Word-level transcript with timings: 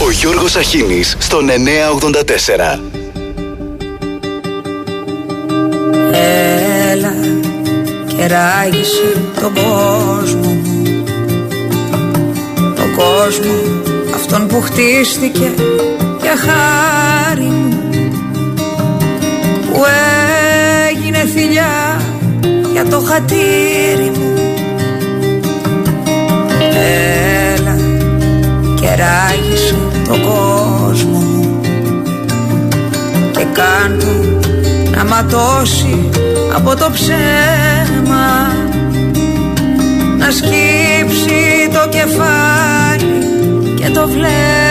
Ο 0.00 0.10
Γιώργος 0.10 0.56
Αχίνης 0.56 1.16
στον 1.18 1.48
984. 1.48 2.80
Έλα 6.90 7.14
και 8.06 8.26
ράγισε 8.26 9.22
τον 9.40 9.52
κόσμο 9.54 10.50
μου. 10.50 11.04
Τον 12.54 12.94
κόσμο 12.96 13.54
αυτόν 14.14 14.46
που 14.46 14.60
χτίστηκε 14.60 15.52
για 16.20 16.36
χάρη 16.36 17.42
μου. 17.42 17.78
Που 19.72 19.82
έγινε 20.88 21.24
θηλιά 21.34 22.02
για 22.72 22.84
το 22.84 23.00
χατήρι 23.00 24.12
μου. 24.14 24.34
Έλα 26.60 27.47
και 28.98 29.04
ράγισε 29.04 29.74
τον 30.08 30.22
κόσμος. 30.22 31.04
Μου 31.04 31.60
Και 33.32 33.46
κάντο 33.52 34.38
να 34.96 35.04
ματώσει 35.04 36.08
από 36.54 36.76
το 36.76 36.90
ψέμα. 36.92 38.52
Να 40.18 40.30
σκύψει 40.30 41.68
το 41.72 41.88
κεφάλι 41.88 43.22
και 43.76 43.90
το 43.90 44.08
βλέμμα 44.08 44.67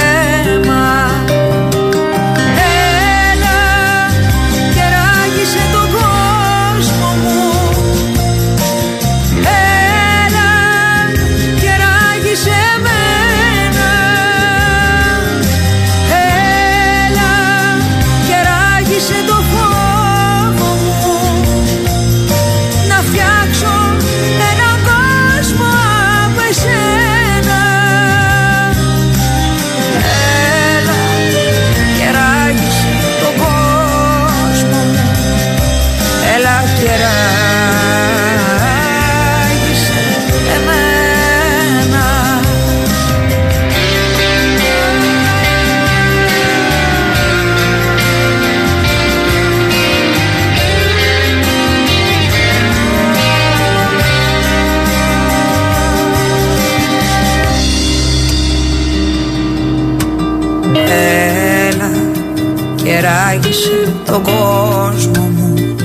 τον 64.23 64.33
κόσμο 64.33 65.29
μου. 65.35 65.75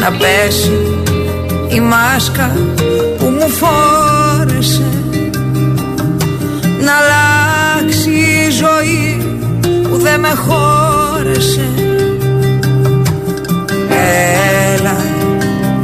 Να 0.00 0.10
πέσει 0.10 0.72
η 1.68 1.80
μάσκα 1.80 2.56
που 3.18 3.24
μου 3.24 3.48
φόρεσε. 3.48 4.88
Να 6.80 6.92
αλλάξει 6.92 8.10
η 8.10 8.50
ζωή 8.50 9.38
που 9.82 9.96
δεν 9.96 10.20
με 10.20 10.28
χώρεσε. 10.28 11.68
Έλα 14.74 14.96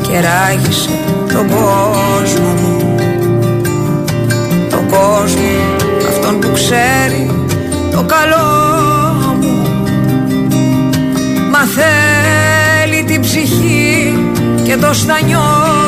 και 0.03 0.21
ράγισε 0.21 0.91
τον 1.33 1.49
κόσμο 1.49 2.49
μου. 2.63 2.95
Τον 4.71 4.87
κόσμο 4.89 5.31
αυτόν 6.09 6.39
που 6.39 6.51
ξέρει 6.55 7.31
το 7.91 8.05
καλό 8.07 8.72
θέλει 11.75 13.05
την 13.05 13.21
ψυχή 13.21 14.19
και 14.65 14.77
το 14.77 14.93
στανιό 14.93 15.82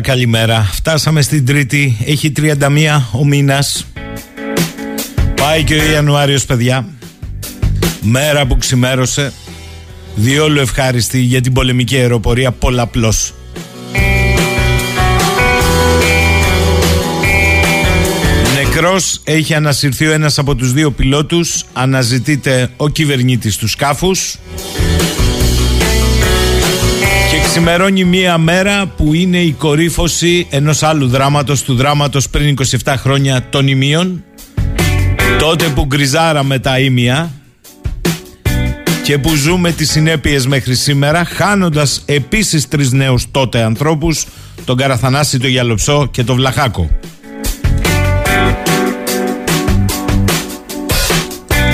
Καλημέρα, 0.00 0.46
καλημέρα. 0.46 0.70
Φτάσαμε 0.72 1.22
στην 1.22 1.46
Τρίτη. 1.46 1.96
Έχει 2.06 2.32
31 2.36 2.54
ο 3.12 3.24
μήνας. 3.24 3.86
Πάει 5.34 5.64
και 5.64 5.74
ο 5.74 5.90
Ιανουάριος, 5.90 6.44
παιδιά. 6.44 6.86
Μέρα 8.00 8.46
που 8.46 8.56
ξημέρωσε. 8.56 9.32
Διόλου 10.14 10.60
ευχάριστη 10.60 11.18
για 11.18 11.40
την 11.40 11.52
πολεμική 11.52 11.96
αεροπορία 11.96 12.50
πολλαπλώς. 12.52 13.34
Νεκρός 18.54 19.20
έχει 19.24 19.54
ανασυρθεί 19.54 20.06
ο 20.06 20.12
ένας 20.12 20.38
από 20.38 20.54
τους 20.54 20.72
δύο 20.72 20.90
πιλότους 20.90 21.64
Αναζητείται 21.72 22.70
ο 22.76 22.88
κυβερνήτης 22.88 23.56
του 23.56 23.68
σκάφους 23.68 24.38
Ξημερώνει 27.48 28.04
μία 28.04 28.38
μέρα 28.38 28.86
που 28.86 29.14
είναι 29.14 29.38
η 29.38 29.52
κορύφωση 29.52 30.46
ενός 30.50 30.82
άλλου 30.82 31.08
δράματος, 31.08 31.62
του 31.62 31.74
δράματος 31.74 32.28
πριν 32.28 32.56
27 32.84 32.94
χρόνια 32.96 33.42
των 33.50 33.68
ημείων, 33.68 34.24
τότε 35.38 35.64
που 35.64 35.84
γκριζάραμε 35.84 36.58
τα 36.58 36.78
ήμια 36.78 37.30
και 39.02 39.18
που 39.18 39.34
ζούμε 39.34 39.72
τις 39.72 39.90
συνέπειες 39.90 40.46
μέχρι 40.46 40.74
σήμερα, 40.74 41.24
χάνοντας 41.24 42.02
επίσης 42.06 42.68
τρεις 42.68 42.92
νέους 42.92 43.26
τότε 43.30 43.62
ανθρώπους, 43.62 44.26
τον 44.64 44.76
Καραθανάση, 44.76 45.38
τον 45.38 45.50
Γιαλοψό 45.50 46.08
και 46.10 46.24
τον 46.24 46.36
Βλαχάκο. 46.36 46.90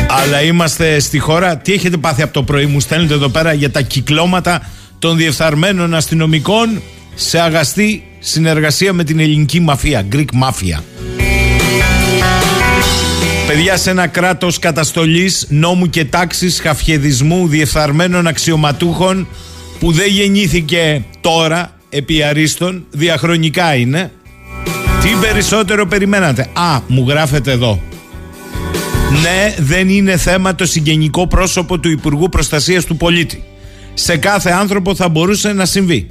Αλλά 0.08 0.42
είμαστε 0.42 0.98
στη 0.98 1.18
χώρα. 1.18 1.56
Τι 1.56 1.72
έχετε 1.72 1.96
πάθει 1.96 2.22
από 2.22 2.32
το 2.32 2.42
πρωί, 2.42 2.66
μου 2.66 2.80
στέλνετε 2.80 3.14
εδώ 3.14 3.28
πέρα 3.28 3.52
για 3.52 3.70
τα 3.70 3.80
κυκλώματα 3.80 4.62
των 5.04 5.16
διεφθαρμένων 5.16 5.94
αστυνομικών 5.94 6.82
σε 7.14 7.40
αγαστή 7.40 8.02
συνεργασία 8.18 8.92
με 8.92 9.04
την 9.04 9.18
ελληνική 9.18 9.60
μαφία, 9.60 10.06
Greek 10.12 10.24
Mafia. 10.24 10.82
Παιδιά 13.46 13.76
σε 13.76 13.90
ένα 13.90 14.06
κράτος 14.06 14.58
καταστολής, 14.58 15.46
νόμου 15.48 15.90
και 15.90 16.04
τάξης, 16.04 16.60
χαφιεδισμού, 16.60 17.48
διεφθαρμένων 17.48 18.26
αξιωματούχων 18.26 19.28
που 19.78 19.92
δεν 19.92 20.08
γεννήθηκε 20.08 21.04
τώρα 21.20 21.78
επί 21.88 22.22
αρίστων, 22.22 22.84
διαχρονικά 22.90 23.74
είναι. 23.74 24.12
Τι 25.02 25.08
περισσότερο 25.20 25.86
περιμένατε; 25.86 26.48
Α, 26.52 26.80
μου 26.86 27.04
γράφετε 27.08 27.50
εδώ. 27.50 27.82
Ναι, 29.22 29.54
δεν 29.58 29.88
είναι 29.88 30.16
θέμα 30.16 30.54
το 30.54 30.66
συγγενικό 30.66 31.26
πρόσωπο 31.26 31.78
του 31.78 31.90
Υπουργού 31.90 32.28
Προστασίας 32.28 32.84
του 32.84 32.96
Πολίτη. 32.96 33.42
Σε 33.94 34.16
κάθε 34.16 34.50
άνθρωπο 34.50 34.94
θα 34.94 35.08
μπορούσε 35.08 35.52
να 35.52 35.64
συμβεί. 35.64 36.06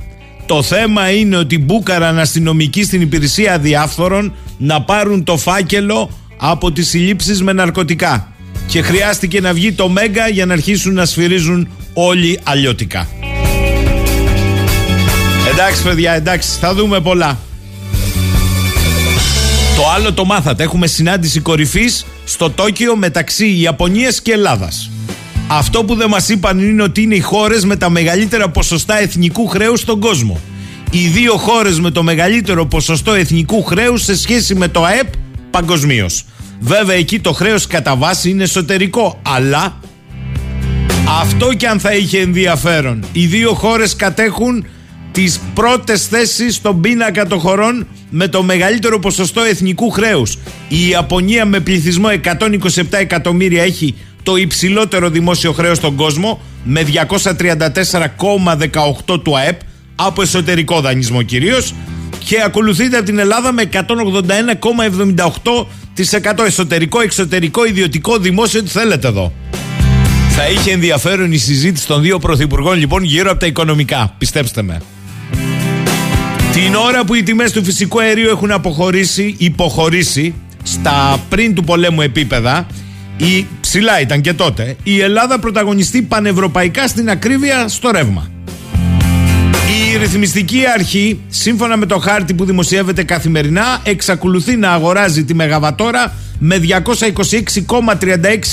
Το 0.45 0.63
θέμα 0.63 1.11
είναι 1.11 1.37
ότι 1.37 1.57
μπούκαραν 1.59 2.19
αστυνομικοί 2.19 2.83
στην 2.83 3.01
υπηρεσία 3.01 3.59
διάφορων 3.59 4.33
να 4.57 4.81
πάρουν 4.81 5.23
το 5.23 5.37
φάκελο 5.37 6.09
από 6.37 6.71
τις 6.71 6.89
συλλήψεις 6.89 7.41
με 7.41 7.53
ναρκωτικά. 7.53 8.33
Και 8.67 8.81
χρειάστηκε 8.81 9.41
να 9.41 9.53
βγει 9.53 9.73
το 9.73 9.89
Μέγκα 9.89 10.27
για 10.27 10.45
να 10.45 10.53
αρχίσουν 10.53 10.93
να 10.93 11.05
σφυρίζουν 11.05 11.67
όλοι 11.93 12.39
αλλιώτικα. 12.43 13.07
Εντάξει 15.51 15.83
παιδιά, 15.83 16.13
εντάξει, 16.13 16.57
θα 16.59 16.73
δούμε 16.73 17.01
πολλά. 17.01 17.39
Το 19.75 19.89
άλλο 19.95 20.13
το 20.13 20.25
μάθατε. 20.25 20.63
Έχουμε 20.63 20.87
συνάντηση 20.87 21.39
κορυφής 21.39 22.05
στο 22.25 22.49
Τόκιο 22.49 22.95
μεταξύ 22.95 23.59
Ιαπωνίας 23.59 24.21
και 24.21 24.31
Ελλάδας. 24.31 24.89
Αυτό 25.47 25.83
που 25.83 25.95
δεν 25.95 26.09
μας 26.09 26.29
είπαν 26.29 26.59
είναι 26.59 26.83
ότι 26.83 27.01
είναι 27.01 27.15
οι 27.15 27.19
χώρες 27.19 27.65
με 27.65 27.75
τα 27.75 27.89
μεγαλύτερα 27.89 28.49
ποσοστά 28.49 28.99
εθνικού 28.99 29.47
χρέους 29.47 29.79
στον 29.79 29.99
κόσμο. 29.99 30.39
Οι 30.91 31.07
δύο 31.07 31.33
χώρες 31.33 31.79
με 31.79 31.91
το 31.91 32.03
μεγαλύτερο 32.03 32.65
ποσοστό 32.65 33.13
εθνικού 33.13 33.63
χρέους 33.63 34.03
σε 34.03 34.17
σχέση 34.17 34.55
με 34.55 34.67
το 34.67 34.83
ΑΕΠ 34.83 35.07
παγκοσμίως. 35.51 36.25
Βέβαια 36.59 36.95
εκεί 36.95 37.19
το 37.19 37.33
χρέος 37.33 37.67
κατά 37.67 37.95
βάση 37.95 38.29
είναι 38.29 38.43
εσωτερικό, 38.43 39.19
αλλά 39.21 39.79
αυτό 41.21 41.53
και 41.53 41.67
αν 41.67 41.79
θα 41.79 41.93
είχε 41.93 42.19
ενδιαφέρον. 42.19 43.03
Οι 43.11 43.25
δύο 43.25 43.53
χώρες 43.53 43.95
κατέχουν 43.95 44.65
τις 45.11 45.39
πρώτες 45.53 46.07
θέσεις 46.07 46.55
στον 46.55 46.81
πίνακα 46.81 47.27
των 47.27 47.39
χωρών 47.39 47.87
με 48.09 48.27
το 48.27 48.43
μεγαλύτερο 48.43 48.99
ποσοστό 48.99 49.41
εθνικού 49.41 49.89
χρέους. 49.89 50.37
Η 50.67 50.87
Ιαπωνία 50.87 51.45
με 51.45 51.59
πληθυσμό 51.59 52.07
127 52.09 52.83
εκατομμύρια 52.89 53.63
έχει 53.63 53.95
το 54.23 54.35
υψηλότερο 54.35 55.09
δημόσιο 55.09 55.51
χρέος 55.51 55.77
στον 55.77 55.95
κόσμο 55.95 56.41
με 56.63 56.85
234,18 59.07 59.23
του 59.23 59.37
ΑΕΠ 59.37 59.59
από 59.95 60.21
εσωτερικό 60.21 60.81
δανεισμό 60.81 61.21
κυρίως 61.21 61.73
και 62.25 62.41
ακολουθείται 62.45 62.97
από 62.97 63.05
την 63.05 63.19
Ελλάδα 63.19 63.51
με 63.51 63.69
181,78% 63.71 66.45
εσωτερικό, 66.45 67.01
εξωτερικό, 67.01 67.65
ιδιωτικό, 67.65 68.17
δημόσιο, 68.17 68.63
τι 68.63 68.69
θέλετε 68.69 69.07
εδώ. 69.07 69.33
Θα 70.29 70.49
είχε 70.49 70.71
ενδιαφέρον 70.71 71.31
η 71.31 71.37
συζήτηση 71.37 71.87
των 71.87 72.01
δύο 72.01 72.19
πρωθυπουργών 72.19 72.77
λοιπόν 72.77 73.03
γύρω 73.03 73.31
από 73.31 73.39
τα 73.39 73.45
οικονομικά, 73.45 74.15
πιστέψτε 74.17 74.61
με. 74.61 74.81
Την 76.53 76.75
ώρα 76.75 77.05
που 77.05 77.13
οι 77.13 77.23
τιμές 77.23 77.51
του 77.51 77.63
φυσικού 77.63 78.01
αερίου 78.01 78.29
έχουν 78.29 78.51
αποχωρήσει, 78.51 79.35
υποχωρήσει 79.37 80.33
στα 80.63 81.19
πριν 81.29 81.55
του 81.55 81.63
πολέμου 81.63 82.01
επίπεδα, 82.01 82.67
η, 83.17 83.45
ψηλά 83.73 84.01
ήταν 84.01 84.21
και 84.21 84.33
τότε, 84.33 84.75
η 84.83 84.99
Ελλάδα 84.99 85.39
πρωταγωνιστεί 85.39 86.01
πανευρωπαϊκά 86.01 86.87
στην 86.87 87.09
ακρίβεια 87.09 87.67
στο 87.67 87.91
ρεύμα. 87.91 88.31
Η 89.93 89.97
ρυθμιστική 89.97 90.59
αρχή, 90.73 91.19
σύμφωνα 91.27 91.77
με 91.77 91.85
το 91.85 91.97
χάρτη 91.97 92.33
που 92.33 92.45
δημοσιεύεται 92.45 93.03
καθημερινά, 93.03 93.79
εξακολουθεί 93.83 94.55
να 94.55 94.71
αγοράζει 94.71 95.23
τη 95.23 95.33
Μεγαβατόρα 95.33 96.13
με 96.39 96.57
226,36 96.57 96.63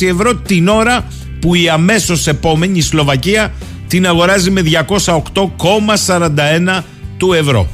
ευρώ 0.00 0.34
την 0.34 0.68
ώρα 0.68 1.04
που 1.40 1.54
η 1.54 1.68
αμέσως 1.68 2.26
επόμενη 2.26 2.78
η 2.78 2.82
Σλοβακία 2.82 3.52
την 3.88 4.06
αγοράζει 4.06 4.50
με 4.50 4.62
208,41 4.64 6.82
του 7.16 7.32
ευρώ. 7.32 7.68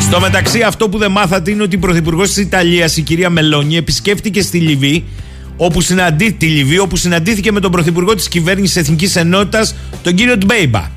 Στο 0.00 0.20
μεταξύ, 0.20 0.62
αυτό 0.62 0.88
που 0.88 0.98
δεν 0.98 1.10
μάθατε 1.10 1.50
είναι 1.50 1.62
ότι 1.62 1.74
η 1.74 1.78
Πρωθυπουργός 1.78 2.28
της 2.28 2.36
Ιταλίας, 2.36 2.96
η 2.96 3.02
κυρία 3.02 3.30
Μελώνη, 3.30 3.76
επισκέφτηκε 3.76 4.42
στη 4.42 4.58
Λιβύη, 4.58 5.04
όπου 5.64 5.80
συναντή, 5.80 6.32
τη 6.32 6.46
Λιβύη, 6.46 6.78
όπου 6.80 6.96
συναντήθηκε 6.96 7.52
με 7.52 7.60
τον 7.60 7.70
Πρωθυπουργό 7.70 8.14
της 8.14 8.28
Κυβέρνησης 8.28 8.76
Εθνικής 8.76 9.16
Ενότητας, 9.16 9.74
τον 10.02 10.14
κύριο 10.14 10.38
Τμπέιμπα. 10.38 10.90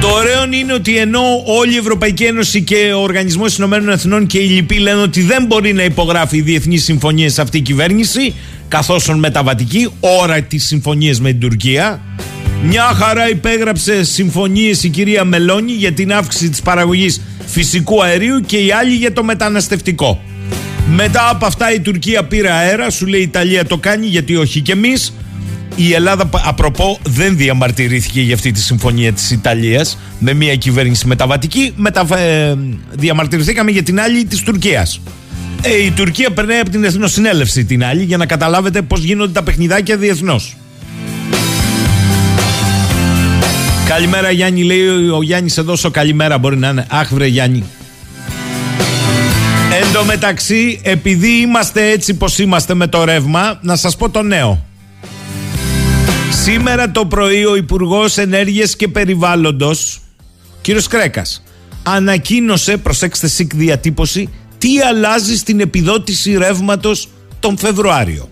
Το 0.00 0.08
ωραίο 0.08 0.44
είναι 0.60 0.72
ότι 0.72 0.96
ενώ 0.98 1.20
όλη 1.44 1.74
η 1.74 1.76
Ευρωπαϊκή 1.76 2.24
Ένωση 2.24 2.62
και 2.62 2.92
ο 2.94 3.00
Οργανισμός 3.00 3.56
Ηνωμένων 3.56 3.88
Εθνών 3.88 4.26
και 4.26 4.38
η 4.38 4.48
ΛΥΠΗ 4.48 4.78
λένε 4.78 5.00
ότι 5.00 5.20
δεν 5.20 5.44
μπορεί 5.46 5.72
να 5.72 5.82
υπογράφει 5.82 6.40
διεθνείς 6.40 6.84
συμφωνίες 6.84 7.32
σε 7.32 7.40
αυτή 7.40 7.58
η 7.58 7.60
κυβέρνηση, 7.60 8.34
καθώς 8.68 9.14
μεταβατική, 9.14 9.88
ώρα 10.00 10.40
τις 10.40 10.66
συμφωνίες 10.66 11.20
με 11.20 11.30
την 11.30 11.40
Τουρκία. 11.40 12.00
Μια 12.62 12.82
χαρά 12.82 13.28
υπέγραψε 13.28 14.04
συμφωνίες 14.04 14.82
η 14.82 14.88
κυρία 14.88 15.24
Μελώνη 15.24 15.72
για 15.72 15.92
την 15.92 16.12
αύξηση 16.12 16.50
της 16.50 16.62
παραγωγής 16.62 17.20
φυσικού 17.46 18.02
αερίου 18.02 18.40
και 18.40 18.56
η 18.56 18.72
άλλη 18.72 18.94
για 18.94 19.12
το 19.12 19.24
μεταναστευτικό. 19.24 20.20
Μετά 20.88 21.28
από 21.30 21.46
αυτά 21.46 21.72
η 21.72 21.80
Τουρκία 21.80 22.24
πήρε 22.24 22.50
αέρα, 22.50 22.90
σου 22.90 23.06
λέει 23.06 23.20
η 23.20 23.22
Ιταλία 23.22 23.64
το 23.64 23.76
κάνει 23.78 24.06
γιατί 24.06 24.36
όχι 24.36 24.60
και 24.60 24.72
εμείς. 24.72 25.12
Η 25.76 25.92
Ελλάδα, 25.92 26.30
απροπό, 26.44 26.98
δεν 27.02 27.36
διαμαρτυρήθηκε 27.36 28.20
για 28.20 28.34
αυτή 28.34 28.50
τη 28.52 28.60
συμφωνία 28.60 29.12
της 29.12 29.30
Ιταλίας 29.30 29.98
με 30.18 30.32
μια 30.32 30.56
κυβέρνηση 30.56 31.06
μεταβατική. 31.06 31.72
Μετα... 31.76 32.18
Ε, 32.18 32.54
διαμαρτυρηθήκαμε 32.90 33.70
για 33.70 33.82
την 33.82 34.00
άλλη 34.00 34.24
της 34.24 34.40
Τουρκίας. 34.40 35.00
Ε, 35.62 35.84
η 35.84 35.90
Τουρκία 35.90 36.30
περνάει 36.30 36.58
από 36.58 36.70
την 36.70 36.84
Εθνοσυνέλευση 36.84 37.64
την 37.64 37.84
άλλη 37.84 38.02
για 38.02 38.16
να 38.16 38.26
καταλάβετε 38.26 38.82
πώς 38.82 39.02
γίνονται 39.02 39.32
τα 39.32 39.42
παιχνιδάκια 39.42 39.96
διεθνώς. 39.96 40.56
Καλημέρα 43.88 44.30
Γιάννη, 44.30 44.62
λέει 44.62 44.86
ο 45.08 45.22
Γιάννης 45.22 45.58
εδώ 45.58 45.70
δώσω 45.70 45.90
καλημέρα. 45.90 46.38
Μπορεί 46.38 46.56
να 46.56 46.68
είναι. 46.68 46.86
Αχ, 46.88 47.14
βρε 47.14 47.26
Γιάννη. 47.26 47.64
Εν 49.86 49.92
τω 49.92 50.04
μεταξύ, 50.04 50.80
επειδή 50.82 51.28
είμαστε 51.28 51.90
έτσι 51.90 52.14
πως 52.14 52.38
είμαστε 52.38 52.74
με 52.74 52.86
το 52.86 53.04
ρεύμα, 53.04 53.58
να 53.62 53.76
σας 53.76 53.96
πω 53.96 54.10
το 54.10 54.22
νέο. 54.22 54.64
Σήμερα 56.42 56.90
το 56.90 57.06
πρωί 57.06 57.44
ο 57.44 57.56
Υπουργός 57.56 58.18
Ενέργειας 58.18 58.76
και 58.76 58.88
Περιβάλλοντος, 58.88 60.00
κύριος 60.60 60.86
Κρέκας, 60.86 61.42
ανακοίνωσε, 61.82 62.76
προσέξτε 62.76 63.28
σικ 63.28 63.54
διατύπωση, 63.54 64.28
τι 64.58 64.80
αλλάζει 64.80 65.36
στην 65.36 65.60
επιδότηση 65.60 66.36
ρεύματος 66.36 67.08
τον 67.40 67.58
Φεβρουάριο. 67.58 68.28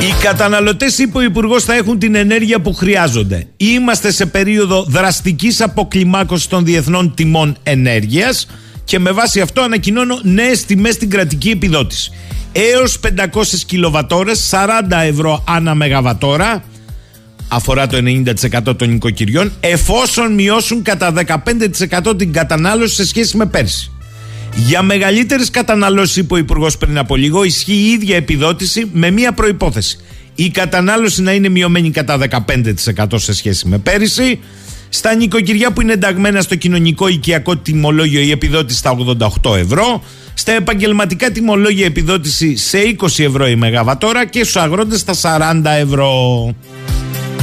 Οι 0.00 0.22
καταναλωτές, 0.22 0.98
είπε 0.98 1.18
ο 1.18 1.22
Υπουργός, 1.22 1.64
θα 1.64 1.74
έχουν 1.74 1.98
την 1.98 2.14
ενέργεια 2.14 2.60
που 2.60 2.74
χρειάζονται. 2.74 3.46
Είμαστε 3.56 4.12
σε 4.12 4.26
περίοδο 4.26 4.82
δραστικής 4.88 5.60
αποκλιμάκωσης 5.60 6.46
των 6.46 6.64
διεθνών 6.64 7.14
τιμών 7.14 7.56
ενέργειας 7.62 8.46
και 8.84 8.98
με 8.98 9.10
βάση 9.10 9.40
αυτό 9.40 9.60
ανακοινώνω 9.60 10.18
νέες 10.22 10.64
τιμές 10.64 10.94
στην 10.94 11.10
κρατική 11.10 11.50
επιδότηση. 11.50 12.12
Έως 12.52 12.98
500 13.00 13.64
κιλοβατόρες, 13.66 14.48
40 14.50 15.02
ευρώ 15.02 15.44
ανά 15.48 15.74
μεγαβατόρα, 15.74 16.64
αφορά 17.48 17.86
το 17.86 17.96
90% 17.96 18.76
των 18.76 18.90
νοικοκυριών, 18.90 19.52
εφόσον 19.60 20.34
μειώσουν 20.34 20.82
κατά 20.82 21.12
15% 21.12 22.18
την 22.18 22.32
κατανάλωση 22.32 22.94
σε 22.94 23.06
σχέση 23.06 23.36
με 23.36 23.46
πέρσι. 23.46 23.90
Για 24.56 24.82
μεγαλύτερες 24.82 25.50
καταναλώσεις, 25.50 26.16
είπε 26.16 26.34
ο 26.34 26.36
Υπουργός 26.36 26.78
πριν 26.78 26.98
από 26.98 27.16
λίγο, 27.16 27.44
ισχύει 27.44 27.72
η 27.72 27.90
ίδια 27.90 28.16
επιδότηση 28.16 28.90
με 28.92 29.10
μία 29.10 29.32
προπόθεση. 29.32 29.98
Η 30.34 30.50
κατανάλωση 30.50 31.22
να 31.22 31.32
είναι 31.32 31.48
μειωμένη 31.48 31.90
κατά 31.90 32.18
15% 32.96 33.06
σε 33.14 33.34
σχέση 33.34 33.68
με 33.68 33.78
πέρυσι. 33.78 34.40
Στα 34.88 35.14
νοικοκυριά 35.14 35.72
που 35.72 35.80
είναι 35.80 35.92
ενταγμένα 35.92 36.40
στο 36.40 36.54
κοινωνικό 36.54 37.08
οικιακό 37.08 37.56
τιμολόγιο 37.56 38.20
η 38.20 38.30
επιδότηση 38.30 38.78
στα 38.78 38.96
88 39.42 39.56
ευρώ. 39.56 40.02
Στα 40.34 40.52
επαγγελματικά 40.52 41.30
τιμολόγια 41.30 41.86
επιδότηση 41.86 42.56
σε 42.56 42.78
20 42.98 43.06
ευρώ 43.18 43.46
η 43.46 43.56
Μεγαβατόρα 43.56 44.26
και 44.26 44.42
στους 44.42 44.56
αγρότες 44.56 45.00
στα 45.00 45.14
40 45.62 45.70
ευρώ. 45.80 46.10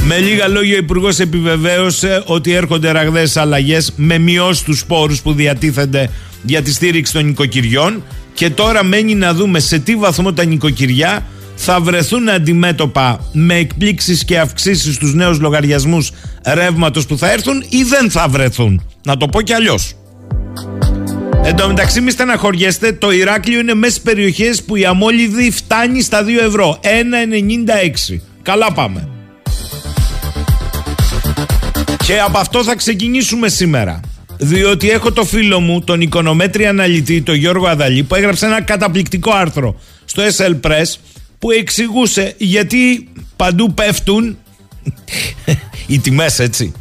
Με 0.06 0.18
λίγα 0.18 0.48
λόγια, 0.48 0.74
ο 0.74 0.78
Υπουργός 0.78 1.18
επιβεβαίωσε 1.18 2.22
ότι 2.26 2.52
έρχονται 2.52 2.90
ραγδαίες 2.90 3.36
αλλαγές 3.36 3.92
με 3.96 4.18
μειώσεις 4.18 4.62
του 4.62 4.76
πόρους 4.86 5.22
που 5.22 5.32
διατίθενται 5.32 6.10
για 6.42 6.62
τη 6.62 6.72
στήριξη 6.72 7.12
των 7.12 7.24
νοικοκυριών 7.24 8.02
και 8.34 8.50
τώρα 8.50 8.84
μένει 8.84 9.14
να 9.14 9.34
δούμε 9.34 9.60
σε 9.60 9.78
τι 9.78 9.96
βαθμό 9.96 10.32
τα 10.32 10.44
νοικοκυριά 10.44 11.26
θα 11.56 11.80
βρεθούν 11.80 12.28
αντιμέτωπα 12.28 13.28
με 13.32 13.54
εκπλήξεις 13.54 14.24
και 14.24 14.38
αυξήσεις 14.38 14.94
στους 14.94 15.14
νέους 15.14 15.40
λογαριασμούς 15.40 16.10
ρεύματος 16.46 17.06
που 17.06 17.18
θα 17.18 17.32
έρθουν 17.32 17.64
ή 17.68 17.82
δεν 17.82 18.10
θα 18.10 18.28
βρεθούν. 18.28 18.86
Να 19.04 19.16
το 19.16 19.26
πω 19.26 19.42
κι 19.42 19.52
αλλιώς. 19.52 19.94
Εν 21.44 21.56
τω 21.56 21.66
μεταξύ, 21.66 22.00
μη 22.00 22.10
στεναχωριέστε, 22.10 22.92
το 22.92 23.12
Ηράκλειο 23.12 23.58
είναι 23.58 23.74
μέσα 23.74 23.92
στις 23.92 24.04
περιοχές 24.04 24.62
που 24.62 24.76
η 24.76 24.84
αμόλυδη 24.84 25.50
φτάνει 25.50 26.02
στα 26.02 26.24
2 26.24 26.28
ευρώ. 26.46 26.80
1,96. 28.10 28.20
Καλά 28.42 28.72
πάμε. 28.72 29.08
Και 32.06 32.20
από 32.20 32.38
αυτό 32.38 32.64
θα 32.64 32.76
ξεκινήσουμε 32.76 33.48
σήμερα. 33.48 34.00
Διότι 34.38 34.90
έχω 34.90 35.12
το 35.12 35.24
φίλο 35.24 35.60
μου, 35.60 35.80
τον 35.80 36.00
οικονομέτρη 36.00 36.66
αναλυτή, 36.66 37.22
τον 37.22 37.34
Γιώργο 37.34 37.66
Αδαλή, 37.66 38.02
που 38.02 38.14
έγραψε 38.14 38.46
ένα 38.46 38.62
καταπληκτικό 38.62 39.32
άρθρο 39.34 39.80
στο 40.04 40.22
SL 40.36 40.60
Press 40.60 40.94
που 41.38 41.50
εξηγούσε 41.50 42.34
γιατί 42.38 43.08
παντού 43.36 43.74
πέφτουν 43.74 44.38
οι 45.86 45.98
τιμές 45.98 46.38
έτσι. 46.38 46.72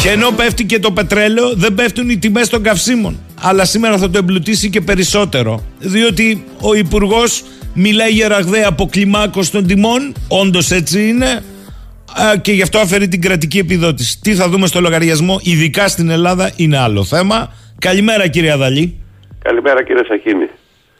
Και 0.00 0.08
ενώ 0.08 0.30
πέφτει 0.30 0.64
και 0.64 0.78
το 0.78 0.90
πετρέλαιο, 0.90 1.52
δεν 1.54 1.74
πέφτουν 1.74 2.10
οι 2.10 2.18
τιμές 2.18 2.48
των 2.48 2.62
καυσίμων. 2.62 3.20
Αλλά 3.40 3.64
σήμερα 3.64 3.98
θα 3.98 4.10
το 4.10 4.18
εμπλουτίσει 4.18 4.70
και 4.70 4.80
περισσότερο. 4.80 5.64
Διότι 5.78 6.44
ο 6.60 6.74
Υπουργός 6.74 7.42
μιλάει 7.74 8.10
για 8.10 8.28
ραγδαία 8.28 8.68
αποκλιμάκωση 8.68 9.50
των 9.50 9.66
τιμών. 9.66 10.14
Όντως 10.28 10.70
έτσι 10.70 11.08
είναι. 11.08 11.42
Και 12.42 12.52
γι' 12.52 12.62
αυτό 12.62 12.78
αφαιρεί 12.78 13.08
την 13.08 13.20
κρατική 13.20 13.58
επιδότηση. 13.58 14.20
Τι 14.20 14.34
θα 14.34 14.48
δούμε 14.48 14.66
στο 14.66 14.80
λογαριασμό, 14.80 15.40
ειδικά 15.42 15.88
στην 15.88 16.10
Ελλάδα, 16.10 16.52
είναι 16.56 16.78
άλλο 16.78 17.04
θέμα. 17.04 17.52
Καλημέρα 17.78 18.28
κύριε 18.28 18.52
Αδαλή. 18.52 19.00
Καλημέρα 19.42 19.84
κύριε 19.84 20.04
Σαχίνη. 20.04 20.48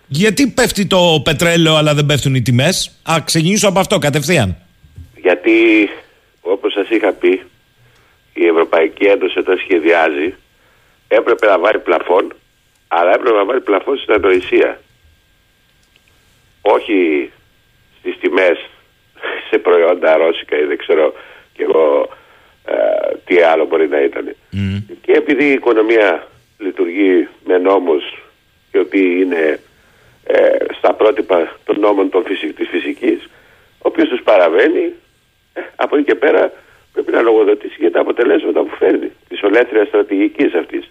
Γιατί 0.07 0.47
πέφτει 0.47 0.87
το 0.87 1.21
πετρέλαιο 1.25 1.75
αλλά 1.75 1.95
δεν 1.95 2.07
πέφτουν 2.07 2.35
οι 2.35 2.42
τιμές; 2.42 2.99
Α, 3.02 3.16
ξεκινήσω 3.25 3.69
από 3.69 3.78
αυτό 3.78 3.99
κατευθείαν. 3.99 4.57
Γιατί 5.16 5.52
όπως 6.40 6.73
σας 6.73 6.88
είχα 6.88 7.12
πει 7.12 7.42
η 8.35 8.47
Ευρωπαϊκή 8.47 9.04
Ένωση 9.04 9.38
όταν 9.38 9.59
σχεδιάζει 9.59 10.35
έπρεπε 11.09 11.47
να 11.47 11.59
βάλει 11.59 11.78
πλαφόν 11.78 12.35
αλλά 12.88 13.11
έπρεπε 13.14 13.37
να 13.37 13.45
βάλει 13.45 13.61
πλαφόν 13.61 13.97
στην 13.97 14.14
ανοησία. 14.14 14.81
Όχι 16.61 17.31
στις 17.99 18.19
τιμές 18.21 18.59
σε 19.52 19.59
προϊόντα 19.59 20.16
ρώσικα 20.16 20.59
ή 20.59 20.64
δεν 20.64 20.76
ξέρω 20.76 21.12
και 21.52 21.62
εγώ 21.62 22.09
ε, 22.66 22.75
τι 23.25 23.40
άλλο 23.40 23.64
μπορεί 23.66 23.88
να 23.88 24.00
ήταν. 24.00 24.37
Και 25.02 25.12
επειδή 25.12 25.44
η 25.44 25.52
οικονομία 25.52 26.26
λειτουργεί 26.59 27.28
με 27.44 27.59
νόμους 27.59 28.04
οι 28.73 28.78
οποίοι 28.78 29.18
είναι 29.21 29.61
ε, 30.25 30.56
στα 30.78 30.94
πρότυπα 30.94 31.56
των 31.64 31.80
νόμων 31.80 32.11
των 32.11 32.25
φυσικ, 32.25 32.56
της 32.56 32.68
φυσικής 32.68 33.28
ο 33.78 33.88
οποίος 33.88 34.09
τους 34.09 34.23
παραβαίνει 34.23 34.92
ε, 35.52 35.61
από 35.76 35.97
εκεί 35.97 36.04
και 36.04 36.14
πέρα 36.14 36.52
πρέπει 36.92 37.12
να 37.12 37.21
λογοδοτήσει 37.21 37.76
για 37.78 37.90
τα 37.90 38.00
αποτελέσματα 38.00 38.61
που 38.62 38.75
φέρνει 38.78 39.11
της 39.28 39.42
ολέθριας 39.42 39.87
στρατηγικής 39.88 40.54
αυτής. 40.54 40.88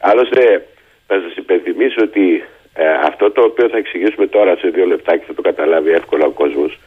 Άλλωστε 0.00 0.66
θα 1.06 1.20
σας 1.20 1.36
υπενθυμίσω 1.36 2.02
ότι 2.02 2.44
ε, 2.74 2.88
αυτό 3.04 3.30
το 3.30 3.42
οποίο 3.42 3.68
θα 3.68 3.76
εξηγήσουμε 3.76 4.26
τώρα 4.26 4.56
σε 4.56 4.68
δύο 4.68 4.86
λεπτά 4.86 5.16
και 5.16 5.24
θα 5.26 5.34
το 5.34 5.42
καταλάβει 5.42 5.90
εύκολα 5.90 6.26
ο 6.26 6.30
κόσμος 6.30 6.78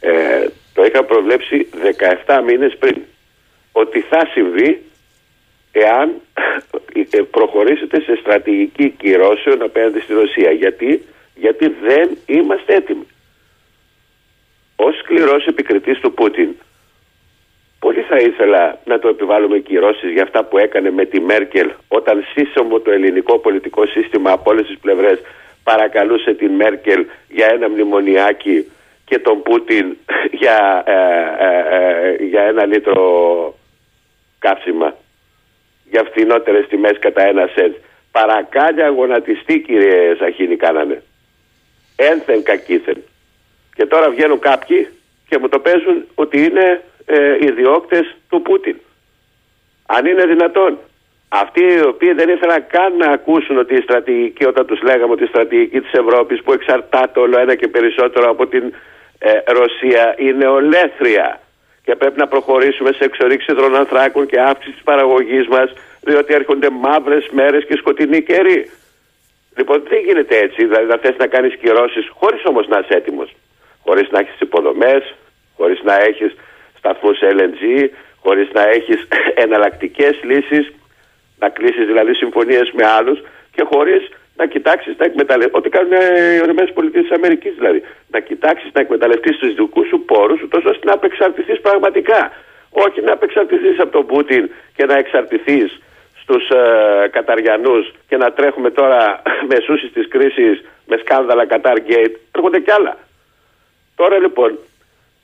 ε, 0.00 0.46
το 0.74 0.84
είχα 0.84 1.04
προβλέψει 1.04 1.68
17 2.26 2.42
μήνες 2.46 2.76
πριν 2.78 2.96
ότι 3.72 4.00
θα 4.00 4.28
συμβεί 4.32 4.82
εάν 5.72 6.20
ε, 7.10 7.22
προχωρήσετε 7.30 8.00
σε 8.00 8.16
στρατηγική 8.16 8.90
κυρώσεων 8.90 9.62
απέναντι 9.62 10.00
στη 10.00 10.12
Ρωσία. 10.12 10.50
Γιατί, 10.50 11.04
Γιατί 11.34 11.68
δεν 11.82 12.18
είμαστε 12.26 12.74
έτοιμοι. 12.74 13.06
Ως 14.76 14.96
σκληρός 14.98 15.46
επικριτής 15.46 15.98
του 15.98 16.12
Πούτιν, 16.12 16.48
πολύ 17.78 18.00
θα 18.00 18.16
ήθελα 18.16 18.78
να 18.84 18.98
το 18.98 19.08
επιβάλλουμε 19.08 19.58
κυρώσεις 19.58 20.12
για 20.12 20.22
αυτά 20.22 20.44
που 20.44 20.58
έκανε 20.58 20.90
με 20.90 21.04
τη 21.04 21.20
Μέρκελ 21.20 21.70
όταν 21.88 22.24
σύσσωμο 22.34 22.80
το 22.80 22.90
ελληνικό 22.90 23.38
πολιτικό 23.38 23.86
σύστημα 23.86 24.30
από 24.32 24.50
όλες 24.50 24.66
τις 24.66 24.78
πλευρές 24.78 25.18
παρακαλούσε 25.62 26.34
την 26.34 26.50
Μέρκελ 26.50 27.06
για 27.28 27.46
ένα 27.46 27.68
μνημονιάκι 27.68 28.70
και 29.10 29.18
τον 29.18 29.42
Πούτιν 29.42 29.96
για, 30.40 30.82
ε, 30.86 30.96
ε, 31.46 32.24
για 32.24 32.42
ένα 32.42 32.66
λίτρο 32.66 33.04
κάψιμα 34.38 34.94
για 35.90 36.04
φθηνότερες 36.04 36.66
τιμές 36.68 36.98
κατά 36.98 37.22
ένα 37.22 37.48
σέντ. 37.54 37.74
Παρακάλια 38.12 38.88
γονατιστή 38.88 39.58
κύριε 39.60 40.14
Σαχίνη 40.18 40.56
κάνανε. 40.56 41.02
Ένθεν 41.96 42.42
κακήθεν. 42.42 43.02
Και 43.74 43.86
τώρα 43.86 44.10
βγαίνουν 44.10 44.38
κάποιοι 44.38 44.88
και 45.28 45.38
μου 45.38 45.48
το 45.48 45.58
παίζουν 45.58 46.04
ότι 46.14 46.44
είναι 46.44 46.82
ε, 47.06 47.36
ιδιώκτες 47.40 48.16
του 48.28 48.42
Πούτιν. 48.42 48.76
Αν 49.86 50.06
είναι 50.06 50.24
δυνατόν. 50.26 50.78
Αυτοί 51.28 51.60
οι 51.60 51.86
οποίοι 51.86 52.12
δεν 52.12 52.28
ήθελαν 52.28 52.66
καν 52.66 52.96
να 52.96 53.06
ακούσουν 53.06 53.58
ότι 53.58 53.74
η 53.74 53.80
στρατηγική, 53.80 54.44
όταν 54.44 54.66
τους 54.66 54.82
λέγαμε 54.82 55.12
ότι 55.12 55.24
η 55.24 55.26
στρατηγική 55.26 55.80
της 55.80 55.92
Ευρώπης 55.92 56.42
που 56.42 56.52
εξαρτάται 56.52 57.20
όλο 57.20 57.38
ένα 57.38 57.54
και 57.54 57.68
περισσότερο 57.68 58.30
από 58.30 58.46
την 58.46 58.72
ε, 59.22 59.32
Ρωσία 59.46 60.14
είναι 60.18 60.46
ολέθρια 60.46 61.40
και 61.84 61.94
πρέπει 61.96 62.18
να 62.18 62.28
προχωρήσουμε 62.28 62.92
σε 62.92 63.04
εξορίξη 63.04 63.52
υδρονανθράκων 63.52 64.26
και 64.26 64.40
αύξηση 64.40 64.72
της 64.72 64.82
παραγωγής 64.82 65.46
μας, 65.48 65.72
διότι 66.00 66.34
έρχονται 66.34 66.70
μαύρες 66.70 67.28
μέρες 67.30 67.64
και 67.64 67.76
σκοτεινοί 67.76 68.22
καιροί. 68.22 68.70
Λοιπόν, 69.56 69.82
δεν 69.88 70.00
γίνεται 70.06 70.36
έτσι. 70.38 70.64
Δηλαδή, 70.64 70.86
να 70.86 70.98
θες 70.98 71.16
να 71.16 71.26
κάνεις 71.26 71.54
κυρώσεις 71.56 72.08
χωρίς 72.18 72.42
όμως 72.44 72.68
να 72.68 72.78
είσαι 72.78 72.94
έτοιμος. 72.94 73.34
Χωρίς 73.84 74.10
να 74.10 74.18
έχεις 74.18 74.40
υποδομές, 74.40 75.14
χωρίς 75.56 75.80
να 75.82 75.94
έχεις 75.94 76.32
σταθμούς 76.78 77.18
LNG, 77.22 77.88
χωρίς 78.22 78.48
να 78.52 78.62
έχεις 78.68 79.08
εναλλακτικές 79.44 80.14
λύσεις, 80.22 80.72
να 81.38 81.48
κλείσεις 81.48 81.86
δηλαδή 81.86 82.14
συμφωνίες 82.14 82.70
με 82.72 82.86
άλλους 82.86 83.18
και 83.52 83.62
χωρίς 83.72 84.08
να 84.36 84.46
κοιτάξεις 84.46 84.96
να 84.96 85.04
εκμεταλλευτεί. 85.04 85.56
Ό,τι 85.56 85.68
κάνουν 85.68 85.92
οι 85.92 86.36
ΗΠΑ 86.36 87.28
δηλαδή. 87.58 87.82
Να 88.10 88.20
κοιτάξεις 88.20 88.70
να 88.72 88.80
εκμεταλλευτείς 88.80 89.36
τους 89.36 89.54
δικούς 89.54 89.88
σου 89.88 90.04
πόρους, 90.04 90.40
τόσο 90.48 90.68
ώστε 90.68 90.86
να 90.86 90.92
απεξαρτηθείς 90.92 91.60
πραγματικά. 91.60 92.32
Όχι 92.70 93.00
να 93.00 93.12
απεξαρτηθείς 93.12 93.80
από 93.80 93.92
τον 93.92 94.06
Πούτιν 94.06 94.50
και 94.76 94.84
να 94.84 94.96
εξαρτηθείς 94.96 95.80
στους 96.22 96.48
ε, 96.48 97.08
Καταριανούς 97.10 97.92
και 98.08 98.16
να 98.16 98.32
τρέχουμε 98.32 98.70
τώρα 98.70 99.22
με 99.50 99.56
σούσει 99.64 99.88
της 99.88 100.08
κρίσης 100.08 100.64
με 100.86 100.96
σκάνδαλα 100.96 101.46
Qatar 101.50 101.76
Gate. 101.88 102.14
Έρχονται 102.32 102.60
κι 102.60 102.70
άλλα. 102.70 102.96
Τώρα 103.96 104.18
λοιπόν, 104.18 104.58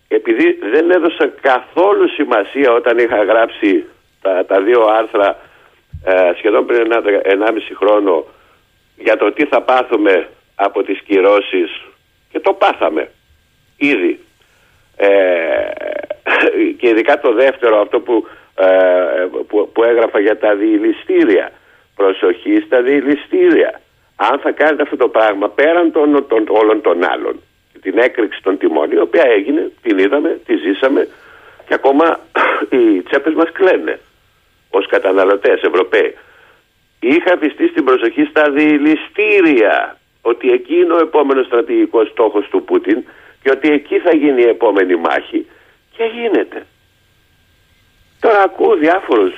επειδή 0.08 0.58
δεν 0.72 0.90
έδωσα 0.90 1.32
καθόλου 1.40 2.08
σημασία 2.08 2.72
όταν 2.72 2.98
είχα 2.98 3.22
γράψει 3.24 3.84
τα, 4.22 4.44
τα 4.46 4.60
δύο 4.60 4.82
άρθρα 4.82 5.38
ε, 6.04 6.32
σχεδόν 6.36 6.66
πριν 6.66 6.92
1,5 6.92 7.58
χρόνο 7.74 8.24
για 8.96 9.16
το 9.16 9.32
τι 9.32 9.46
θα 9.46 9.62
πάθουμε 9.62 10.28
από 10.54 10.82
τις 10.82 11.00
κυρώσεις 11.00 11.82
και 12.30 12.40
το 12.40 12.52
πάθαμε 12.52 13.10
ήδη. 13.76 14.20
Ε, 14.96 15.08
και 16.78 16.88
ειδικά 16.88 17.20
το 17.20 17.32
δεύτερο 17.32 17.80
αυτό 17.80 18.00
που, 18.00 18.26
ε, 18.54 18.66
που, 19.46 19.70
που, 19.72 19.84
έγραφα 19.84 20.20
για 20.20 20.38
τα 20.38 20.54
διηληστήρια. 20.54 21.52
Προσοχή 21.96 22.62
στα 22.66 22.82
διηληστήρια. 22.82 23.80
Αν 24.16 24.38
θα 24.38 24.50
κάνετε 24.52 24.82
αυτό 24.82 24.96
το 24.96 25.08
πράγμα 25.08 25.48
πέραν 25.48 25.92
των, 25.92 26.26
των, 26.28 26.44
όλων 26.48 26.80
των 26.80 27.04
άλλων 27.04 27.40
την 27.86 27.98
έκρηξη 27.98 28.42
των 28.42 28.58
τιμών 28.58 28.90
η 28.90 28.98
οποία 28.98 29.22
έγινε, 29.22 29.70
την 29.82 29.98
είδαμε, 29.98 30.40
τη 30.46 30.56
ζήσαμε 30.56 31.08
και 31.66 31.74
ακόμα 31.74 32.20
οι 32.74 33.02
τσέπες 33.02 33.34
μας 33.34 33.52
κλαίνε 33.52 33.98
ως 34.70 34.86
καταναλωτές 34.86 35.62
Ευρωπαίοι 35.62 36.14
είχα 37.00 37.38
πιστεί 37.38 37.66
στην 37.68 37.84
προσοχή 37.84 38.24
στα 38.24 38.50
διηληστήρια 38.50 39.98
ότι 40.22 40.50
εκεί 40.50 40.74
είναι 40.74 40.92
ο 40.92 40.98
επόμενος 41.00 41.46
στρατηγικός 41.46 42.08
στόχος 42.08 42.48
του 42.48 42.62
Πούτιν 42.64 43.04
και 43.42 43.50
ότι 43.50 43.70
εκεί 43.70 43.98
θα 43.98 44.14
γίνει 44.14 44.42
η 44.42 44.48
επόμενη 44.48 44.96
μάχη 44.96 45.46
και 45.96 46.04
γίνεται. 46.04 46.66
Τώρα 48.20 48.42
ακούω 48.42 48.76
διάφορους 48.76 49.34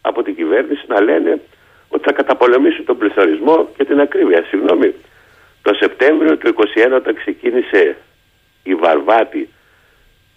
από 0.00 0.22
την 0.22 0.34
κυβέρνηση 0.34 0.84
να 0.86 1.00
λένε 1.00 1.40
ότι 1.88 2.04
θα 2.04 2.12
καταπολεμήσουν 2.12 2.84
τον 2.84 2.98
πληθωρισμό 2.98 3.68
και 3.76 3.84
την 3.84 4.00
ακρίβεια. 4.00 4.44
Συγγνώμη, 4.48 4.94
το 5.62 5.74
Σεπτέμβριο 5.74 6.36
του 6.36 6.54
2021 6.88 6.92
όταν 6.96 7.14
ξεκίνησε 7.14 7.96
η 8.62 8.74
βαρβάτη 8.74 9.48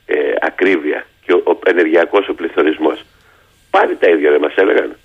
ε, 0.06 0.16
ακρίβεια 0.42 1.06
και 1.26 1.34
ο, 1.34 1.42
ο 1.46 1.60
ενεργειακός 1.66 2.30
ο 2.30 2.34
πληθωρισμός 2.34 3.06
πάλι 3.70 3.96
τα 3.96 4.10
ίδια 4.10 4.32
δεν 4.32 4.42
μας 4.42 4.56
έλεγαν 4.56 4.96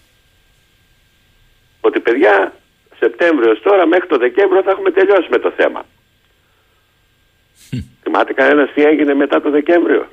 ότι 1.80 2.00
παιδιά 2.00 2.52
Σεπτέμβριο 2.98 3.60
τώρα 3.60 3.86
μέχρι 3.86 4.06
το 4.06 4.18
Δεκέμβριο 4.18 4.62
θα 4.62 4.70
έχουμε 4.70 4.90
τελειώσει 4.90 5.28
με 5.30 5.38
το 5.38 5.52
θέμα. 5.56 5.86
Θυμάται 8.02 8.32
κανένας 8.32 8.72
τι 8.74 8.82
έγινε 8.82 9.14
μετά 9.14 9.40
το 9.40 9.50
Δεκέμβριο; 9.50 10.08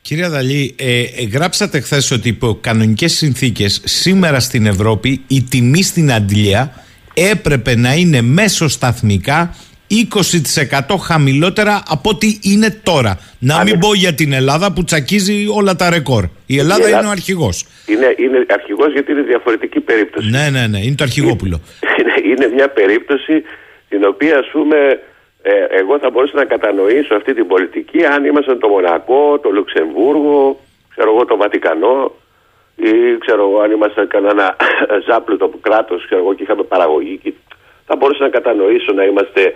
Κύριε 0.00 0.24
Αδαλή, 0.24 0.74
ε, 0.78 1.00
ε, 1.00 1.24
γράψατε 1.32 1.80
χθες 1.80 2.10
ότι 2.10 2.28
υπό 2.28 2.58
κανονικές 2.60 3.12
συνθήκες 3.12 3.80
σήμερα 3.84 4.40
στην 4.40 4.66
Ευρώπη 4.66 5.24
η 5.26 5.42
τιμή 5.42 5.82
στην 5.82 6.12
αντιλία 6.12 6.84
έπρεπε 7.14 7.76
να 7.76 7.94
είναι 7.94 8.20
μέσω 8.22 8.68
σταθμικά 8.68 9.56
20% 10.88 10.96
χαμηλότερα 11.08 11.82
από 11.88 12.10
ό,τι 12.10 12.38
είναι 12.42 12.80
τώρα. 12.82 13.18
Να 13.38 13.62
μην 13.64 13.78
πω 13.78 13.94
για 13.94 14.14
την 14.14 14.32
Ελλάδα 14.32 14.72
που 14.72 14.84
τσακίζει 14.84 15.46
όλα 15.58 15.76
τα 15.76 15.90
ρεκόρ. 15.90 16.24
Η 16.46 16.58
Ελλάδα, 16.58 16.88
είναι 16.88 17.06
ο 17.06 17.10
αρχηγός. 17.10 17.66
Είναι, 17.86 18.14
είναι 18.18 18.46
αρχηγός 18.50 18.92
γιατί 18.92 19.12
είναι 19.12 19.22
διαφορετική 19.22 19.80
περίπτωση. 19.80 20.30
Ναι, 20.30 20.48
ναι, 20.50 20.66
ναι, 20.66 20.78
είναι 20.78 20.94
το 20.94 21.04
αρχηγόπουλο. 21.04 21.60
Είναι, 22.00 22.14
είναι 22.32 22.54
μια 22.54 22.68
περίπτωση 22.68 23.42
την 23.88 24.04
οποία, 24.04 24.38
ας 24.38 24.48
πούμε, 24.52 24.76
ε, 25.42 25.52
εγώ 25.80 25.98
θα 25.98 26.10
μπορούσα 26.10 26.36
να 26.36 26.44
κατανοήσω 26.44 27.14
αυτή 27.14 27.34
την 27.34 27.46
πολιτική 27.46 28.04
αν 28.04 28.24
ήμασταν 28.24 28.58
το 28.58 28.68
Μονακό, 28.68 29.38
το 29.42 29.50
Λουξεμβούργο, 29.50 30.60
ξέρω 30.90 31.10
εγώ 31.14 31.24
το 31.24 31.36
Βατικανό 31.36 32.12
ή 32.76 32.92
ξέρω 33.18 33.42
εγώ 33.48 33.60
αν 33.60 33.70
ήμασταν 33.70 34.08
κανένα 34.08 34.56
ζάπλουτο 35.08 35.50
κράτος, 35.60 36.04
ξέρω 36.04 36.20
εγώ 36.20 36.34
και 36.34 36.42
είχαμε 36.42 36.62
παραγωγή. 36.62 37.20
Θα 37.86 37.96
μπορούσα 37.96 38.22
να 38.22 38.28
κατανοήσω 38.28 38.92
να 38.92 39.04
είμαστε 39.04 39.54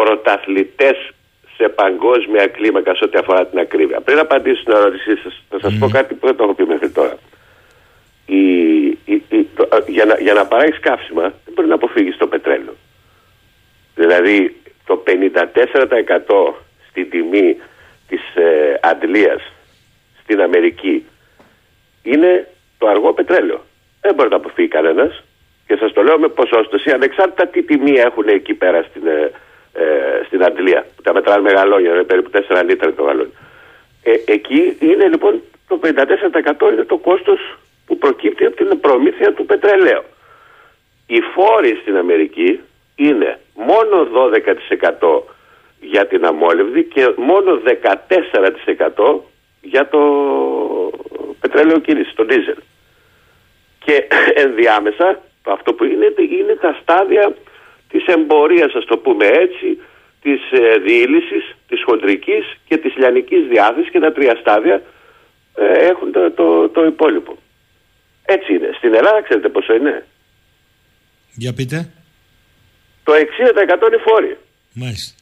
πρωταθλητές 0.00 0.98
σε 1.56 1.68
παγκόσμια 1.68 2.46
κλίμακα 2.46 2.94
σε 2.94 3.04
ό,τι 3.04 3.18
αφορά 3.18 3.46
την 3.46 3.58
ακρίβεια. 3.58 4.00
Πριν 4.00 4.18
απαντήσω 4.18 4.60
στην 4.60 4.72
ερώτησή 4.72 5.16
σας, 5.16 5.42
θα 5.48 5.58
σας 5.60 5.78
πω 5.78 5.88
κάτι 5.88 6.14
που 6.14 6.26
δεν 6.26 6.36
το 6.36 6.42
έχω 6.44 6.54
πει 6.54 6.64
μέχρι 6.64 6.90
τώρα. 6.90 7.16
Η, 8.26 8.42
η, 8.86 9.22
η, 9.28 9.46
το, 9.56 9.68
για 9.86 10.04
να, 10.04 10.14
για 10.20 10.32
να 10.32 10.46
παράγεις 10.46 10.80
καύσιμα 10.80 11.22
δεν 11.22 11.52
μπορεί 11.54 11.68
να 11.68 11.74
αποφύγεις 11.74 12.16
το 12.16 12.26
πετρέλαιο. 12.26 12.74
Δηλαδή 13.94 14.56
το 14.86 15.02
54% 15.06 16.54
στην 16.88 17.10
τιμή 17.10 17.56
της 18.08 18.20
ε, 18.34 18.78
αντλίας 18.82 19.52
στην 20.22 20.40
Αμερική 20.40 21.06
είναι 22.02 22.48
το 22.78 22.86
αργό 22.88 23.12
πετρέλαιο. 23.12 23.60
Δεν 24.00 24.14
μπορεί 24.14 24.28
να 24.28 24.36
αποφύγει 24.36 24.68
κανένας. 24.68 25.22
Και 25.66 25.76
σας 25.76 25.92
το 25.92 26.02
λέω 26.02 26.18
με 26.18 26.28
ποσόστοση, 26.28 26.90
ανεξάρτητα 26.90 27.46
τι 27.46 27.62
τιμή 27.62 27.92
έχουν 27.92 28.28
εκεί 28.28 28.54
πέρα 28.54 28.82
στην, 28.82 29.06
ε, 29.06 29.30
ε, 29.78 30.24
στην 30.26 30.44
Αντλία. 30.44 30.86
Που 30.96 31.02
τα 31.02 31.12
μετράνε 31.12 31.40
με 31.42 31.50
γαλόνια, 31.50 31.90
είναι 31.92 32.02
περίπου 32.02 32.30
4 32.32 32.62
λίτρα 32.64 32.92
το 32.92 33.02
γαλόνι. 33.02 33.32
Ε, 34.02 34.12
εκεί 34.32 34.76
είναι 34.80 35.08
λοιπόν 35.08 35.42
το 35.68 35.80
54% 35.82 36.72
είναι 36.72 36.84
το 36.84 36.96
κόστος 36.96 37.58
που 37.86 37.98
προκύπτει 37.98 38.44
από 38.44 38.56
την 38.56 38.80
προμήθεια 38.80 39.32
του 39.32 39.46
πετρελαίου. 39.46 40.02
Οι 41.06 41.20
φόροι 41.20 41.78
στην 41.80 41.96
Αμερική 41.96 42.60
είναι 42.96 43.40
μόνο 43.54 44.08
12% 45.00 45.20
για 45.80 46.06
την 46.06 46.24
αμόλευδη 46.24 46.84
και 46.84 47.12
μόνο 47.16 47.60
14% 49.04 49.20
για 49.60 49.88
το 49.88 50.00
πετρέλαιο 51.40 51.78
κίνηση, 51.78 52.14
το 52.14 52.24
δίζελ. 52.24 52.58
Και 53.84 54.08
ενδιάμεσα 54.44 55.20
αυτό 55.46 55.72
που 55.72 55.84
είναι, 55.84 56.14
είναι 56.40 56.54
τα 56.54 56.78
στάδια 56.82 57.34
της 57.88 58.04
εμπορίας, 58.06 58.74
ας 58.74 58.84
το 58.84 58.96
πούμε 58.98 59.26
έτσι, 59.26 59.78
της 60.22 60.40
ε, 60.50 60.78
διήλυσης, 60.78 61.56
της 61.68 61.82
χοντρικής 61.84 62.44
και 62.68 62.76
της 62.76 62.96
λιανικής 62.96 63.46
διάθεσης 63.46 63.90
και 63.90 64.00
τα 64.00 64.12
τρία 64.12 64.36
στάδια 64.40 64.82
ε, 65.54 65.86
έχουν 65.90 66.12
το, 66.12 66.30
το, 66.30 66.68
το 66.68 66.84
υπόλοιπο. 66.84 67.38
Έτσι 68.24 68.54
είναι. 68.54 68.70
Στην 68.76 68.94
Ελλάδα 68.94 69.22
ξέρετε 69.22 69.48
πόσο 69.48 69.74
είναι. 69.74 70.06
Για 71.34 71.52
πείτε. 71.52 71.92
Το 73.04 73.12
60% 73.12 73.16
είναι 73.88 74.02
φόροι. 74.06 74.36
Μάλιστα. 74.72 75.12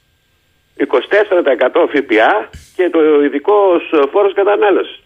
24% 0.76 1.87
ΦΠΑ 1.92 2.50
και 2.76 2.90
το 2.90 3.23
ειδικό 3.23 3.56
φόρος 4.12 4.32
κατανάλωσης. 4.35 5.00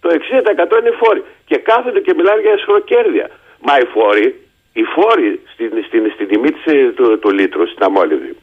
Το 0.00 0.08
60% 0.08 0.80
είναι 0.80 0.90
φόροι. 1.02 1.24
Και 1.46 1.56
κάθονται 1.56 2.00
και 2.00 2.14
μιλάνε 2.14 2.40
για 2.40 2.52
εσχροκέρδια. 2.52 3.30
Μα 3.60 3.78
οι 3.78 3.84
φόροι, 3.84 4.45
οι 4.78 4.82
φόροι 4.94 5.40
στην, 5.52 5.70
στην, 5.86 6.02
στην 6.14 6.28
τιμή 6.28 6.50
της, 6.52 6.64
ε, 6.64 6.92
του, 6.96 7.18
του 7.18 7.30
λίτρου, 7.30 7.66
στην 7.68 7.82
αμόλυβη, 7.84 8.36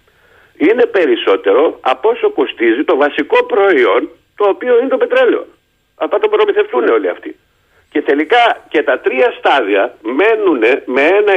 είναι 0.57 0.85
περισσότερο 0.85 1.77
από 1.81 2.09
όσο 2.09 2.29
κοστίζει 2.31 2.83
το 2.83 2.95
βασικό 2.95 3.43
προϊόν 3.43 4.09
το 4.35 4.45
οποίο 4.53 4.79
είναι 4.79 4.87
το 4.87 4.97
πετρέλαιο. 4.97 5.45
Αυτά 5.95 6.19
το 6.19 6.27
προμηθευτούν 6.29 6.89
όλοι 6.89 7.09
αυτοί. 7.09 7.35
Και 7.91 8.01
τελικά 8.01 8.65
και 8.69 8.83
τα 8.83 8.99
τρία 8.99 9.33
στάδια 9.37 9.97
μένουν 10.01 10.61
με 10.85 11.01
ένα 11.19 11.33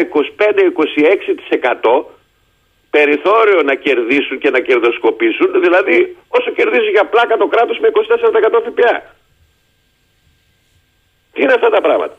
25-26% 1.89 2.05
περιθώριο 2.91 3.63
να 3.63 3.75
κερδίσουν 3.75 4.39
και 4.39 4.51
να 4.51 4.61
κερδοσκοπήσουν, 4.61 5.61
δηλαδή 5.61 6.17
όσο 6.29 6.51
κερδίζει 6.51 6.91
για 6.91 7.05
πλάκα 7.05 7.37
το 7.37 7.47
κράτος 7.47 7.79
με 7.79 7.89
24% 7.93 7.93
ΦΠΑ. 8.67 9.15
Τι 11.33 11.43
είναι 11.43 11.53
αυτά 11.53 11.71
τα 11.71 11.81
πράγματα; 11.81 12.17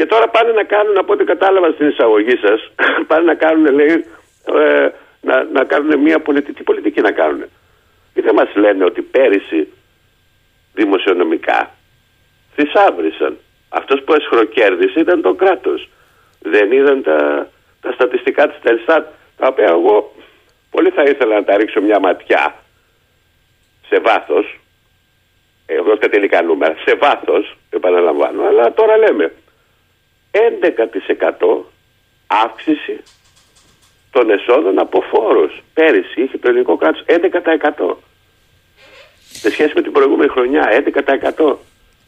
Και 0.00 0.06
τώρα 0.06 0.28
πάνε 0.28 0.52
να 0.52 0.64
κάνουν, 0.64 0.98
από 0.98 1.12
ό,τι 1.12 1.24
κατάλαβα 1.24 1.70
στην 1.70 1.88
εισαγωγή 1.88 2.36
σας, 2.36 2.70
πάνε 3.08 3.24
να 3.24 3.34
κάνουν, 3.34 3.74
λέει, 3.74 4.04
ε, 4.44 4.88
να, 5.20 5.44
να 5.44 5.64
κάνουν 5.64 5.98
μια 5.98 6.18
πολιτική. 6.20 6.58
Τι 6.58 6.62
πολιτική 6.62 7.00
να 7.00 7.12
κάνουν. 7.12 7.44
Και 8.14 8.22
δεν 8.22 8.34
μας 8.34 8.54
λένε 8.54 8.84
ότι 8.84 9.02
πέρυσι 9.02 9.68
δημοσιονομικά 10.74 11.70
θησάβρισαν. 12.54 13.38
Αυτός 13.68 14.02
που 14.02 14.14
εσχροκέρδισε 14.14 15.00
ήταν 15.00 15.22
το 15.22 15.34
κράτος. 15.34 15.88
Δεν 16.38 16.72
είδαν 16.72 17.02
τα, 17.02 17.48
τα 17.80 17.92
στατιστικά 17.92 18.48
της 18.48 18.60
Τελστάτ, 18.62 19.06
τα 19.36 19.46
οποία 19.46 19.68
εγώ 19.68 20.12
πολύ 20.70 20.90
θα 20.90 21.02
ήθελα 21.02 21.34
να 21.34 21.44
τα 21.44 21.56
ρίξω 21.56 21.80
μια 21.80 21.98
ματιά 21.98 22.54
σε 23.88 24.00
βάθος. 24.00 24.60
Εγώ 25.66 25.98
τα 25.98 26.08
τελικά 26.08 26.42
νούμερα, 26.42 26.74
σε 26.84 26.94
βάθος, 26.94 27.56
επαναλαμβάνω, 27.70 28.46
αλλά 28.46 28.72
τώρα 28.72 28.96
λέμε 28.96 29.32
11% 30.30 30.38
αύξηση 32.26 32.96
των 34.10 34.30
εσόδων 34.30 34.78
από 34.78 35.00
φόρους. 35.10 35.62
Πέρυσι 35.74 36.22
είχε 36.22 36.38
το 36.38 36.48
ελληνικό 36.48 36.76
κράτος 36.76 37.04
11%. 37.06 37.96
Σε 39.32 39.50
σχέση 39.50 39.72
με 39.74 39.82
την 39.82 39.92
προηγούμενη 39.92 40.30
χρονιά, 40.30 40.68
11%. 40.70 41.56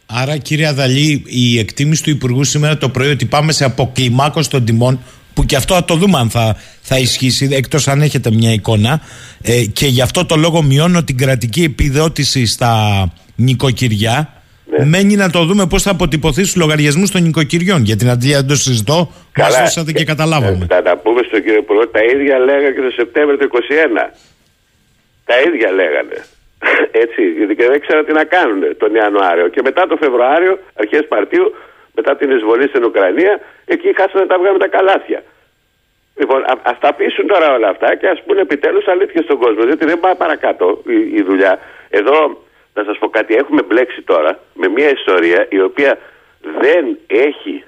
Άρα 0.07 0.37
κύριε 0.37 0.67
Αδαλή, 0.67 1.23
η 1.27 1.59
εκτίμηση 1.59 2.03
του 2.03 2.11
Υπουργού 2.11 2.45
σήμερα 2.45 2.79
το 2.79 2.89
πρωί 2.89 3.11
ότι 3.11 3.27
πάμε 3.27 3.53
σε 3.53 3.65
αποκλιμάκωση 3.65 4.51
των 4.51 4.65
τιμών 4.65 5.01
που 5.35 5.45
και 5.45 5.57
αυτό 5.57 5.75
θα 5.75 5.85
το 5.85 5.95
δούμε 5.95 6.19
αν 6.19 6.31
θα, 6.31 6.57
θα 6.81 6.99
ισχύσει 6.99 7.49
εκτός 7.53 7.89
αν 7.89 8.03
έχετε 8.03 8.31
μια 8.31 8.53
εικόνα 8.53 9.01
ε, 9.43 9.65
και 9.65 9.87
γι' 9.87 10.01
αυτό 10.01 10.27
το 10.27 10.37
λόγο 10.37 10.63
μειώνω 10.63 11.05
την 11.05 11.17
κρατική 11.17 11.63
επιδότηση 11.63 12.47
στα 12.47 13.13
νοικοκυριά 13.37 14.42
ναι. 14.79 14.85
Μένει 14.85 15.15
να 15.17 15.31
το 15.31 15.41
δούμε 15.45 15.67
πώς 15.67 15.83
θα 15.83 15.91
αποτυπωθεί 15.91 16.43
στους 16.45 16.57
λογαριασμούς 16.57 17.11
των 17.11 17.23
νοικοκυριών. 17.23 17.81
Για 17.89 17.97
την 17.97 18.09
αντλία 18.09 18.37
δεν 18.41 18.49
το 18.49 18.55
συζητώ. 18.55 18.99
Μα 19.39 19.49
δώσατε 19.49 19.93
και 19.93 20.05
καταλάβαμε. 20.05 20.67
Θα 20.69 20.83
τα 20.83 20.97
πούμε 20.97 21.21
στον 21.29 21.43
κύριο 21.43 21.59
Υπουργό. 21.59 21.89
Τα 21.89 22.03
ίδια 22.13 22.39
λέγανε 22.39 22.71
και 22.77 22.81
το 22.89 22.91
Σεπτέμβριο 22.91 23.37
του 23.39 23.49
2021. 23.53 24.15
Τα 25.25 25.35
ίδια 25.47 25.71
λέγανε. 25.81 26.19
Έτσι, 27.03 27.21
γιατί 27.39 27.55
και 27.59 27.67
δεν 27.73 27.81
ξέραν 27.81 28.05
τι 28.05 28.13
να 28.13 28.25
κάνουν 28.25 28.61
τον 28.83 28.95
Ιανουάριο. 28.95 29.49
Και 29.49 29.61
μετά 29.65 29.87
το 29.87 29.97
Φεβρουάριο, 29.97 30.59
αρχές 30.81 31.05
Μαρτίου, 31.11 31.47
μετά 31.95 32.17
την 32.17 32.31
εισβολή 32.31 32.67
στην 32.69 32.85
Ουκρανία, 32.85 33.41
εκεί 33.65 33.89
χάσανε 33.99 34.27
τα 34.27 34.37
βγάλουμε 34.39 34.59
τα 34.59 34.71
καλάθια. 34.77 35.23
Λοιπόν, 36.21 36.41
α 36.43 36.55
ας 36.63 36.79
τα 36.79 36.89
αφήσουν 36.89 37.27
τώρα 37.27 37.55
όλα 37.57 37.69
αυτά 37.69 37.97
και 37.97 38.07
ας 38.09 38.23
πούνε 38.25 38.41
επιτέλους 38.41 38.87
αλήθεια 38.87 39.23
στον 39.23 39.39
κόσμο. 39.39 39.63
Γιατί 39.65 39.85
δεν 39.85 40.01
πάει 40.01 40.15
παρακάτω 40.15 40.83
η, 40.87 40.99
η 41.19 41.23
δουλειά. 41.23 41.59
Εδώ 41.91 42.17
να 42.75 42.85
σας 42.85 42.99
πω 42.99 43.09
κάτι, 43.09 43.35
έχουμε 43.35 43.63
μπλέξει 43.63 44.03
τώρα 44.03 44.39
με 44.55 44.69
μια 44.69 44.91
ιστορία 44.91 45.47
η 45.51 45.61
οποία 45.61 45.99
δεν 46.61 46.99
έχει 47.07 47.65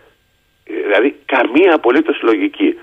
δηλαδή 0.65 1.17
καμία 1.27 1.75
απολύτως 1.75 2.23
λογική. 2.23 2.79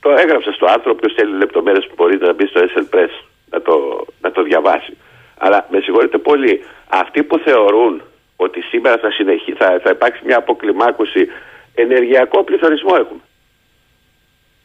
Το 0.00 0.10
έγραψα 0.10 0.52
στο 0.52 0.66
άρθρο, 0.66 0.90
όποιος 0.90 1.14
θέλει 1.14 1.36
λεπτομέρειες 1.36 1.86
που 1.86 1.94
μπορείτε 1.96 2.26
να 2.26 2.32
μπει 2.32 2.46
στο 2.46 2.60
SL 2.60 2.94
Press 2.94 3.24
να 3.50 3.62
το, 3.62 4.06
να 4.20 4.30
το 4.30 4.42
διαβάσει. 4.42 4.96
Αλλά 5.38 5.66
με 5.70 5.80
συγχωρείτε 5.80 6.18
πολύ, 6.18 6.64
αυτοί 6.88 7.22
που 7.22 7.38
θεωρούν 7.38 8.02
ότι 8.36 8.60
σήμερα 8.60 8.98
θα, 8.98 9.10
συνεχί, 9.10 9.52
θα, 9.52 9.80
θα 9.82 9.90
υπάρξει 9.90 10.22
μια 10.24 10.36
αποκλιμάκωση 10.36 11.28
ενεργειακό 11.74 12.44
πληθωρισμό 12.44 12.94
έχουμε. 12.98 13.20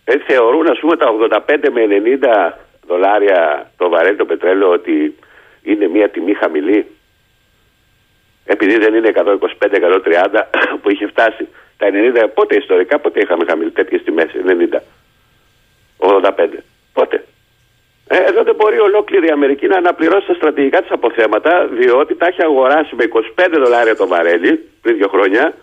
Ε, 0.04 0.18
θεωρούν 0.28 0.68
ας 0.68 0.80
πούμε 0.80 0.98
τα 0.98 1.08
85 1.48 1.70
με 1.72 1.88
90 2.50 2.54
δολάρια 2.88 3.72
το 3.78 3.90
βαρέλι 3.90 4.18
το 4.18 4.26
πετρέλαιο 4.26 4.70
ότι 4.70 5.16
είναι 5.64 5.88
μια 5.88 6.10
τιμή 6.10 6.34
χαμηλή. 6.34 6.86
Επειδή 8.46 8.78
δεν 8.78 8.94
είναι 8.94 9.12
125-130 9.16 10.44
που 10.82 10.92
είχε 10.92 11.08
φτάσει 11.08 11.48
τα 11.78 11.88
90, 12.26 12.30
πότε 12.34 12.56
ιστορικά, 12.56 13.00
πότε 13.00 13.20
είχαμε 13.20 13.46
χαμηλή 13.46 13.72
τέτοιες 13.72 14.04
τιμές, 14.04 14.30
90, 14.46 14.80
85. 15.98 16.48
Πότε. 16.94 17.24
Ε, 18.08 18.18
εδώ 18.18 18.44
δεν 18.44 18.56
μπορεί 18.56 18.80
ολόκληρη 18.80 19.28
η 19.28 19.32
Αμερική 19.32 19.68
να 19.68 19.78
αναπληρώσει 19.78 20.28
τα 20.28 20.34
στρατηγικά 20.34 20.82
της 20.82 20.92
αποθέματα, 20.92 21.68
διότι 21.68 22.16
τα 22.16 22.28
έχει 22.28 22.44
αγοράσει 22.44 22.96
με 22.96 23.04
25 23.38 23.46
δολάρια 23.64 23.96
το 23.96 24.08
βαρέλι 24.08 24.70
πριν 24.82 24.96
δύο 24.98 25.08
χρόνια, 25.08 25.54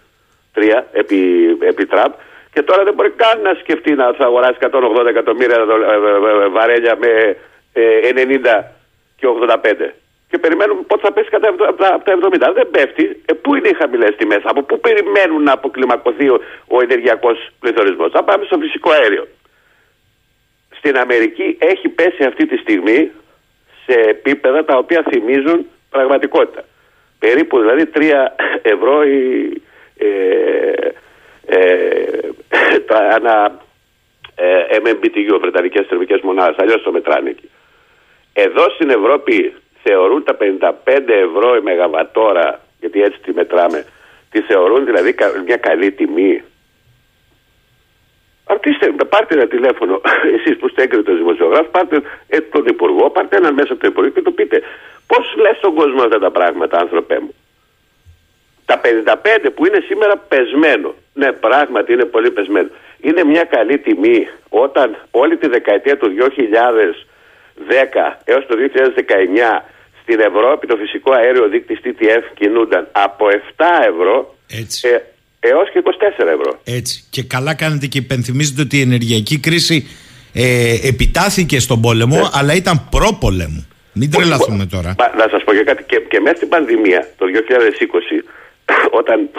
τρία 0.52 0.86
επί, 0.92 1.20
επί 1.60 1.86
Τραμπ, 1.86 2.12
και 2.52 2.62
τώρα 2.62 2.84
δεν 2.84 2.94
μπορεί 2.94 3.10
καν 3.10 3.40
να 3.40 3.54
σκεφτεί 3.54 3.92
να 3.92 4.12
θα 4.12 4.24
αγοράσει 4.24 4.58
180 4.60 5.06
εκατομμύρια 5.08 5.56
ε, 5.56 6.44
ε, 6.44 6.48
βαρέλια 6.48 6.96
με 6.96 7.36
90 7.74 8.75
και 9.16 9.26
85. 9.26 9.92
Και 10.28 10.38
περιμένουμε 10.38 10.82
πότε 10.86 11.00
θα 11.06 11.12
πέσει 11.12 11.28
κατά 11.28 11.48
από 11.48 11.82
τα 11.82 12.02
70. 12.04 12.52
Δεν 12.54 12.70
πέφτει. 12.70 13.22
Ε, 13.26 13.32
πού 13.32 13.54
είναι 13.54 13.68
οι 13.68 13.74
χαμηλές 13.74 14.16
τιμές, 14.16 14.40
από 14.44 14.62
πού 14.62 14.80
περιμένουν 14.80 15.42
να 15.42 15.52
αποκλιμακωθεί 15.52 16.28
ο, 16.28 16.40
ο 16.66 16.80
ενεργειακός 16.80 17.48
πληθωρισμός; 17.60 18.10
Θα 18.10 18.24
πάμε 18.24 18.44
στο 18.44 18.58
φυσικό 18.58 18.90
αέριο. 18.90 19.28
Στην 20.78 20.98
Αμερική 20.98 21.56
έχει 21.60 21.88
πέσει 21.88 22.24
αυτή 22.24 22.46
τη 22.46 22.56
στιγμή 22.56 23.10
σε 23.84 24.00
επίπεδα 24.00 24.64
τα 24.64 24.76
οποία 24.76 25.04
θυμίζουν 25.10 25.66
πραγματικότητα. 25.90 26.64
Περίπου 27.18 27.58
δηλαδή 27.58 27.90
3 27.94 28.12
ευρώ 28.62 29.04
η, 29.04 29.62
ε, 29.96 30.88
ε, 31.46 32.78
τα, 32.86 33.14
ένα 33.14 33.60
ε, 34.34 34.76
MMBTU, 34.82 35.38
Βρετανικές 35.40 35.86
θερμικές 35.86 36.20
μονάδες, 36.20 36.56
αλλιώς 36.58 36.82
το 36.82 36.92
μετράνε 36.92 37.30
εκεί. 37.30 37.50
Εδώ 38.38 38.70
στην 38.70 38.90
Ευρώπη 38.90 39.54
θεωρούν 39.82 40.24
τα 40.24 40.36
55 40.40 40.70
ευρώ 41.08 41.56
η 41.56 41.60
μεγαβατόρα, 41.60 42.60
γιατί 42.80 43.02
έτσι 43.02 43.18
τη 43.20 43.32
μετράμε, 43.32 43.84
τη 44.30 44.40
θεωρούν 44.40 44.84
δηλαδή 44.84 45.14
μια 45.46 45.56
καλή 45.56 45.92
τιμή. 45.92 46.42
Αρτίστε, 48.44 48.86
πάρτε 49.08 49.34
ένα 49.34 49.46
τηλέφωνο, 49.46 50.00
εσείς 50.36 50.56
που 50.58 50.68
στέκρετε 50.68 51.12
ο 51.12 51.14
δημοσιογράφος, 51.14 51.70
πάρτε 51.70 52.02
ε, 52.28 52.40
τον 52.40 52.66
Υπουργό, 52.66 53.10
πάρτε 53.10 53.36
έναν 53.36 53.54
μέσα 53.54 53.72
από 53.72 53.80
το 53.80 53.86
Υπουργείο 53.86 54.12
και 54.12 54.22
του 54.22 54.34
πείτε 54.34 54.62
πώς 55.06 55.34
λες 55.36 55.56
στον 55.56 55.74
κόσμο 55.74 56.02
αυτά 56.02 56.18
τα 56.18 56.30
πράγματα, 56.30 56.78
άνθρωπέ 56.78 57.20
μου. 57.20 57.34
Τα 58.64 58.80
55 59.44 59.48
που 59.54 59.66
είναι 59.66 59.80
σήμερα 59.86 60.16
πεσμένο. 60.16 60.94
Ναι, 61.14 61.32
πράγματι 61.32 61.92
είναι 61.92 62.04
πολύ 62.04 62.30
πεσμένο. 62.30 62.68
Είναι 63.00 63.24
μια 63.24 63.44
καλή 63.44 63.78
τιμή 63.78 64.28
όταν 64.48 64.96
όλη 65.10 65.36
τη 65.36 65.48
δεκαετία 65.48 65.96
του 65.96 66.10
2010 67.58 68.20
έως 68.24 68.46
το 68.46 68.54
2019 69.60 69.64
στην 70.02 70.20
Ευρώπη 70.20 70.66
το 70.66 70.76
φυσικό 70.76 71.12
αέριο 71.12 71.48
δείκτης 71.48 71.78
TTF 71.84 72.22
κινούνταν 72.38 72.88
από 72.92 73.26
7 73.56 73.64
ευρώ 73.92 74.36
Έτσι. 74.52 74.88
ε, 74.88 75.00
έως 75.40 75.70
και 75.70 75.82
24 76.18 76.26
ευρώ. 76.26 76.60
Έτσι. 76.64 77.04
Και 77.10 77.22
καλά 77.22 77.54
κάνετε 77.54 77.86
και 77.86 77.98
υπενθυμίζετε 77.98 78.62
ότι 78.62 78.76
η 78.78 78.80
ενεργειακή 78.80 79.38
κρίση 79.38 79.86
ε, 80.34 80.74
επιτάθηκε 80.88 81.60
στον 81.60 81.80
πόλεμο, 81.80 82.16
Ναι. 82.16 82.28
αλλά 82.32 82.54
ήταν 82.54 82.88
πρόπολεμο. 82.90 83.64
Μην 83.92 84.10
τρελαθούμε 84.10 84.66
τώρα. 84.66 84.94
Μα, 84.98 85.14
να 85.16 85.28
σας 85.30 85.44
πω 85.44 85.52
και 85.52 85.62
κάτι. 85.64 85.82
Και, 85.84 85.98
και 86.08 86.20
μέσα 86.20 86.36
στην 86.36 86.48
πανδημία 86.48 87.08
το 87.18 87.26
2020, 87.26 88.24
όταν 89.00 89.30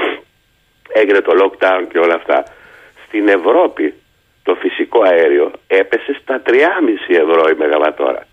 έγινε 0.94 1.20
το 1.22 1.32
lockdown 1.42 1.82
και 1.92 1.98
όλα 1.98 2.14
αυτά, 2.16 2.44
στην 3.08 3.28
Ευρώπη 3.28 3.94
το 4.48 4.56
φυσικό 4.56 5.02
αέριο 5.02 5.52
έπεσε 5.68 6.14
στα 6.22 6.42
3,5 6.46 6.54
ευρώ 7.08 7.50
η 7.50 7.56
μεγαβατόρα. 7.58 8.28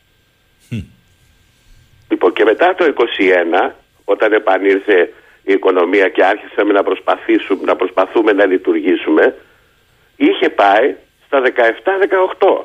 Λοιπόν, 2.08 2.32
και 2.32 2.44
μετά 2.44 2.74
το 2.74 2.94
2021, 3.66 3.70
όταν 4.04 4.32
επανήρθε 4.32 5.12
η 5.42 5.52
οικονομία 5.52 6.08
και 6.08 6.24
άρχισαμε 6.24 6.72
να, 6.72 6.82
προσπαθήσουμε, 6.82 7.62
να 7.64 7.76
προσπαθούμε 7.76 8.32
να 8.32 8.44
λειτουργήσουμε, 8.46 9.34
είχε 10.16 10.48
πάει 10.48 10.94
στα 11.26 11.42
17-18 12.38 12.64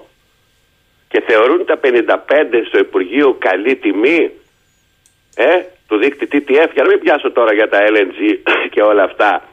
και 1.08 1.24
θεωρούν 1.28 1.66
τα 1.66 1.80
55 1.84 1.88
στο 2.68 2.80
Υπουργείο 2.80 3.36
καλή 3.40 3.76
τιμή. 3.76 4.32
Ε, 5.36 5.62
του 5.88 5.98
δείκτη 5.98 6.28
TTF 6.32 6.70
για 6.74 6.84
να 6.84 6.90
μην 6.90 7.00
πιάσω 7.00 7.32
τώρα 7.32 7.54
για 7.54 7.70
τα 7.70 7.80
LNG 7.94 8.20
και 8.74 8.82
όλα 8.82 9.04
αυτά 9.04 9.44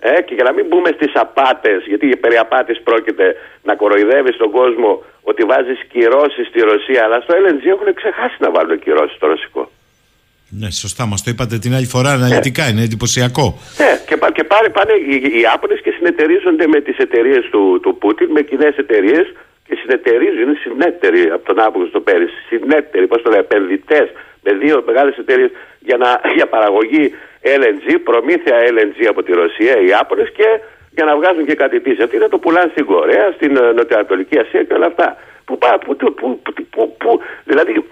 ε, 0.00 0.22
και 0.22 0.34
για 0.34 0.44
να 0.44 0.52
μην 0.52 0.66
μπούμε 0.66 0.90
στις 0.94 1.12
απάτες 1.14 1.84
γιατί 1.86 2.16
περί 2.16 2.36
απάτης 2.36 2.82
πρόκειται 2.82 3.36
να 3.62 3.74
κοροϊδεύεις 3.74 4.36
τον 4.36 4.50
κόσμο 4.50 5.04
ότι 5.22 5.42
βάζεις 5.44 5.80
κυρώσεις 5.92 6.46
στη 6.46 6.60
Ρωσία 6.60 7.04
αλλά 7.04 7.20
στο 7.20 7.34
LNG 7.34 7.64
έχουν 7.66 7.94
ξεχάσει 7.94 8.36
να 8.38 8.50
βάλουν 8.50 8.78
κυρώσεις 8.78 9.16
στο 9.16 9.26
ρωσικό 9.26 9.70
Ναι, 10.60 10.70
σωστά, 10.70 11.06
μας 11.06 11.22
το 11.22 11.30
είπατε 11.30 11.58
την 11.58 11.74
άλλη 11.74 11.86
φορά 11.86 12.10
αναλυτικά. 12.10 12.68
Είναι 12.68 12.82
εντυπωσιακό. 12.82 13.46
Ναι, 13.80 13.90
και, 14.08 14.16
πα- 14.16 14.32
και 14.32 14.44
πάρε, 14.44 14.68
πάνε 14.68 14.92
οι, 14.92 15.14
οι 15.34 15.40
Ιάπωνες 15.40 15.80
και 15.84 15.90
συνεταιρίζονται 15.96 16.66
με 16.66 16.80
τις 16.80 16.96
εταιρείες 16.96 17.44
του, 17.52 17.80
του 17.82 17.96
Πούτιν, 18.00 18.28
με 18.30 18.40
κοινές 18.42 18.76
εταιρείες 18.76 19.26
και 19.66 19.74
συνεταιρίζουν, 19.80 20.40
είναι 20.42 20.58
συνέτεροι 20.66 21.22
από 21.36 21.44
τον 21.44 21.58
Αύγουστο 21.66 22.00
πέρυσι. 22.00 22.34
Συνέτεροι, 22.48 23.06
πώς 23.06 23.22
το 23.22 23.30
λέω, 23.30 23.38
επενδυτές 23.38 24.06
με 24.44 24.52
δύο 24.62 24.82
μεγάλες 24.86 25.16
εταιρείες 25.16 25.50
για, 25.80 25.96
να- 25.96 26.20
για 26.36 26.46
παραγωγή 26.46 27.14
LNG, 27.42 27.86
προμήθεια 28.04 28.54
LNG 28.74 29.04
από 29.08 29.22
τη 29.22 29.32
Ρωσία, 29.32 29.78
οι 29.80 29.86
Ιάπωνες 29.86 30.30
και 30.32 30.60
για 30.90 31.04
να 31.04 31.16
βγάζουν 31.16 31.46
και 31.46 31.54
κάτι 31.54 31.80
πίσω. 31.80 32.04
Αυτοί 32.04 32.16
να 32.18 32.28
το 32.28 32.38
πουλάνε 32.38 32.70
στην 32.70 32.84
Κορέα, 32.84 33.32
στην 33.34 33.56
ε, 33.56 33.72
Νοτιοανατολική 33.72 34.38
Ασία 34.38 34.62
και 34.64 34.74
όλα 34.74 34.86
αυτά. 34.86 35.16
Που, 35.44 35.58
πά- 35.58 35.84
που, 35.84 35.96
που, 35.96 36.14
που, 36.14 36.40
που, 36.42 36.52
που, 36.70 36.96
που- 36.98 37.20
δηλαδή, 37.44 37.84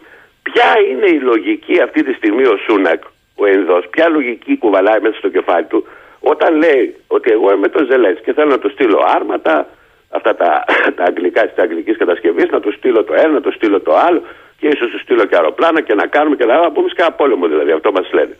ποια 0.42 0.68
είναι 0.90 1.06
η 1.06 1.20
λογική 1.20 1.80
αυτή 1.80 2.02
τη 2.02 2.12
στιγμή 2.12 2.44
ο 2.44 2.56
Σούνακ, 2.68 3.02
ο 3.36 3.46
Ενδός, 3.46 3.88
ποια 3.90 4.08
λογική 4.08 4.58
κουβαλάει 4.58 5.00
μέσα 5.00 5.16
στο 5.18 5.28
κεφάλι 5.28 5.64
του, 5.64 5.86
όταν 6.20 6.56
λέει 6.56 6.96
ότι 7.06 7.30
εγώ 7.30 7.52
είμαι 7.52 7.68
το 7.68 7.84
Ζελένσκι 7.90 8.22
και 8.24 8.32
θέλω 8.32 8.50
να 8.50 8.58
του 8.58 8.70
στείλω 8.70 9.04
άρματα, 9.14 9.68
αυτά 10.10 10.34
τα, 10.34 10.64
τα 10.96 11.04
αγγλικά 11.04 11.46
της 11.48 11.58
αγγλικής 11.58 11.96
κατασκευής, 11.96 12.50
να 12.50 12.60
του 12.60 12.72
στείλω 12.72 13.04
το 13.04 13.14
ένα, 13.14 13.28
να 13.28 13.40
του 13.40 13.52
στείλω 13.52 13.80
το 13.80 13.96
άλλο 13.96 14.22
και 14.58 14.66
ίσως 14.68 14.90
τους 14.90 15.00
στείλω 15.00 15.24
και 15.24 15.36
αεροπλάνα 15.36 15.80
και 15.80 15.94
να 15.94 16.06
κάνουμε 16.06 16.36
και 16.36 16.44
να, 16.44 16.60
να 16.60 16.70
πούμε 16.70 16.88
σκά 16.88 17.12
πόλεμο 17.12 17.46
δηλαδή, 17.46 17.70
αυτό 17.70 17.92
μας 17.92 18.12
λένε. 18.12 18.36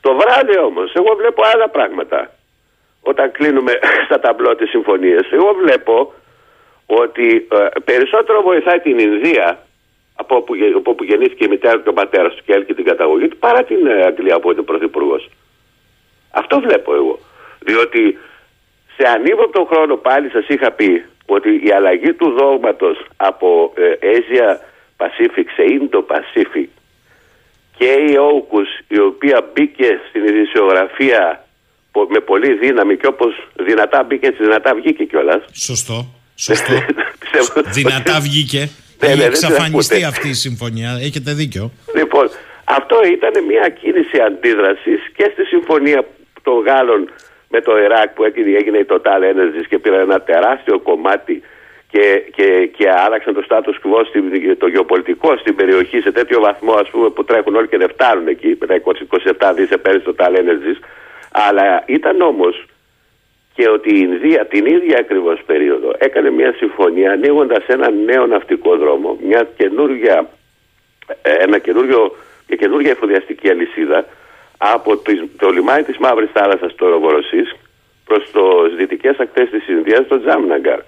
Το 0.00 0.14
βράδυ 0.14 0.58
όμως, 0.58 0.92
εγώ 0.94 1.14
βλέπω 1.16 1.42
άλλα 1.54 1.68
πράγματα. 1.68 2.30
Όταν 3.02 3.30
κλείνουμε 3.32 3.72
στα 4.06 4.20
ταμπλό 4.20 4.54
τις 4.56 4.70
συμφωνίες, 4.70 5.32
εγώ 5.32 5.54
βλέπω 5.64 6.14
ότι 6.86 7.46
ε, 7.52 7.66
περισσότερο 7.84 8.42
βοηθάει 8.42 8.80
την 8.80 8.98
Ινδία 8.98 9.58
από 10.14 10.36
όπου, 10.36 10.54
γε- 10.54 10.74
από 10.76 10.90
όπου 10.90 11.04
γεννήθηκε 11.04 11.44
η 11.44 11.48
μητέρα 11.48 11.76
του 11.76 11.82
και 11.82 11.88
ο 11.88 11.92
πατέρα 11.92 12.28
του 12.28 12.42
και 12.44 12.52
έλκει 12.52 12.74
την 12.74 12.84
καταγωγή 12.84 13.28
του 13.28 13.36
παρά 13.36 13.64
την 13.64 13.86
ε, 13.86 14.04
Αγγλία 14.04 14.40
που 14.40 14.50
είναι 14.50 14.62
πρωθυπουργός. 14.62 15.28
Αυτό 16.30 16.60
βλέπω 16.60 16.94
εγώ. 16.94 17.18
Διότι 17.58 18.18
σε 18.96 19.08
ανύποπτο 19.08 19.64
χρόνο 19.72 19.96
πάλι 19.96 20.30
σας 20.30 20.48
είχα 20.48 20.70
πει 20.70 21.04
ότι 21.26 21.60
η 21.66 21.70
αλλαγή 21.72 22.12
του 22.14 22.30
δόγματος 22.30 23.06
από 23.16 23.72
ε, 23.76 23.92
Asia 24.16 24.56
Pacific 24.96 25.44
σε 25.54 25.64
Indo-Pacific 25.80 26.66
και 27.80 27.90
η 28.08 28.10
AUKUS 28.28 28.70
η 28.96 28.98
οποία 29.10 29.38
μπήκε 29.52 29.88
στην 30.08 30.22
ειδησιογραφία 30.28 31.44
πο- 31.92 32.06
με 32.14 32.20
πολύ 32.20 32.50
δύναμη 32.64 32.96
και 32.96 33.06
όπως 33.06 33.32
δυνατά 33.68 34.02
μπήκε 34.02 34.26
έτσι 34.26 34.42
δυνατά 34.42 34.74
βγήκε 34.74 35.04
κιόλας. 35.04 35.42
Σωστό. 35.52 35.98
Σωστό. 36.34 36.72
Πιστεύω- 37.20 37.62
Δυνατά 37.80 38.20
βγήκε. 38.20 38.58
Ναι, 38.58 39.06
ναι, 39.06 39.12
Έχει 39.12 39.20
δεν 39.22 39.32
την 39.32 39.46
εξαφανιστεί 39.46 39.94
ακούτε. 39.94 40.08
αυτή 40.12 40.28
η 40.28 40.32
συμφωνία. 40.46 40.90
Έχετε 41.02 41.32
δίκιο. 41.32 41.70
Λοιπόν, 41.96 42.26
αυτό 42.64 42.96
ήταν 43.16 43.44
μια 43.44 43.68
κίνηση 43.80 44.16
αντίδρασης 44.28 45.00
και 45.16 45.26
στη 45.32 45.44
συμφωνία 45.44 46.00
των 46.42 46.56
Γάλλων 46.66 47.00
με 47.48 47.60
το 47.60 47.78
Ιράκ 47.84 48.08
που 48.14 48.24
έγινε, 48.24 48.56
έγινε 48.58 48.78
η 48.78 48.86
Total 48.92 49.20
Energies 49.32 49.66
και 49.68 49.78
πήραν 49.78 50.00
ένα 50.00 50.20
τεράστιο 50.20 50.80
κομμάτι 50.80 51.42
και, 51.90 52.22
και, 52.34 52.70
και 52.76 52.90
άλλαξαν 52.90 53.34
το 53.34 53.44
status 53.48 53.76
quo, 53.82 54.06
στην, 54.08 54.58
το 54.58 54.66
γεωπολιτικό 54.66 55.36
στην 55.36 55.54
περιοχή 55.54 56.00
σε 56.00 56.12
τέτοιο 56.12 56.40
βαθμό 56.40 56.72
ας 56.72 56.90
πούμε, 56.90 57.10
που 57.10 57.24
τρέχουν 57.24 57.54
όλοι 57.54 57.68
και 57.68 57.76
δεν 57.76 57.88
φτάνουν 57.88 58.28
εκεί 58.28 58.56
με 58.60 58.66
τα 58.66 58.82
27 59.50 59.52
δις 59.56 59.70
επένδυση 59.70 60.14
Total 60.16 60.36
Energies. 60.36 60.78
Αλλά 61.32 61.82
ήταν 61.86 62.20
όμως 62.20 62.64
και 63.54 63.68
ότι 63.68 63.88
η 63.94 64.06
Ινδία 64.08 64.46
την 64.46 64.66
ίδια 64.66 64.98
ακριβώς 64.98 65.42
περίοδο 65.46 65.92
έκανε 65.98 66.30
μια 66.30 66.52
συμφωνία 66.52 67.12
ανοίγοντας 67.12 67.66
ένα 67.66 67.90
νέο 67.90 68.26
ναυτικό 68.26 68.76
δρόμο, 68.76 69.18
μια 69.22 69.48
καινούργια 69.56 70.28
ε, 71.22 71.32
ένα 71.32 71.58
καινούριο, 71.58 72.16
μια 72.48 72.56
καινούργια 72.56 72.90
εφοδιαστική 72.90 73.50
αλυσίδα 73.50 74.04
από 74.58 74.96
το, 74.96 75.12
το 75.36 75.50
λιμάνι 75.50 75.82
της 75.82 75.98
Μαύρης 75.98 76.30
Θάλασσας 76.32 76.72
στο 76.72 76.88
Ροβοροσίσκ 76.88 77.54
προς 78.04 78.30
το 78.30 78.68
δυτικές 78.76 79.18
ακτές 79.18 79.50
της 79.50 79.68
Ινδίας 79.68 80.04
στο 80.04 80.20
Τζάμναγκαρ. 80.20 80.80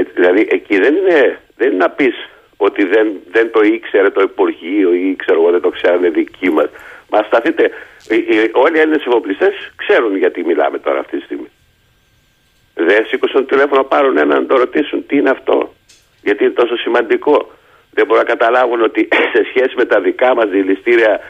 Ε, 0.00 0.02
δηλαδή 0.14 0.46
εκεί 0.50 0.78
δεν 0.78 0.94
είναι, 0.94 1.38
δεν 1.56 1.68
είναι 1.68 1.76
να 1.76 1.90
πεις 1.90 2.14
ότι 2.56 2.84
δεν, 2.84 3.12
δεν 3.30 3.50
το 3.50 3.60
ήξερε 3.60 4.10
το 4.10 4.20
Υπουργείο 4.20 4.92
ή 4.92 5.16
ξέρω 5.16 5.40
εγώ 5.40 5.50
δεν 5.50 5.60
το 5.60 5.68
ξέρανε 5.68 6.08
δικοί 6.08 6.50
μας. 6.50 6.68
Μα 7.10 7.22
σταθείτε, 7.22 7.70
ε, 8.08 8.14
ε, 8.14 8.50
όλοι 8.52 8.76
οι 8.76 8.80
Έλληνες 8.80 9.06
εφοπλιστές 9.06 9.72
ξέρουν 9.76 10.16
γιατί 10.16 10.44
μιλάμε 10.44 10.78
τώρα 10.78 10.98
αυτή 10.98 11.16
τη 11.18 11.24
στιγμή. 11.24 11.50
Δεν 12.74 13.06
σήκωσαν 13.06 13.46
το 13.46 13.54
τηλέφωνο 13.54 13.80
να 13.80 13.86
πάρουν 13.86 14.16
έναν 14.16 14.40
να 14.40 14.46
το 14.46 14.56
ρωτήσουν 14.56 15.06
τι 15.06 15.16
είναι 15.16 15.30
αυτό. 15.30 15.74
Γιατί 16.22 16.44
είναι 16.44 16.52
τόσο 16.52 16.76
σημαντικό. 16.76 17.50
Δεν 17.92 18.06
μπορούν 18.06 18.22
να 18.22 18.28
καταλάβουν 18.34 18.82
ότι 18.82 19.08
σε 19.34 19.44
σχέση 19.48 19.74
με 19.76 19.84
τα 19.84 20.00
δικά 20.00 20.34
μας 20.34 20.48
δηληστήρια 20.48 21.20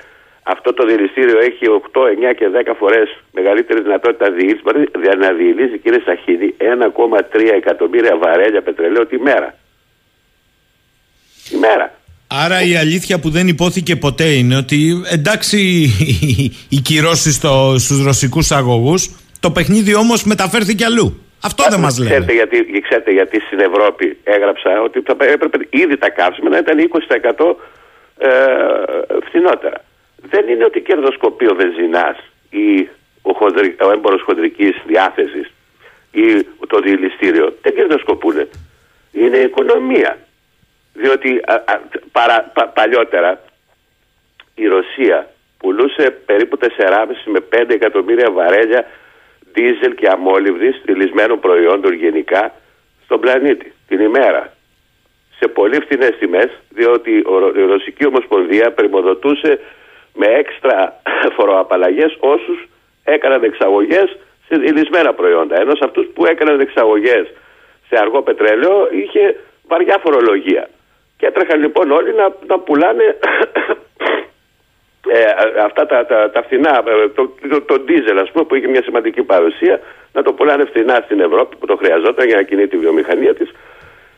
αυτό 0.55 0.73
το 0.75 0.87
δηληστήριο 0.87 1.39
έχει 1.39 1.65
8, 1.93 2.31
9 2.31 2.35
και 2.39 2.47
10 2.71 2.73
φορές 2.79 3.09
μεγαλύτερη 3.33 3.83
δυνατότητα 3.83 4.31
διήλυσης. 4.31 4.63
Μπορεί 4.63 4.89
να 5.19 5.33
διηλύσει 5.33 5.79
κύριε 5.79 6.03
Σαχίδη 6.05 6.55
1,3 6.59 7.41
εκατομμύρια 7.57 8.17
βαρέλια 8.17 8.63
πετρελαίου 8.63 9.07
τη 9.07 9.19
μέρα. 9.19 9.55
Τη 11.49 11.57
μέρα. 11.57 11.95
Άρα 12.27 12.63
η 12.63 12.77
αλήθεια 12.77 13.19
που 13.21 13.31
δεν 13.31 13.49
υπόθηκε 13.49 13.97
ποτέ 13.97 14.25
είναι 14.25 14.57
ότι 14.57 15.03
εντάξει 15.13 15.59
οι 16.75 16.81
κυρώσεις 16.81 17.35
στους 17.77 18.05
ρωσικούς 18.05 18.51
αγωγούς, 18.51 19.11
το 19.41 19.51
παιχνίδι 19.51 19.95
όμως 19.95 20.25
μεταφέρθηκε 20.25 20.85
αλλού. 20.85 21.25
Αυτό 21.43 21.65
δεν 21.71 21.81
μας 21.81 21.99
λένε. 21.99 22.11
Ξέρετε 22.11 22.33
γιατί, 22.33 22.81
ξέρετε 22.81 23.11
γιατί 23.11 23.41
στην 23.41 23.61
Ευρώπη 23.61 24.19
έγραψα 24.25 24.81
ότι 24.85 25.01
θα 25.01 25.17
έπρεπε 25.19 25.59
ήδη 25.71 25.97
τα 25.99 26.11
καύσιμα 26.11 26.49
να 26.49 26.59
ήταν 26.59 26.77
20% 27.39 27.55
ε, 28.19 28.29
φθηνότερα. 29.27 29.85
Δεν 30.23 30.49
είναι 30.49 30.65
ότι 30.65 30.81
κερδοσκοπεί 30.81 31.47
ο 31.47 31.55
βενζινάς 31.55 32.17
ή 32.51 32.89
ο, 33.23 33.33
χοντρι, 33.33 33.77
ο 33.81 33.91
έμπορος 33.91 34.23
χοντρικής 34.23 34.83
διάθεσης 34.87 35.51
ή 36.13 36.47
το 36.67 36.81
διελιστήριο. 36.81 37.55
Δεν 37.63 37.75
κερδοσκοπούν. 37.75 38.49
Είναι 39.13 39.37
η 39.37 39.43
οικονομία. 39.43 40.19
Διότι 40.93 41.41
α, 41.47 41.55
α, 41.55 41.81
παρα, 42.13 42.51
πα, 42.55 42.69
παλιότερα 42.69 43.43
η 44.55 44.67
Ρωσία 44.67 45.31
πουλούσε 45.59 46.11
περίπου 46.27 46.59
4,5 46.61 46.67
με 47.25 47.41
5 47.53 47.71
εκατομμύρια 47.71 48.31
βαρέλια 48.31 48.87
δίζελ 49.53 49.95
και 49.95 50.09
αμόλυβδης 50.09 50.77
στυλισμένων 50.77 51.41
προϊόντων 51.41 51.93
γενικά 51.93 52.55
στον 53.05 53.21
πλανήτη 53.21 53.73
την 53.89 54.01
ημέρα. 54.01 54.53
Σε 55.39 55.49
πολύ 55.49 55.81
φθηνές 55.81 56.17
τιμές, 56.19 56.51
διότι 56.69 57.11
η 57.57 57.63
Ρωσική 57.67 58.07
Ομοσπονδία 58.07 58.73
πρημοδοτούσε 58.73 59.61
με 60.15 60.27
έξτρα 60.27 61.01
φοροαπαλλαγές 61.37 62.17
όσους 62.21 62.69
έκαναν 63.05 63.43
εξαγωγές 63.45 64.17
σε 64.49 64.57
διελισμένα 64.57 65.15
προϊόντα. 65.15 65.61
Ενώ 65.61 65.75
σε 65.75 65.85
αυτούς 65.85 66.07
που 66.15 66.27
έκαναν 66.27 66.61
εξαγωγές 66.61 67.27
σε 67.89 67.97
αργό 68.01 68.23
πετρέλαιο 68.23 68.89
είχε 68.91 69.37
βαριά 69.69 69.99
φορολογία. 70.03 70.69
Και 71.17 71.27
έτρεχαν 71.27 71.61
λοιπόν 71.61 71.91
όλοι 71.91 72.15
να, 72.15 72.35
να 72.47 72.59
πουλάνε 72.59 73.05
ε, 75.17 75.25
αυτά 75.65 75.87
τα, 75.87 76.07
τα, 76.07 76.31
τα 76.31 76.43
φθηνά, 76.43 76.83
ε, 76.87 77.09
το, 77.09 77.35
το, 77.51 77.61
το, 77.63 77.79
ντίζελ 77.79 78.19
ας 78.19 78.31
πούμε 78.31 78.45
που 78.45 78.55
είχε 78.55 78.69
μια 78.69 78.83
σημαντική 78.83 79.23
παρουσία, 79.23 79.81
να 80.13 80.23
το 80.23 80.33
πουλάνε 80.33 80.65
φθηνά 80.65 81.03
στην 81.05 81.21
Ευρώπη 81.21 81.57
που 81.57 81.67
το 81.67 81.77
χρειαζόταν 81.77 82.27
για 82.27 82.37
να 82.37 82.43
κινεί 82.43 82.67
τη 82.67 82.77
βιομηχανία 82.77 83.35
της 83.35 83.51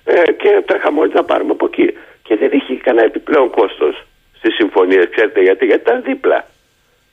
ε, 0.04 0.32
και 0.32 0.62
τρέχαμε 0.66 1.00
όλοι 1.00 1.12
να 1.14 1.24
πάρουμε 1.24 1.52
από 1.52 1.66
εκεί. 1.66 1.94
Και 2.22 2.36
δεν 2.36 2.50
είχε 2.52 2.74
κανένα 2.74 3.06
επιπλέον 3.06 3.50
κόστος 3.50 4.06
στις 4.42 4.54
συμφωνίες, 4.54 5.08
ξέρετε 5.10 5.40
γιατί, 5.42 5.64
γιατί 5.66 5.82
ήταν 5.82 6.02
δίπλα. 6.02 6.44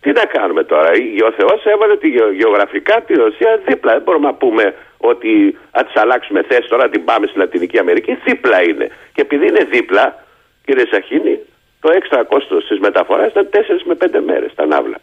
Τι 0.01 0.11
να 0.11 0.25
κάνουμε 0.25 0.63
τώρα, 0.63 0.89
ο 1.29 1.31
Θεός 1.31 1.65
έβαλε 1.65 1.97
τη 1.97 2.07
γεωγραφικά 2.39 3.01
τη 3.01 3.13
Ρωσία 3.13 3.61
δίπλα. 3.67 3.91
Δεν 3.93 4.01
μπορούμε 4.01 4.27
να 4.27 4.33
πούμε 4.33 4.75
ότι 4.97 5.57
θα 5.71 5.83
της 5.83 5.95
αλλάξουμε 5.95 6.43
θέση 6.43 6.67
τώρα, 6.69 6.89
την 6.89 7.03
πάμε 7.03 7.27
στη 7.27 7.37
Λατινική 7.37 7.77
Αμερική. 7.79 8.17
Δίπλα 8.25 8.63
είναι. 8.63 8.87
Και 9.13 9.21
επειδή 9.21 9.47
είναι 9.47 9.63
δίπλα, 9.63 10.25
κύριε 10.65 10.85
Σαχίνη, 10.91 11.39
το 11.81 11.91
έξτρα 11.91 12.23
κόστος 12.23 12.67
της 12.67 12.79
μεταφοράς 12.79 13.31
ήταν 13.31 13.49
4 13.51 13.83
με 13.83 13.95
5 13.95 14.19
μέρες 14.25 14.53
τα 14.55 14.65
ναύλα. 14.65 14.99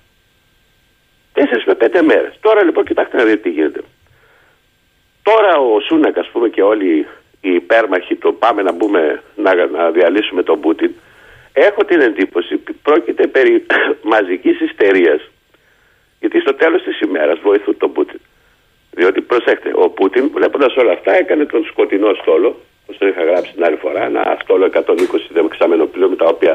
4 1.35 1.65
με 1.67 1.75
5 1.75 2.03
μέρες. 2.03 2.33
Τώρα 2.41 2.65
λοιπόν 2.65 2.85
κοιτάξτε 2.85 3.17
να 3.17 3.25
δείτε 3.25 3.37
τι 3.37 3.51
γίνεται. 3.51 3.81
Τώρα 5.23 5.59
ο 5.59 5.81
Σούνακ, 5.81 6.19
ας 6.19 6.29
πούμε, 6.29 6.49
και 6.49 6.63
όλοι 6.63 7.07
οι 7.41 7.53
υπέρμαχοι 7.53 8.17
το 8.17 8.33
πάμε 8.33 8.63
να, 8.63 8.73
μπούμε, 8.73 9.23
να, 9.37 9.55
να 9.67 9.91
διαλύσουμε 9.91 10.43
τον 10.43 10.61
Πούτιν, 10.61 10.95
έχω 11.59 11.85
την 11.85 12.01
εντύπωση 12.01 12.55
ότι 12.55 12.73
πρόκειται 12.83 13.27
περί 13.27 13.67
μαζικής 14.15 14.61
ιστερίας. 14.61 15.21
Γιατί 16.21 16.41
στο 16.41 16.55
τέλος 16.55 16.83
της 16.83 17.01
ημέρας 17.01 17.39
βοηθούν 17.39 17.77
τον 17.77 17.93
Πούτιν. 17.93 18.21
Διότι 18.91 19.21
προσέξτε, 19.21 19.71
ο 19.75 19.89
Πούτιν 19.89 20.31
βλέποντας 20.35 20.77
όλα 20.77 20.93
αυτά 20.93 21.17
έκανε 21.17 21.45
τον 21.45 21.65
σκοτεινό 21.65 22.15
στόλο 22.15 22.61
όπως 22.87 22.99
το 22.99 23.07
είχα 23.07 23.23
γράψει 23.25 23.53
την 23.53 23.65
άλλη 23.65 23.77
φορά, 23.77 24.05
ένα 24.05 24.39
στόλο 24.43 24.71
120 24.73 24.85
δεξαμενό 25.29 25.87
πλοίο 25.87 26.09
με 26.09 26.17
τα 26.17 26.27
οποία 26.27 26.53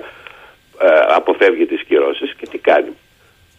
ε, 0.82 0.88
αποφεύγει 1.08 1.66
τις 1.66 1.84
κυρώσεις 1.84 2.34
και 2.38 2.48
τι 2.52 2.58
κάνει. 2.58 2.92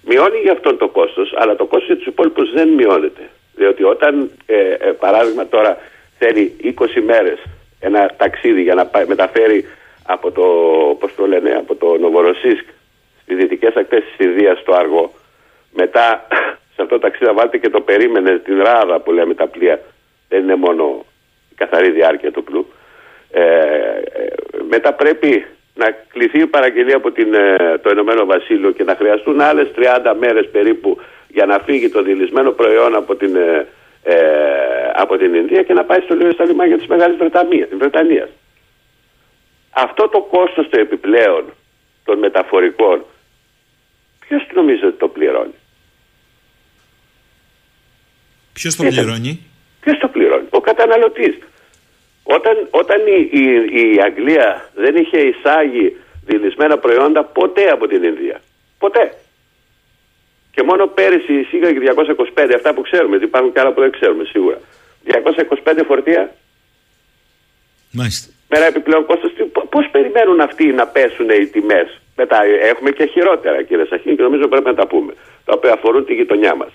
Μειώνει 0.04 0.38
για 0.38 0.52
αυτόν 0.52 0.78
το 0.78 0.88
κόστος, 0.88 1.34
αλλά 1.36 1.56
το 1.56 1.64
κόστος 1.64 1.86
για 1.86 1.96
τους 1.96 2.06
υπόλοιπους 2.06 2.52
δεν 2.52 2.68
μειώνεται. 2.68 3.28
Διότι 3.54 3.82
όταν, 3.82 4.30
ε, 4.46 4.58
ε, 4.58 4.90
παράδειγμα 4.90 5.46
τώρα, 5.46 5.78
θέλει 6.18 6.56
20 6.62 7.00
μέρες 7.00 7.38
ένα 7.80 8.10
ταξίδι 8.16 8.62
για 8.62 8.74
να 8.74 8.86
πάει, 8.86 9.06
μεταφέρει 9.06 9.68
από 10.06 10.30
το, 10.30 10.42
πώς 11.00 11.14
το 11.14 11.26
λένε, 11.26 11.50
από 11.50 11.74
το 11.74 11.96
Νοβοροσίσκ 11.98 12.64
στις 13.22 13.36
δυτικές 13.36 13.74
ακτές 13.74 14.02
της 14.04 14.26
Ινδίας 14.26 14.58
στο 14.58 14.72
Αργό, 14.72 15.12
μετά 15.72 16.26
σε 16.74 16.82
αυτό 16.82 16.94
το 16.94 16.98
ταξίδι 16.98 17.24
να 17.24 17.32
βάλετε 17.32 17.58
και 17.58 17.70
το 17.70 17.80
περίμενες 17.80 18.42
την 18.42 18.62
ράδα 18.62 19.00
που 19.00 19.12
λέμε 19.12 19.34
τα 19.34 19.46
πλοία. 19.46 19.80
Δεν 20.28 20.42
είναι 20.42 20.54
μόνο 20.54 21.04
καθαρή 21.54 21.90
διάρκεια 21.90 22.30
του 22.32 22.44
πλού. 22.44 22.66
Ε, 23.30 23.42
ε, 23.42 24.34
μετά 24.68 24.92
πρέπει 24.92 25.46
να 25.74 25.86
κληθεί 26.12 26.40
η 26.40 26.46
παραγγελία 26.46 26.96
από 26.96 27.10
την, 27.10 27.34
ε, 27.34 27.78
το 27.82 27.90
Ηνωμένο 27.90 28.24
Βασίλειο 28.24 28.70
και 28.70 28.84
να 28.84 28.94
χρειαστούν 28.94 29.40
άλλες 29.40 29.70
30 29.76 30.14
μέρες 30.18 30.48
περίπου 30.48 30.98
για 31.28 31.46
να 31.46 31.58
φύγει 31.58 31.88
το 31.88 32.02
δηλισμένο 32.02 32.50
προϊόν 32.50 32.94
από 32.94 33.16
την, 33.16 33.36
ε, 33.36 33.66
ε 34.02 34.16
από 34.94 35.16
την 35.16 35.34
Ινδία 35.34 35.62
και 35.62 35.72
να 35.72 35.84
πάει 35.84 36.00
στο, 36.00 36.16
στα 36.32 36.44
λιμάνια 36.44 36.76
της 36.76 36.86
Μεγάλης 36.86 37.16
Βρετανίας. 37.78 38.28
Αυτό 39.74 40.08
το 40.08 40.20
κόστος 40.20 40.68
το 40.68 40.80
επιπλέον 40.80 41.44
των 42.04 42.18
μεταφορικών 42.18 43.04
ποιος 44.18 44.46
νομίζει 44.54 44.84
ότι 44.84 44.98
το 44.98 45.08
πληρώνει; 45.08 45.54
Ποιος 48.52 48.76
το 48.76 48.84
πληρώνει; 48.84 49.46
Ποιος 49.80 49.98
το 49.98 50.08
πληρώνει; 50.08 50.46
Ο 50.50 50.60
καταναλωτής. 50.60 51.38
Όταν, 52.22 52.68
όταν 52.70 52.98
η, 53.06 53.28
η, 53.32 53.42
η 53.94 54.00
Αγγλία 54.04 54.70
δεν 54.74 54.96
είχε 54.96 55.18
εισάγει 55.18 55.96
δηλισμένα 56.24 56.78
προϊόντα 56.78 57.24
ποτέ 57.24 57.68
από 57.68 57.86
την 57.86 58.02
Ινδία. 58.02 58.40
Ποτέ. 58.78 59.14
Και 60.54 60.62
μόνο 60.62 60.86
πέρυσι 60.86 61.32
εισήγαγε 61.32 61.78
225, 62.34 62.52
αυτά 62.54 62.74
που 62.74 62.80
ξέρουμε, 62.80 63.10
γιατί 63.10 63.24
υπάρχουν 63.24 63.52
και 63.52 63.60
άλλα 63.60 63.72
που 63.72 63.80
δεν 63.80 63.90
ξέρουμε 63.90 64.24
σίγουρα. 64.24 64.60
225 65.06 65.82
φορτία. 65.86 66.34
Μάλιστα. 67.90 68.32
Μέρα 68.48 68.66
επιπλέον 68.66 69.06
κόστος. 69.06 69.32
Πώς 69.74 69.88
περιμένουν 69.90 70.40
αυτοί 70.40 70.66
να 70.72 70.86
πέσουν 70.86 71.28
οι 71.30 71.46
τιμές; 71.46 72.00
Μετά 72.16 72.38
έχουμε 72.44 72.90
και 72.90 73.06
χειρότερα, 73.06 73.62
κύριε 73.62 73.84
Σαχίν, 73.84 74.16
και 74.16 74.22
νομίζω 74.22 74.48
πρέπει 74.48 74.66
να 74.66 74.74
τα 74.74 74.86
πούμε. 74.86 75.12
Τα 75.44 75.52
οποία 75.56 75.72
αφορούν 75.72 76.04
τη 76.04 76.14
γειτονιά 76.14 76.54
μας. 76.54 76.72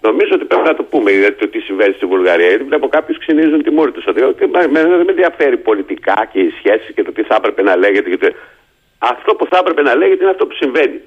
Νομίζω 0.00 0.30
ότι 0.34 0.44
πρέπει 0.44 0.66
να 0.66 0.74
το 0.74 0.82
πούμε 0.82 1.10
το 1.38 1.48
τι 1.48 1.60
συμβαίνει 1.60 1.94
στη 1.94 2.06
Βουλγαρία. 2.06 2.48
Γιατί 2.48 2.64
βλέπω 2.64 2.88
κάποιους 2.88 3.18
ξυνίζουν 3.18 3.62
τη 3.62 3.70
μούρη 3.70 3.92
τους. 3.92 4.06
Ότι 4.06 4.20
δεν 4.20 4.70
με 4.70 4.80
ενδιαφέρει 5.08 5.56
πολιτικά 5.56 6.28
και 6.32 6.40
οι 6.40 6.50
σχέσεις 6.58 6.94
και 6.94 7.02
το 7.02 7.12
τι 7.12 7.22
θα 7.22 7.34
έπρεπε 7.34 7.62
να 7.62 7.76
λέγεται. 7.76 8.08
Γιατί 8.08 8.34
αυτό 8.98 9.34
που 9.34 9.46
θα 9.46 9.58
έπρεπε 9.58 9.82
να 9.82 9.94
λέγεται 9.94 10.22
είναι 10.22 10.30
αυτό 10.30 10.46
που 10.46 10.54
συμβαίνει. 10.54 11.00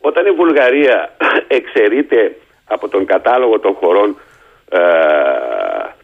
Όταν 0.00 0.26
η 0.26 0.30
Βουλγαρία 0.30 1.16
εξαιρείται 1.58 2.36
από 2.64 2.88
τον 2.88 3.04
κατάλογο 3.06 3.58
των 3.58 3.74
χωρών 3.74 4.20
ε, 4.70 4.78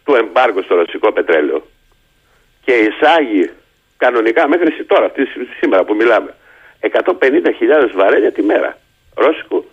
του 0.03 0.15
εμπάργου 0.15 0.63
στο 0.63 0.75
ρωσικό 0.75 1.11
πετρέλαιο 1.11 1.65
και 2.65 2.73
εισάγει 2.73 3.49
κανονικά 3.97 4.47
μέχρι 4.47 4.85
τώρα, 4.85 5.05
αυτή, 5.05 5.27
σήμερα 5.59 5.83
που 5.83 5.95
μιλάμε, 5.95 6.33
150.000 6.79 7.91
βαρέλια 7.95 8.31
τη 8.31 8.41
μέρα 8.41 8.77
ρώσικου 9.15 9.65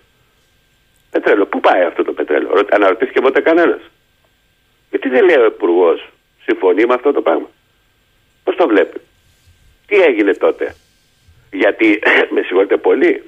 πετρέλαιο. 1.11 1.47
Πού 1.47 1.61
πάει 1.61 1.83
αυτό 1.83 2.05
το 2.05 2.13
πετρέλαιο, 2.13 2.67
αναρωτήθηκε 2.71 3.21
ποτέ 3.21 3.41
κανένας. 3.41 3.81
Γιατί 4.91 5.09
δεν 5.09 5.25
λέει 5.25 5.37
ο 5.37 5.45
Υπουργός, 5.45 6.09
συμφωνεί 6.45 6.85
με 6.87 6.95
αυτό 6.95 7.13
το 7.13 7.23
πράγμα; 7.23 7.49
Πώς 8.45 8.57
το 8.57 8.67
βλέπει; 8.67 9.01
Τι 9.87 9.97
έγινε 9.97 10.35
τότε; 10.35 10.75
Γιατί, 11.53 12.03
με 12.35 12.43
συγχωρείτε 12.43 12.77
πολύ, 12.77 13.23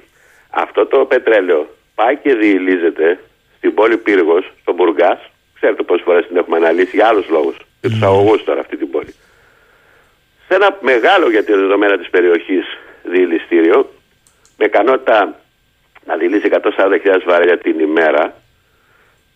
αυτό 0.49 0.85
το 0.85 1.05
πετρέλαιο 1.05 1.67
πάει 1.95 2.17
και 2.17 2.33
διηλίζεται 2.33 3.19
στην 3.57 3.73
πόλη 3.73 3.97
Πύργος, 3.97 4.51
στο 4.61 4.73
Μπουργκά. 4.73 5.21
Ξέρετε 5.55 5.83
πόσες 5.83 6.05
φορές 6.05 6.27
την 6.27 6.37
έχουμε 6.37 6.57
αναλύσει 6.57 6.95
για 6.95 7.07
άλλους 7.07 7.29
λόγους. 7.29 7.57
Και 7.81 7.89
τους 7.89 8.01
αγωγούς 8.01 8.43
τώρα 8.43 8.59
αυτή 8.59 8.77
την 8.77 8.91
πόλη. 8.91 9.13
Σε 10.47 10.55
ένα 10.55 10.77
μεγάλο 10.81 11.29
για 11.29 11.43
τη 11.43 11.53
δεδομένα 11.53 11.97
της 11.97 12.09
περιοχής 12.09 12.65
διηλιστήριο, 13.03 13.89
με 14.57 14.65
ικανότητα 14.65 15.39
να 16.05 16.15
δηλήσει 16.15 16.49
140.000 16.51 17.21
βαρέλια 17.25 17.57
την 17.57 17.79
ημέρα, 17.79 18.33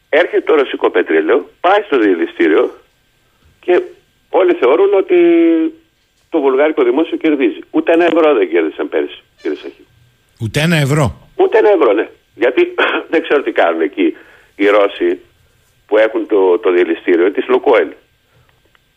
έρχεται 0.10 0.42
το 0.42 0.56
ρωσικό 0.56 0.90
πετρέλαιο, 0.90 1.50
πάει 1.62 1.82
στο 1.86 2.00
διελιστήριο 2.00 2.74
και 3.60 3.82
όλοι 4.30 4.54
θεωρούν 4.54 4.94
ότι 4.94 5.18
το 6.30 6.40
βουλγάρικο 6.40 6.84
δημόσιο 6.84 7.18
κερδίζει. 7.18 7.60
Ούτε 7.72 7.92
ένα 7.92 8.06
ευρώ 8.06 8.34
δεν 8.34 8.50
κέρδισαν 8.50 8.90
πέρυσι, 8.90 9.24
κύριε 9.42 9.58
Σαχή. 9.58 9.86
Ούτε 10.42 10.60
ένα 10.62 10.76
ευρώ. 10.76 11.30
Ούτε 11.36 11.58
ένα 11.58 11.70
ευρώ, 11.70 11.94
ναι. 11.94 12.10
Γιατί 12.36 12.74
δεν 13.12 13.22
ξέρω 13.22 13.42
τι 13.44 13.52
κάνουν 13.52 13.82
εκεί 13.82 14.16
οι 14.56 14.68
Ρώσοι 14.68 15.20
που 15.88 15.98
έχουν 15.98 16.28
το, 16.28 16.60
το 16.60 16.72
διελιστήριο 16.72 17.32
της 17.32 17.48
Λουκόελ. 17.48 17.92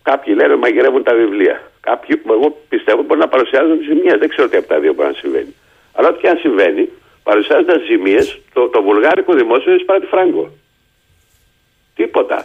Κάποιοι 0.03 0.35
λένε 0.37 0.57
μαγειρεύουν 0.57 1.03
τα 1.03 1.14
βιβλία. 1.14 1.72
Κάποιοι, 1.88 2.23
εγώ 2.37 2.49
πιστεύω, 2.68 3.03
μπορεί 3.03 3.21
να 3.21 3.29
παρουσιάζουν 3.29 3.79
τι 3.79 3.85
ζημιέ. 3.85 4.16
Δεν 4.23 4.29
ξέρω 4.29 4.49
τι 4.49 4.57
από 4.57 4.68
τα 4.73 4.79
δύο 4.81 4.92
μπορεί 4.95 5.09
να 5.09 5.18
συμβαίνει. 5.23 5.55
Αλλά 5.97 6.09
ό,τι 6.09 6.21
και 6.21 6.29
αν 6.29 6.38
συμβαίνει, 6.38 6.88
παρουσιάζοντα 7.23 7.77
ζημίες, 7.88 8.27
το, 8.53 8.68
το 8.68 8.83
βουλγάρικο 8.83 9.33
δημόσιο 9.35 9.75
εισπράττει 9.75 10.07
φράγκο. 10.07 10.45
Τίποτα. 11.95 12.38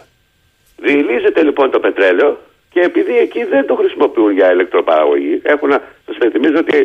Διηλίζεται 0.76 1.42
λοιπόν 1.42 1.70
το 1.70 1.80
πετρέλαιο 1.80 2.38
και 2.70 2.80
επειδή 2.80 3.18
εκεί 3.18 3.44
δεν 3.44 3.66
το 3.66 3.74
χρησιμοποιούν 3.74 4.32
για 4.32 4.52
ηλεκτροπαραγωγή, 4.52 5.40
έχουν 5.42 5.68
να 5.68 5.82
σας 6.06 6.16
υπενθυμίζω 6.16 6.58
ότι 6.58 6.76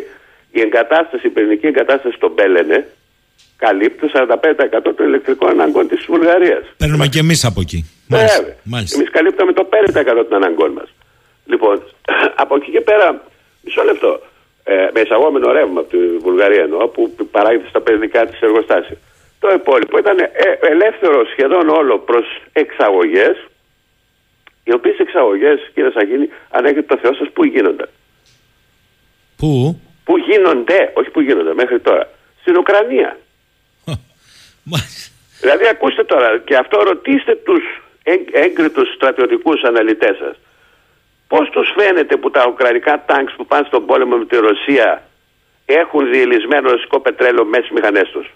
η 0.50 0.60
εγκατάσταση, 0.60 1.26
η 1.26 1.30
πυρηνική 1.30 1.66
εγκατάσταση 1.66 2.14
στο 2.16 2.28
Μπέλενε 2.34 2.86
καλύπτει 3.56 4.08
το 4.08 4.26
45% 4.88 4.94
των 4.96 5.06
ηλεκτρικών 5.06 5.50
αναγκών 5.50 5.88
της 5.88 6.04
Βουλγαρίας. 6.08 6.64
Παίρνουμε 6.76 7.06
και 7.06 7.18
εμείς 7.18 7.44
από 7.44 7.60
εκεί. 7.60 7.90
Μάλιστα. 8.08 8.94
Εμείς 8.94 9.10
καλύπτουμε 9.10 9.52
το 9.52 9.68
5% 9.70 10.24
των 10.28 10.34
αναγκών 10.42 10.72
μας. 10.72 10.88
Λοιπόν, 11.44 11.82
από 12.42 12.56
εκεί 12.56 12.70
και 12.70 12.80
πέρα, 12.80 13.22
μισό 13.60 13.82
λεπτό 13.82 14.20
ε, 14.64 14.88
με 14.92 15.00
εισαγόμενο 15.00 15.52
ρεύμα 15.52 15.80
από 15.80 15.90
τη 15.90 16.16
Βουλγαρία 16.16 16.62
εννοώ, 16.62 16.88
που 16.88 17.14
παράγεται 17.30 17.68
στα 17.68 17.80
πυρηνικά 17.80 18.26
της 18.26 18.40
εργοστάσια. 18.40 18.96
Το 19.38 19.52
υπόλοιπο 19.52 19.98
ήταν 19.98 20.18
ε, 20.18 20.30
ελεύθερο 20.60 21.24
σχεδόν 21.24 21.68
όλο 21.68 21.98
προς 21.98 22.26
εξαγωγές, 22.52 23.36
οι 24.64 24.72
οποίες 24.72 24.98
εξαγωγές, 24.98 25.70
κύριε 25.74 25.90
Σαγίνη, 25.90 26.28
αν 26.50 26.64
έχετε 26.64 26.82
το 26.82 26.96
Θεό 26.96 27.14
σας, 27.14 27.28
πού 27.32 27.44
γίνονται. 27.44 27.88
Πού; 29.36 29.80
Πού 30.04 30.16
γίνονται, 30.16 30.92
όχι 30.94 31.10
πού 31.10 31.20
γίνονται 31.20 31.54
μέχρι 31.54 31.80
τώρα. 31.80 32.10
Στην 32.40 32.56
Ουκρανία. 32.56 33.18
δηλαδή, 35.40 35.66
ακούστε 35.66 36.04
τώρα, 36.04 36.38
και 36.38 36.56
αυτό 36.56 36.82
ρωτήστε 36.82 37.34
τους 37.34 37.62
έγκριτους 38.32 38.94
στρατιωτικούς 38.94 39.62
αναλυτές 39.62 40.16
σας 40.16 40.36
Πώς 41.28 41.50
τους 41.50 41.72
φαίνεται 41.76 42.16
που 42.16 42.30
τα 42.30 42.46
ουκρανικά 42.48 43.04
τάγκς 43.06 43.34
που 43.36 43.46
πάνε 43.46 43.66
στον 43.66 43.86
πόλεμο 43.86 44.16
με 44.16 44.24
τη 44.24 44.36
Ρωσία 44.36 45.02
έχουν 45.66 46.10
διελισμένο 46.10 46.70
ρωσικό 46.70 47.00
πετρέλαιο 47.00 47.44
μέσα 47.44 47.64
στις 47.64 47.74
μηχανές 47.76 48.08
τους; 48.12 48.26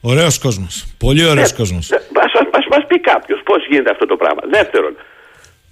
Ωραίος 0.00 0.38
κόσμος. 0.38 0.94
Πολύ 0.98 1.24
ωραίος 1.28 1.50
Ναι, 1.50 1.56
κόσμος. 1.56 1.92
Ας 2.52 2.66
μας 2.70 2.86
πει 2.86 3.00
κάποιος 3.00 3.40
πώς 3.44 3.66
γίνεται 3.66 3.90
αυτό 3.90 4.06
το 4.06 4.16
πράγμα. 4.16 4.42
Δεύτερον, 4.44 4.96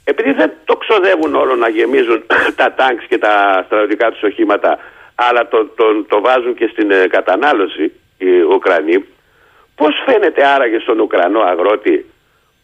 επειδή 0.05 0.33
δεν 0.33 0.51
το 0.65 0.77
ξοδεύουν 0.77 1.35
όλο 1.35 1.55
να 1.55 1.69
γεμίζουν 1.69 2.25
τα 2.61 2.73
τάγκς 2.75 3.05
και 3.09 3.19
τα 3.19 3.63
στρατιωτικά 3.67 4.11
τους 4.11 4.23
οχήματα, 4.23 4.79
αλλά 5.15 5.49
το, 5.49 5.65
το, 5.65 6.05
το 6.09 6.21
βάζουν 6.21 6.55
και 6.55 6.69
στην 6.73 6.91
ε, 6.91 7.07
κατανάλωση 7.07 7.93
οι 8.19 8.41
Ουκρανοί, 8.41 9.05
πώς 9.75 9.95
φαίνεται 10.07 10.47
άραγε 10.47 10.79
στον 10.79 11.01
Ουκρανό 11.01 11.41
αγρότη 11.41 12.07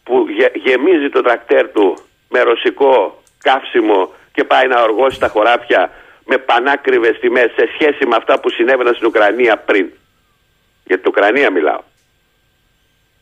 που 0.03 0.25
γε- 0.37 0.55
γεμίζει 0.55 1.09
το 1.09 1.21
τρακτέρ 1.21 1.71
του 1.71 1.97
με 2.29 2.41
ρωσικό 2.41 3.21
καύσιμο 3.43 4.13
και 4.33 4.43
πάει 4.43 4.67
να 4.67 4.81
οργώσει 4.81 5.19
τα 5.19 5.27
χωράφια 5.27 5.91
με 6.25 6.37
πανάκριβες 6.37 7.19
τιμές 7.19 7.51
σε 7.55 7.69
σχέση 7.73 8.05
με 8.05 8.15
αυτά 8.15 8.39
που 8.39 8.49
συνέβαιναν 8.49 8.93
στην 8.93 9.07
Ουκρανία 9.07 9.57
πριν. 9.57 9.87
Για 10.85 10.97
την 10.99 11.07
Ουκρανία 11.07 11.51
μιλάω. 11.51 11.79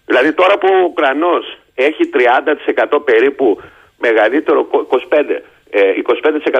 Δηλαδή 0.05 0.33
τώρα 0.33 0.57
που 0.57 0.67
ο 0.73 0.83
Ουκρανός 0.83 1.57
έχει 1.75 2.09
30% 2.13 2.99
περίπου 3.05 3.61
μεγαλύτερο, 3.97 4.63
κο- 4.63 4.87
25, 4.89 5.41
ε, 5.69 5.93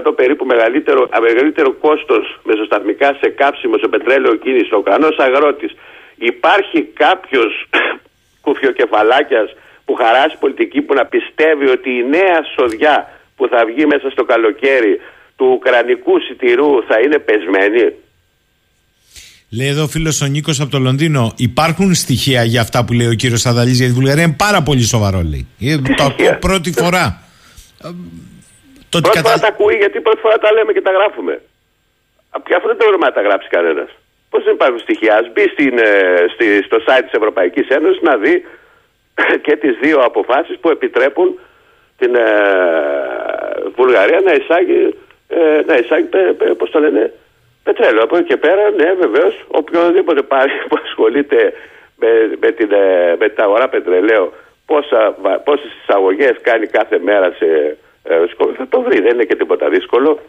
25% 0.08 0.12
περίπου 0.15 0.45
μεγαλύτερο, 0.45 1.08
α, 1.15 1.19
μεγαλύτερο 1.21 1.71
κόστος 1.73 2.39
μεσοσταθμικά 2.43 3.17
σε 3.21 3.29
κάψιμο, 3.29 3.77
σε 3.77 3.88
πετρέλαιο 3.88 4.36
κίνηση, 4.36 4.73
ο 4.73 4.77
Ουκρανός 4.77 5.17
αγρότης. 5.17 5.71
Υπάρχει 6.15 6.84
κάποιος 6.84 7.65
κουφιοκεφαλάκιας 8.43 9.53
που 9.86 9.93
χαράσει 9.93 10.36
πολιτική 10.39 10.82
που 10.82 10.93
να 10.93 11.06
πιστεύει 11.06 11.67
ότι 11.69 11.89
η 11.89 12.04
νέα 12.10 12.39
σοδιά 12.56 13.10
που 13.36 13.48
θα 13.48 13.65
βγει 13.65 13.86
μέσα 13.86 14.10
στο 14.10 14.24
καλοκαίρι 14.24 15.00
του 15.38 15.45
ουκρανικού 15.56 16.19
σιτηρού 16.19 16.84
θα 16.88 17.00
είναι 17.00 17.19
πεσμένη. 17.19 17.86
Λέει 19.58 19.67
εδώ 19.67 19.84
ο 19.84 19.88
φίλος 19.88 20.21
ο 20.21 20.26
Νίκος 20.26 20.60
από 20.60 20.71
το 20.71 20.80
Λονδίνο, 20.80 21.34
υπάρχουν 21.38 21.93
στοιχεία 21.93 22.43
για 22.43 22.62
αυτά 22.62 22.86
που 22.86 22.93
λέει 22.93 23.08
ο 23.08 23.13
κύριος 23.13 23.45
Αδαλή 23.45 23.71
για 23.71 23.88
τη 23.88 23.93
Βουλγαρία. 23.93 24.24
Είναι 24.24 24.36
πάρα 24.38 24.62
πολύ 24.62 24.84
σοβαρό, 24.84 25.21
λέει. 25.32 25.48
Ε, 25.60 25.78
Το 25.78 25.82
ακούω 25.93 26.10
στοιχεία; 26.10 26.38
πρώτη 26.48 26.71
φορά. 26.71 27.06
Ε, 27.84 27.88
Το 28.89 28.98
ότι 28.98 29.10
Πρώτη 29.10 29.17
φορά 29.19 29.21
κατα... 29.21 29.39
τα 29.39 29.48
ακούει 29.48 29.76
γιατί 29.84 29.98
πρώτη 30.08 30.19
φορά 30.26 30.38
τα 30.38 30.52
λέμε 30.56 30.71
και 30.76 30.82
τα 30.88 30.91
γράφουμε. 30.98 31.34
Απ' 32.30 32.45
και 32.48 32.56
αυτό 32.58 32.67
δεν 32.67 32.78
το 32.78 32.98
να 33.06 33.12
τα 33.12 33.21
γράψει 33.21 33.48
κανένας. 33.56 33.89
Πώς 34.30 34.43
δεν 34.43 34.54
υπάρχουν 34.54 34.80
στοιχεία; 34.86 35.13
Α 35.19 35.21
μπει 35.34 35.45
στην, 35.56 35.74
ε, 35.78 35.91
στη, 36.34 36.45
στο 36.67 36.78
site 36.86 37.06
της 37.08 37.15
Ευρωπαϊκής 37.19 37.67
Ένωσης 37.78 38.02
να 38.10 38.13
δει 38.24 38.36
και 39.41 39.56
τις 39.56 39.78
δύο 39.82 39.99
αποφάσεις 39.99 40.58
που 40.60 40.69
επιτρέπουν 40.69 41.39
την 41.97 42.15
ε, 42.15 42.21
Βουλγαρία 43.75 44.21
να 44.21 44.34
εισάγει, 44.34 44.95
ε, 45.28 45.62
να 45.65 45.75
εισάγει 45.75 46.06
πε, 46.06 46.19
πε, 46.38 46.45
πώς 46.54 46.69
το 46.69 46.80
λένε, 46.80 47.13
πετρέλαιο. 47.63 48.04
Από 48.04 48.17
εκεί 48.17 48.28
και 48.28 48.38
πέρα, 48.38 48.69
ναι, 48.69 48.93
βεβαίως, 48.93 49.45
οποιοδήποτε 49.47 50.21
πάρει 50.21 50.51
που 50.69 50.78
ασχολείται 50.84 51.54
με, 51.95 52.08
με, 52.39 52.51
την, 52.51 52.71
ε, 52.71 53.15
με 53.19 53.30
την 53.30 53.43
αγορά 53.43 53.69
πετρελαίου, 53.69 54.34
πόσα, 54.65 55.15
βα- 55.21 55.39
πόσες 55.39 55.71
εισαγωγές 55.82 56.36
κάνει 56.41 56.67
κάθε 56.67 56.99
μέρα 56.99 57.32
σε 57.38 57.78
ε, 58.04 58.23
σκο- 58.32 58.54
θα 58.58 58.67
το 58.67 58.82
βρει, 58.82 59.01
δεν 59.01 59.13
είναι 59.13 59.23
και 59.23 59.36
τίποτα 59.36 59.69
δύσκολο. 59.69 60.19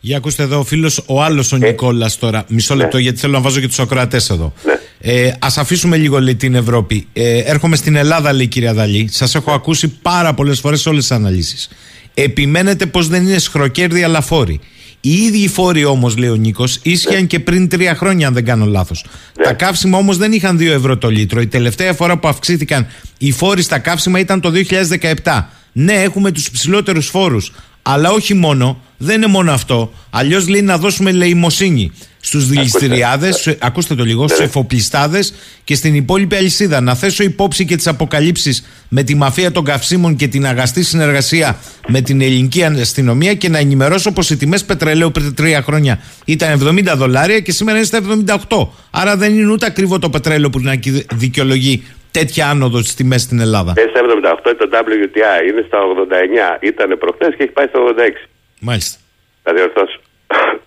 Για 0.00 0.16
ακούστε 0.16 0.42
εδώ 0.42 0.58
ο 0.58 0.64
φίλος 0.64 1.02
ο 1.06 1.22
άλλος 1.22 1.52
ο 1.52 1.56
Νικόλας 1.56 2.18
τώρα. 2.18 2.44
Μισό 2.48 2.74
λεπτό 2.74 2.98
γιατί 2.98 3.18
θέλω 3.18 3.32
να 3.32 3.40
βάζω 3.40 3.60
και 3.60 3.66
τους 3.66 3.78
ακροατές 3.78 4.30
εδώ. 4.30 4.52
Ναι. 4.64 4.72
Ε, 5.00 5.28
Α 5.28 5.48
αφήσουμε 5.56 5.96
λίγο 5.96 6.20
λέει, 6.20 6.34
την 6.34 6.54
Ευρώπη. 6.54 7.06
Ε, 7.12 7.38
έρχομαι 7.38 7.76
στην 7.76 7.96
Ελλάδα, 7.96 8.32
λέει 8.32 8.44
η 8.44 8.48
κυρία 8.48 8.74
Δαλή. 8.74 9.08
Σας 9.12 9.34
έχω 9.34 9.52
ακούσει 9.52 9.88
πάρα 9.88 10.34
πολλές 10.34 10.60
φορές 10.60 10.80
σε 10.80 10.88
όλες 10.88 11.06
τις 11.06 11.16
αναλύσεις. 11.16 11.68
Επιμένετε 12.14 12.86
πως 12.86 13.08
δεν 13.08 13.26
είναι 13.26 13.38
σχροκέρδη 13.38 14.02
αλλά 14.02 14.20
φόροι. 14.20 14.60
Οι 15.00 15.12
ίδιοι 15.12 15.48
φόροι 15.48 15.84
όμως, 15.84 16.16
λέει 16.16 16.28
ο 16.28 16.34
Νίκος, 16.34 16.78
ίσχυαν 16.82 17.26
και 17.26 17.40
πριν 17.40 17.68
τρία 17.68 17.94
χρόνια, 17.94 18.26
αν 18.26 18.34
δεν 18.34 18.44
κάνω 18.44 18.64
λάθος. 18.66 19.04
Τα 19.42 19.52
καύσιμα 19.52 19.98
όμως 19.98 20.16
δεν 20.16 20.32
είχαν 20.32 20.56
2 20.56 20.72
ευρώ 20.72 20.98
το 20.98 21.10
λίτρο. 21.10 21.40
Η 21.40 21.46
τελευταία 21.46 21.92
φορά 21.92 22.18
που 22.18 22.28
αυξήθηκαν 22.28 22.86
οι 23.18 23.32
φόροι 23.32 23.62
στα 23.62 23.78
καύσιμα 23.78 24.18
ήταν 24.18 24.40
το 24.40 24.52
2017. 25.24 25.50
Ναι, 25.72 25.92
έχουμε 25.92 26.30
τους 26.30 26.46
υψηλότερου 26.46 27.02
φόρους. 27.02 27.52
Αλλά 27.88 28.10
όχι 28.10 28.34
μόνο, 28.34 28.80
δεν 28.96 29.16
είναι 29.16 29.26
μόνο 29.26 29.52
αυτό. 29.52 29.92
Αλλιώς 30.10 30.48
λέει 30.48 30.62
να 30.62 30.78
δώσουμε 30.78 31.12
λαιμοσύνη 31.12 31.92
στους 32.20 32.46
δηληστηριάδες, 32.48 33.56
ακούστε 33.58 33.94
το 33.94 34.04
λίγο, 34.04 34.28
στους 34.28 34.40
εφοπλιστάδες 34.40 35.34
και 35.64 35.74
στην 35.74 35.94
υπόλοιπη 35.94 36.36
αλυσίδα. 36.36 36.80
Να 36.80 36.94
θέσω 36.94 37.22
υπόψη 37.22 37.64
και 37.64 37.76
τις 37.76 37.86
αποκαλύψεις 37.86 38.64
με 38.88 39.02
τη 39.02 39.14
μαφία 39.14 39.52
των 39.52 39.64
καυσίμων 39.64 40.16
και 40.16 40.28
την 40.28 40.46
αγαστή 40.46 40.82
συνεργασία 40.82 41.58
με 41.88 42.00
την 42.00 42.20
ελληνική 42.20 42.64
αστυνομία 42.64 43.34
και 43.34 43.48
να 43.48 43.58
ενημερώσω 43.58 44.12
πως 44.12 44.30
οι 44.30 44.36
τιμές 44.36 44.64
πετρελαίου 44.64 45.10
πριν 45.10 45.34
τρία 45.34 45.62
χρόνια 45.62 46.00
ήταν 46.24 46.60
70 46.62 46.94
δολάρια 46.96 47.40
και 47.40 47.52
σήμερα 47.52 47.78
είναι 47.78 47.86
στα 47.86 48.00
78. 48.48 48.68
Άρα 48.90 49.16
δεν 49.16 49.38
είναι 49.38 49.52
ούτε 49.52 49.66
ακριβό 49.66 49.98
το 49.98 50.10
πετρέλαιο 50.10 50.50
που 50.50 50.60
να 50.60 50.78
δικαιολογεί 51.14 51.82
τέτοια 52.18 52.44
άνοδος 52.52 52.82
στι 52.86 52.94
τιμέ 52.96 53.18
στην 53.18 53.40
Ελλάδα. 53.40 53.72
Είναι 53.78 53.90
στα 53.94 54.00
78 54.50 54.54
το 54.58 54.68
WTI, 54.72 55.48
είναι 55.48 55.64
στα 55.66 55.78
89, 56.58 56.60
ήταν 56.60 56.98
προχθές 56.98 57.34
και 57.36 57.42
έχει 57.42 57.52
πάει 57.52 57.66
στα 57.66 57.78
86. 57.80 58.28
Μάλιστα. 58.60 58.98
Θα 59.42 59.52
διορθώσω. 59.54 60.00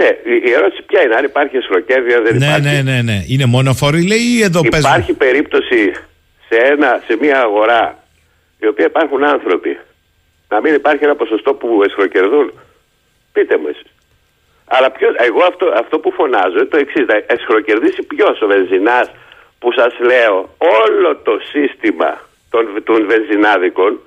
ναι, 0.00 0.08
η- 0.34 0.42
η 0.48 0.50
ερώτηση 0.58 0.82
ποια 0.82 1.02
είναι, 1.02 1.14
αν 1.14 1.24
υπάρχει 1.24 1.56
εσχροκέρδια, 1.56 2.20
δεν 2.20 2.36
Ναι, 2.36 2.44
υπάρχει. 2.46 2.68
ναι, 2.68 2.82
ναι, 2.82 3.02
ναι. 3.02 3.18
Είναι 3.28 3.46
μόνο 3.46 3.74
φόροι, 3.74 4.06
λέει, 4.06 4.24
ή 4.38 4.42
εδώ 4.42 4.60
παίζουν. 4.70 4.90
Υπάρχει 4.90 5.12
περίπτωση 5.12 5.92
σε, 6.48 6.56
ένα, 6.72 7.02
σε 7.06 7.16
μια 7.20 7.40
αγορά 7.40 7.98
η 8.60 8.66
οποία 8.66 8.86
υπάρχουν 8.86 9.24
άνθρωποι 9.24 9.78
να 10.48 10.60
μην 10.60 10.74
υπάρχει 10.74 11.04
ένα 11.04 11.14
ποσοστό 11.16 11.54
που 11.54 11.82
εσχροκερδούν; 11.86 12.52
Πείτε 13.32 13.56
μου 13.58 13.68
εσείς. 13.68 13.90
Αλλά 14.74 14.90
ποιος, 14.90 15.14
εγώ 15.28 15.42
αυτό, 15.50 15.66
αυτό 15.82 15.98
που 15.98 16.12
φωνάζω 16.12 16.56
είναι 16.56 16.64
το 16.74 16.76
εξής. 16.76 17.06
Να 17.06 17.16
εσχροκερδίσει 17.26 18.02
ποιος 18.02 18.40
ο 18.42 18.46
βενζινάς 18.46 19.08
που 19.62 19.72
σας 19.72 19.98
λέω 19.98 20.36
όλο 20.58 21.16
το 21.16 21.38
σύστημα 21.52 22.20
των, 22.50 22.82
των 22.84 23.06
βενζινάδικων 23.06 24.00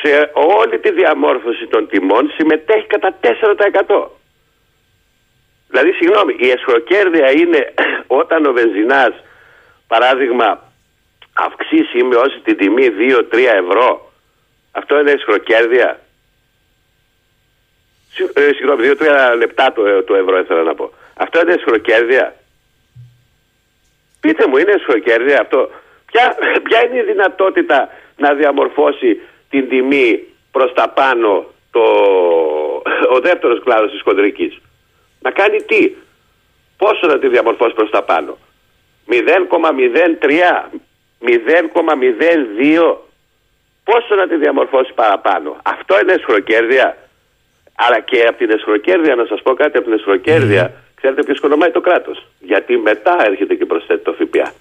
σε 0.00 0.30
όλη 0.32 0.78
τη 0.78 0.90
διαμόρφωση 0.92 1.66
των 1.66 1.88
τιμών 1.88 2.30
συμμετέχει 2.36 2.86
κατά 2.86 3.18
4%. 3.22 4.06
Δηλαδή, 5.68 5.92
συγγνώμη, 5.92 6.36
η 6.38 6.48
εσχροκέρδεια 6.50 7.30
είναι 7.30 7.74
όταν 8.20 8.46
ο 8.46 8.52
βενζινάς, 8.52 9.14
παράδειγμα, 9.86 10.62
αυξήσει 11.32 11.98
ή 11.98 12.02
μειώσει 12.02 12.40
την 12.44 12.56
τιμή 12.56 12.86
2-3 13.32 13.38
ευρώ. 13.64 14.12
Αυτό 14.72 15.00
είναι 15.00 15.10
εσχροκέρδεια. 15.10 16.00
Συ- 18.12 18.38
ε, 18.38 18.42
Συγγνώμη, 18.42 18.82
2-3 18.82 19.36
λεπτά 19.36 19.72
το, 19.72 19.86
ε, 19.86 20.02
το 20.02 20.14
ευρώ 20.14 20.38
ήθελα 20.38 20.62
να 20.62 20.74
πω. 20.74 20.92
Αυτό 21.14 21.40
είναι 21.40 21.52
εσχροκέρδεια. 21.52 22.34
Πείτε 24.20 24.46
μου, 24.46 24.56
είναι 24.56 24.72
εσχροκέρδεια 24.72 25.40
αυτό; 25.40 25.70
Ποια, 26.06 26.36
ποια 26.66 26.84
είναι 26.84 26.98
η 26.98 27.02
δυνατότητα 27.02 27.88
να 28.16 28.34
διαμορφώσει 28.34 29.20
την 29.50 29.68
τιμή 29.68 30.26
προς 30.50 30.72
τα 30.72 30.88
πάνω 30.88 31.46
το, 31.70 31.82
ο 33.14 33.20
δεύτερος 33.20 33.62
κλάδος 33.64 33.90
της 33.90 34.00
χοντρικής; 34.02 34.58
Να 35.20 35.30
κάνει 35.30 35.62
τι; 35.62 35.92
Πόσο 36.76 37.06
να 37.06 37.18
τη 37.18 37.28
διαμορφώσει 37.28 37.74
προς 37.74 37.90
τα 37.90 38.02
πάνω; 38.02 38.38
0,03, 39.08 40.70
0,02. 41.20 42.96
Πόσο 43.84 44.14
να 44.14 44.28
τη 44.28 44.36
διαμορφώσει 44.36 44.92
παραπάνω; 44.94 45.56
Αυτό 45.62 45.98
είναι 46.02 46.12
εσχροκέρδεια. 46.12 46.96
Αλλά 47.74 48.00
και 48.00 48.26
από 48.26 48.38
την 48.38 48.50
εσχροκέρδεια, 48.50 49.14
να 49.14 49.24
σας 49.24 49.42
πω 49.42 49.54
κάτι 49.54 49.76
από 49.78 49.86
την 49.86 49.96
εσχροκέρδεια, 49.98 50.72
ξέρετε 51.00 51.22
ποιος 51.22 51.38
οικονομάει 51.38 51.70
το 51.70 51.80
κράτος. 51.80 52.26
Γιατί 52.50 52.76
μετά 52.76 53.14
έρχεται 53.30 53.54
και 53.54 53.66
προσθέτει 53.66 54.04
το 54.04 54.12
ΦΠΑ. 54.18 54.52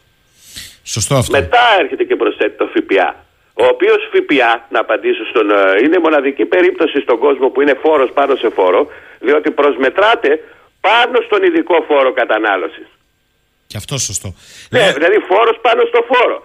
Σωστό 0.84 1.16
αυτό. 1.16 1.32
Μετά 1.40 1.64
έρχεται 1.80 2.04
και 2.04 2.16
προσθέτει 2.16 2.58
το 2.58 2.68
ΦΠΑ. 2.74 3.08
Ο 3.54 3.66
οποίος 3.74 4.00
ΦΠΑ, 4.14 4.52
να 4.70 4.80
απαντήσω 4.80 5.24
στον. 5.32 5.50
ε, 5.52 5.56
είναι 5.84 5.98
μοναδική 6.00 6.46
περίπτωση 6.46 6.98
στον 7.02 7.18
κόσμο 7.20 7.48
που 7.50 7.62
είναι 7.62 7.74
φόρος 7.84 8.12
πάνω 8.14 8.36
σε 8.36 8.50
φόρο, 8.50 8.88
διότι 9.20 9.52
προσμετράται 9.52 10.44
πάνω 10.82 11.18
στον 11.26 11.44
ειδικό 11.44 11.78
φόρο 11.88 12.14
κατανάλωσης. 12.14 12.88
Και 13.68 13.78
αυτό 13.78 13.98
σωστό. 13.98 14.28
Ναι, 14.70 14.80
Λέω- 14.80 14.94
δηλαδή 14.94 15.18
φόρος 15.32 15.58
πάνω 15.62 15.82
στο 15.92 16.00
φόρο. 16.12 16.38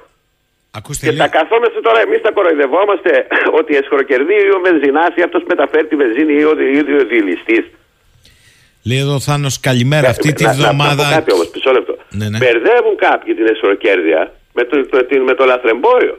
Ακούστε, 0.79 1.07
Και 1.07 1.13
λέει- 1.13 1.19
τα 1.19 1.29
καθόμαστε 1.39 1.81
τώρα 1.81 2.01
εμείς 2.01 2.21
τα 2.21 2.31
κοροϊδευόμαστε 2.31 3.27
ότι 3.61 3.77
εσχροκερδεί 3.77 4.35
ή 4.35 4.51
ο 4.57 4.61
βενζινάς 4.65 5.13
ή 5.17 5.23
αυτός 5.23 5.41
που 5.43 5.49
μεταφέρει 5.49 5.87
τη 5.87 5.97
βενζίνη 5.97 6.33
ή 6.33 6.45
ο, 6.45 6.53
ή 6.61 6.79
ο 7.01 7.05
διελιστή. 7.13 7.59
Λέει 8.89 8.99
εδώ 8.99 9.15
ο 9.15 9.21
Θάνος, 9.21 9.61
καλημέρα. 9.61 10.09
Αυτή 10.09 10.33
τη 10.33 10.45
Ε, 10.45 10.47
Να- 10.47 10.53
Να, 10.55 10.59
βδομάδα. 10.63 11.05
πω 11.05 11.11
κάτι 11.15 11.33
όμως, 11.33 11.51
μισό 11.55 11.71
λεπτό. 11.73 11.97
Ναι, 12.11 12.29
ναι. 12.29 12.39
Μπερδεύουν 12.39 12.97
κάποιοι 12.97 13.35
την 13.35 13.47
εσχροκέρδεια 13.47 14.33
με 14.53 14.65
το, 14.65 14.87
το, 14.87 15.05
την- 15.05 15.23
με 15.23 15.35
το 15.35 15.45
λαθρεμπόριο. 15.45 16.19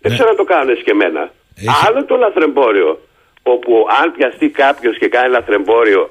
Δεν 0.00 0.10
Ναι. 0.10 0.16
ξέρω 0.16 0.28
αν 0.30 0.36
το 0.36 0.44
κάνουν 0.44 0.68
εσκεμμένα. 0.76 1.32
Έχει- 1.56 1.68
Άλλο 1.86 2.04
το 2.04 2.16
λαθρεμπόριο, 2.16 3.00
όπου 3.42 3.86
αν 4.02 4.12
πιαστεί 4.16 4.48
κάποιος 4.48 4.98
και 4.98 5.08
κάνει 5.08 5.30
λαθρεμπόριο 5.30 6.10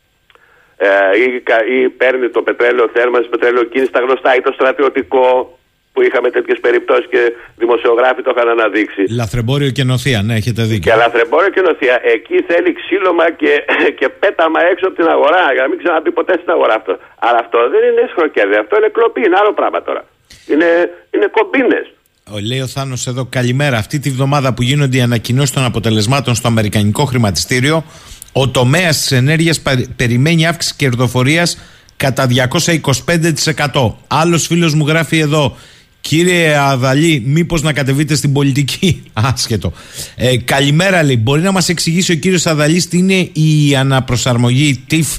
ε, 0.86 1.18
ή, 1.22 1.40
κα- 1.40 1.66
ή 1.66 1.88
παίρνει 1.88 2.28
το 2.28 2.42
πετρέλαιο 2.42 2.88
θέρμανση, 2.92 3.28
πετρέλαιο 3.28 3.64
κίνηση, 3.64 3.90
τα 3.90 4.00
γνωστά 4.00 4.36
ή 4.36 4.40
το 4.40 4.52
στρατιωτικό 4.52 5.58
που 5.92 6.00
είχαμε 6.06 6.28
τέτοιες 6.36 6.58
περιπτώσεις 6.66 7.06
και 7.12 7.22
δημοσιογράφοι 7.62 8.20
το 8.26 8.30
είχαν 8.34 8.48
αναδείξει. 8.56 9.02
Λαθρεμπόριο 9.20 9.70
και 9.76 9.84
νοθεία, 9.92 10.20
ναι, 10.26 10.34
έχετε 10.40 10.62
δίκιο. 10.70 10.86
Και 10.88 10.96
λαθρεμπόριο 11.04 11.50
και 11.56 11.62
νοθεία. 11.68 11.96
Εκεί 12.14 12.36
θέλει 12.48 12.70
ξύλωμα 12.80 13.26
και, 13.40 13.52
και 13.98 14.08
πέταμα 14.22 14.58
έξω 14.72 14.84
από 14.88 14.96
την 15.00 15.08
αγορά. 15.14 15.44
Για 15.54 15.62
να 15.64 15.68
μην 15.70 15.78
ξαναπεί 15.82 16.10
ποτέ 16.18 16.34
στην 16.40 16.50
αγορά 16.56 16.74
αυτό. 16.80 16.92
Αλλά 17.26 17.38
αυτό 17.44 17.58
δεν 17.72 17.82
είναι 17.88 18.02
σχροκέρδη. 18.12 18.56
Αυτό 18.64 18.74
είναι 18.78 18.90
κλοπή. 18.96 19.20
Είναι 19.26 19.38
άλλο 19.40 19.52
πράγμα 19.58 19.80
τώρα. 19.88 20.02
Είναι, 20.52 20.68
είναι 21.14 21.28
κομπίνες. 21.36 21.86
Ο, 22.34 22.38
λέει 22.48 22.60
ο 22.60 22.68
Θάνος 22.74 23.06
εδώ, 23.06 23.22
καλημέρα. 23.38 23.76
Αυτή 23.84 23.96
τη 23.98 24.10
βδομάδα 24.10 24.54
που 24.54 24.62
γίνονται 24.62 24.96
οι 24.96 25.00
ανακοινώσεις 25.00 25.54
των 25.56 25.64
αποτελεσμάτων 25.64 26.34
στο 26.34 26.48
Αμερικανικό 26.48 27.04
χρηματιστήριο, 27.04 27.84
ο 28.32 28.48
τομέας 28.48 28.96
της 28.96 29.12
ενέργειας 29.12 29.62
περιμένει 29.96 30.46
αύξηση 30.46 30.74
κερδοφορίας 30.76 31.58
κατά 31.96 32.26
225%. 32.26 33.94
Άλλος 34.06 34.46
φίλος 34.46 34.74
μου 34.74 34.86
γράφει 34.86 35.18
εδώ, 35.18 35.56
Κύριε 36.02 36.56
Αδαλή, 36.56 37.22
μήπως 37.26 37.62
να 37.62 37.72
κατεβείτε 37.72 38.14
στην 38.14 38.32
πολιτική; 38.32 39.02
Άσχετο. 39.32 39.72
Ε, 40.16 40.36
καλημέρα, 40.44 41.02
λέει. 41.02 41.16
Μπορεί 41.22 41.40
να 41.40 41.52
μας 41.52 41.68
εξηγήσει 41.68 42.12
ο 42.12 42.14
κύριος 42.14 42.46
Αδαλής 42.46 42.88
τι 42.88 42.98
είναι 42.98 43.30
η 43.32 43.76
αναπροσαρμογή 43.76 44.84
TIF, 44.90 45.18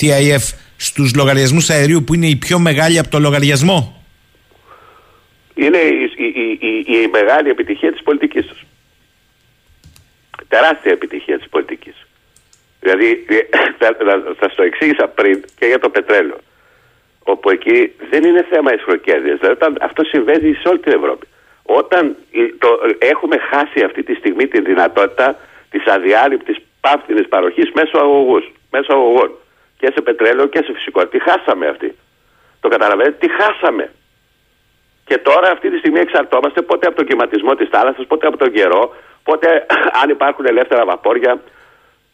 TIF 0.00 0.54
στους 0.76 1.14
λογαριασμούς 1.14 1.70
αερίου 1.70 2.04
που 2.04 2.14
είναι 2.14 2.26
η 2.26 2.36
πιο 2.36 2.58
μεγάλη 2.58 2.98
από 2.98 3.08
το 3.08 3.18
λογαριασμό; 3.18 4.04
Είναι 5.54 5.78
η, 5.78 6.24
η, 6.24 6.58
η, 6.60 7.02
η 7.02 7.08
μεγάλη 7.12 7.48
επιτυχία 7.48 7.92
της 7.92 8.02
πολιτικής 8.02 8.46
τους. 8.46 8.64
Τεράστια 10.48 10.92
επιτυχία 10.92 11.38
της 11.38 11.48
πολιτικής. 11.48 12.06
Δηλαδή, 12.80 13.24
θα, 13.78 13.96
θα, 13.98 14.34
θα 14.38 14.48
στο 14.48 14.62
εξήγησα 14.62 15.08
πριν 15.08 15.44
και 15.58 15.66
για 15.66 15.78
το 15.78 15.88
πετρέλαιο 15.88 16.40
όπου 17.24 17.50
εκεί 17.50 17.92
δεν 18.10 18.24
είναι 18.24 18.46
θέμα 18.50 18.74
ισχροκέρδειας. 18.74 19.38
Δηλαδή 19.38 19.76
αυτό 19.80 20.04
συμβαίνει 20.04 20.54
σε 20.54 20.68
όλη 20.68 20.78
την 20.78 20.92
Ευρώπη. 20.92 21.26
Όταν 21.62 22.16
το, 22.58 22.68
έχουμε 22.98 23.36
χάσει 23.38 23.84
αυτή 23.84 24.02
τη 24.02 24.14
στιγμή 24.14 24.46
τη 24.46 24.60
δυνατότητα 24.60 25.36
της 25.70 25.86
αδιάλειπτης 25.86 26.56
πάυθυνης 26.80 27.28
παροχής 27.28 27.70
μέσω, 27.72 27.98
αγωγούς, 27.98 28.52
μέσω 28.70 28.92
αγωγών 28.92 29.30
και 29.78 29.90
σε 29.94 30.00
πετρέλαιο 30.00 30.46
και 30.46 30.62
σε 30.64 30.72
φυσικό. 30.72 31.06
Τι 31.06 31.18
χάσαμε 31.18 31.66
αυτή. 31.66 31.96
Το 32.60 32.68
καταλαβαίνετε, 32.68 33.16
τι 33.26 33.28
χάσαμε. 33.32 33.90
Και 35.04 35.18
τώρα 35.18 35.50
αυτή 35.50 35.70
τη 35.70 35.78
στιγμή 35.78 36.00
εξαρτώμαστε 36.00 36.62
πότε 36.62 36.86
από 36.86 36.96
τον 36.96 37.06
κυματισμό 37.06 37.54
της 37.54 37.68
θάλασσας, 37.68 38.06
πότε 38.06 38.26
από 38.26 38.36
τον 38.36 38.52
καιρό, 38.52 38.94
πότε 39.22 39.66
αν 40.02 40.10
υπάρχουν 40.10 40.46
ελεύθερα 40.46 40.84
βαπόρια. 40.84 41.40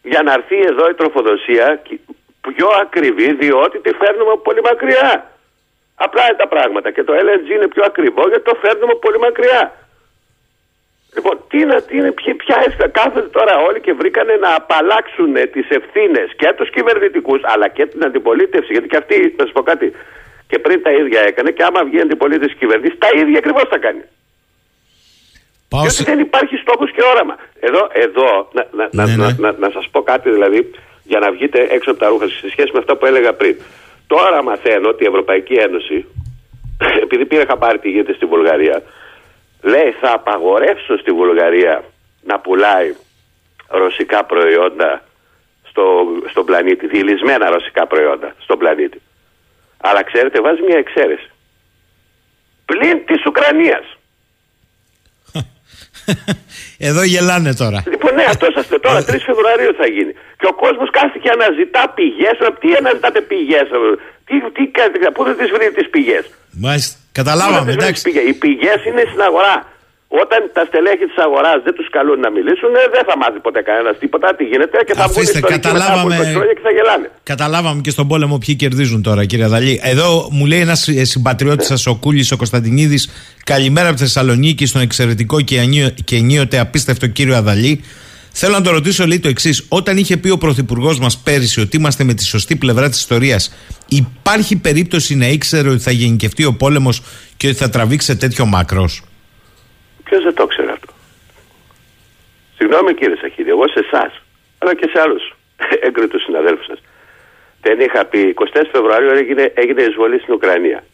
Για 0.03 0.23
να 0.23 0.33
έρθει 0.33 0.59
εδώ 0.59 0.89
η 0.91 0.95
τροφοδοσία 0.95 1.81
πιο 2.49 2.69
ακριβή 2.85 3.29
διότι 3.43 3.79
τη 3.79 3.91
φέρνουμε 4.01 4.31
από 4.31 4.43
πολύ 4.49 4.63
μακριά. 4.71 5.11
Απλά 5.95 6.23
είναι 6.27 6.41
τα 6.45 6.49
πράγματα. 6.49 6.89
Και 6.91 7.05
το 7.05 7.13
LNG 7.25 7.49
είναι 7.57 7.69
πιο 7.75 7.83
ακριβό 7.91 8.23
γιατί 8.29 8.45
το 8.51 8.57
φέρνουμε 8.63 8.93
από 8.93 9.03
πολύ 9.07 9.19
μακριά. 9.19 9.63
Λοιπόν, 11.15 11.35
τι 11.49 11.59
είναι, 11.63 11.81
τι 11.87 11.97
είναι 11.97 12.13
ποια, 12.13 12.37
ποια 12.37 12.57
κάθονται 12.99 13.31
τώρα 13.39 13.55
όλοι 13.67 13.81
και 13.81 13.93
βρήκανε 13.93 14.35
να 14.45 14.55
απαλλάξουν 14.55 15.33
τις 15.55 15.67
ευθύνες 15.69 16.29
και 16.37 16.53
τους 16.57 16.71
κυβερνητικούς 16.71 17.41
αλλά 17.53 17.69
και 17.69 17.87
την 17.87 18.05
αντιπολίτευση. 18.05 18.73
Γιατί 18.73 18.89
και 18.89 18.97
αυτή, 18.97 19.35
να 19.39 19.45
σας 19.45 19.53
πω 19.53 19.63
κάτι, 19.63 19.93
και 20.51 20.59
πριν 20.59 20.83
τα 20.83 20.91
ίδια 20.91 21.21
έκανε 21.21 21.51
και 21.51 21.63
άμα 21.63 21.85
βγει 21.85 21.97
η 21.97 22.01
αντιπολίτευση 22.01 22.57
κυβερνήσης, 22.57 22.99
τα 22.99 23.09
ίδια 23.21 23.39
ακριβώς 23.39 23.67
θα 23.69 23.79
κάνει. 23.79 24.03
Πάω 25.69 25.81
Γιατί 25.81 26.03
δεν 26.05 26.19
υπάρχει 26.19 26.57
στόχος 26.57 26.91
και 26.93 27.03
όραμα. 27.13 27.37
Εδώ, 27.61 27.89
εδώ 27.93 28.49
να, 28.53 28.63
να, 28.71 28.85
ναι, 28.91 29.17
να, 29.17 29.27
ναι. 29.27 29.35
να, 29.39 29.53
να 29.53 29.71
σας 29.71 29.89
πω 29.91 30.03
κάτι 30.03 30.31
δηλαδή 30.31 30.71
για 31.11 31.19
να 31.19 31.31
βγείτε 31.31 31.59
έξω 31.71 31.91
από 31.91 32.01
τα 32.01 32.09
ρούχα 32.09 32.27
σε 32.29 32.51
σχέση 32.51 32.71
με 32.73 32.79
αυτά 32.79 32.97
που 32.97 33.07
έλεγα 33.07 33.33
πριν. 33.35 33.57
Τώρα 34.07 34.43
μαθαίνω 34.43 34.89
ότι 34.89 35.05
η 35.05 35.07
Ευρωπαϊκή 35.07 35.55
Ένωση, 35.55 36.07
επειδή 37.05 37.25
πήρα 37.27 37.45
χαμπάρι 37.49 37.79
τι 37.79 37.89
γίνεται 37.91 38.13
στη 38.13 38.27
Βουλγαρία, 38.27 38.83
λέει 39.63 39.91
θα 40.01 40.13
απαγορεύσω 40.13 40.99
στη 40.99 41.11
Βουλγαρία 41.13 41.85
να 42.23 42.39
πουλάει 42.39 42.95
ρωσικά 43.69 44.25
προϊόντα 44.25 45.03
στο, 45.69 45.85
στον 46.31 46.45
πλανήτη, 46.45 46.87
διελισμένα 46.87 47.51
ρωσικά 47.51 47.87
προϊόντα 47.87 48.35
στον 48.39 48.59
πλανήτη. 48.59 49.01
Αλλά 49.81 50.03
ξέρετε, 50.03 50.41
βάζει 50.41 50.63
μια 50.63 50.79
εξαίρεση. 50.79 51.31
Πλην 52.65 53.05
της 53.07 53.27
Ουκρανίας. 53.27 53.97
Εδώ 56.89 57.03
γελάνε 57.03 57.55
τώρα. 57.55 57.83
Λοιπόν, 57.93 58.15
ναι, 58.15 58.25
αυτό 58.29 58.47
σας 58.55 58.67
τώρα 58.81 59.01
3 59.11 59.15
ε, 59.15 59.19
Φεβρουαρίου 59.19 59.75
θα 59.81 59.87
γίνει. 59.87 60.13
Και 60.41 60.47
ο 60.53 60.55
κόσμος 60.65 60.89
κάθεται 60.91 61.19
και 61.19 61.31
αναζητά 61.37 61.83
πηγές. 61.97 62.37
Τι 62.61 62.69
αναζητάτε 62.81 63.21
πηγές, 63.21 63.67
τι, 64.27 64.35
τι, 64.57 64.63
πού 65.15 65.25
δεν 65.25 65.37
τις 65.37 65.51
βρείτε 65.55 65.71
τις 65.81 65.91
πηγές; 65.91 66.25
Μάλιστα, 66.51 66.97
καταλάβαμε. 67.13 67.73
Εντάξει. 67.73 68.03
Οι 68.29 68.33
πηγές 68.33 68.85
είναι 68.85 69.03
στην 69.11 69.23
αγορά. 69.29 69.70
Όταν 70.13 70.51
τα 70.53 70.65
στελέχη 70.69 71.05
της 71.11 71.19
αγοράς 71.25 71.63
δεν 71.65 71.75
τους 71.75 71.89
καλούν 71.91 72.21
να 72.21 72.31
μιλήσουν, 72.31 72.75
ε, 72.75 72.83
δεν 72.95 73.03
θα 73.09 73.17
μάθει 73.17 73.39
ποτέ 73.41 73.63
κανένας 73.63 73.99
τίποτα 73.99 74.35
τι 74.37 74.45
γίνεται 74.45 74.79
και 74.87 74.95
θα 74.95 75.07
βγουν 75.09 75.25
στο 75.25 75.41
καταλάβαμε... 75.41 76.17
και 76.55 76.61
θα 76.63 76.71
γελάνε. 76.71 77.11
Καταλάβαμε 77.23 77.81
και 77.81 77.91
στον 77.91 78.09
πόλεμο 78.09 78.39
ποιοι 78.39 78.55
κερδίζουν 78.55 79.03
τώρα, 79.03 79.25
κύριε 79.25 79.47
Δαλή. 79.47 79.81
Εδώ 79.83 80.29
μου 80.31 80.47
λέει 80.47 80.61
ένας 80.61 80.89
ε, 80.89 81.05
συμπατριώτης 81.05 81.67
σας, 81.67 81.87
ο 81.87 81.95
Κούλης, 81.95 82.33
ο 82.33 82.37
Κωνσταντινίδης, 82.37 83.11
καλημέρα 83.45 83.89
από 83.89 83.97
τη 83.97 84.03
Θεσσαλονίκη, 84.03 84.67
στον 84.67 84.81
εξαιρετικό 84.81 85.41
και, 85.41 85.57
και 86.05 86.17
ενίοτε 86.17 86.59
απίστευτο 86.59 87.07
κύριο 87.07 87.37
Αδαλή. 87.37 87.85
Θέλω 88.33 88.53
να 88.53 88.63
το 88.63 88.71
ρωτήσω 88.71 89.07
λέει 89.07 89.21
το 89.21 89.29
εξής. 89.29 89.65
Όταν 89.69 89.97
είχε 89.97 90.17
πει 90.17 90.31
ο 90.31 90.39
Πρωθυπουργός 90.39 90.99
μας 90.99 91.19
πέρυσι 91.19 91.61
ότι 91.61 91.77
είμαστε 91.77 92.05
με 92.05 92.15
τη 92.15 92.25
σωστή 92.25 92.57
πλευρά 92.57 92.89
της 92.89 92.99
ιστορίας, 92.99 93.55
υπάρχει 93.89 94.57
περίπτωση 94.57 95.15
να 95.17 95.27
ήξερε 95.27 95.69
ότι 95.69 95.83
θα 95.83 95.91
γενικευτεί 95.91 96.45
ο 96.45 96.53
πόλεμος 96.55 97.03
και 97.37 97.47
ότι 97.47 97.57
θα 97.57 97.69
τραβήξει 97.69 98.17
τέτοιο 98.17 98.47
μάκρο. 98.47 98.89
Ποιος 100.11 100.25
δεν 100.25 100.35
το 100.35 100.47
ξέρει 100.47 100.69
αυτό; 100.69 100.93
Συγγνώμη 102.57 102.95
κύριε 102.95 103.17
Σαχίδη, 103.17 103.51
εγώ 103.51 103.69
σε 103.69 103.81
εσάς, 103.87 104.13
αλλά 104.59 104.75
και 104.75 104.89
σε 104.93 105.01
άλλους 105.01 105.35
έγκριτου 105.87 106.21
συναδέλφους 106.21 106.67
σας. 106.67 106.81
Δεν 107.61 107.81
είχα 107.81 108.05
πει 108.05 108.35
24 108.37 108.63
Φεβρουαρίου 108.73 109.11
έγινε, 109.11 109.53
έγινε 109.55 109.83
εισβολή 109.83 110.19
στην 110.19 110.35
Ουκρανία. 110.35 110.85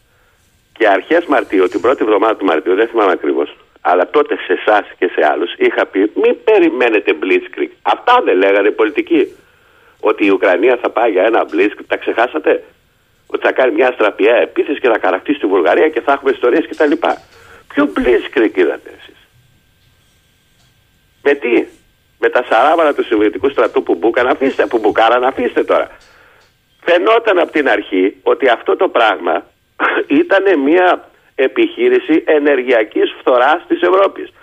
Και 0.73 0.87
αρχές 0.87 1.25
Μαρτίου, 1.25 1.67
την 1.67 1.81
πρώτη 1.81 2.03
εβδομάδα 2.03 2.35
του 2.35 2.45
Μαρτίου, 2.45 2.75
δεν 2.75 2.87
θυμάμαι 2.87 3.11
ακριβώς, 3.11 3.57
αλλά 3.81 4.09
τότε 4.09 4.35
σε 4.35 4.53
εσάς 4.53 4.85
και 4.99 5.09
σε 5.15 5.25
άλλους 5.31 5.53
είχα 5.57 5.85
πει: 5.85 5.99
Μην 5.99 6.37
περιμένετε 6.43 7.15
Blitzkrieg. 7.21 7.71
Αυτά 7.81 8.21
δεν 8.25 8.37
λέγανε 8.37 8.67
οι 8.67 8.71
πολιτικοί. 8.71 9.35
Ότι 9.99 10.25
η 10.25 10.29
Ουκρανία 10.29 10.77
θα 10.81 10.89
πάει 10.89 11.11
για 11.11 11.23
ένα 11.23 11.45
Blitzkrieg. 11.51 11.85
Τα 11.87 11.97
ξεχάσατε; 11.97 12.63
Ότι 13.27 13.45
θα 13.45 13.51
κάνει 13.51 13.73
μια 13.73 13.91
στραπιαία 13.93 14.35
επίθεση 14.35 14.79
και 14.79 14.87
θα 14.87 14.97
καρακτήσει 14.97 15.39
τη 15.39 15.47
Βουλγαρία 15.47 15.89
και 15.89 16.01
θα 16.01 16.11
έχουμε 16.11 16.31
ιστορίες 16.31 16.65
κτλ. 16.69 16.91
Ποιο 17.77 17.91
Blitzkrieg 17.95 18.57
είδατε 18.57 18.89
εσείς; 18.99 19.27
Με 21.23 21.33
τι; 21.33 21.65
Με 22.19 22.29
τα 22.29 22.43
σαράβανα 22.49 22.93
του 22.93 23.05
Σοβιετικού 23.05 23.49
στρατού 23.49 23.83
που 23.83 23.95
μπούκαν, 23.95 24.27
αφήστε, 24.27 24.65
που 24.65 24.77
μπουκάραν, 24.77 25.23
αφήστε 25.23 25.63
τώρα. 25.63 25.87
Φαινόταν 26.85 27.39
από 27.39 27.51
την 27.51 27.69
αρχή 27.69 28.17
ότι 28.23 28.47
αυτό 28.49 28.75
το 28.75 28.87
πράγμα 28.87 29.45
ήταν 30.21 30.59
μια 30.59 31.09
επιχείρηση 31.35 32.23
ενεργειακής 32.25 33.15
φθοράς 33.19 33.65
της 33.67 33.81
Ευρώπης. 33.81 34.33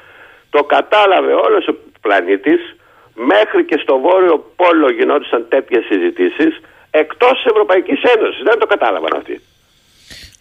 Το 0.50 0.64
κατάλαβε 0.64 1.32
όλος 1.32 1.68
ο 1.68 1.74
πλανήτης, 2.00 2.76
μέχρι 3.14 3.64
και 3.64 3.78
στο 3.82 3.98
Βόρειο 3.98 4.52
Πόλο 4.56 4.90
γινόντουσαν 4.90 5.46
τέτοιες 5.48 5.84
συζητήσεις, 5.84 6.60
εκτός 6.90 7.32
της 7.32 7.44
Ευρωπαϊκής 7.44 8.02
Ένωσης. 8.02 8.42
Δεν 8.42 8.58
το 8.58 8.66
κατάλαβαν 8.66 9.16
αυτοί. 9.16 9.40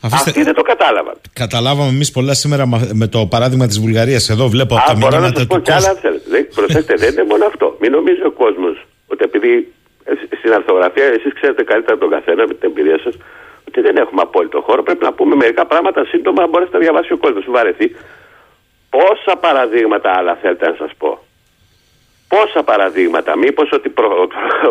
Αφήστε... 0.05 0.29
Αυτοί 0.29 0.43
δεν 0.43 0.53
το 0.53 0.61
κατάλαβαν. 0.61 1.15
Καταλάβαμε 1.33 1.89
εμείς 1.89 2.11
πολλά 2.11 2.33
σήμερα 2.33 2.63
με 2.93 3.07
το 3.07 3.19
παράδειγμα 3.33 3.65
της 3.67 3.79
Βουλγαρίας. 3.79 4.29
Εδώ 4.29 4.47
βλέπω 4.47 4.75
από 4.75 4.85
τα 4.87 4.95
μηνύματα 4.95 5.39
του. 5.39 5.45
Μπορώ 5.45 5.63
να 5.65 5.93
θέλετε. 6.03 6.39
Προσέξτε, 6.55 6.93
δεν 6.95 7.11
είναι 7.11 7.23
μόνο 7.23 7.45
αυτό. 7.45 7.77
Μην 7.81 7.91
νομίζει 7.91 8.23
ο 8.25 8.31
κόσμος 8.31 8.75
ότι 9.07 9.23
επειδή 9.23 9.73
στην 10.39 10.53
αρθογραφία 10.53 11.05
εσείς 11.05 11.33
ξέρετε 11.33 11.63
καλύτερα 11.63 11.97
τον 11.97 12.09
καθένα 12.09 12.47
με 12.47 12.53
την 12.53 12.69
εμπειρία 12.69 12.99
σας 13.03 13.15
ότι 13.67 13.81
δεν 13.81 13.95
έχουμε 13.97 14.21
απόλυτο 14.21 14.61
χώρο. 14.61 14.83
Πρέπει 14.83 15.03
να 15.03 15.13
πούμε 15.13 15.35
μερικά 15.35 15.65
πράγματα 15.65 16.05
σύντομα, 16.05 16.47
μπορέσετε 16.47 16.77
να 16.77 16.83
διαβάσει 16.83 17.13
ο 17.13 17.17
κόσμος, 17.17 17.43
σου 17.43 17.51
βαρεθεί. 17.51 17.95
Πόσα 18.89 19.37
παραδείγματα 19.45 20.11
άλλα 20.17 20.33
θέλετε 20.41 20.65
να 20.69 20.75
σας 20.77 20.91
πω; 20.97 21.11
Πόσα 22.27 22.63
παραδείγματα; 22.63 23.37
Μήπως 23.37 23.69
ότι 23.71 23.89
προ, 23.89 24.27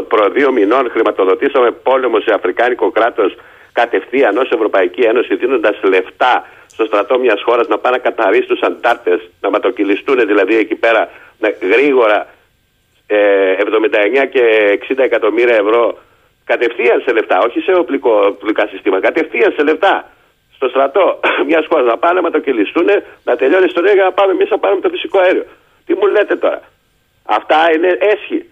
προ 0.09 0.31
δύο 0.31 0.53
μηνών 0.53 0.91
χρηματοδοτήσαμε 0.91 1.71
πόλεμο 1.71 2.21
σε 2.21 2.33
Αφρικάνικο 2.33 2.91
κράτος 2.91 3.37
κατευθείαν 3.73 4.37
ως 4.37 4.51
Ευρωπαϊκή 4.51 5.01
Ένωση 5.01 5.37
δίνοντας 5.37 5.81
λεφτά 5.83 6.49
στο 6.67 6.85
στρατό 6.85 7.19
μιας 7.19 7.43
χώρας 7.43 7.67
να 7.69 7.79
πάνε 7.79 7.97
να 7.97 8.03
καταρρύσουν 8.03 8.47
τους 8.47 8.61
αντάρτες, 8.61 9.31
να 9.41 9.51
ματοκυλιστούν 9.51 10.27
δηλαδή 10.27 10.57
εκεί 10.57 10.75
πέρα 10.75 11.11
να, 11.39 11.49
γρήγορα 11.73 12.27
ε, 13.07 13.57
79 14.25 14.29
και 14.31 14.43
60 14.89 14.99
εκατομμύρια 14.99 15.55
ευρώ 15.55 15.99
κατευθείαν 16.45 17.03
σε 17.05 17.13
λεφτά, 17.13 17.39
όχι 17.39 17.61
σε 17.61 17.73
οπλικό, 17.73 18.27
οπλικά 18.27 18.67
συστήματα, 18.67 19.09
κατευθείαν 19.09 19.53
σε 19.57 19.63
λεφτά 19.63 20.11
στο 20.55 20.69
στρατό 20.69 21.21
μιας 21.49 21.67
χώρας 21.69 21.87
να 21.87 21.99
πάνε 21.99 22.15
να 22.15 22.23
ματοκυλιστούν, 22.23 22.89
να 23.25 23.37
τελειώνει 23.37 23.65
η 23.65 23.67
ιστορία 23.69 23.93
για 23.93 24.05
να 24.05 24.13
πάμε 24.13 24.33
εμείς 24.33 24.51
να 24.51 24.59
πάρουμε 24.59 24.81
το 24.81 24.89
φυσικό 24.89 25.19
αέριο. 25.19 25.45
Τι 25.87 25.95
μου 25.95 26.07
λέτε 26.07 26.37
τώρα; 26.37 26.61
Αυτά 27.25 27.57
είναι 27.75 27.99
έσχη. 28.01 28.52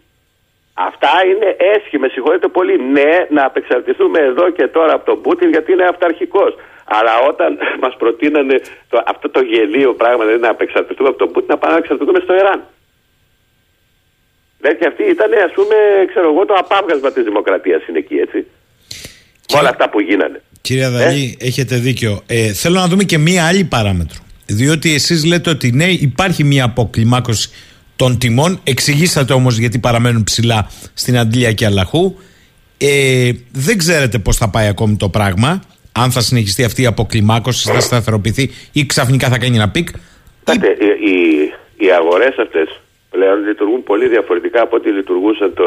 Αυτά 0.89 1.13
είναι 1.31 1.49
έσχη, 1.75 1.97
με 1.99 2.09
συγχωρείτε 2.09 2.49
πολύ. 2.49 2.75
Ναι, 2.97 3.13
να 3.37 3.43
απεξαρτηθούμε 3.45 4.19
εδώ 4.31 4.51
και 4.57 4.67
τώρα 4.77 4.93
από 4.95 5.05
τον 5.11 5.21
Πούτιν 5.23 5.49
γιατί 5.55 5.73
είναι 5.73 5.87
αυταρχικός. 5.95 6.53
Αλλά 6.97 7.15
όταν 7.31 7.59
μας 7.83 7.95
προτείνανε 8.03 8.57
το, 8.91 8.97
αυτό 9.13 9.27
το 9.31 9.41
γελίο 9.41 9.95
πράγμα, 9.95 10.25
δηλαδή 10.25 10.43
να 10.43 10.53
απεξαρτηθούμε 10.57 11.09
από 11.09 11.19
τον 11.19 11.31
Πούτιν, 11.33 11.49
να 11.55 11.59
πάμε 11.59 11.73
να 11.73 11.79
εξαρτηθούμε 11.79 12.21
στο 12.27 12.35
Ιράν. 12.35 12.61
Δηλαδή 14.59 14.79
και 14.79 14.87
αυτή 14.87 15.03
ήταν, 15.15 15.31
ας 15.47 15.53
πούμε, 15.59 15.77
ξέρω 16.11 16.27
εγώ, 16.33 16.45
το 16.45 16.55
απάβγασμα 16.65 17.11
της 17.13 17.25
δημοκρατίας 17.25 17.87
είναι 17.87 17.99
εκεί, 17.99 18.15
έτσι. 18.15 18.47
Και... 19.47 19.57
Όλα 19.59 19.69
αυτά 19.69 19.89
που 19.91 20.01
γίνανε. 20.01 20.43
Κύριε 20.61 20.85
Αδαλή, 20.85 21.37
ε; 21.41 21.47
έχετε 21.47 21.77
δίκιο. 21.77 22.23
Ε, 22.27 22.53
θέλω 22.53 22.79
να 22.79 22.87
δούμε 22.87 23.05
και 23.05 23.19
μία 23.19 23.47
άλλη 23.47 23.65
παράμετρο. 23.65 24.19
Διότι 24.47 24.95
εσείς 24.95 25.25
λέτε 25.25 25.51
ότι 25.51 25.71
ναι, 25.73 25.85
υπάρχει 25.85 26.45
μία 26.45 26.65
αποκλιμάκωση 26.65 27.51
των 28.03 28.19
τιμών. 28.19 28.61
Εξηγήσατε 28.65 29.33
όμως 29.33 29.59
γιατί 29.59 29.79
παραμένουν 29.79 30.25
ψηλά 30.25 30.71
στην 30.95 31.19
αντλία 31.19 31.53
και 31.53 31.65
αλλαχού. 31.67 32.05
Ε, 32.79 33.31
δεν 33.53 33.79
ξέρετε 33.79 34.19
πώς 34.19 34.37
θα 34.37 34.49
πάει 34.51 34.67
ακόμη 34.67 34.97
το 34.97 35.09
πράγμα. 35.09 35.63
Αν 35.93 36.11
θα 36.11 36.21
συνεχιστεί 36.21 36.65
αυτή 36.65 36.83
η 36.83 36.87
αποκλιμάκωση, 36.87 37.73
θα 37.73 37.81
σταθεροποιηθεί 37.81 38.51
ή 38.73 38.87
ξαφνικά 38.87 39.29
θα 39.29 39.39
κάνει 39.39 39.57
ένα 39.57 39.69
peak. 39.69 39.89
Κοιτάξτε, 40.39 40.77
οι, 40.85 41.11
οι, 41.11 41.17
οι 41.85 41.91
αγορές 41.91 42.35
αυτές 42.45 42.81
πλέον 43.11 43.39
λειτουργούν 43.47 43.83
πολύ 43.83 44.09
διαφορετικά 44.09 44.63
από 44.63 44.77
ό,τι 44.77 44.91
λειτουργούσαν 44.91 45.55
το 45.55 45.65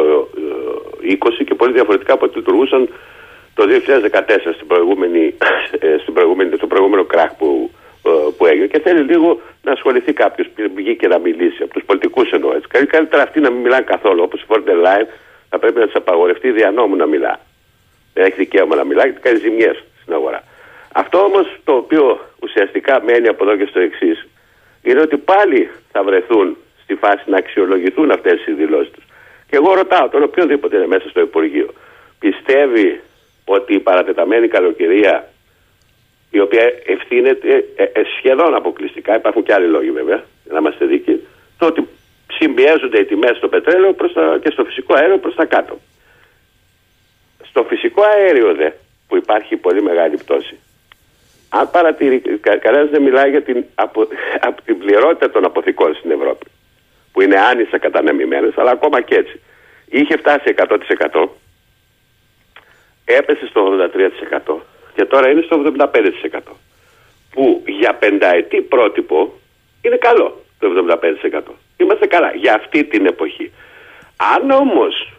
20 1.03 1.39
ε, 1.39 1.43
και 1.43 1.55
πολύ 1.55 1.73
διαφορετικά 1.73 2.13
από 2.13 2.25
ό,τι 2.25 2.37
λειτουργούσαν 2.37 2.89
το 3.53 3.63
2014 3.63 3.69
στην 4.55 4.67
προηγούμενη, 4.67 5.33
ε, 5.79 5.97
στην 6.01 6.13
προηγούμενη, 6.13 6.55
στο 6.55 6.67
προηγούμενο 6.67 7.03
κραχ 7.03 7.31
που, 7.39 7.71
ε, 7.71 7.82
που 8.37 8.45
έγινε 8.45 8.67
και 8.67 8.79
θέλει 8.79 9.01
λίγο 9.01 9.41
να 9.61 9.71
ασχοληθεί 9.71 10.13
κάποιος 10.13 10.47
που 10.47 10.71
βγήκε 10.75 11.07
να 11.07 11.19
μιλήσει, 11.19 11.63
από 11.63 11.73
τους 11.73 11.83
πολιτικούς 11.83 12.31
εννοώ 12.31 12.53
έτσι. 12.55 12.67
Καλύτερα 12.87 13.23
αυτοί 13.23 13.39
να 13.39 13.49
μην 13.49 13.61
μιλάνε 13.61 13.83
καθόλου, 13.83 14.23
όπως 14.23 14.41
η 14.41 14.45
Φόρντερ 14.45 14.75
Λάιν 14.75 15.07
θα 15.49 15.59
πρέπει 15.59 15.79
να 15.79 15.85
τη 15.85 15.91
απαγορευτεί 15.95 16.51
δια 16.51 16.71
νόμου 16.71 16.95
να 16.95 17.05
μιλά. 17.05 17.39
Δεν 18.13 18.25
έχει 18.25 18.35
δικαίωμα 18.35 18.75
να 18.75 18.83
μιλά 18.83 19.03
γιατί 19.03 19.21
κάνει 19.21 19.37
ζημιές 19.37 19.83
στην 20.01 20.13
αγορά. 20.13 20.43
Αυτό 20.93 21.23
όμως 21.23 21.59
το 21.63 21.73
οποίο 21.73 22.19
ουσιαστικά 22.39 23.01
μένει 23.03 23.27
από 23.27 23.43
εδώ 23.43 23.57
και 23.57 23.65
στο 23.65 23.79
εξής 23.79 24.27
είναι 24.81 24.99
ότι 24.99 25.17
πάλι 25.17 25.69
θα 25.91 26.03
βρεθούν 26.03 26.57
στη 26.83 26.95
φάση 26.95 27.29
να 27.29 27.37
αξιολογηθούν 27.37 28.11
αυτές 28.11 28.45
οι 28.45 28.51
δηλώσεις 28.51 28.91
τους. 28.91 29.03
Και 29.49 29.55
εγώ 29.55 29.73
ρωτάω 29.73 30.09
τον 30.09 30.23
οποιοδήποτε 30.23 30.75
είναι 30.75 30.87
μέσα 30.87 31.09
στο 31.09 31.21
Υπουργείο, 31.21 31.73
πιστεύει 32.19 33.01
ότι 33.45 33.73
η 33.73 33.79
παρατεταμένη 33.79 34.47
καλοκαιρία, 34.47 35.27
η 36.37 36.39
οποία 36.39 36.73
ευθύνεται 36.85 37.65
ε, 37.75 37.83
ε, 37.83 38.01
σχεδόν 38.17 38.55
αποκλειστικά, 38.55 39.15
υπάρχουν 39.15 39.43
και 39.43 39.53
άλλοι 39.53 39.67
λόγοι 39.67 39.91
βέβαια, 39.91 40.23
να 40.43 40.57
είμαστε 40.57 40.85
δίκαιοι, 40.85 41.27
το 41.57 41.65
ότι 41.65 41.87
συμπιέζονται 42.31 42.99
οι 42.99 43.05
τιμές 43.05 43.37
στο 43.37 43.47
πετρέλαιο 43.47 43.93
προς 43.93 44.13
τα, 44.13 44.39
και 44.43 44.49
στο 44.51 44.63
φυσικό 44.63 44.93
αέριο 44.93 45.17
προς 45.17 45.35
τα 45.35 45.45
κάτω. 45.45 45.79
Στο 47.43 47.63
φυσικό 47.63 48.01
αέριο 48.03 48.53
δε, 48.53 48.69
που 49.07 49.15
υπάρχει 49.15 49.55
πολύ 49.55 49.81
μεγάλη 49.81 50.17
πτώση, 50.17 50.59
αν 51.49 51.69
παρατηρεί, 51.71 52.21
κανένας 52.59 52.89
δεν 52.89 53.01
μιλάει 53.01 53.29
για 53.29 53.41
την, 53.41 53.65
απο, 53.75 54.07
από 54.47 54.61
την 54.61 54.77
πληρότητα 54.77 55.29
των 55.29 55.45
αποθηκών 55.45 55.95
στην 55.95 56.11
Ευρώπη 56.11 56.45
που 57.11 57.21
είναι 57.21 57.39
άνισα 57.39 57.77
κατανεμημένες, 57.77 58.57
αλλά 58.57 58.71
ακόμα 58.71 59.01
και 59.01 59.15
έτσι. 59.15 59.41
Είχε 59.85 60.17
φτάσει 60.17 60.53
100%, 60.57 61.27
έπεσε 63.05 63.47
στο 63.47 63.89
83% 64.47 64.55
και 64.95 65.05
τώρα 65.05 65.29
είναι 65.29 65.41
στο 65.41 65.73
75%. 65.77 66.39
Που 67.31 67.63
για 67.65 67.93
πενταετή 67.93 68.61
πρότυπο 68.61 69.33
είναι 69.81 69.95
καλό 69.95 70.43
το 70.59 70.67
75%. 71.31 71.41
Είμαστε 71.77 72.07
καλά 72.07 72.31
για 72.35 72.53
αυτή 72.53 72.83
την 72.83 73.05
εποχή. 73.05 73.51
Αν 74.35 74.51
όμως 74.51 75.13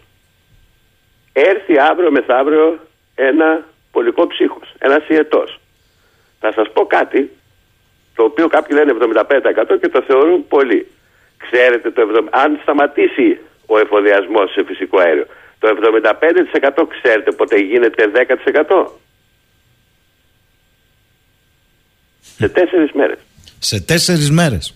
έρθει 1.33 1.79
αύριο 1.79 2.11
μεθαύριο 2.11 2.79
ένα 3.15 3.67
πολικό 3.93 4.27
ψύχος, 4.27 4.75
ένας 4.79 5.09
ιετός, 5.09 5.61
θα 6.41 6.53
σας 6.53 6.73
πω 6.73 6.87
κάτι 6.87 7.31
το 8.15 8.23
οποίο 8.23 8.49
κάποιοι 8.49 8.77
λένε 8.79 8.93
75% 8.93 9.79
και 9.81 9.89
το 9.89 10.03
θεωρούν 10.03 10.49
πολύ. 10.49 10.87
Ξέρετε, 11.37 11.91
το 11.91 12.03
αν 12.31 12.59
σταματήσει 12.63 13.39
ο 13.67 13.79
εφοδιασμός 13.79 14.53
σε 14.53 14.65
φυσικό 14.65 14.99
αέριο, 14.99 15.27
το 15.59 15.69
75% 15.69 16.87
ξέρετε 16.89 17.31
πότε 17.33 17.57
γίνεται 17.59 18.11
10%. 18.67 18.87
Σε 22.39 22.49
τέσσερις 22.49 22.93
μέρες. 22.93 23.19
Σε 23.59 23.81
τέσσερις 23.81 24.31
μέρες. 24.31 24.75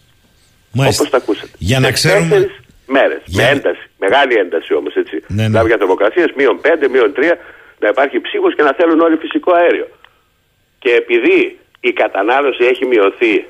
Μάλιστα. 0.73 1.03
Όπως 1.03 1.11
τα 1.11 1.17
ακούσατε. 1.17 1.53
Για 1.59 1.81
να 1.81 1.93
σε 1.93 2.09
Τέσσερις 2.09 2.51
μέρες. 2.87 3.21
Για... 3.25 3.45
Με 3.45 3.51
ένταση. 3.51 3.87
Μεγάλη 3.99 4.35
ένταση 4.35 4.75
όμως 4.75 4.95
έτσι. 4.95 5.17
Ναι, 5.27 5.43
ναι. 5.43 5.49
Δηλαδή 5.49 5.67
για 5.67 5.77
θερμοκρασίες 5.77 6.31
μείον 6.37 6.61
5, 6.63 6.89
μείον 6.91 7.13
3 7.17 7.21
να 7.79 7.89
υπάρχει 7.89 8.21
ψύχος 8.21 8.55
και 8.55 8.63
να 8.63 8.73
θέλουν 8.75 9.01
όλοι 9.01 9.17
φυσικό 9.17 9.53
αέριο. 9.53 9.89
Και 10.79 10.91
επειδή 10.91 11.59
η 11.81 11.93
κατανάλωση 11.93 12.65
έχει 12.65 12.85
μειωθεί 12.87 13.47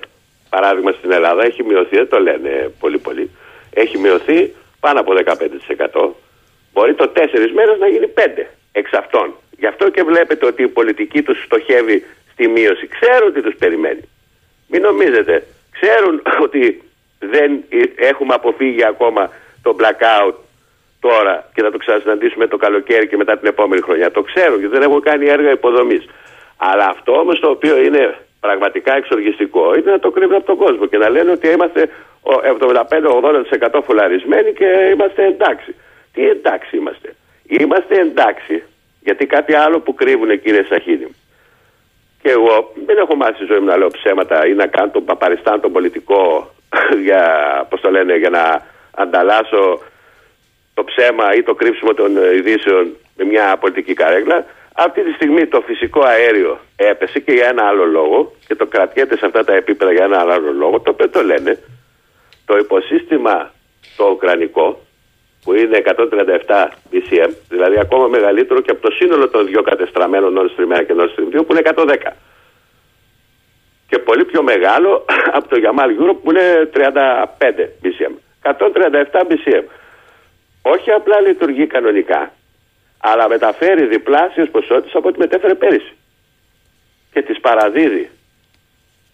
παράδειγμα 0.48 0.92
στην 0.92 1.12
Ελλάδα 1.12 1.44
έχει 1.44 1.62
μειωθεί, 1.62 1.96
δεν 1.96 2.08
το 2.08 2.18
λένε 2.18 2.70
πολύ 2.80 2.98
πολύ, 2.98 3.30
έχει 3.70 3.98
μειωθεί 3.98 4.54
πάνω 4.80 5.00
από 5.00 5.12
15%. 5.14 6.10
Μπορεί 6.72 6.94
το 6.94 7.12
4 7.14 7.18
μέρες 7.54 7.78
να 7.78 7.88
γίνει 7.88 8.08
5 8.14 8.20
εξ 8.72 8.92
αυτών. 8.92 9.34
Γι' 9.58 9.66
αυτό 9.66 9.90
και 9.90 10.02
βλέπετε 10.02 10.46
ότι 10.46 10.62
η 10.62 10.68
πολιτική 10.68 11.22
τους 11.22 11.42
στοχεύει 11.44 12.04
στη 12.38 12.48
μείωση. 12.48 12.86
Ξέρουν 12.86 13.32
τι 13.32 13.40
τους 13.42 13.56
περιμένει. 13.58 14.08
Μην 14.68 14.80
νομίζετε. 14.82 15.46
Ξέρουν 15.76 16.22
ότι 16.46 16.82
δεν 17.18 17.64
έχουμε 17.96 18.34
αποφύγει 18.34 18.84
ακόμα 18.84 19.30
το 19.62 19.76
blackout 19.80 20.34
τώρα 21.00 21.50
και 21.54 21.62
θα 21.62 21.70
το 21.70 21.78
ξανασυναντήσουμε 21.78 22.46
το 22.46 22.56
καλοκαίρι 22.56 23.08
και 23.08 23.16
μετά 23.16 23.38
την 23.38 23.48
επόμενη 23.48 23.82
χρονιά. 23.82 24.10
Το 24.10 24.22
ξέρουν 24.22 24.60
και 24.60 24.68
δεν 24.68 24.82
έχουν 24.82 25.00
κάνει 25.00 25.26
έργα 25.26 25.50
υποδομής. 25.50 26.04
Αλλά 26.56 26.86
αυτό 26.88 27.12
όμως 27.12 27.40
το 27.40 27.48
οποίο 27.48 27.82
είναι 27.82 28.16
πραγματικά 28.40 28.96
εξοργιστικό 28.96 29.74
είναι 29.74 29.90
να 29.90 29.98
το 29.98 30.10
κρύβουν 30.10 30.34
από 30.34 30.46
τον 30.46 30.56
κόσμο 30.56 30.86
και 30.86 30.98
να 30.98 31.08
λένε 31.08 31.30
ότι 31.30 31.48
είμαστε 31.48 31.90
75-80% 32.22 33.80
φουλαρισμένοι 33.84 34.52
και 34.52 34.90
είμαστε 34.92 35.26
εντάξει. 35.26 35.74
Τι 36.12 36.28
εντάξει 36.28 36.76
είμαστε. 36.76 37.14
Είμαστε 37.46 37.94
εντάξει 38.00 38.62
γιατί 39.00 39.26
κάτι 39.26 39.54
άλλο 39.54 39.80
που 39.80 39.94
κρύβουν 39.94 40.40
κύριε 40.42 40.64
Σαχίνη. 40.68 41.08
Και 42.22 42.30
εγώ 42.30 42.72
δεν 42.86 42.96
έχω 42.96 43.14
μάθει 43.14 43.34
στη 43.34 43.44
ζωή 43.44 43.58
μου 43.58 43.64
να 43.64 43.76
λέω 43.76 43.88
ψέματα 43.88 44.46
ή 44.46 44.54
να 44.54 44.66
κάνω 44.66 44.90
τον 44.90 45.04
παπαριστάν 45.04 45.60
τον 45.60 45.72
πολιτικό 45.72 46.50
για, 47.06 47.22
πώς 47.70 47.80
το 47.80 47.90
λένε, 47.90 48.16
για 48.16 48.30
να 48.30 48.62
ανταλλάσσω 48.90 49.80
το 50.74 50.84
ψέμα 50.84 51.34
ή 51.34 51.42
το 51.42 51.54
κρύψιμο 51.54 51.94
των 51.94 52.16
ειδήσεων 52.36 52.96
με 53.16 53.24
μια 53.24 53.56
πολιτική 53.60 53.94
καρέγλα. 53.94 54.44
Αυτή 54.74 55.02
τη 55.02 55.12
στιγμή 55.12 55.46
το 55.46 55.60
φυσικό 55.60 56.00
αέριο 56.02 56.58
έπεσε 56.76 57.18
και 57.20 57.32
για 57.32 57.46
ένα 57.46 57.62
άλλο 57.64 57.84
λόγο 57.84 58.32
και 58.46 58.54
το 58.54 58.66
κρατιέται 58.66 59.16
σε 59.16 59.26
αυτά 59.26 59.44
τα 59.44 59.54
επίπεδα 59.54 59.92
για 59.92 60.04
ένα 60.04 60.18
άλλο 60.18 60.52
λόγο, 60.52 60.80
το 60.80 60.90
οποίο 60.90 61.08
το 61.10 61.22
λένε. 61.22 61.58
Το 62.44 62.56
υποσύστημα 62.56 63.52
το 63.96 64.08
ουκρανικό 64.08 64.80
που 65.48 65.54
είναι 65.54 65.82
137 65.84 66.68
BCM, 66.92 67.32
δηλαδή 67.48 67.78
ακόμα 67.78 68.06
μεγαλύτερο 68.06 68.60
και 68.60 68.70
από 68.70 68.88
το 68.88 68.90
σύνολο 68.90 69.28
των 69.28 69.46
δύο 69.46 69.62
κατεστραμμένων 69.62 70.34
Nord 70.36 70.50
Stream 70.54 70.80
1 70.80 70.84
και 70.86 70.94
Nord 70.98 71.10
Stream 71.14 71.40
2 71.40 71.46
που 71.46 71.52
είναι 71.52 71.62
110. 71.74 72.12
Και 73.88 73.98
πολύ 73.98 74.24
πιο 74.24 74.42
μεγάλο 74.42 75.04
από 75.36 75.48
το 75.48 75.56
Yamal 75.64 75.88
Europe 76.02 76.20
που 76.22 76.30
είναι 76.30 76.70
35 76.74 76.80
BCM. 77.82 78.14
137 78.42 78.52
BCM. 79.28 79.64
Όχι 80.62 80.90
απλά 80.90 81.20
λειτουργεί 81.20 81.66
κανονικά, 81.66 82.32
αλλά 82.98 83.28
μεταφέρει 83.28 83.86
διπλάσιες 83.86 84.48
ποσότητες 84.50 84.94
από 84.94 85.08
ό,τι 85.08 85.18
μετέφερε 85.18 85.54
πέρυσι. 85.54 85.94
Και 87.12 87.22
τις 87.22 87.40
παραδίδει 87.40 88.10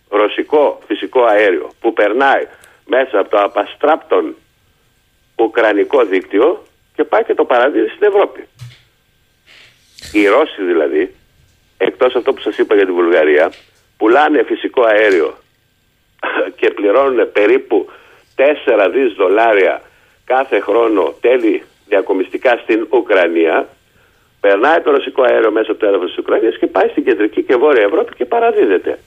ρωσικό 0.08 0.80
φυσικό 0.86 1.24
αέριο 1.24 1.70
που 1.80 1.92
περνάει 1.92 2.46
μέσα 2.86 3.18
από 3.18 3.30
το 3.30 3.38
απαστράπτον 3.38 4.36
ουκρανικό 5.36 6.04
δίκτυο 6.04 6.64
και 6.94 7.04
πάει 7.04 7.24
και 7.24 7.34
το 7.34 7.44
παραδίδει 7.44 7.88
στην 7.88 8.06
Ευρώπη. 8.06 8.48
Οι 10.12 10.26
Ρώσοι 10.26 10.62
δηλαδή, 10.66 11.14
εκτός 11.76 12.14
αυτό 12.14 12.32
που 12.32 12.40
σας 12.40 12.58
είπα 12.58 12.74
για 12.74 12.86
τη 12.86 12.92
Βουλγαρία, 12.92 13.52
πουλάνε 13.96 14.42
φυσικό 14.42 14.82
αέριο 14.82 15.38
και 16.58 16.70
πληρώνουν 16.70 17.32
περίπου 17.32 17.88
4 18.36 18.42
δις 18.92 19.12
δολάρια 19.12 19.82
κάθε 20.24 20.60
χρόνο 20.60 21.14
τέλη 21.20 21.62
διακομιστικά 21.88 22.60
στην 22.62 22.86
Ουκρανία, 22.90 23.68
περνάει 24.40 24.80
το 24.80 24.90
ρωσικό 24.90 25.22
αέριο 25.22 25.50
μέσα 25.50 25.70
από 25.70 25.80
το 25.80 25.86
έδαφος 25.86 26.08
της 26.08 26.18
Ουκρανίας 26.18 26.58
και 26.58 26.66
πάει 26.66 26.88
στην 26.88 27.04
κεντρική 27.04 27.42
και 27.42 27.56
βόρεια 27.56 27.82
Ευρώπη 27.82 28.14
και 28.14 28.24
παραδίδεται. 28.24 28.98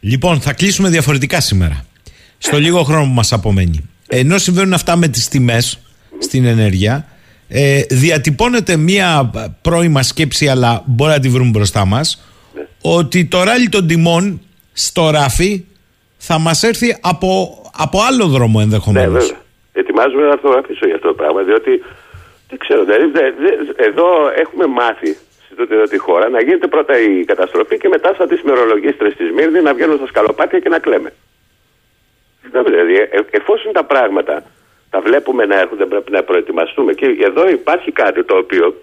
Λοιπόν, 0.00 0.40
θα 0.40 0.52
κλείσουμε 0.52 0.88
διαφορετικά 0.88 1.40
σήμερα. 1.40 1.86
Στο 2.38 2.56
λίγο 2.58 2.82
χρόνο 2.82 3.02
που 3.02 3.14
μας 3.20 3.32
απομένει. 3.32 3.90
Ενώ 4.08 4.38
συμβαίνουν 4.38 4.72
αυτά 4.72 4.96
με 4.96 5.08
τις 5.08 5.28
τιμές 5.28 5.78
στην 6.18 6.44
ενέργεια, 6.44 7.06
ε, 7.48 7.82
διατυπώνεται 7.90 8.76
μία 8.76 9.30
πρώιμα 9.62 10.02
σκέψη, 10.02 10.48
αλλά 10.48 10.82
μπορεί 10.86 11.10
να 11.10 11.20
τη 11.20 11.28
βρούμε 11.28 11.50
μπροστά 11.50 11.84
μας, 11.84 12.24
ναι. 12.54 12.66
ότι 12.82 13.26
το 13.26 13.42
ράλι 13.42 13.68
των 13.68 13.86
τιμών 13.86 14.40
στο 14.72 15.10
ράφι 15.10 15.64
θα 16.16 16.38
μας 16.38 16.62
έρθει 16.62 16.96
από, 17.00 17.60
από 17.78 17.98
άλλο 18.08 18.26
δρόμο 18.26 18.58
ενδεχομένως. 18.62 19.30
Ναι, 19.30 19.36
ετοιμάζουμε 19.72 20.26
να 20.26 20.38
το 20.38 20.48
αφήσω 20.48 20.86
για 20.86 20.94
αυτό 20.94 21.08
το 21.08 21.14
πράγμα, 21.14 21.42
διότι 21.42 21.82
δεν 22.48 22.58
ξέρω, 22.58 22.84
δηλαδή, 22.84 23.04
εδώ 23.76 24.06
έχουμε 24.42 24.66
μάθει 24.66 25.16
σε 25.48 25.54
τούτη 25.56 25.74
εδώ 25.74 25.84
τη 25.84 25.98
χώρα 25.98 26.28
να 26.28 26.42
γίνεται 26.42 26.66
πρώτα 26.66 27.00
η 27.00 27.24
καταστροφή 27.24 27.78
και 27.78 27.88
μετά 27.88 28.14
σαν 28.18 28.28
τις 28.28 28.42
μερολογίστρες 28.42 29.14
της 29.14 29.30
Μύρνη 29.36 29.60
να 29.60 29.74
βγαίνουν 29.74 29.96
στα 29.96 30.06
σκαλοπάτια 30.06 30.58
και 30.58 30.68
να 30.68 30.78
κλαίμε. 30.78 31.12
Δηλαδή, 32.52 32.94
ε, 32.94 33.02
ε, 33.10 33.20
εφόσον 33.30 33.72
τα 33.72 33.84
πράγματα 33.84 34.44
τα 34.90 35.00
βλέπουμε 35.00 35.44
να 35.46 35.58
έρχονται, 35.60 35.86
πρέπει 35.86 36.10
να 36.10 36.22
προετοιμαστούμε. 36.22 36.92
Και 36.92 37.06
εδώ 37.20 37.48
υπάρχει 37.48 37.92
κάτι 37.92 38.24
το 38.24 38.36
οποίο 38.36 38.82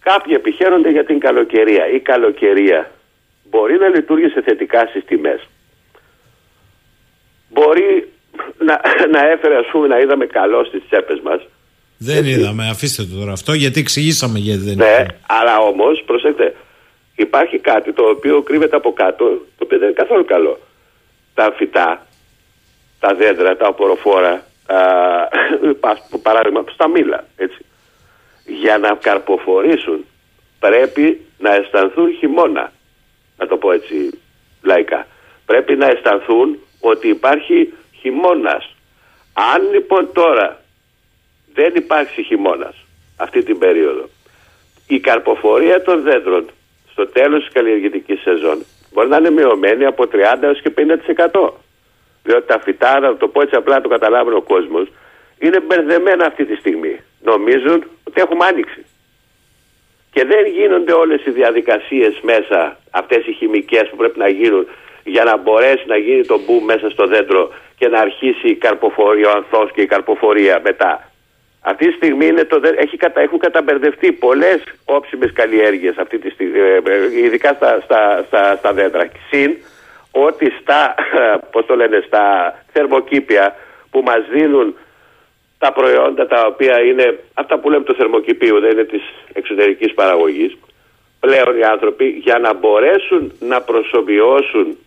κάποιοι 0.00 0.32
επιχαίρονται 0.36 0.90
για 0.90 1.04
την 1.04 1.18
καλοκαιρία. 1.18 1.88
Η 1.90 2.00
καλοκαιρία 2.00 2.90
μπορεί 3.50 3.78
να 3.78 3.88
λειτουργήσει 3.88 4.40
θετικά 4.40 4.86
στις 4.86 5.04
τιμές. 5.04 5.40
Μπορεί 7.48 8.08
να, 8.58 8.80
να 9.14 9.30
έφερε, 9.30 9.56
ας 9.56 9.66
πούμε, 9.72 9.86
να 9.86 9.98
είδαμε 10.00 10.26
καλό 10.26 10.64
στις 10.64 10.82
τσέπες 10.86 11.20
μας. 11.20 11.40
Δεν 11.98 12.16
Έτσι. 12.16 12.30
είδαμε, 12.30 12.68
αφήστε 12.68 13.02
το 13.02 13.18
τώρα 13.18 13.32
αυτό, 13.32 13.52
γιατί 13.52 13.80
εξηγήσαμε 13.80 14.38
γιατί 14.38 14.60
δεν 14.60 14.76
Ναι, 14.76 14.84
είδαμε. 14.84 15.06
αλλά 15.26 15.58
όμως, 15.58 16.02
προσέξτε, 16.06 16.54
υπάρχει 17.16 17.58
κάτι 17.58 17.92
το 17.92 18.02
οποίο 18.04 18.42
κρύβεται 18.42 18.76
από 18.76 18.92
κάτω, 18.92 19.24
το 19.24 19.62
οποίο 19.64 19.78
δεν 19.78 19.88
είναι 19.88 19.96
καθόλου 19.96 20.24
καλό. 20.24 20.58
Τα 21.34 21.52
φυτά, 21.56 22.06
τα 23.06 23.14
δέντρα, 23.14 23.56
τα 23.56 23.66
οποροφόρα, 23.66 24.46
παράδειγμα 26.22 26.64
στα 26.72 26.88
μήλα, 26.88 27.24
έτσι. 27.36 27.64
Για 28.46 28.78
να 28.78 28.94
καρποφορήσουν 28.94 30.04
πρέπει 30.58 31.20
να 31.38 31.54
αισθανθούν 31.54 32.16
χειμώνα, 32.18 32.72
να 33.36 33.46
το 33.46 33.56
πω 33.56 33.72
έτσι 33.72 34.20
λαϊκά. 34.62 35.06
Πρέπει 35.46 35.76
να 35.76 35.86
αισθανθούν 35.86 36.58
ότι 36.80 37.08
υπάρχει 37.08 37.72
χειμώνας. 38.00 38.74
Αν 39.54 39.70
λοιπόν 39.72 40.12
τώρα 40.12 40.60
δεν 41.54 41.74
υπάρξει 41.74 42.22
χειμώνας 42.22 42.74
αυτή 43.16 43.42
την 43.42 43.58
περίοδο, 43.58 44.08
η 44.86 45.00
καρποφορία 45.00 45.82
των 45.82 46.02
δέντρων 46.02 46.46
στο 46.92 47.06
τέλος 47.06 47.44
της 47.44 47.52
καλλιεργητικής 47.52 48.20
σεζόν 48.20 48.64
μπορεί 48.92 49.08
να 49.08 49.16
είναι 49.16 49.30
μειωμένη 49.30 49.84
από 49.84 50.04
30 50.12 50.42
έως 50.42 50.60
και 50.60 50.72
50%. 51.16 51.65
Διότι 52.26 52.46
τα 52.46 52.60
φυτά, 52.60 53.00
να 53.00 53.16
το 53.16 53.28
πω 53.28 53.42
έτσι 53.42 53.54
απλά 53.56 53.80
το 53.80 53.88
καταλάβει 53.88 54.30
ο 54.34 54.40
κόσμος, 54.40 54.88
είναι 55.38 55.60
μπερδεμένα 55.60 56.26
αυτή 56.26 56.44
τη 56.44 56.56
στιγμή. 56.56 57.00
Νομίζουν 57.22 57.84
ότι 58.04 58.20
έχουμε 58.20 58.44
άνοιξη. 58.46 58.84
Και 60.10 60.24
δεν 60.24 60.46
γίνονται 60.46 60.92
όλες 60.92 61.26
οι 61.26 61.30
διαδικασίες 61.30 62.20
μέσα, 62.22 62.78
αυτές 62.90 63.26
οι 63.26 63.32
χημικές 63.32 63.88
που 63.90 63.96
πρέπει 63.96 64.18
να 64.18 64.28
γίνουν 64.28 64.66
για 65.04 65.24
να 65.24 65.36
μπορέσει 65.36 65.84
να 65.86 65.96
γίνει 65.96 66.24
το 66.26 66.40
μπου 66.44 66.60
μέσα 66.60 66.90
στο 66.90 67.06
δέντρο 67.06 67.52
και 67.78 67.88
να 67.88 68.00
αρχίσει 68.00 68.48
η 68.48 68.54
καρποφορία, 68.54 69.28
ο 69.28 69.36
ανθός 69.36 69.72
και 69.72 69.82
η 69.82 69.86
καρποφορία 69.86 70.60
μετά. 70.64 71.10
Αυτή 71.60 71.86
τη 71.86 71.92
στιγμή 71.92 72.26
είναι 72.26 72.44
το, 72.44 72.60
έχει 72.76 72.96
κατα, 72.96 73.20
έχουν 73.20 73.38
καταμπερδευτεί 73.38 74.12
πολλές 74.12 74.62
όψιμες 74.84 75.32
καλλιέργειες 75.32 75.96
αυτή 75.96 76.18
τη 76.18 76.30
στιγμή, 76.30 76.58
ε, 76.58 76.80
ε, 76.84 77.24
ειδικά 77.24 77.52
στα, 77.52 77.80
στα, 77.84 78.24
στα, 78.26 78.56
στα 78.56 78.72
δέντρα. 78.72 79.08
Συν 79.30 79.56
ότι 80.24 80.52
στα, 80.60 80.94
πώς 81.52 81.66
το 81.66 81.76
λένε, 81.76 82.02
στα 82.06 82.54
θερμοκήπια 82.72 83.56
που 83.90 84.02
μας 84.02 84.20
δίνουν 84.30 84.76
τα 85.58 85.72
προϊόντα 85.72 86.26
τα 86.26 86.46
οποία 86.46 86.80
είναι 86.80 87.18
αυτά 87.34 87.58
που 87.58 87.70
λέμε 87.70 87.84
του 87.84 87.94
θερμοκηπίου, 87.94 88.60
δεν 88.60 88.70
είναι 88.70 88.84
της 88.84 89.02
εξωτερικής 89.32 89.94
παραγωγής, 89.94 90.56
πλέον 91.20 91.58
οι 91.58 91.62
άνθρωποι 91.62 92.06
για 92.08 92.38
να 92.38 92.54
μπορέσουν 92.54 93.32
να 93.38 93.60
προσωμιώσουν 93.60 94.78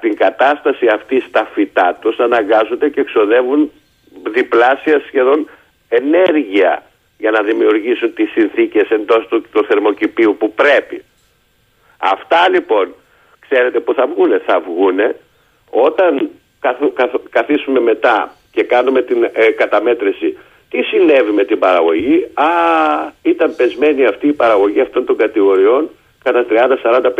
την 0.00 0.16
κατάσταση 0.16 0.86
αυτή 0.86 1.20
στα 1.20 1.48
φυτά 1.52 1.98
τους 2.00 2.18
αναγκάζονται 2.18 2.88
και 2.88 3.00
εξοδεύουν 3.00 3.70
διπλάσια 4.32 5.02
σχεδόν 5.06 5.48
ενέργεια 5.88 6.82
για 7.18 7.30
να 7.30 7.42
δημιουργήσουν 7.42 8.14
τις 8.14 8.30
συνθήκες 8.30 8.88
εντός 8.90 9.26
του, 9.28 9.44
του 9.52 9.64
θερμοκηπίου 9.64 10.36
που 10.38 10.52
πρέπει. 10.54 11.04
Αυτά 11.98 12.48
λοιπόν 12.48 12.94
ξέρετε 13.50 13.80
που 13.80 13.94
θα 13.94 14.06
βγούνε. 14.06 14.38
Θα 14.38 14.60
βγούνε 14.60 15.16
όταν 15.70 16.30
καθίσουμε 17.30 17.80
μετά 17.80 18.34
και 18.52 18.62
κάνουμε 18.62 19.02
την 19.02 19.28
ε, 19.32 19.50
καταμέτρηση 19.50 20.38
τι 20.70 20.82
συνέβη 20.82 21.30
με 21.30 21.44
την 21.44 21.58
παραγωγή; 21.58 22.26
Α, 22.34 22.46
ήταν 23.22 23.56
πεσμένη 23.56 24.04
αυτή 24.04 24.26
η 24.26 24.32
παραγωγή 24.32 24.80
αυτών 24.80 25.04
των 25.04 25.16
κατηγοριών 25.16 25.90
κατά 26.22 26.46
30, 26.50 26.54
40, 26.82 27.12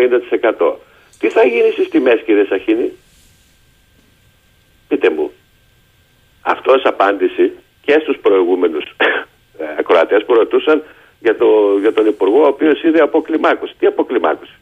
50%. 0.61 0.73
Τι 1.19 1.29
θα 1.29 1.45
γίνει 1.45 1.71
στις 1.71 1.89
τιμές 1.89 2.21
κύριε 2.25 2.45
Σαχίνη; 2.45 2.93
Πείτε 4.89 5.11
μου. 5.11 5.33
Αυτός 6.43 6.83
απάντηση 6.85 7.53
και 7.83 7.99
στους 8.03 8.19
προηγούμενους 8.23 8.85
ε, 9.59 9.65
ακροατές 9.79 10.25
που 10.25 10.35
ρωτούσαν 10.35 10.83
για, 11.21 11.37
το, 11.37 11.47
για 11.81 11.93
τον 11.93 12.07
Υπουργό 12.07 12.43
ο 12.43 12.47
οποίος 12.47 12.83
είδε 12.83 13.01
αποκλιμάκωση. 13.01 13.75
Τι 13.79 13.87
αποκλιμάκωση 13.87 14.60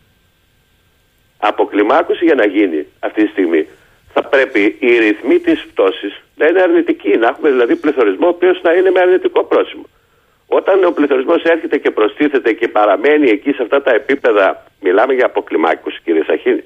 αποκλιμάκωση 1.39 2.25
για 2.25 2.35
να 2.35 2.47
γίνει 2.47 2.87
αυτή 2.99 3.25
τη 3.25 3.31
στιγμή 3.31 3.67
θα 4.13 4.23
πρέπει 4.23 4.77
οι 4.79 4.99
ρυθμοί 4.99 5.39
της 5.39 5.67
πτώσης 5.73 6.23
να 6.37 6.47
είναι 6.47 6.61
αρνητικοί. 6.61 7.17
Να 7.17 7.29
έχουμε 7.29 7.51
δηλαδή 7.51 7.77
πληθωρισμό 7.77 8.27
ο 8.27 8.29
οποίος 8.29 8.61
να 8.63 8.73
είναι 8.73 8.91
με 8.91 9.01
αρνητικό 9.01 9.45
πρόσημο. 9.45 9.87
Όταν 10.47 10.85
ο 10.85 10.91
πληθωρισμός 10.91 11.43
έρχεται 11.43 11.79
και 11.79 11.91
προστίθεται 11.91 12.53
και 12.53 12.69
παραμένει 12.69 13.29
εκεί 13.31 13.53
σε 13.53 13.63
αυτά 13.63 13.83
τα 13.83 13.91
επίπεδα, 13.91 14.65
μιλάμε 14.81 15.13
για 15.15 15.27
αποκλιμάκωση, 15.27 15.99
κύριε 16.05 16.23
Σαχίνη. 16.27 16.65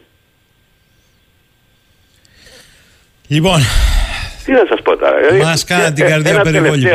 Λοιπόν. 3.28 3.60
Τι 4.44 4.52
να 4.52 4.64
σας 4.68 4.82
πω 4.82 4.96
τώρα. 4.96 5.20
Μας 5.20 5.30
δηλαδή, 5.30 5.64
κάνει 5.66 5.92
την 5.92 6.06
καρδιά 6.06 6.40
περιβόλη. 6.40 6.88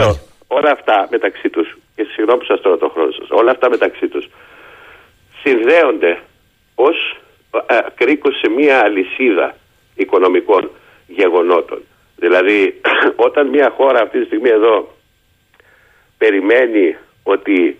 Όλα 0.47 0.71
αυτά 0.71 1.07
μεταξύ 1.11 1.49
τους, 1.49 1.77
και 1.95 2.07
συγγνώμη 2.13 2.39
που 2.39 2.45
σας 2.45 2.61
τώρα 2.61 2.77
το 2.77 2.89
χρόνο 2.89 3.11
σας, 3.11 3.27
όλα 3.29 3.51
αυτά 3.51 3.69
μεταξύ 3.69 4.07
τους 4.07 4.29
συνδέονται 5.43 6.19
ως 6.75 7.17
ε, 7.67 7.77
κρίκος 7.95 8.37
σε 8.37 8.49
μία 8.49 8.79
αλυσίδα 8.79 9.55
οικονομικών 9.95 10.69
γεγονότων. 11.07 11.81
Δηλαδή 12.15 12.81
όταν 13.27 13.47
μια 13.47 13.73
χώρα 13.77 14.01
αυτή 14.01 14.19
τη 14.19 14.25
στιγμή 14.25 14.49
εδώ 14.49 14.87
περιμένει 16.17 16.95
ότι 17.23 17.77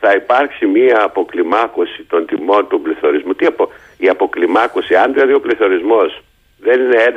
θα 0.00 0.12
υπάρξει 0.12 0.66
μια 0.66 1.02
αποκλιμάκωση 1.04 2.02
των 2.02 2.26
τιμών 2.26 2.68
του 2.68 2.80
πληθωρισμού. 2.80 3.34
Τι 3.34 3.46
απο... 3.46 3.68
Η 3.98 4.08
αποκλιμάκωση, 4.08 4.94
αν 4.94 5.12
δηλαδή 5.12 5.32
ο 5.32 5.40
πληθωρισμός 5.40 6.22
δεν 6.58 6.80
είναι 6.80 7.12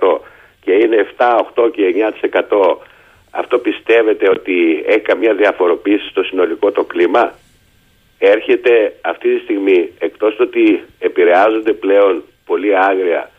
11-12% 0.00 0.18
και 0.60 0.72
είναι 0.72 1.06
7, 1.16 1.40
8 1.54 1.70
και 1.72 1.94
9% 2.48 2.76
αυτό 3.30 3.58
πιστεύετε 3.58 4.28
ότι 4.28 4.84
έχει 4.86 5.00
καμία 5.00 5.34
διαφοροποίηση 5.34 6.08
στο 6.08 6.22
συνολικό 6.22 6.70
το 6.70 6.84
κλίμα; 6.84 7.32
Έρχεται 8.18 8.94
αυτή 9.00 9.34
τη 9.34 9.42
στιγμή 9.42 9.92
εκτός 9.98 10.34
του 10.34 10.44
ότι 10.48 10.84
επηρεάζονται 10.98 11.72
πλέον 11.72 12.22
πολύ 12.46 12.76
άγρια 12.76 13.30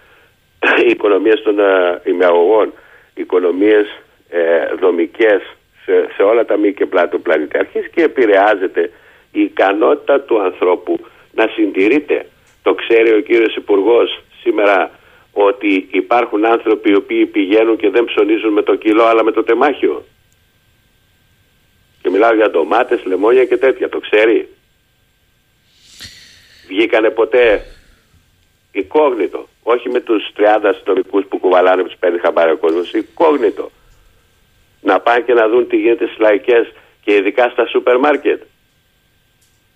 οι 0.86 0.90
οικονομίες 0.90 1.42
των 1.42 1.60
ε, 1.60 2.02
ημεαγωγών, 2.04 2.74
οι 3.14 3.22
οικονομίες 3.22 3.86
ε, 4.30 4.76
δομικές 4.80 5.42
σε, 5.86 6.10
σε 6.16 6.24
όλα 6.24 6.46
τα 6.46 6.58
μη 6.58 6.74
και 6.74 6.86
πλάτη 6.86 7.10
του 7.10 7.22
πλανήτη 7.22 7.58
αρχίζει 7.58 7.90
και 7.90 8.04
επηρεάζεται 8.04 8.92
η 9.32 9.42
ικανότητα 9.42 10.22
του 10.22 10.42
ανθρώπου 10.42 11.00
να 11.34 11.48
συντηρείται. 11.48 12.26
Το 12.64 12.74
ξέρει 12.74 13.14
ο 13.14 13.20
κύριος 13.20 13.56
Υπουργός 13.56 14.22
σήμερα 14.42 14.92
ότι 15.34 15.88
υπάρχουν 15.92 16.46
άνθρωποι 16.46 16.90
οι 16.92 16.96
οποίοι 16.96 17.26
πηγαίνουν 17.26 17.78
και 17.78 17.90
δεν 17.90 18.06
ψωνίζουν 18.06 18.54
με 18.54 18.62
το 18.62 18.76
κιλό 18.76 19.04
αλλά 19.04 19.24
με 19.24 19.32
το 19.32 19.44
τεμάχιο. 19.44 20.06
Και 22.02 22.10
μιλάω 22.10 22.34
για 22.34 22.50
ντομάτες, 22.50 23.06
λεμόνια 23.06 23.46
και 23.46 23.58
τέτοια. 23.58 23.90
Το 23.90 24.00
ξέρει 24.00 24.48
βγήκανε 26.70 27.10
ποτέ; 27.10 27.66
Εικόγνητο. 28.72 29.48
Όχι 29.64 29.90
με 29.90 30.00
τους 30.00 30.24
30 30.38 30.70
αστυνομικούς 30.70 31.26
που 31.26 31.38
κουβαλάνε 31.40 31.82
που 31.82 31.88
τους 31.88 31.98
παίρνει 32.00 32.20
χαμπάρι 32.20 32.52
ο 32.52 32.58
κόσμος. 32.58 32.94
Εικόγνητο. 32.94 33.72
Να 34.82 35.00
πάνε 35.00 35.20
και 35.20 35.34
να 35.34 35.48
δουν 35.48 35.68
τι 35.68 35.78
γίνεται 35.78 36.06
στις 36.06 36.18
λαϊκές 36.18 36.74
και 37.04 37.16
ειδικά 37.16 37.50
στα 37.50 37.66
σούπερ 37.68 37.98
μάρκετ. 37.98 38.42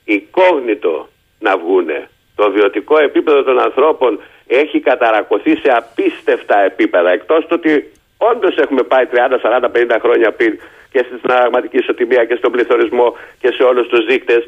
Εικόγνητο 0.06 1.10
να 1.40 1.58
βγούνε. 1.58 2.10
Το 2.36 2.52
βιωτικό 2.52 2.98
επίπεδο 2.98 3.44
των 3.44 3.60
ανθρώπων 3.60 4.20
έχει 4.48 4.80
καταρακωθεί 4.80 5.56
σε 5.56 5.72
απίστευτα 5.72 6.60
επίπεδα. 6.60 7.12
Εκτός 7.12 7.46
του 7.46 7.56
ότι 7.60 7.92
όντως 8.18 8.56
έχουμε 8.56 8.84
πάει 8.84 9.06
30, 9.12 9.40
40, 9.42 9.70
50 9.72 9.98
χρόνια 10.02 10.32
πριν 10.32 10.60
και 10.92 11.04
στην 11.08 11.20
πραγματική 11.22 11.78
ισοτιμία 11.78 12.26
και 12.26 12.36
στον 12.36 12.52
πληθωρισμό 12.52 13.16
και 13.40 13.52
σε 13.52 13.64
όλους 13.64 13.88
τους 13.88 14.06
δείκτες. 14.06 14.44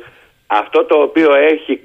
Αυτό 0.47 0.85
το 0.85 0.95
οποίο 1.01 1.35
έχει 1.35 1.81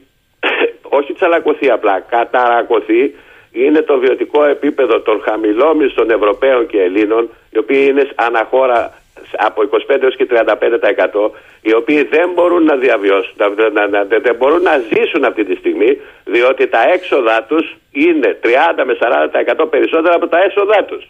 όχι 0.91 1.12
τσαλακωθεί 1.12 1.70
απλά, 1.70 2.01
καταρακωθεί 2.01 3.14
είναι 3.53 3.82
το 3.82 3.99
βιωτικό 3.99 4.45
επίπεδο 4.45 5.01
των 5.01 5.20
χαμηλόμισθων 5.20 6.11
Ευρωπαίων 6.11 6.66
και 6.66 6.82
Ελλήνων, 6.82 7.30
οι 7.51 7.59
οποίοι 7.59 7.86
είναι 7.91 8.09
αναχώρα 8.14 9.01
από 9.36 9.62
25 9.88 10.03
έως 10.03 10.16
και 10.16 10.26
35% 10.30 11.30
οι 11.61 11.74
οποίοι 11.74 12.03
δεν 12.03 12.30
μπορούν 12.34 12.64
να 12.64 12.76
διαβιώσουν, 12.76 13.34
να, 13.72 13.88
να, 13.88 14.05
δεν 14.05 14.36
μπορούν 14.38 14.62
να 14.62 14.78
ζήσουν 14.78 15.24
αυτή 15.24 15.45
τη 15.45 15.55
στιγμή 15.55 16.01
διότι 16.24 16.66
τα 16.66 16.82
έξοδά 16.93 17.43
τους 17.43 17.76
είναι 17.93 18.38
30 18.43 18.49
με 18.84 18.97
40% 19.62 19.70
περισσότερα 19.70 20.14
από 20.14 20.28
τα 20.28 20.38
έσοδά 20.43 20.84
τους. 20.84 21.09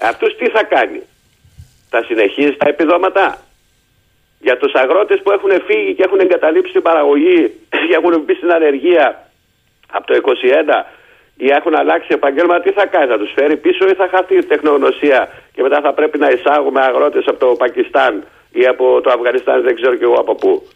Αυτούς 0.00 0.36
τι 0.36 0.48
θα 0.48 0.64
κάνει, 0.64 1.02
θα 1.90 2.02
συνεχίσει 2.02 2.56
τα 2.56 2.68
επιδόματα; 2.68 3.38
Για 4.40 4.56
τους 4.56 4.72
αγρότες 4.72 5.20
που 5.22 5.30
έχουν 5.30 5.50
φύγει 5.66 5.94
και 5.94 6.02
έχουν 6.06 6.20
εγκαταλείψει 6.20 6.72
την 6.72 6.82
παραγωγή 6.82 7.40
και 7.88 7.94
έχουν 7.98 8.22
μπει 8.24 8.34
στην 8.34 8.52
ανεργία 8.52 9.28
από 9.92 10.06
το 10.06 10.14
21 10.22 10.84
ή 11.36 11.46
έχουν 11.58 11.74
αλλάξει 11.74 12.08
επαγγέλμα, 12.10 12.60
τι 12.60 12.70
θα 12.72 12.86
κάνεις, 12.86 13.08
θα 13.08 13.18
τους 13.18 13.32
φέρει 13.36 13.56
πίσω 13.56 13.88
ή 13.88 13.94
θα 13.94 14.08
χαθεί 14.12 14.36
η 14.36 14.44
τεχνογνωσία 14.44 15.28
και 15.52 15.62
μετά 15.62 15.80
θα 15.80 15.92
πρέπει 15.92 16.18
να 16.18 16.28
εισάγουμε 16.28 16.80
αγρότες 16.80 17.24
από 17.26 17.38
το 17.38 17.46
Πακιστάν 17.46 18.24
ή 18.52 18.66
από 18.66 19.00
το 19.00 19.10
Αφγανιστάν, 19.10 19.62
δεν 19.62 19.74
ξέρω 19.74 19.94
κι 19.94 20.02
εγώ 20.02 20.14
από 20.14 20.34
πού. 20.34 20.68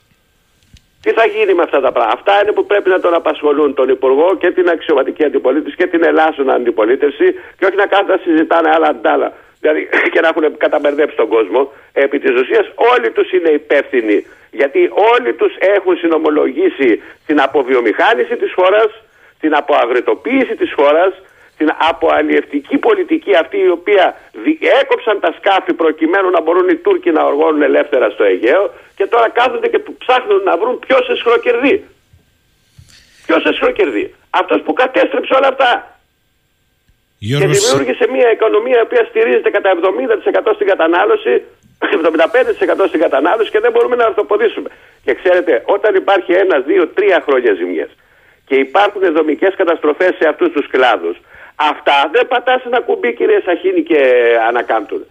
Τι 1.02 1.10
θα 1.10 1.26
γίνει 1.26 1.54
με 1.54 1.62
αυτά 1.62 1.80
τα 1.80 1.92
πράγματα; 1.92 2.18
Αυτά 2.18 2.42
είναι 2.42 2.52
που 2.52 2.66
πρέπει 2.66 2.88
να 2.88 3.00
τον 3.00 3.14
απασχολούν 3.14 3.74
τον 3.74 3.88
Υπουργό 3.88 4.36
και 4.36 4.50
την 4.50 4.68
αξιωματική 4.68 5.24
αντιπολίτευση 5.24 5.76
και 5.76 5.86
την 5.86 6.04
ελάσσονα 6.04 6.52
αντιπολίτευση 6.54 7.26
και 7.58 7.64
όχι 7.66 7.76
να 7.76 7.86
κάθονται 7.86 8.12
να 8.12 8.20
συζητάνε 8.24 8.68
άλλα 8.74 8.88
αντάλλα. 8.88 9.32
Δηλαδή 9.62 9.88
και 10.12 10.20
να 10.20 10.28
έχουν 10.28 10.56
καταμπερδέψει 10.56 11.16
τον 11.16 11.28
κόσμο. 11.28 11.72
Επί 11.92 12.18
της 12.18 12.40
ουσίας 12.40 12.66
όλοι 12.92 13.10
τους 13.10 13.32
είναι 13.32 13.48
υπεύθυνοι. 13.48 14.26
Γιατί 14.50 14.90
όλοι 15.14 15.32
τους 15.32 15.52
έχουν 15.58 15.96
συνομολογήσει 15.96 17.02
την 17.26 17.40
αποβιομηχάνηση 17.40 18.36
της 18.36 18.52
χώρας, 18.54 18.90
την 19.40 19.54
αποαγρετοποίηση 19.54 20.56
της 20.56 20.72
χώρας, 20.72 21.12
την 21.56 21.70
αποαλλιευτική 21.90 22.76
πολιτική 22.78 23.36
αυτή 23.36 23.58
η 23.58 23.68
οποία 23.68 24.16
έκοψαν 24.80 25.20
τα 25.20 25.34
σκάφη 25.38 25.72
προκειμένου 25.72 26.30
να 26.30 26.40
μπορούν 26.42 26.68
οι 26.68 26.76
Τούρκοι 26.76 27.10
να 27.10 27.22
οργώνουν 27.24 27.62
ελεύθερα 27.62 28.10
στο 28.10 28.24
Αιγαίο 28.24 28.74
και 28.96 29.06
τώρα 29.06 29.28
κάθονται 29.28 29.68
και 29.68 29.80
ψάχνουν 29.98 30.42
να 30.42 30.56
βρουν 30.56 30.78
ποιος 30.78 31.08
εσχροκερδεί. 31.08 31.84
Ποιος 33.26 33.44
εσχροκερδεί. 33.44 34.14
Αυτός 34.30 34.60
που 34.62 34.72
κατέστρεψε 34.72 35.34
όλα 35.34 35.48
αυτά. 35.48 35.91
Και 37.28 37.46
δημιούργησε 37.52 38.04
μια 38.14 38.28
οικονομία 38.34 38.78
η 38.82 38.84
οποία 38.88 39.02
στηρίζεται 39.10 39.50
κατά 39.56 39.68
70% 40.48 40.50
στην 40.54 40.66
κατανάλωση, 40.72 41.32
75% 41.78 42.84
στην 42.90 43.00
κατανάλωση 43.00 43.50
και 43.50 43.60
δεν 43.64 43.72
μπορούμε 43.72 43.96
να 43.96 44.04
ορθοποδήσουμε. 44.10 44.68
Και 45.04 45.12
ξέρετε, 45.20 45.62
όταν 45.76 45.94
υπάρχει 46.02 46.32
ένα, 46.32 46.56
δύο, 46.70 46.82
τρία 46.98 47.18
χρόνια 47.26 47.52
ζημιές 47.58 47.90
και 48.48 48.54
υπάρχουν 48.66 49.02
δομικές 49.18 49.52
καταστροφές 49.60 50.12
σε 50.18 50.28
αυτούς 50.28 50.50
τους 50.52 50.66
κλάδους, 50.74 51.16
Αυτά 51.70 52.10
δεν 52.12 52.28
πατάς 52.28 52.64
ένα 52.64 52.80
κουμπί 52.80 53.14
κύριε 53.14 53.40
Σαχίνη 53.44 53.82
και 53.82 54.00
ανακάμπτουν. 54.48 55.04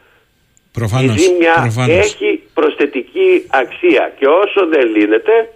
Προφανώς, 0.72 1.16
Η 1.16 1.20
ζήμια 1.20 1.54
προφανώς. 1.54 2.06
έχει 2.06 2.44
προσθετική 2.54 3.48
αξία 3.50 4.14
και 4.18 4.28
όσο 4.28 4.68
δεν 4.68 4.88
λύνεται 4.96 5.50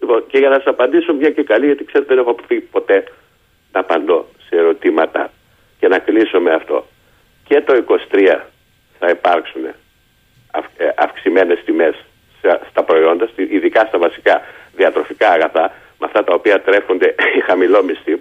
λοιπόν, 0.00 0.24
και 0.26 0.38
για 0.38 0.48
να 0.48 0.54
σας 0.54 0.66
απαντήσω 0.66 1.14
μια 1.14 1.30
και 1.30 1.42
καλή 1.42 1.66
γιατί 1.66 1.84
ξέρετε 1.84 2.14
δεν 2.14 2.22
έχω 2.22 2.34
πει 2.46 2.60
ποτέ 2.60 3.04
να 3.72 3.80
απαντώ 3.80 4.28
σε 4.48 4.56
ερωτήματα 4.56 5.30
και 5.86 5.92
να 5.92 5.98
κλείσω 5.98 6.40
με 6.40 6.54
αυτό. 6.54 6.86
Και 7.48 7.60
το 7.60 7.74
23 7.74 8.40
θα 8.98 9.08
υπάρξουν 9.10 9.62
αυ- 10.50 10.80
ε, 10.80 10.88
αυξημένες 10.96 11.58
τιμές 11.64 11.94
στα- 12.38 12.60
στα 12.70 12.82
προϊόντα, 12.82 13.26
στη- 13.26 13.48
ειδικά 13.50 13.84
στα 13.84 13.98
βασικά 13.98 14.42
διατροφικά 14.76 15.28
αγαθά, 15.30 15.72
με 15.98 16.06
αυτά 16.06 16.24
τα 16.24 16.34
οποία 16.34 16.60
τρέφονται 16.60 17.14
οι 17.36 17.40
χαμηλόμισθοι. 17.40 18.20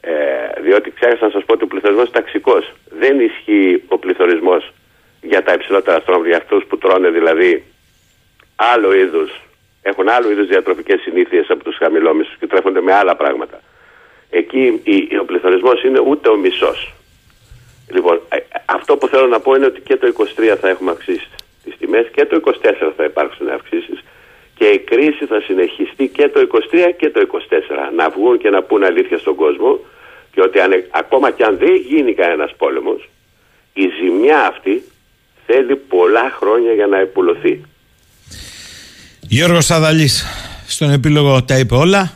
Ε, 0.00 0.60
διότι 0.60 0.90
ξέχασα 0.90 1.24
να 1.24 1.30
σας 1.30 1.44
πω 1.44 1.52
ότι 1.52 1.64
ο 1.64 1.66
πληθωρισμός 1.66 2.04
είναι 2.08 2.14
ταξικός. 2.18 2.72
Δεν 2.98 3.20
ισχύει 3.20 3.82
ο 3.88 3.98
πληθωρισμός 3.98 4.72
για 5.22 5.42
τα 5.42 5.52
υψηλότερα 5.52 6.00
στρώματα, 6.00 6.28
για 6.28 6.36
αυτούς 6.36 6.64
που 6.64 6.78
τρώνε 6.78 7.10
δηλαδή 7.10 7.64
άλλο 8.56 8.94
είδους, 8.94 9.40
έχουν 9.82 10.08
άλλο 10.08 10.30
είδους 10.30 10.46
διατροφικές 10.46 11.00
συνήθειες 11.00 11.46
από 11.50 11.64
τους 11.64 11.76
χαμηλόμισθους 11.76 12.36
και 12.38 12.46
τρέφονται 12.46 12.80
με 12.80 12.92
άλλα 12.92 13.16
πράγματα. 13.16 13.60
Εκεί 14.30 14.80
η- 14.82 15.16
ο 15.20 15.24
πληθωρισμός 15.24 15.82
είναι 15.82 16.00
ούτε 16.00 16.28
ο 16.28 16.36
μισός. 16.36 16.92
Λοιπόν, 17.90 18.20
ε, 18.28 18.36
αυτό 18.64 18.96
που 18.96 19.08
θέλω 19.08 19.26
να 19.26 19.40
πω 19.40 19.54
είναι 19.54 19.66
ότι 19.66 19.80
και 19.80 19.96
το 19.96 20.06
23 20.06 20.56
θα 20.60 20.68
έχουμε 20.68 20.90
αυξήσεις 20.90 21.28
τι 21.64 21.70
τιμές 21.78 22.06
και 22.14 22.24
το 22.24 22.36
24 22.36 22.92
θα 22.96 23.04
υπάρξουν 23.04 23.48
αυξήσεις 23.48 23.98
και 24.54 24.64
η 24.64 24.78
κρίση 24.78 25.24
θα 25.26 25.40
συνεχιστεί 25.46 26.08
και 26.08 26.28
το 26.28 26.40
23 26.40 26.92
και 26.98 27.10
το 27.10 27.20
24. 27.20 27.90
Να 27.96 28.10
βγουν 28.10 28.38
και 28.38 28.50
να 28.50 28.62
πούν 28.62 28.84
αλήθεια 28.84 29.18
στον 29.18 29.34
κόσμο 29.34 29.78
και 30.32 30.40
ότι 30.40 30.60
αν, 30.60 30.70
ακόμα 30.90 31.30
και 31.30 31.44
αν 31.44 31.58
δεν 31.58 31.74
γίνει 31.88 32.14
κανένας 32.14 32.50
πόλεμος, 32.56 33.08
η 33.72 33.84
ζημιά 34.00 34.46
αυτή 34.46 34.82
θέλει 35.46 35.76
πολλά 35.76 36.36
χρόνια 36.40 36.72
για 36.72 36.86
να 36.86 36.98
επουλωθεί. 36.98 37.60
Γιώργος 39.20 39.70
Αδαλής 39.70 40.24
στον 40.66 40.90
επίλογο 40.90 41.42
τα 41.44 41.58
είπε 41.58 41.74
όλα. 41.74 42.12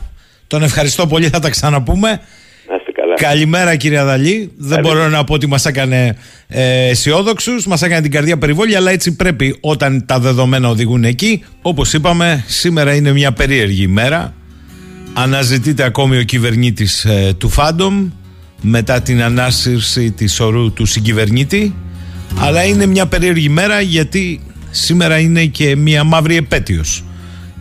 Τον 0.53 0.63
ευχαριστώ 0.63 1.07
πολύ, 1.07 1.27
θα 1.29 1.39
τα 1.39 1.49
ξαναπούμε. 1.49 2.09
Να 2.09 2.75
είστε 2.75 2.91
καλά. 2.91 3.13
Καλημέρα 3.15 3.75
κύριε 3.75 3.97
Αδαλή. 3.97 4.51
Δεν 4.57 4.69
Καλή. 4.69 4.81
μπορώ 4.81 5.09
να 5.09 5.23
πω 5.23 5.33
ότι 5.33 5.47
μας 5.47 5.65
έκανε 5.65 6.17
ε, 6.47 6.89
αισιόδοξους, 6.89 7.65
μας 7.65 7.81
έκανε 7.81 8.01
την 8.01 8.11
καρδιά 8.11 8.37
περιβόλια, 8.37 8.77
αλλά 8.77 8.91
έτσι 8.91 9.15
πρέπει 9.15 9.57
όταν 9.61 10.05
τα 10.05 10.19
δεδομένα 10.19 10.69
οδηγούν 10.69 11.03
εκεί. 11.03 11.43
Όπως 11.61 11.93
είπαμε, 11.93 12.43
σήμερα 12.47 12.95
είναι 12.95 13.11
μια 13.11 13.31
περίεργη 13.31 13.83
ημέρα. 13.83 14.33
Αναζητείται 15.13 15.83
ακόμη 15.83 16.17
ο 16.17 16.23
κυβερνήτης 16.23 17.05
ε, 17.05 17.33
του 17.37 17.49
Φάντομ 17.49 18.09
μετά 18.61 19.01
την 19.01 19.23
ανάσυρση 19.23 20.11
της 20.11 20.39
ορού 20.39 20.73
του 20.73 20.85
συγκυβερνήτη. 20.85 21.75
Αλλά 22.39 22.63
είναι 22.63 22.85
μια 22.85 23.05
περίεργη 23.05 23.49
μέρα 23.49 23.81
γιατί 23.81 24.41
σήμερα 24.69 25.17
είναι 25.17 25.45
και 25.45 25.75
μια 25.75 26.03
μαύρη 26.03 26.35
επέτειος 26.35 27.03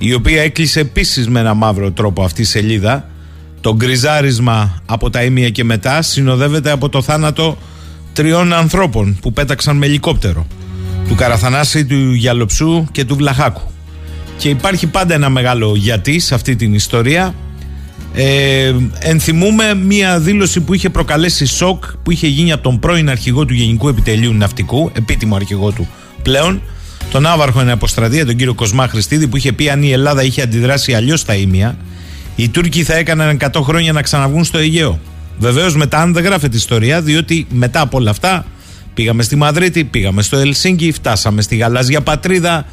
η 0.05 0.15
οποία 0.15 0.43
έκλεισε 0.43 0.81
επίσης 0.81 1.29
με 1.29 1.41
ένα 1.41 1.55
μαύρο 1.55 1.91
τρόπο 1.91 2.23
αυτή 2.23 2.41
η 2.41 2.45
σελίδα. 2.45 3.09
Το 3.61 3.75
γκριζάρισμα 3.75 4.83
από 4.87 5.11
τα 5.11 5.23
ίμια 5.23 5.51
και 5.51 5.65
μετά 5.65 6.03
συνοδεύεται 6.03 6.71
από 6.71 6.89
το 6.89 7.03
θάνατο 7.03 7.59
τριών 8.13 8.53
ανθρώπων 8.53 9.19
που 9.21 9.33
πέταξαν 9.33 9.77
με 9.77 9.87
ελικόπτερο. 9.87 10.47
Του 11.09 11.15
Καραθανάση, 11.15 11.85
του 11.85 12.13
Γιαλοψού 12.13 12.87
και 12.93 13.05
του 13.05 13.17
Βλαχάκου. 13.17 13.71
Και 14.37 14.49
υπάρχει 14.49 14.87
πάντα 14.87 15.15
ένα 15.15 15.29
μεγάλο 15.29 15.75
γιατί 15.77 16.19
σε 16.19 16.35
αυτή 16.35 16.57
την 16.57 16.75
ιστορία. 16.75 17.35
Ε, 18.15 18.75
ενθυμούμε 18.99 19.75
μία 19.75 20.21
δήλωση 20.21 20.61
που 20.61 20.75
είχε 20.75 20.91
προκαλέσει 20.91 21.47
σοκ 21.47 21.85
που 22.03 22.11
είχε 22.11 22.27
γίνει 22.27 22.53
από 22.53 22.63
τον 22.63 22.79
πρώην 22.79 23.11
αρχηγό 23.11 23.45
του 23.45 23.55
Γενικού 23.55 23.89
Επιτελείου 23.89 24.33
Ναυτικού, 24.33 24.91
επίτιμο 24.95 25.37
αρχηγό 25.37 25.71
του 25.71 25.89
πλέον, 26.23 26.63
τον 27.13 27.27
Άβαρχο 27.27 27.61
Εναποστρατεία, 27.61 28.27
τον 28.27 28.37
κύριο 28.37 28.55
Κοσμά 28.55 28.89
Χριστίδη, 28.89 29.29
που 29.29 29.37
είχε 29.37 29.53
πει 29.53 29.71
αν 29.71 29.83
η 29.83 29.91
Ελλάδα 29.91 30.23
είχε 30.23 30.43
αντιδράσει 30.43 30.95
αλλιώς 30.95 31.21
στα 31.21 31.35
ίμια, 31.35 31.77
οι 32.37 32.49
Τούρκοι 32.49 32.83
θα 32.83 32.95
έκαναν 32.95 33.39
100 33.53 33.61
χρόνια 33.63 33.93
να 33.93 34.03
ξαναβγούν 34.03 34.45
στο 34.45 34.59
Αιγαίο. 34.59 35.01
Βεβαίως 35.39 35.77
μετά, 35.77 35.99
αν 35.99 36.13
δεν 36.13 36.25
γράφεται 36.25 36.57
ιστορία, 36.57 37.03
διότι 37.03 37.47
μετά 37.51 37.81
από 37.81 37.99
όλα 37.99 38.11
αυτά 38.11 38.47
πήγαμε 38.95 39.23
στη 39.23 39.37
Μαδρίτη, 39.37 39.85
πήγαμε 39.85 40.23
στο 40.23 40.37
Ελσίνκι, 40.37 40.93
φτάσαμε 40.93 41.43
στη 41.43 41.57
γαλάζια 41.57 42.01
πατρίδα, 42.01 42.67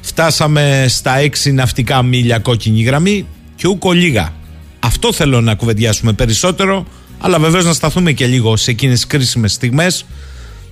φτάσαμε 0.00 0.86
στα 0.88 1.14
6 1.20 1.52
ναυτικά 1.52 2.02
μίλια 2.02 2.38
κόκκινη 2.38 2.82
γραμμή 2.82 3.26
και 3.56 3.68
ούκο 3.68 3.92
λίγα. 3.92 4.32
Αυτό 4.80 5.12
θέλω 5.12 5.40
να 5.40 5.54
κουβεντιάσουμε 5.54 6.12
περισσότερο, 6.12 6.86
αλλά 7.18 7.38
βεβαίως 7.38 7.64
να 7.64 7.72
σταθούμε 7.72 8.12
και 8.12 8.26
λίγο 8.26 8.56
σε 8.56 8.70
εκείνες 8.70 9.00
τι 9.00 9.06
κρίσιμες 9.06 9.52
στιγμές 9.52 10.04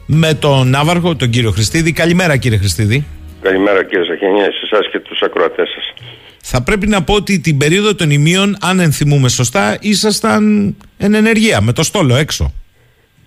με 0.07 0.35
τον 0.35 0.69
Ναύαρχο, 0.69 1.17
τον 1.17 1.31
κύριο 1.31 1.51
Χριστίδη. 1.51 1.93
Καλημέρα, 1.93 2.37
κύριε 2.37 2.59
Χριστίδη. 2.59 3.05
Καλημέρα 3.43 3.85
κύριε 3.85 4.05
Σαχένια, 4.05 4.45
σε 4.45 4.61
εσάς 4.71 4.89
και 4.93 5.01
τους 5.01 5.21
ακροατές 5.23 5.69
σας. 5.69 6.09
Θα 6.47 6.63
πρέπει 6.63 6.87
να 6.87 7.03
πω 7.03 7.15
ότι 7.15 7.41
την 7.41 7.59
περίοδο 7.59 7.95
των 7.95 8.11
ημείων, 8.11 8.57
αν 8.61 8.81
ενθυμούμε 8.81 9.29
σωστά, 9.29 9.79
ήσασταν 9.81 10.75
εν 10.97 11.15
ενεργεία, 11.15 11.61
με 11.61 11.73
το 11.73 11.83
στόλο 11.83 12.17
έξω. 12.17 12.53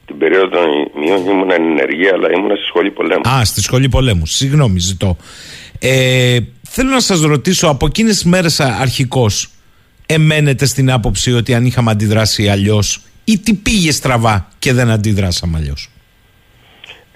Την 0.05 0.17
περίοδο 0.17 0.49
των 0.49 0.65
μειών 0.99 1.25
ήμουν 1.25 1.51
εν 1.51 1.63
ενεργεία, 1.63 2.11
αλλά 2.13 2.31
ήμουν 2.31 2.49
στη 2.55 2.65
σχολή 2.65 2.91
πολέμου. 2.91 3.29
Α, 3.29 3.45
στη 3.45 3.61
σχολή 3.61 3.89
πολέμου. 3.89 4.25
Συγγνώμη, 4.25 4.79
ζητώ. 4.79 5.17
Ε, 5.79 6.37
θέλω 6.61 6.89
να 6.89 6.99
σας 6.99 7.21
ρωτήσω, 7.21 7.67
από 7.67 7.85
εκείνες 7.85 8.13
τις 8.13 8.23
μέρες 8.23 8.59
αρχικώς, 8.59 9.49
εμένετε 10.05 10.65
στην 10.65 10.91
άποψη 10.91 11.33
ότι 11.33 11.53
αν 11.53 11.65
είχαμε 11.65 11.91
αντιδράσει 11.91 12.49
αλλιώς, 12.49 13.01
ή 13.23 13.39
τι 13.39 13.53
πήγε 13.53 13.91
στραβά 13.91 14.47
και 14.59 14.73
δεν 14.73 14.89
αντιδράσαμε 14.89 15.57
αλλιώς; 15.57 15.89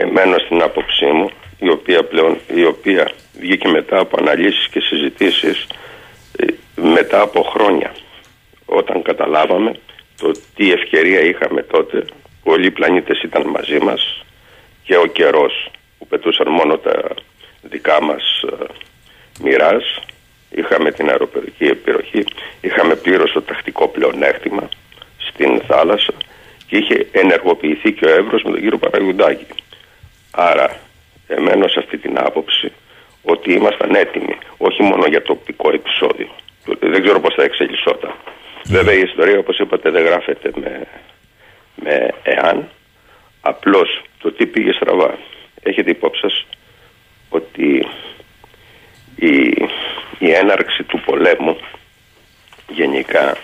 Εμένω 0.03 0.37
στην 0.37 0.61
άποψή 0.61 1.05
μου, 1.05 1.29
η 1.59 1.69
οποία 1.69 2.03
πλέον 2.03 2.37
η 2.53 2.65
οποία 2.65 3.11
βγήκε 3.39 3.67
μετά 3.67 3.99
από 3.99 4.17
αναλύσεις 4.19 4.67
και 4.67 4.79
συζητήσεις 4.79 5.67
ε, 6.37 6.45
μετά 6.81 7.21
από 7.21 7.41
χρόνια. 7.41 7.95
Όταν 8.65 9.01
καταλάβαμε 9.01 9.71
το 10.17 10.31
τι 10.55 10.71
ευκαιρία 10.71 11.19
είχαμε 11.19 11.61
τότε 11.63 12.05
όλοι 12.43 12.65
οι 12.65 12.71
πλανήτες 12.71 13.21
ήταν 13.21 13.47
μαζί 13.47 13.79
μας 13.79 14.23
και 14.83 14.97
ο 14.97 15.05
καιρός 15.05 15.71
που 15.97 16.07
πετούσαν 16.07 16.49
μόνο 16.49 16.77
τα 16.77 17.03
δικά 17.61 18.03
μας 18.03 18.41
ε, 18.41 18.65
μοιράς. 19.43 19.99
Είχαμε 20.49 20.91
την 20.91 21.09
αεροπορική 21.09 21.63
επιρροχή 21.63 22.23
είχαμε 22.61 22.95
πλήρως 22.95 23.31
το 23.31 23.41
τακτικό 23.41 23.87
πλεονέκτημα 23.87 24.69
στην 25.17 25.61
θάλασσα 25.67 26.13
και 26.67 26.77
είχε 26.77 27.07
ενεργοποιηθεί 27.11 27.91
και 27.93 28.05
ο 28.05 28.09
Εύρος 28.09 28.43
με 28.43 28.51
τον 28.51 28.59
κύριο 28.59 28.77
Παραγιουντάκη 28.77 29.45
Άρα, 30.31 30.79
εμένω 31.27 31.67
σε 31.67 31.79
αυτή 31.79 31.97
την 31.97 32.17
άποψη 32.19 32.71
ότι 33.23 33.53
ήμασταν 33.53 33.95
έτοιμοι 33.95 34.37
όχι 34.57 34.83
μόνο 34.83 35.05
για 35.05 35.21
τοπικό 35.21 35.71
επεισόδιο. 35.73 36.29
Δεν 36.79 37.03
ξέρω 37.03 37.19
πώς 37.19 37.33
θα 37.33 37.43
εξελισσόταν. 37.43 38.13
Βέβαια 38.65 38.93
η 38.93 39.01
ιστορία 39.01 39.39
όπως 39.39 39.59
είπατε 39.59 39.89
δεν 39.89 40.03
γράφεται 40.03 40.51
με, 40.55 40.87
με 41.75 42.13
εάν. 42.23 42.69
Απλώς 43.41 44.01
το 44.19 44.31
τι 44.31 44.45
πήγε 44.45 44.71
στραβά. 44.71 45.17
Έχετε 45.63 45.89
υπόψη 45.89 46.21
σας 46.21 46.45
ότι 47.29 47.87
η, 49.15 49.35
η 50.19 50.31
έναρξη 50.31 50.83
του 50.83 51.01
πολέμου 51.05 51.57
γενικά 52.67 53.37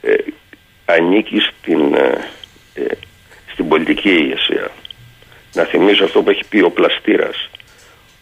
ε, 0.00 0.14
ανήκει 0.84 1.38
στην, 1.40 1.94
ε, 1.94 2.30
ε, 2.74 2.84
στην 3.52 3.68
πολιτική 3.68 4.10
ηγεσία. 4.10 4.70
Να 5.52 5.64
θυμίσω 5.64 6.04
αυτό 6.04 6.22
που 6.22 6.30
έχει 6.30 6.44
πει 6.48 6.60
ο 6.60 6.70
Πλαστήρας. 6.70 7.50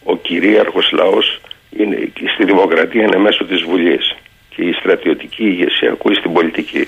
Ο 0.03 0.17
κυρίαρχος 0.17 0.91
λαός 0.91 1.41
είναι, 1.69 2.11
στη 2.33 2.45
δημοκρατία 2.45 3.03
είναι 3.03 3.17
μέσω 3.17 3.45
της 3.45 3.61
Βουλής 3.61 4.15
και 4.49 4.61
η 4.61 4.73
στρατιωτική 4.73 5.43
ηγεσία 5.43 5.91
ακούει 5.91 6.15
στην 6.15 6.33
πολιτική. 6.33 6.85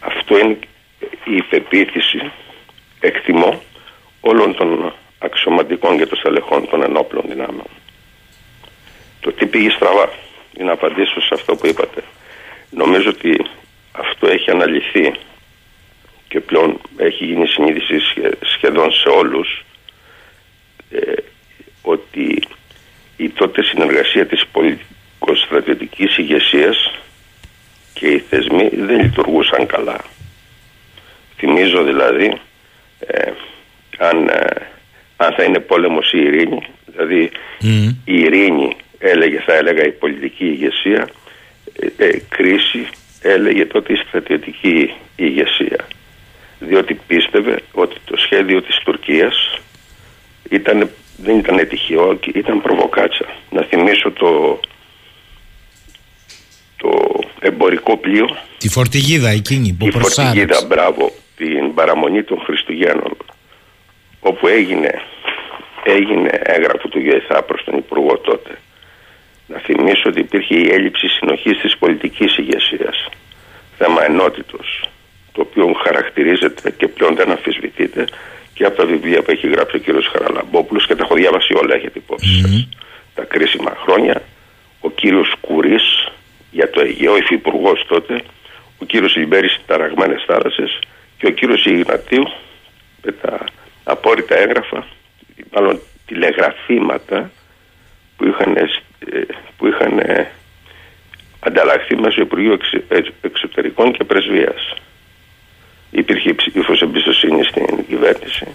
Αυτό 0.00 0.38
είναι 0.38 0.58
η 1.24 1.36
υπεποίθηση, 1.36 2.30
εκτιμώ, 3.00 3.62
όλων 4.20 4.54
των 4.54 4.92
αξιωματικών 5.18 5.98
και 5.98 6.06
των 6.06 6.18
στελεχών 6.18 6.68
των 6.68 6.82
ενόπλων 6.82 7.24
δυνάμεων. 7.28 7.68
Το 9.20 9.32
τι 9.32 9.46
πήγε 9.46 9.70
στραβά, 9.70 10.12
για 10.52 10.64
να 10.64 10.72
απαντήσω 10.72 11.20
σε 11.20 11.34
αυτό 11.34 11.56
που 11.56 11.66
είπατε. 11.66 12.02
Νομίζω 12.70 13.08
ότι 13.08 13.46
αυτό 13.92 14.26
έχει 14.26 14.50
αναλυθεί 14.50 15.12
και 16.28 16.40
πλέον 16.40 16.80
έχει 16.96 17.24
γίνει 17.24 17.46
συνείδηση 17.46 17.94
σχεδόν 18.40 18.92
σε 18.92 19.08
όλους 19.08 19.64
ε, 20.90 21.12
ότι 21.82 22.42
η 23.16 23.28
τότε 23.28 23.62
συνεργασία 23.62 24.26
της 24.26 24.46
πολιτικο-στρατιωτικής 24.52 26.18
ηγεσίας 26.18 26.90
και 27.92 28.06
οι 28.06 28.18
θεσμοί 28.18 28.68
δεν 28.72 29.00
λειτουργούσαν 29.00 29.66
καλά. 29.66 30.04
Θυμίζω 31.36 31.82
δηλαδή 31.82 32.40
ε, 32.98 33.30
αν, 33.98 34.28
ε, 34.28 34.66
αν 35.16 35.32
θα 35.32 35.42
είναι 35.42 35.58
πόλεμος 35.58 36.12
η 36.12 36.18
ειρήνη, 36.18 36.62
δηλαδή 36.86 37.30
η 38.04 38.18
ειρήνη 38.20 38.76
έλεγε, 38.98 39.40
θα 39.40 39.54
έλεγα 39.54 39.84
η 39.86 39.90
πολιτική 39.90 40.44
ηγεσία, 40.44 41.08
ε, 41.80 42.06
ε, 42.06 42.20
κρίση 42.28 42.86
έλεγε 43.22 43.66
τότε 43.66 43.92
η 43.92 43.96
στρατιωτική 43.96 44.94
ηγεσία. 45.16 45.86
Διότι 46.60 46.94
πίστευε 47.06 47.62
ότι 47.72 47.96
το 48.04 48.16
σχέδιο 48.16 48.62
της 48.62 48.76
Τουρκίας 48.84 49.60
ήταν, 50.50 50.90
δεν 51.16 51.38
ήταν 51.38 51.68
τυχαίο, 51.68 52.18
ήταν 52.34 52.62
προβοκάτσα. 52.62 53.24
Να 53.50 53.62
θυμίσω 53.62 54.10
το, 54.10 54.60
το 56.76 57.20
εμπορικό 57.40 57.96
πλοίο. 57.96 58.36
Τη 58.58 58.68
φορτηγίδα 58.68 59.28
εκείνη 59.28 59.72
που 59.72 59.84
Τη 59.84 59.98
φορτηγίδα, 59.98 60.64
μπράβο. 60.66 61.12
Την 61.36 61.74
παραμονή 61.74 62.22
των 62.22 62.40
Χριστουγέννων. 62.40 63.16
Όπου 64.20 64.46
έγινε, 64.46 65.02
έγινε 65.84 66.30
έγγραφο 66.42 66.88
του 66.88 66.98
ΓΕΘΑ 66.98 67.42
προς 67.42 67.64
τον 67.64 67.76
Υπουργό 67.76 68.18
τότε 68.18 68.58
να 69.48 69.58
θυμίσω 69.58 70.08
ότι 70.08 70.20
υπήρχε 70.20 70.54
η 70.54 70.68
έλλειψη 70.72 71.08
συνοχής 71.08 71.58
της 71.58 71.76
πολιτικής 71.76 72.36
ηγεσίας. 72.36 73.08
Θέμα 73.78 74.04
ενότητος, 74.04 74.88
το 75.38 75.46
οποίο 75.50 75.72
χαρακτηρίζεται 75.84 76.70
και 76.70 76.88
πλέον 76.88 77.14
δεν 77.16 77.30
αμφισβητείται 77.30 78.04
και 78.54 78.64
από 78.64 78.76
τα 78.76 78.84
βιβλία 78.84 79.22
που 79.22 79.30
έχει 79.30 79.48
γράψει 79.48 79.76
ο 79.76 79.78
κύριος 79.78 80.06
Χαραλαμπόπουλος 80.12 80.86
και 80.86 80.94
τα 80.94 81.02
έχω 81.04 81.14
διάβασει 81.14 81.54
όλα, 81.54 81.74
έχετε 81.74 81.98
υπόψη 81.98 82.68
Τα 83.14 83.24
κρίσιμα 83.24 83.76
χρόνια, 83.82 84.22
ο 84.80 84.90
κύριος 84.90 85.34
Κουρής 85.40 86.08
για 86.50 86.70
το 86.70 86.80
Αιγαίο, 86.80 87.16
υφυπουργός 87.16 87.86
τότε, 87.88 88.22
ο 88.78 88.84
κύριος 88.84 89.16
Λιμπέρης 89.16 89.52
στις 89.52 89.66
ταραγμένες 89.66 90.24
θάλασσες 90.26 90.78
και 91.18 91.26
ο 91.26 91.30
κύριος 91.30 91.64
Ιγνατίου 91.64 92.24
με 93.04 93.12
τα 93.12 93.44
απόρριτα 93.84 94.38
έγγραφα, 94.38 94.86
μάλλον 95.50 95.80
τηλεγραφήματα 96.06 97.30
που 98.16 98.26
είχαν 98.26 98.56
ε, 98.56 98.66
που 99.56 99.66
είχαν 99.66 99.98
ε, 99.98 100.32
ανταλλαχθεί 101.40 101.96
μέσω 101.96 102.20
Υπουργείου 102.20 102.58
Εξωτερικών 103.20 103.92
και 103.92 104.04
Πρεσβείας. 104.04 104.74
Υπήρχε 105.90 106.34
ψήφος 106.34 106.80
εμπιστοσύνης 106.80 107.48
στην 107.48 107.86
κυβέρνηση. 107.88 108.46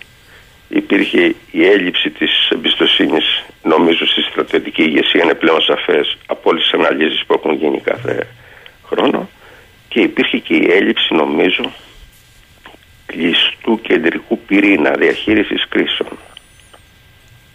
Υπήρχε 0.69 1.35
η 1.51 1.65
έλλειψη 1.65 2.09
της 2.09 2.49
εμπιστοσύνης, 2.49 3.43
νομίζω, 3.63 4.05
στη 4.05 4.21
στρατιωτική 4.21 4.81
ηγεσία. 4.83 5.23
Είναι 5.23 5.33
πλέον 5.33 5.61
σαφές 5.61 6.17
από 6.25 6.49
όλες 6.49 6.63
τις 6.63 6.73
αναλύσεις 6.73 7.25
που 7.25 7.33
έχουν 7.33 7.53
γίνει 7.55 7.79
κάθε 7.79 8.27
χρόνο. 8.85 9.29
Και 9.87 9.99
υπήρχε 9.99 10.37
και 10.37 10.55
η 10.55 10.67
έλλειψη, 10.71 11.13
νομίζω, 11.13 11.71
κλειστού 13.05 13.81
κεντρικού 13.81 14.39
πυρήνα 14.39 14.91
διαχείρισης 14.91 15.67
κρίσεων. 15.69 16.17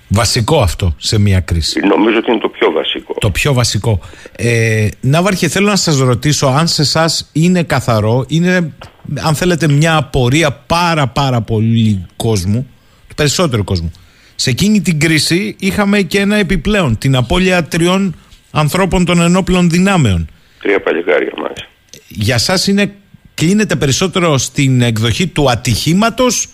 Βασικό 0.09 0.61
αυτό 0.61 0.94
σε 0.96 1.18
μια 1.18 1.40
κρίση. 1.40 1.80
Νομίζω 1.80 2.18
ότι 2.18 2.30
είναι 2.30 2.40
το 2.40 2.48
πιο 2.48 2.72
βασικό. 2.72 3.14
Το 3.18 3.30
πιο 3.30 3.52
βασικό. 3.52 4.00
Ε, 4.36 4.88
Ναύαρχε, 5.00 5.48
θέλω 5.48 5.66
να 5.66 5.76
σας 5.76 5.98
ρωτήσω 5.98 6.46
αν 6.46 6.66
σε 6.66 6.82
εσάς 6.82 7.30
είναι 7.32 7.62
καθαρό, 7.62 8.24
είναι 8.28 8.72
αν 9.14 9.34
θέλετε 9.34 9.68
μια 9.68 9.96
απορία 9.96 10.52
πάρα 10.52 11.06
πάρα 11.06 11.40
πολύ 11.40 12.06
κόσμου, 12.16 12.68
περισσότερο 13.14 13.64
κόσμου. 13.64 13.92
Σε 14.34 14.50
εκείνη 14.50 14.80
την 14.80 15.00
κρίση 15.00 15.56
είχαμε 15.59 16.02
και 16.02 16.18
ένα 16.18 16.36
επιπλέον, 16.36 16.98
την 16.98 17.16
απώλεια 17.16 17.64
τριών 17.64 18.14
ανθρώπων 18.50 19.04
των 19.04 19.20
ενόπλων 19.20 19.70
δυνάμεων. 19.70 20.28
Τρία 20.62 20.80
παλικάρια 20.80 21.32
μας. 21.40 21.66
Για 22.09 22.38
σας 22.38 22.66
είναι, 22.66 22.94
κλείνεται 23.34 23.76
περισσότερο 23.76 24.38
στην 24.38 24.80
εκδοχή 24.80 25.26
του 25.26 25.50
ατυχήματος 25.50 26.48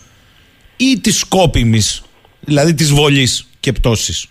ή 0.77 1.01
της 1.01 1.19
σκόπιμης 1.19 2.03
δηλαδή 2.47 2.75
της 2.75 2.93
βολής 2.93 3.49
και 3.61 3.73
πτώσης. 3.73 4.29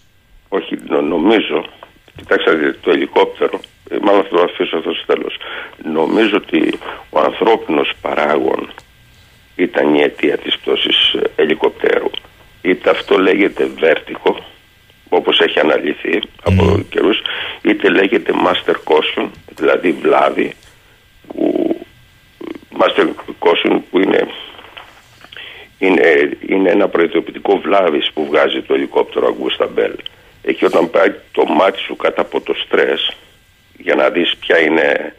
Όχι, 0.50 0.78
νομίζω, 0.90 1.66
κοιτάξτε 2.18 2.78
το 2.82 2.92
ελικόπτερο, 2.92 3.60
ε, 3.90 3.96
μάλλον 4.02 4.24
θα 4.24 4.30
το 4.30 4.42
αφήσω 4.42 4.78
αυτό 4.78 4.94
στο 4.94 5.14
τέλος. 5.14 5.38
Νομίζω 5.84 6.36
ότι 6.36 6.80
ο 7.10 7.20
ανθρώπινος 7.20 7.92
παράγων 8.02 8.70
ήταν 9.56 9.96
η 9.96 10.02
αιτία 10.02 10.38
της 10.38 10.58
πτώσης 10.58 11.14
ε, 11.14 11.42
ελικοπτέρου. 11.42 12.10
Είτε 12.62 12.90
αυτό 12.90 13.18
λέγεται 13.18 13.70
βέρτικο, 13.80 14.46
όπως 15.10 15.40
έχει 15.40 15.60
αναλυθεί 15.60 16.20
από 16.44 16.74
mm. 16.74 16.86
καιρούς, 16.90 17.22
είτε 17.62 17.90
λέγεται 17.90 18.34
master 18.46 18.76
caution, 18.76 19.28
δηλαδή 19.56 19.92
βλάβη, 19.92 20.54
που, 21.28 21.76
master 22.80 23.08
caution 23.40 23.80
που 23.90 24.00
είναι 24.00 24.28
είναι, 25.86 26.38
είναι 26.48 26.70
ένα 26.70 26.88
προειδοποιητικό 26.88 27.60
βλάβης 27.60 28.12
που 28.14 28.26
βγάζει 28.26 28.62
το 28.62 28.74
ελικόπτερο 28.74 29.28
Αγκούστα 29.28 29.68
Μπέλ. 29.68 29.94
Εκεί 30.42 30.66
όταν 30.66 30.90
πάει 30.90 31.14
το 31.32 31.46
μάτι 31.46 31.80
σου 31.80 31.96
κάτω 31.96 32.22
από 32.22 32.42
το 32.42 32.54
στρες 32.54 33.16
για 33.78 33.96
να 33.96 34.10
δεις 34.10 34.36
ποια 34.40 34.60
είναι 34.60 35.16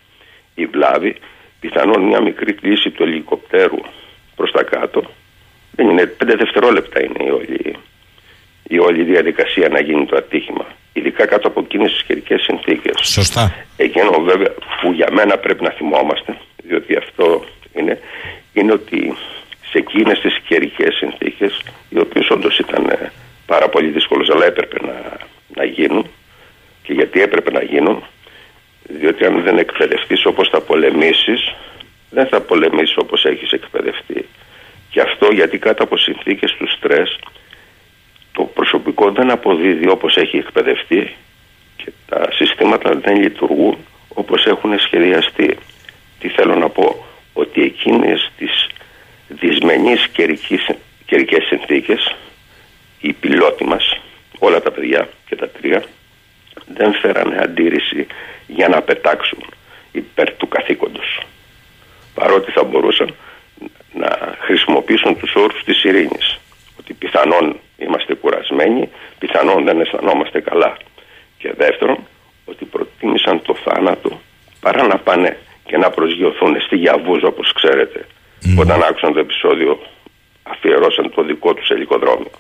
η 0.55 0.67
βλάβη, 0.67 1.17
πιθανόν 1.61 2.03
μια 2.03 2.21
μικρή 2.21 2.53
κλίση 2.53 2.91
του 2.91 3.03
ελικοπτέρου 3.03 3.81
προς 4.37 4.51
τα 4.51 4.62
κάτω, 4.62 5.03
δεν 5.71 5.89
είναι, 5.89 6.07
πέντε 6.07 6.35
δευτερόλεπτα 6.35 7.03
είναι 7.05 7.25
η 7.25 7.31
όλη, 7.31 7.77
η 8.62 8.79
όλη 8.79 9.03
διαδικασία 9.03 9.69
να 9.69 9.81
γίνει 9.81 10.07
το 10.07 10.17
ατύχημα. 10.17 10.67
Ειδικά 10.93 11.27
κάτω 11.27 11.49
από 11.49 11.61
εκείνες 11.61 11.93
τις 11.93 12.03
καιρικές 12.03 12.43
συνθήκες. 12.43 13.01
Σωστά. 13.03 13.55
Εκείνο 13.77 14.21
βέβαια 14.21 14.55
που 14.81 14.93
για 14.93 15.09
μένα 15.12 15.39
πρέπει 15.39 15.62
να 15.62 15.71
θυμόμαστε, 15.71 16.37
διότι 16.62 16.97
αυτό 16.97 17.45
είναι, 17.75 17.99
είναι 18.53 18.73
ότι 18.73 19.15
σε 19.75 19.81
εκείνες 19.81 20.20
τις 20.20 20.39
καιρικέ 20.49 20.91
συνθήκες 20.91 21.62
οι 21.89 21.99
οποίες 21.99 22.31
όντως 22.31 22.59
ήταν 22.59 22.87
ε, 22.89 23.12
πάρα 23.47 23.68
πολύ 23.68 23.89
δύσκολες 23.89 24.29
αλλά 24.29 24.47
έπρεπε 24.47 24.87
να, 24.87 25.16
να 25.55 25.64
γίνουν 25.64 26.07
και 26.83 26.93
γιατί 26.93 27.20
έπρεπε 27.20 27.51
να 27.51 27.62
γίνουν; 27.62 28.03
Διότι 28.89 29.25
αν 29.25 29.43
δεν 29.43 29.59
εκπαιδευτείς 29.59 30.27
όπως 30.27 30.49
θα 30.49 30.61
πολεμήσεις 30.61 31.55
δεν 32.11 32.27
θα 32.27 32.41
πολεμήσεις 32.41 32.97
όπως 32.97 33.25
έχεις 33.25 33.51
εκπαιδευτεί 33.51 34.27
και 34.91 35.01
αυτό 35.01 35.27
γιατί 35.33 35.59
κάτω 35.59 35.83
από 35.83 35.97
συνθήκες 35.97 36.53
του 36.53 36.68
στρες 36.68 37.18
το 38.33 38.43
προσωπικό 38.43 39.11
δεν 39.11 39.31
αποδίδει 39.31 39.89
όπως 39.89 40.16
έχει 40.16 40.37
εκπαιδευτεί 40.37 41.14
και 41.77 41.93
τα 42.09 42.29
συστήματα 42.33 42.95
δεν 42.95 43.16
λειτουργούν 43.16 43.77
όπως 44.09 44.47
έχουν 44.47 44.79
σχεδιαστεί. 44.79 45.59
Τι 46.18 46.29
θέλω 46.29 46.55
να 46.55 46.68
πω, 46.68 47.05
ότι 47.33 47.62
εκείνες 47.62 48.31
τις 48.39 48.68
δυσμενείς 49.41 50.09
καιρικές 51.07 51.45
συνθήκες 51.45 52.14
οι 53.01 53.12
πιλότοι 53.12 53.64
μας, 53.64 54.01
όλα 54.39 54.61
τα 54.61 54.70
παιδιά 54.70 55.09
και 55.26 55.37
τα 55.37 55.49
τρία 55.49 55.85
δεν 56.66 56.95
φέρανε 56.95 57.37
αντίρρηση 57.43 58.07
για 58.47 58.68
να 58.68 58.82
πετάξουν 58.82 59.45
υπέρ 59.93 60.32
του 60.37 60.49
καθήκοντος. 60.49 61.20
Παρότι 62.14 62.51
θα 62.51 62.64
μπορούσαν 62.64 63.14
να 63.93 64.37
χρησιμοποιήσουν 64.41 65.18
τους 65.18 65.35
όρους 65.35 65.64
της 65.64 65.85
ειρήνης. 65.85 66.39
Ότι 66.78 66.95
πιθανόν 66.95 67.57
είμαστε 67.78 68.14
κουρασμένοι 68.14 68.89
πιθανόν 69.18 69.64
δεν 69.64 69.80
αισθανόμαστε 69.80 70.41
καλά. 70.41 70.76
Και 71.39 71.53
δεύτερον 71.57 71.99
ότι 72.45 72.64
προτίμησαν 72.64 73.43
το 73.43 73.55
θάνατο 73.55 74.20
παρά 74.61 74.87
να 74.87 74.99
πάνε 74.99 75.39
και 75.66 75.76
να 75.76 75.91
προσγειωθούν 75.91 76.61
στη 76.61 76.76
Γιαβούζα 76.76 77.26
όπως 77.26 77.53
ξέρετε 77.53 78.07
Mm. 78.45 78.59
Όταν 78.59 78.82
άκουσαν 78.82 79.12
το 79.12 79.18
επεισόδιο 79.18 79.80
αφιερώσαν 80.42 81.12
το 81.14 81.22
δικό 81.22 81.55
τους 81.55 81.68
ελικοδρόμιο. 81.68 82.30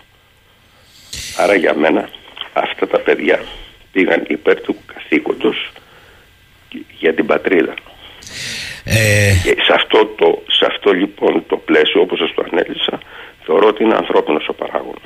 Άρα 1.38 1.54
για 1.54 1.74
μένα 1.74 2.08
αυτά 2.52 2.86
τα 2.86 2.98
παιδιά 2.98 3.44
πήγαν 3.92 4.24
υπέρ 4.28 4.60
του 4.60 4.76
καθήκοντος 4.94 5.70
για 6.98 7.14
την 7.14 7.26
πατρίδα. 7.26 7.74
Ε... 8.84 9.32
σε, 9.66 9.72
αυτό 9.74 10.06
το, 10.06 10.42
σε 10.46 10.66
αυτό 10.66 10.92
λοιπόν 10.92 11.44
το 11.46 11.56
πλαίσιο 11.56 12.00
όπως 12.00 12.18
σας 12.18 12.34
το 12.34 12.44
ανέλησα 12.50 13.00
θεωρώ 13.44 13.66
ότι 13.68 13.82
είναι 13.84 13.94
ανθρώπινος 13.94 14.48
ο 14.48 14.52
παράγων. 14.52 14.98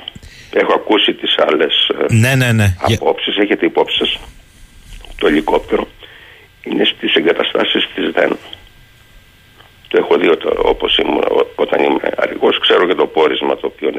Έχω 0.53 0.73
ακούσει 0.73 1.13
τις 1.13 1.35
άλλες 1.37 1.89
ε, 2.09 2.13
ναι, 2.13 2.35
ναι, 2.35 2.51
ναι. 2.51 2.75
απόψεις, 2.81 3.37
έχετε 3.37 3.65
υπόψη 3.65 3.97
σας 3.97 4.19
το 5.17 5.27
ελικόπτερο; 5.27 5.87
είναι 6.63 6.85
στις 6.85 7.13
εγκαταστάσεις 7.13 7.89
της 7.95 8.11
ΔΕΝ. 8.11 8.37
Το 9.87 9.97
έχω 9.97 10.17
δει 10.17 10.29
όπως 10.57 10.97
ήμουν, 10.97 11.23
όταν 11.55 11.83
είμαι 11.83 11.99
αργός, 12.17 12.59
ξέρω 12.59 12.87
και 12.87 12.95
το 12.95 13.05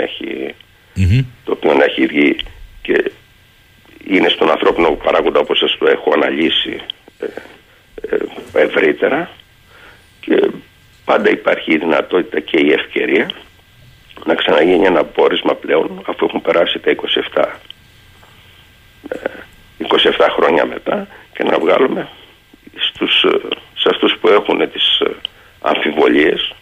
πόρισμα 0.07 0.55
το 0.95 0.97
οποίο 0.97 1.25
έχει, 1.25 1.25
το 1.45 1.53
οποίο 1.53 1.85
έχει 1.85 2.07
βγει 2.07 2.37
και 2.83 3.11
είναι 4.07 4.29
στον 4.29 4.51
ανθρώπινο 4.51 4.91
παράγοντα 4.91 5.41
όπως 5.41 5.59
σας 5.59 5.77
το 5.79 5.87
έχω 5.87 6.11
αναλύσει 6.15 6.81
ε, 7.19 7.27
ε, 8.55 8.63
ευρύτερα. 8.63 9.31
Και 10.21 10.51
πάντα 11.11 11.31
υπάρχει 11.31 11.73
η 11.73 11.79
δυνατότητα 11.79 12.41
και 12.41 12.59
η 12.61 12.73
ευκαιρία 12.73 13.31
να 14.25 14.35
ξαναγίνει 14.35 14.87
ένα 14.87 15.05
πόρισμα 15.05 15.55
πλέον 15.55 16.03
αφού 16.07 16.25
έχουν 16.25 16.41
περάσει 16.41 16.79
τα 16.79 16.95
27 17.35 17.45
27 19.79 19.95
ε, 20.19 20.31
χρόνια 20.31 20.67
μετά 20.67 21.07
και 21.33 21.43
να 21.43 21.59
βγάλουμε 21.59 22.09
στους, 22.77 23.23
ε, 23.23 23.39
σε 23.79 23.89
αυτούς 23.91 24.17
που 24.21 24.29
έχουν 24.29 24.71
τις 24.71 25.01
ε, 25.01 25.11
αμφιβολίες 25.61 26.55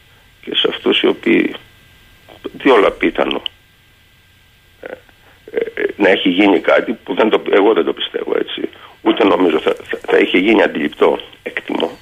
και 0.43 0.55
σε 0.55 0.69
αυτούς 0.69 1.01
οι 1.01 1.07
οποίοι 1.07 1.55
διόλα 2.53 2.91
πίθανο 2.91 3.43
να 5.97 6.09
έχει 6.09 6.29
γίνει 6.29 6.61
κάτι 6.61 6.93
που 6.93 7.15
δεν 7.15 7.29
το, 7.29 7.43
εγώ 7.51 7.73
δεν 7.73 7.85
το 7.85 7.93
πιστεύω 7.93 8.33
έτσι 8.39 8.69
ούτε 9.03 9.25
νομίζω 9.25 9.59
θα, 9.61 9.77
θα, 9.83 9.99
θα 10.07 10.19
είχε 10.19 10.39
γίνει 10.39 10.63
αντιληπτό 10.63 11.19
εκτιμώ 11.43 11.99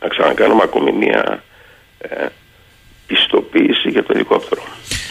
να 0.00 0.08
ξανακάνουμε 0.08 0.62
ακόμη 0.62 0.92
μία 0.92 1.42
ε, 1.98 2.26
πιστοποίηση 3.06 3.88
για 3.88 4.02
το 4.02 4.12
ελικόπτερο. 4.14 4.62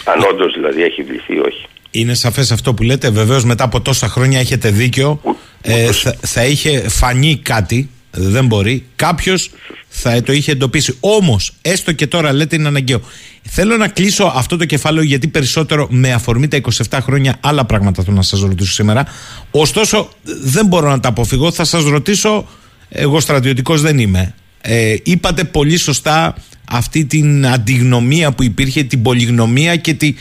Αν 0.05 0.23
όντω 0.29 0.45
δηλαδή 0.47 0.83
έχει 0.83 1.03
βληθεί 1.03 1.35
ή 1.35 1.39
όχι. 1.39 1.65
Είναι 1.95 2.13
σαφές 2.13 2.51
αυτό 2.51 2.73
που 2.73 2.83
λέτε. 2.83 3.09
Βεβαίως 3.09 3.43
μετά 3.43 3.63
από 3.63 3.81
τόσα 3.81 4.07
χρόνια 4.07 4.39
έχετε 4.39 4.69
δίκιο. 4.69 5.21
Ε, 5.61 5.91
θα, 5.91 6.15
θα 6.21 6.45
είχε 6.45 6.89
φανεί 6.89 7.37
κάτι. 7.37 7.89
Δεν 8.11 8.45
μπορεί. 8.45 8.85
Κάποιος 8.95 9.51
θα 9.87 10.23
το 10.23 10.33
είχε 10.33 10.51
εντοπίσει. 10.51 10.97
Όμως, 10.99 11.53
έστω 11.61 11.91
και 11.91 12.07
τώρα 12.07 12.33
λέτε 12.33 12.55
είναι 12.55 12.67
αναγκαίο. 12.67 13.01
Θέλω 13.41 13.77
να 13.77 13.87
κλείσω 13.87 14.31
αυτό 14.35 14.57
το 14.57 14.65
κεφάλαιο 14.65 15.03
γιατί 15.03 15.27
περισσότερο 15.27 15.87
με 15.89 16.13
αφορμή 16.13 16.47
τα 16.47 16.61
27 16.89 16.99
χρόνια 17.01 17.37
άλλα 17.39 17.65
πράγματα 17.65 18.03
θέλω 18.03 18.15
να 18.15 18.21
σας 18.21 18.39
ρωτήσω 18.39 18.71
σήμερα. 18.71 19.05
Ωστόσο, 19.51 20.09
δεν 20.43 20.65
μπορώ 20.65 20.89
να 20.89 20.99
τα 20.99 21.09
αποφύγω. 21.09 21.51
Θα 21.51 21.63
σας 21.63 21.83
ρωτήσω. 21.83 22.47
Εγώ 22.89 23.19
στρατιωτικός 23.19 23.81
δεν 23.81 23.99
είμαι. 23.99 24.33
Ε, 24.61 24.95
είπατε 25.03 25.43
πολύ 25.43 25.77
σωστά 25.77 26.35
αυτή 26.69 27.05
την 27.05 27.47
αντιγνωμία 27.47 28.31
που 28.31 28.43
υπήρχε, 28.43 28.83
την 28.83 29.01
πολυγνωμία 29.01 29.75
και 29.75 29.93
τη, 29.93 30.13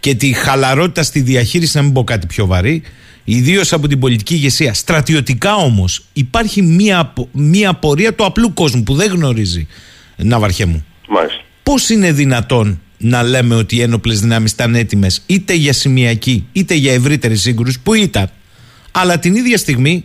και 0.00 0.14
τη 0.14 0.32
χαλαρότητα 0.32 1.02
στη 1.02 1.20
διαχείριση, 1.20 1.76
να 1.76 1.82
μην 1.82 1.92
πω 1.92 2.04
κάτι 2.04 2.26
πιο 2.26 2.46
βαρύ, 2.46 2.82
ιδίως 3.24 3.72
από 3.72 3.88
την 3.88 3.98
πολιτική 3.98 4.34
ηγεσία. 4.34 4.74
Στρατιωτικά 4.74 5.54
όμως 5.54 6.04
υπάρχει 6.12 6.62
μία, 6.62 7.12
μία 7.32 7.74
πορεία 7.74 8.14
του 8.14 8.24
απλού 8.24 8.54
κόσμου 8.54 8.82
που 8.82 8.94
δεν 8.94 9.10
γνωρίζει, 9.10 9.66
Ναυαρχέ 10.16 10.64
μου. 10.64 10.84
Πώς 11.62 11.88
είναι 11.88 12.12
δυνατόν 12.12 12.80
να 12.98 13.22
λέμε 13.22 13.54
ότι 13.54 13.76
οι 13.76 13.80
ένοπλες 13.80 14.20
δυνάμεις 14.20 14.52
ήταν 14.52 14.74
έτοιμες 14.74 15.22
είτε 15.26 15.54
για 15.54 15.72
σημειακή 15.72 16.46
είτε 16.52 16.74
για 16.74 16.92
ευρύτερη 16.92 17.36
σύγκρουση, 17.36 17.80
που 17.82 17.94
ήταν, 17.94 18.30
αλλά 18.90 19.18
την 19.18 19.34
ίδια 19.34 19.58
στιγμή 19.58 20.04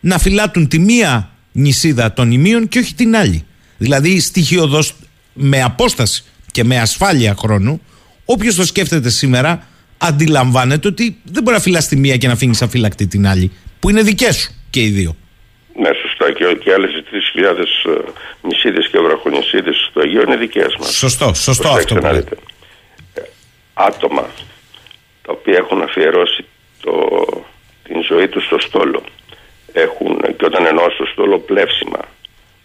να 0.00 0.18
φυλάτουν 0.18 0.68
τη 0.68 0.78
μία 0.78 1.30
νησίδα 1.52 2.12
των 2.12 2.32
ημείων 2.32 2.68
και 2.68 2.78
όχι 2.78 2.94
την 2.94 3.16
άλλη. 3.16 3.44
Δηλαδή 3.78 4.20
στοιχειοδός 4.20 4.94
με 5.32 5.62
απόσταση 5.62 6.24
και 6.52 6.64
με 6.64 6.80
ασφάλεια 6.80 7.34
χρόνου, 7.38 7.80
όποιος 8.32 8.54
το 8.54 8.64
σκέφτεται 8.64 9.10
σήμερα 9.10 9.66
αντιλαμβάνεται 9.98 10.88
ότι 10.88 11.16
δεν 11.24 11.42
μπορεί 11.42 11.56
να 11.56 11.62
φυλάς 11.62 11.88
τη 11.88 11.96
μία 11.96 12.16
και 12.16 12.26
να 12.26 12.32
αφήνει 12.32 12.58
αφυλακτή 12.62 13.06
την 13.06 13.26
άλλη, 13.26 13.52
που 13.80 13.90
είναι 13.90 14.02
δικές 14.02 14.36
σου 14.36 14.50
και 14.70 14.80
οι 14.80 14.88
δύο. 14.88 15.16
Ναι, 15.76 15.90
σωστά. 16.02 16.32
Και, 16.32 16.58
και 16.62 16.72
άλλες 16.72 16.90
3.000 17.90 18.02
νησίδες 18.42 18.88
και 18.90 18.98
βραχονισίδε 18.98 19.72
στο 19.88 20.00
Αγίο 20.00 20.22
είναι 20.22 20.36
δικές 20.36 20.76
μας. 20.78 20.96
Σωστό, 20.96 21.34
σωστό 21.34 21.68
αυτό 21.68 21.94
που 21.94 22.06
λέτε. 22.06 22.36
Άτομα 23.74 24.26
τα 25.22 25.32
οποία 25.32 25.56
έχουν 25.56 25.82
αφιερώσει 25.82 26.44
το, 26.80 26.92
την 27.82 28.02
ζωή 28.08 28.28
τους 28.28 28.44
στο 28.44 28.58
στόλο 28.58 29.02
έχουν 29.72 30.20
και 30.36 30.44
όταν 30.44 30.66
εννοώ 30.66 30.90
στο 30.90 31.06
στόλο 31.12 31.38
πλεύσιμα 31.38 32.00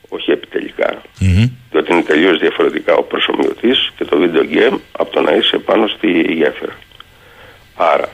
όχι 0.09 0.31
επιτελικά 0.31 1.01
mm-hmm. 1.19 1.49
διότι 1.71 1.91
είναι 1.91 2.01
τελείως 2.01 2.39
διαφορετικά 2.39 2.93
ο 2.95 3.03
προσωμιωτής 3.03 3.91
και 3.97 4.05
το 4.05 4.17
βίντεο 4.17 4.43
game 4.51 4.77
από 4.91 5.11
το 5.11 5.21
να 5.21 5.31
είσαι 5.31 5.57
πάνω 5.57 5.87
στη 5.87 6.33
γέφυρα 6.33 6.75
άρα 7.75 8.09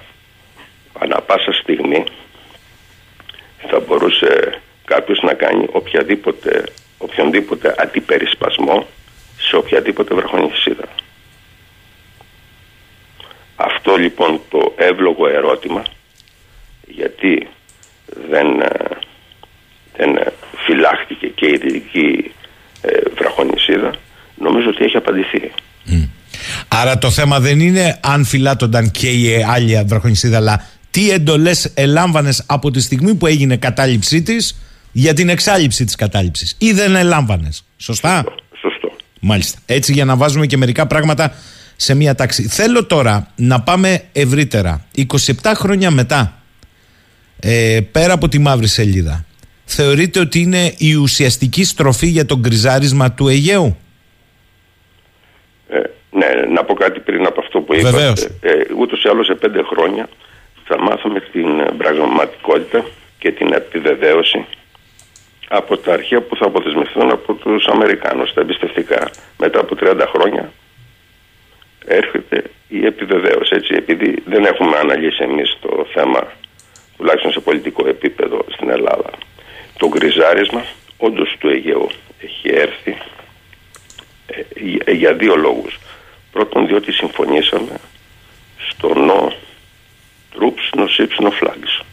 ανά 1.00 1.22
πάσα 1.22 1.52
στιγμή 1.52 2.04
θα 3.68 3.80
μπορούσε 3.80 4.62
κάποιος 4.86 5.22
να 5.22 5.34
κάνει 5.34 5.68
οποιαδήποτε, 5.72 6.64
οποιονδήποτε 6.98 7.76
αντιπερισπασμό 7.78 8.88
σε 9.38 9.56
οποιαδήποτε 9.56 10.16
βραχονισίδα. 10.16 10.84
Αυτό 13.56 13.96
λοιπόν 13.96 14.42
το 14.50 14.74
εύλογο 14.78 15.28
ερώτημα 15.28 15.84
γιατί 16.88 17.48
δεν, 18.30 18.62
ε, 18.62 18.68
δεν 19.98 20.16
ε, 20.16 20.34
φυλάχτηκε 20.66 21.28
και 21.28 21.46
η 21.46 21.58
δυτική 21.58 22.32
ε, 22.82 22.90
βραχονισίδα 23.18 23.92
νομίζω 24.36 24.70
ότι 24.70 24.84
έχει 24.84 24.98
απαντηθεί. 24.98 25.52
Άρα 26.68 26.98
το 26.98 27.10
θέμα 27.10 27.40
δεν 27.40 27.60
είναι 27.60 28.00
αν 28.02 28.26
φυλάτονταν 28.26 28.92
και 28.92 29.10
η 29.10 29.46
άλλη 29.48 29.84
βραχονισίδα 29.86 30.38
αλλά 30.38 30.66
τι 30.92 31.12
εντολές 31.12 31.72
ελάμβανες 31.74 32.44
από 32.48 32.72
τη 32.72 32.82
στιγμή 32.82 33.16
που 33.16 33.28
έγινε 33.28 33.58
κατάληψή 33.58 34.22
της 34.22 34.62
για 34.92 35.14
την 35.14 35.30
εξάλληψη 35.30 35.86
της 35.86 35.96
κατάληψης 35.96 36.56
ή 36.58 36.72
δεν 36.72 36.96
ελάμβανες. 36.96 37.64
Σωστά; 37.78 38.16
Σωστό. 38.16 38.36
Σωστό. 38.62 38.92
Μάλιστα. 39.20 39.60
Έτσι 39.66 39.94
για 39.94 40.06
να 40.06 40.16
βάζουμε 40.16 40.46
και 40.46 40.58
μερικά 40.58 40.88
πράγματα 40.88 41.34
σε 41.76 41.96
μία 41.96 42.16
τάξη. 42.16 42.48
Θέλω 42.48 42.86
τώρα 42.86 43.28
να 43.36 43.62
πάμε 43.62 44.04
ευρύτερα. 44.12 44.86
27 44.98 45.08
χρόνια 45.56 45.92
μετά 45.92 46.42
ε, 47.40 47.80
πέρα 47.92 48.14
από 48.14 48.28
τη 48.28 48.40
μαύρη 48.40 48.68
σελίδα 48.68 49.26
θεωρείτε 49.74 50.20
ότι 50.20 50.40
είναι 50.40 50.74
η 50.78 50.94
ουσιαστική 50.94 51.64
στροφή 51.64 52.08
για 52.08 52.26
το 52.26 52.38
γκριζάρισμα 52.38 53.12
του 53.12 53.28
Αιγαίου; 53.28 53.78
Ε, 55.70 55.82
ναι, 56.12 56.28
να 56.54 56.64
πω 56.64 56.74
κάτι 56.74 57.00
πριν 57.00 57.26
από 57.26 57.42
αυτό 57.42 57.60
που 57.62 57.74
είπατε. 57.76 58.14
Ε, 58.42 58.52
ούτως 58.78 59.04
ή 59.04 59.10
άλλως 59.10 59.26
σε 59.26 59.36
πέντε 59.36 59.62
χρόνια 59.64 60.10
θα 60.66 60.82
μάθουμε 60.82 61.20
την 61.20 61.78
πραγματικότητα 61.78 62.86
και 63.20 63.32
την 63.32 63.54
επιβεβαίωση 63.54 64.46
από 65.48 65.78
τα 65.78 65.94
αρχεία 65.94 66.22
που 66.22 66.36
θα 66.36 66.46
αποδεσμευθούν 66.46 67.12
από 67.12 67.34
τους 67.34 67.66
Αμερικάνους, 67.68 68.34
τα 68.34 68.42
εμπιστευτικά. 68.42 69.12
Μετά 69.38 69.60
από 69.60 69.76
30 69.82 70.06
χρόνια 70.14 70.52
έρχεται 71.86 72.44
η 72.68 72.86
επιβεβαίωση. 72.86 73.56
Έτσι, 73.56 73.74
επειδή 73.74 74.24
δεν 74.26 74.46
έχουμε 74.46 74.78
αναλύσει 74.78 75.24
εμείς 75.24 75.58
το 75.62 75.86
θέμα 75.94 76.32
τουλάχιστον 76.98 77.32
σε 77.32 77.40
πολιτικό 77.40 77.88
επίπεδο 77.88 78.46
στην 78.50 78.70
Ελλάδα. 78.70 79.10
Το 79.82 79.88
γκριζάρισμα 79.88 80.66
όντως 80.98 81.36
του 81.40 81.50
Αιγαίου 81.50 81.90
έχει 82.20 82.50
έρθει 82.50 82.98
ε, 84.86 84.92
για 84.92 85.14
δύο 85.14 85.36
λόγους. 85.36 85.80
Πρώτον 86.32 86.68
διότι 86.68 86.92
συμφωνήσαμε 86.92 87.76
στο 88.70 88.90
no 88.96 89.32
troops 90.36 90.80
no 90.80 90.84
ships 90.84 91.26
no 91.26 91.30
flags. 91.30 91.86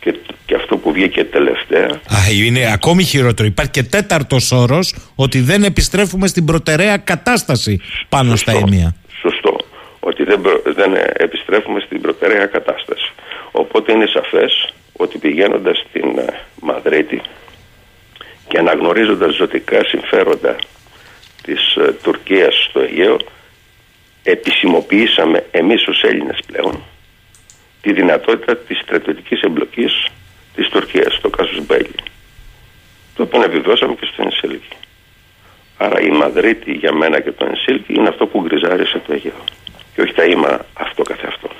Και, 0.00 0.14
και 0.46 0.54
αυτό 0.54 0.76
που 0.76 0.92
βγήκε 0.92 1.24
τελευταία. 1.24 1.86
Α, 1.86 2.18
είναι 2.44 2.72
ακόμη 2.72 3.02
χειρότερο. 3.02 3.48
Υπάρχει 3.48 3.70
και 3.70 3.82
τέταρτος 3.82 4.52
όρος 4.52 4.94
ότι 5.14 5.40
δεν 5.40 5.64
επιστρέφουμε 5.64 6.26
στην 6.26 6.44
προτεραία 6.44 6.96
κατάσταση 6.96 7.80
πάνω 8.08 8.36
στα 8.36 8.52
ενία. 8.52 8.94
Σωστό. 9.20 9.56
Ότι 10.00 10.24
δεν, 10.24 10.42
δεν 10.64 10.94
επιστρέφουμε 11.12 11.80
στην 11.80 12.00
προτεραία 12.00 12.46
κατάσταση. 12.46 13.12
Οπότε 13.50 13.92
είναι 13.92 14.06
σαφές 14.06 14.72
ότι 14.98 15.18
πηγαίνοντας 15.18 15.78
στην 15.88 16.18
ε, 16.18 16.40
Μαδρίτη 16.60 17.20
και 18.48 18.58
αναγνωρίζοντας 18.58 19.34
ζωτικά 19.34 19.80
συμφέροντα 19.84 20.56
της 21.42 21.76
ε, 21.76 21.92
Τουρκίας 22.02 22.66
στο 22.68 22.80
Αιγαίο 22.80 23.16
επισημοποιήσαμε 24.22 25.46
εμείς 25.50 25.86
ως 25.88 26.02
Έλληνες 26.02 26.38
πλέον 26.46 26.82
τη 27.82 27.92
δυνατότητα 27.92 28.56
της 28.56 28.78
στρατιωτικής 28.78 29.40
εμπλοκής 29.40 30.06
της 30.54 30.68
Τουρκίας 30.68 31.14
στο 31.14 31.30
Κάσος 31.30 31.66
Μπέλη 31.66 31.94
το 33.14 33.22
οποίο 33.22 33.42
επιβεβαιώσαμε 33.42 33.94
και 33.94 34.08
στο 34.12 34.22
Ενσίλκι 34.22 34.76
άρα 35.78 36.00
η 36.00 36.10
Μαδρίτη 36.10 36.72
για 36.72 36.92
μένα 36.92 37.20
και 37.20 37.32
το 37.32 37.44
Ενσίλκι 37.44 37.94
είναι 37.94 38.08
αυτό 38.08 38.26
που 38.26 38.42
γκριζάρισε 38.42 39.02
το 39.06 39.12
Αιγαίο. 39.12 39.44
Και 39.94 40.00
όχι 40.02 40.12
τα 40.12 40.24
είμα 40.24 40.66
αυτό 40.72 41.02
καθεαυτό 41.02 41.50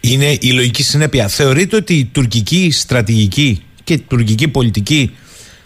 Είναι 0.00 0.36
η 0.40 0.50
λογική 0.50 0.82
συνέπεια. 0.82 1.28
Θεωρείτε 1.28 1.76
ότι 1.76 1.94
η 1.94 2.04
τουρκική 2.04 2.70
στρατηγική 2.70 3.62
και 3.84 3.92
η 3.92 3.98
τουρκική 3.98 4.48
πολιτική 4.48 5.10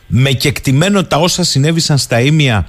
με 0.07 0.33
κεκτημένο 0.33 1.05
τα 1.05 1.17
όσα 1.17 1.45
συνέβησαν 1.45 1.99
στα 1.99 2.21
ίμια 2.21 2.69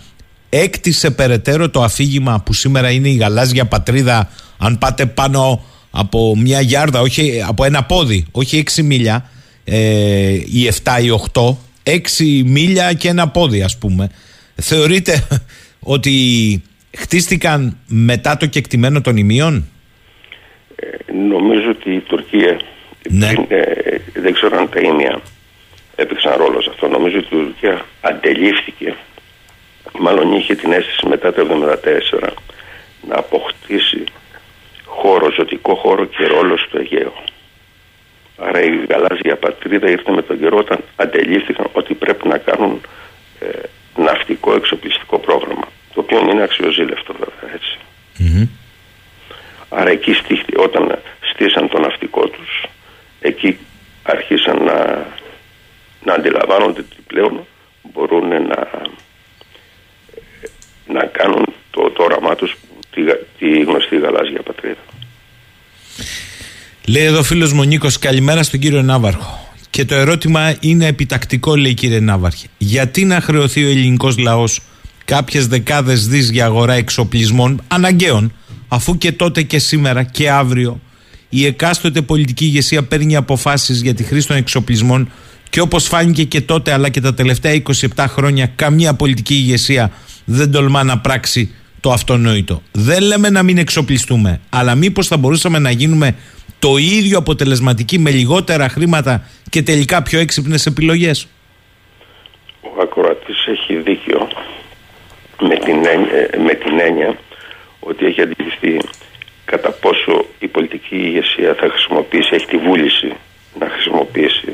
έκτισε 0.49 1.11
περαιτέρω 1.11 1.69
το 1.69 1.83
αφήγημα 1.83 2.41
που 2.41 2.53
σήμερα 2.53 2.91
είναι 2.91 3.09
η 3.09 3.15
γαλάζια 3.15 3.65
πατρίδα 3.65 4.29
αν 4.57 4.77
πάτε 4.77 5.05
πάνω 5.05 5.63
από 5.91 6.35
μια 6.37 6.61
γιάρδα, 6.61 6.99
όχι 7.01 7.41
από 7.47 7.63
ένα 7.63 7.83
πόδι, 7.83 8.25
όχι 8.31 8.57
έξι 8.57 8.83
μίλια 8.83 9.29
ε, 9.63 10.33
ή 10.33 10.71
7 10.83 11.03
ή 11.03 11.19
8, 11.33 11.55
έξι 11.83 12.43
μίλια 12.45 12.93
και 12.93 13.07
ένα 13.07 13.27
πόδι 13.27 13.61
ας 13.61 13.77
πούμε. 13.77 14.09
Θεωρείτε 14.55 15.27
ότι 15.79 16.13
χτίστηκαν 16.97 17.77
μετά 17.87 18.37
το 18.37 18.45
κεκτημένο 18.45 19.01
των 19.01 19.17
ημείων; 19.17 19.67
Ε, 20.83 21.11
νομίζω 21.13 21.69
ότι 21.69 21.93
η 21.93 21.99
Τουρκία, 21.99 22.59
Ναι. 23.09 23.33
ε, 23.47 23.97
δεν 24.13 24.33
ξέρω 24.33 24.57
αν 24.57 24.69
τα 24.69 24.79
ίμια 24.79 25.21
έπαιξαν 25.95 26.33
ρόλο 26.37 26.61
σε 26.61 26.69
αυτό. 26.69 26.87
Νομίζω 26.87 27.17
ότι 27.17 27.35
η 27.35 27.37
Τουρκία 27.43 27.85
αντελήφθηκε, 28.01 28.95
μάλλον 29.99 30.33
είχε 30.33 30.55
την 30.55 30.71
αίσθηση 30.71 31.07
μετά 31.07 31.33
το 31.33 31.45
1974 31.45 32.33
να 33.07 33.15
αποκτήσει 33.17 34.03
χώρο, 34.85 35.31
ζωτικό 35.31 35.75
χώρο 35.75 36.05
και 36.05 36.25
ρόλο 36.25 36.57
στο 36.57 36.79
Αιγαίο. 36.79 37.13
Άρα 38.37 38.61
η 38.63 38.85
γαλάζια 38.89 39.37
πατρίδα 39.37 39.89
ήρθε 39.89 40.11
με 40.11 40.21
τον 40.21 40.39
καιρό 40.39 40.57
όταν 40.57 40.79
αντελήφθηκαν 40.95 41.67
ότι 41.73 41.93
πρέπει 41.93 42.27
να 42.27 42.37
κάνουν 42.37 42.81
ε, 43.39 43.45
ναυτικό 44.01 44.53
εξοπλιστικό 44.55 45.19
πρόγραμμα. 45.19 45.67
Το 45.93 45.99
οποίο 45.99 46.19
είναι 46.19 46.43
αξιοζήλευτο 46.43 47.13
βέβαια 47.13 47.53
έτσι. 47.53 47.77
Άρα 49.75 49.89
εκεί 49.89 50.13
στήχθη, 50.13 50.57
όταν 50.57 50.99
στήσαν 51.33 51.69
το 51.69 51.79
ναυτικό 51.79 52.27
τους, 52.27 52.65
εκεί 53.19 53.57
άρχισαν 54.03 54.63
να, 54.63 55.07
να 56.03 56.13
αντιλαμβάνονται 56.13 56.79
ότι 56.79 56.95
πλέον 57.07 57.45
μπορούν 57.93 58.27
να, 58.27 58.69
να 60.87 61.05
κάνουν 61.05 61.45
το, 61.71 61.89
το 61.89 62.03
όραμά 62.03 62.35
τους 62.35 62.55
τη, 62.89 63.01
γα- 63.01 63.19
τη 63.39 63.61
γνωστή 63.61 63.97
γαλάζια 63.97 64.41
πατρίδα. 64.41 64.83
Λέει 66.87 67.03
εδώ 67.03 67.23
φίλος 67.23 67.53
μου 67.53 67.63
Νίκος, 67.63 67.99
καλημέρα 67.99 68.43
στον 68.43 68.59
κύριο 68.59 68.81
Ναύαρχο. 68.81 69.53
Και 69.69 69.85
το 69.85 69.95
ερώτημα 69.95 70.55
είναι 70.59 70.85
επιτακτικό, 70.85 71.55
λέει 71.55 71.73
κύριε 71.73 71.99
Ναύαρχε. 71.99 72.47
Γιατί 72.57 73.05
να 73.05 73.21
χρεωθεί 73.21 73.65
ο 73.65 73.69
ελληνικός 73.69 74.17
λαός 74.17 74.61
κάποιες 75.05 75.47
δεκάδες 75.47 76.07
δις 76.07 76.29
για 76.29 76.45
αγορά 76.45 76.73
εξοπλισμών 76.73 77.61
αναγκαίων, 77.67 78.33
αφού 78.73 78.97
και 78.97 79.11
τότε 79.11 79.41
και 79.41 79.59
σήμερα 79.59 80.03
και 80.03 80.29
αύριο 80.29 80.79
η 81.29 81.45
εκάστοτε 81.45 82.01
πολιτική 82.01 82.45
ηγεσία 82.45 82.83
παίρνει 82.83 83.15
αποφάσεις 83.15 83.81
για 83.81 83.93
τη 83.93 84.03
χρήση 84.03 84.27
των 84.27 84.37
εξοπλισμών 84.37 85.11
και 85.49 85.61
όπως 85.61 85.87
φάνηκε 85.87 86.23
και 86.23 86.41
τότε 86.41 86.71
αλλά 86.73 86.89
και 86.89 87.01
τα 87.01 87.13
τελευταία 87.13 87.61
27 87.95 88.05
χρόνια, 88.07 88.51
καμία 88.55 88.93
πολιτική 88.93 89.33
ηγεσία 89.33 89.91
δεν 90.25 90.51
τολμά 90.51 90.83
να 90.83 90.97
πράξει 90.99 91.55
το 91.79 91.91
αυτονόητο. 91.91 92.61
Δεν 92.71 93.01
λέμε 93.03 93.29
να 93.29 93.43
μην 93.43 93.57
εξοπλιστούμε, 93.57 94.39
αλλά 94.49 94.75
μήπως 94.75 95.07
θα 95.07 95.17
μπορούσαμε 95.17 95.59
να 95.59 95.71
γίνουμε 95.71 96.15
το 96.59 96.77
ίδιο 96.77 97.17
αποτελεσματικοί 97.17 97.99
με 97.99 98.11
λιγότερα 98.11 98.69
χρήματα 98.69 99.27
και 99.49 99.61
τελικά 99.61 100.01
πιο 100.01 100.19
έξυπνες 100.19 100.65
επιλογές; 100.65 101.27
Ο 102.61 102.81
ακροατής 102.81 103.45
έχει 103.47 103.75
δίκιο 103.75 104.27
με 105.41 105.55
την, 105.55 105.85
έννοια, 105.85 106.29
με 106.45 106.53
την 106.53 106.79
έννοια 106.79 107.17
ότι 107.83 108.05
έχει 108.05 108.21
αντιληφθεί 108.21 108.77
κατά 109.45 109.71
πόσο 109.71 110.25
η 110.39 110.47
πολιτική 110.47 110.95
ηγεσία 110.95 111.53
θα 111.53 111.69
χρησιμοποιήσει, 111.69 112.35
έχει 112.35 112.45
τη 112.45 112.57
βούληση 112.57 113.13
να 113.59 113.69
χρησιμοποιήσει 113.69 114.53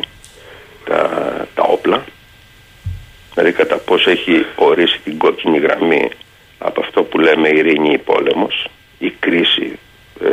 τα, 0.85 1.07
τα 1.55 1.63
όπλα 1.63 2.03
δηλαδή 3.33 3.51
κατά 3.51 3.77
πόσο 3.77 4.09
έχει 4.09 4.45
ορίσει 4.55 4.99
την 5.03 5.17
κόκκινη 5.17 5.57
γραμμή 5.57 6.09
από 6.57 6.81
αυτό 6.81 7.03
που 7.03 7.19
λέμε 7.19 7.49
ειρήνη 7.49 7.91
ή 7.91 7.97
πόλεμος 7.97 8.67
η 8.99 9.09
κρίση 9.19 9.79
ε, 10.21 10.29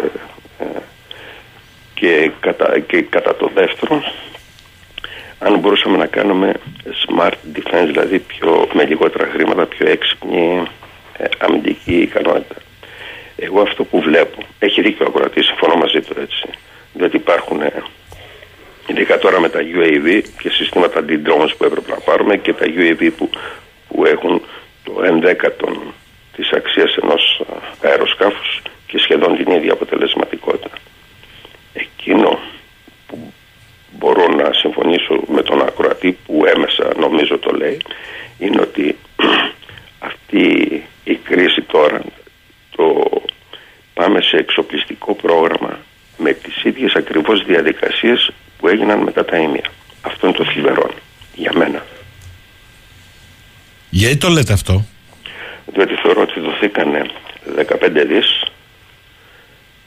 ε, 0.65 0.67
και, 1.95 2.31
κατά, 2.41 2.79
και 2.79 3.03
κατά 3.03 3.37
το 3.37 3.51
δεύτερο 3.55 4.03
αν 5.39 5.59
μπορούσαμε 5.59 5.97
να 5.97 6.07
κάνουμε 6.07 6.53
smart 6.85 7.57
defense, 7.57 7.87
δηλαδή 7.87 8.19
πιο, 8.19 8.69
με 8.73 8.85
λιγότερα 8.85 9.31
χρήματα, 9.33 9.67
πιο 9.67 9.89
έξυπνη 9.89 10.63
ε, 11.17 11.25
αμυντική 11.39 11.97
ικανότητα. 11.97 12.55
Εγώ 13.37 13.61
αυτό 13.61 13.85
που 13.85 14.01
βλέπω, 14.01 14.43
έχει 14.59 14.81
δίκιο 14.83 15.07
ο 15.07 15.09
ακροατής, 15.09 15.47
συμφωνώ 15.47 15.75
μαζί 15.75 16.01
του 16.01 16.15
έτσι, 16.21 16.49
διότι 16.93 17.17
υπάρχουν 17.17 17.61
ε, 17.61 17.83
ειδικά 18.87 19.19
τώρα 19.19 19.41
με 19.41 19.49
τα 19.49 19.61
UAV 19.61 20.23
και 20.39 20.51
συστήματα 20.51 21.01
anti-drones 21.01 21.53
που 21.59 21.65
έπρεπε 21.65 21.91
να 21.91 22.01
πάρουμε 22.01 22.37
και 22.37 22.53
τα 22.53 22.67
UAV 22.67 23.11
που, 23.17 23.31
που 23.89 24.05
έχουν 24.05 24.43
το 24.85 24.93
11 25.01 25.35
της 26.37 26.51
αξίας 26.51 26.97
ενός 26.97 27.43
α, 27.51 27.89
αεροσκάφους 27.89 28.63
και 28.87 28.99
σχεδόν 28.99 29.37
την 29.37 29.53
ίδια 29.53 29.73
αποτελεσματικότητα. 29.73 30.77
Εκείνο 31.73 32.39
που 33.07 33.33
μπορώ 33.91 34.27
να 34.27 34.53
συμφωνήσω 34.53 35.21
με 35.27 35.43
τον 35.43 35.61
ακροατή 35.61 36.19
που 36.27 36.45
έμεσα 36.55 36.93
νομίζω 36.97 37.39
το 37.39 37.51
λέει 37.57 37.81
είναι 38.39 38.61
ότι 38.61 38.97
αυτή 40.11 40.43
η 41.05 41.15
κρίση 41.15 41.63
τώρα 41.63 42.03
το 42.77 43.11
πάμε 43.95 44.21
σε 44.21 44.37
εξοπλιστικό 44.37 45.15
πρόγραμμα 45.15 45.79
με 46.17 46.33
τις 46.33 46.65
ίδιες 46.65 46.95
ακριβώς 46.95 47.45
διαδικασίες 47.45 48.31
που 48.59 48.69
έγιναν 48.69 48.99
μετά 48.99 49.25
τα 49.25 49.37
ίμια. 49.37 49.71
Αυτό 50.01 50.27
είναι 50.27 50.37
το 50.37 50.45
θλιβερό 50.45 50.91
για 51.35 51.53
μένα. 51.55 51.85
Γιατί 53.91 54.17
το 54.17 54.29
λέτε 54.29 54.53
αυτό, 54.53 54.85
Διότι 55.67 55.95
θεωρώ 55.95 56.23
ότι 56.23 56.41
δοθήκανε 56.41 57.07
15 57.57 58.05
δις 58.07 58.43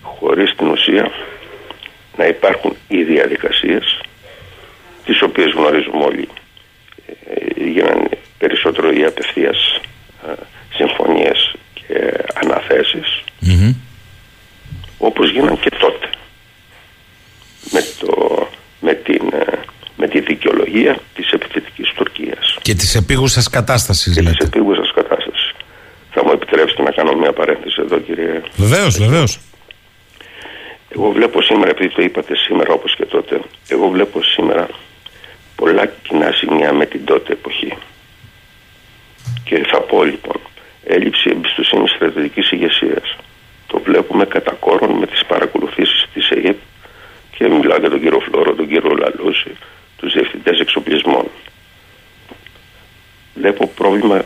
χωρίς 0.02 0.56
την 0.56 0.68
ουσία 0.68 1.12
να 2.18 2.26
υπάρχουν 2.26 2.76
οι 2.88 3.04
διαδικασίες 3.04 4.02
τις 5.06 5.22
οποίες 5.22 5.52
γνωρίζουμε 5.52 6.04
όλοι 6.04 6.28
ε, 7.26 7.64
γίνανε 7.70 8.10
περισσότερο 8.38 8.92
οι 8.92 9.06
απευθείας 9.06 9.80
ε, 10.28 10.32
συμφωνίες 10.74 11.56
και 11.90 12.24
αναθέσεις 12.44 13.24
όπως 14.98 15.32
γίναν 15.32 15.60
και 15.60 15.70
τότε 15.70 16.10
με, 17.72 17.82
το, 18.00 18.48
με, 18.80 18.94
την, 18.94 19.22
ε, 19.34 19.60
με 19.98 20.08
τη 20.08 20.20
δικαιολογία 20.20 21.00
της 21.16 21.32
επιθετικής 21.32 21.90
Τουρκίας 21.96 22.58
και 22.62 22.74
της 22.74 22.96
επίγουσας 22.96 23.50
κατάστασης, 23.50 24.14
και 24.14 24.20
της 24.20 24.30
λέτε. 24.30 24.46
επίγουσας 24.46 24.92
κατάστασης. 24.96 25.52
Θα 26.12 26.24
μου 26.26 26.32
επιτρέψετε 26.32 26.82
να 26.82 26.92
κάνω 26.92 27.14
μια 27.14 27.34
παρένθεση 27.34 27.82
εδώ 27.82 28.00
κύριε 28.00 28.42
Βεβαίως, 28.56 28.98
βεβαίως. 28.98 29.40
Εγώ 30.90 31.12
βλέπω 31.12 31.42
σήμερα, 31.42 31.70
επειδή 31.70 31.94
το 31.96 32.02
είπατε 32.02 32.36
σήμερα 32.36 32.74
όπως 32.74 32.96
και 32.96 33.06
τότε, 33.06 33.42
εγώ 33.68 33.88
βλέπω 33.90 34.24
σήμερα 34.24 34.68
πολλά 35.56 35.86
κοινά 35.86 36.32
σημεία 36.32 36.74
με 36.74 36.86
την 36.86 37.06
τότε 37.06 37.34
εποχή. 37.34 37.74
Και 39.44 39.66
θα 39.72 39.80
πω 39.80 40.04
λοιπόν, 40.04 40.40
έλλειψη 40.90 41.30
εμπιστοσύνη 41.30 41.88
στρατιωτικής 41.88 42.52
ηγεσίας. 42.52 43.16
Το 43.68 43.80
βλέπουμε 43.80 44.26
κατά 44.26 44.52
κόρον 44.52 44.92
με 44.92 45.06
τις 45.08 45.26
παρακολουθήσεις 45.26 46.06
της 46.14 46.30
ΕΕΠ 46.30 46.58
και 47.38 47.48
μιλάω 47.48 47.78
για 47.80 47.90
τον 47.90 48.00
κύριο 48.02 48.20
Φλόρο, 48.20 48.56
τον 48.56 48.68
κύριο 48.68 48.90
Λαλούση, 48.90 49.52
τους 49.98 50.14
διευθυντές 50.14 50.60
εξοπλισμών. 50.60 51.28
Βλέπω 53.34 53.68
πρόβλημα 53.68 54.26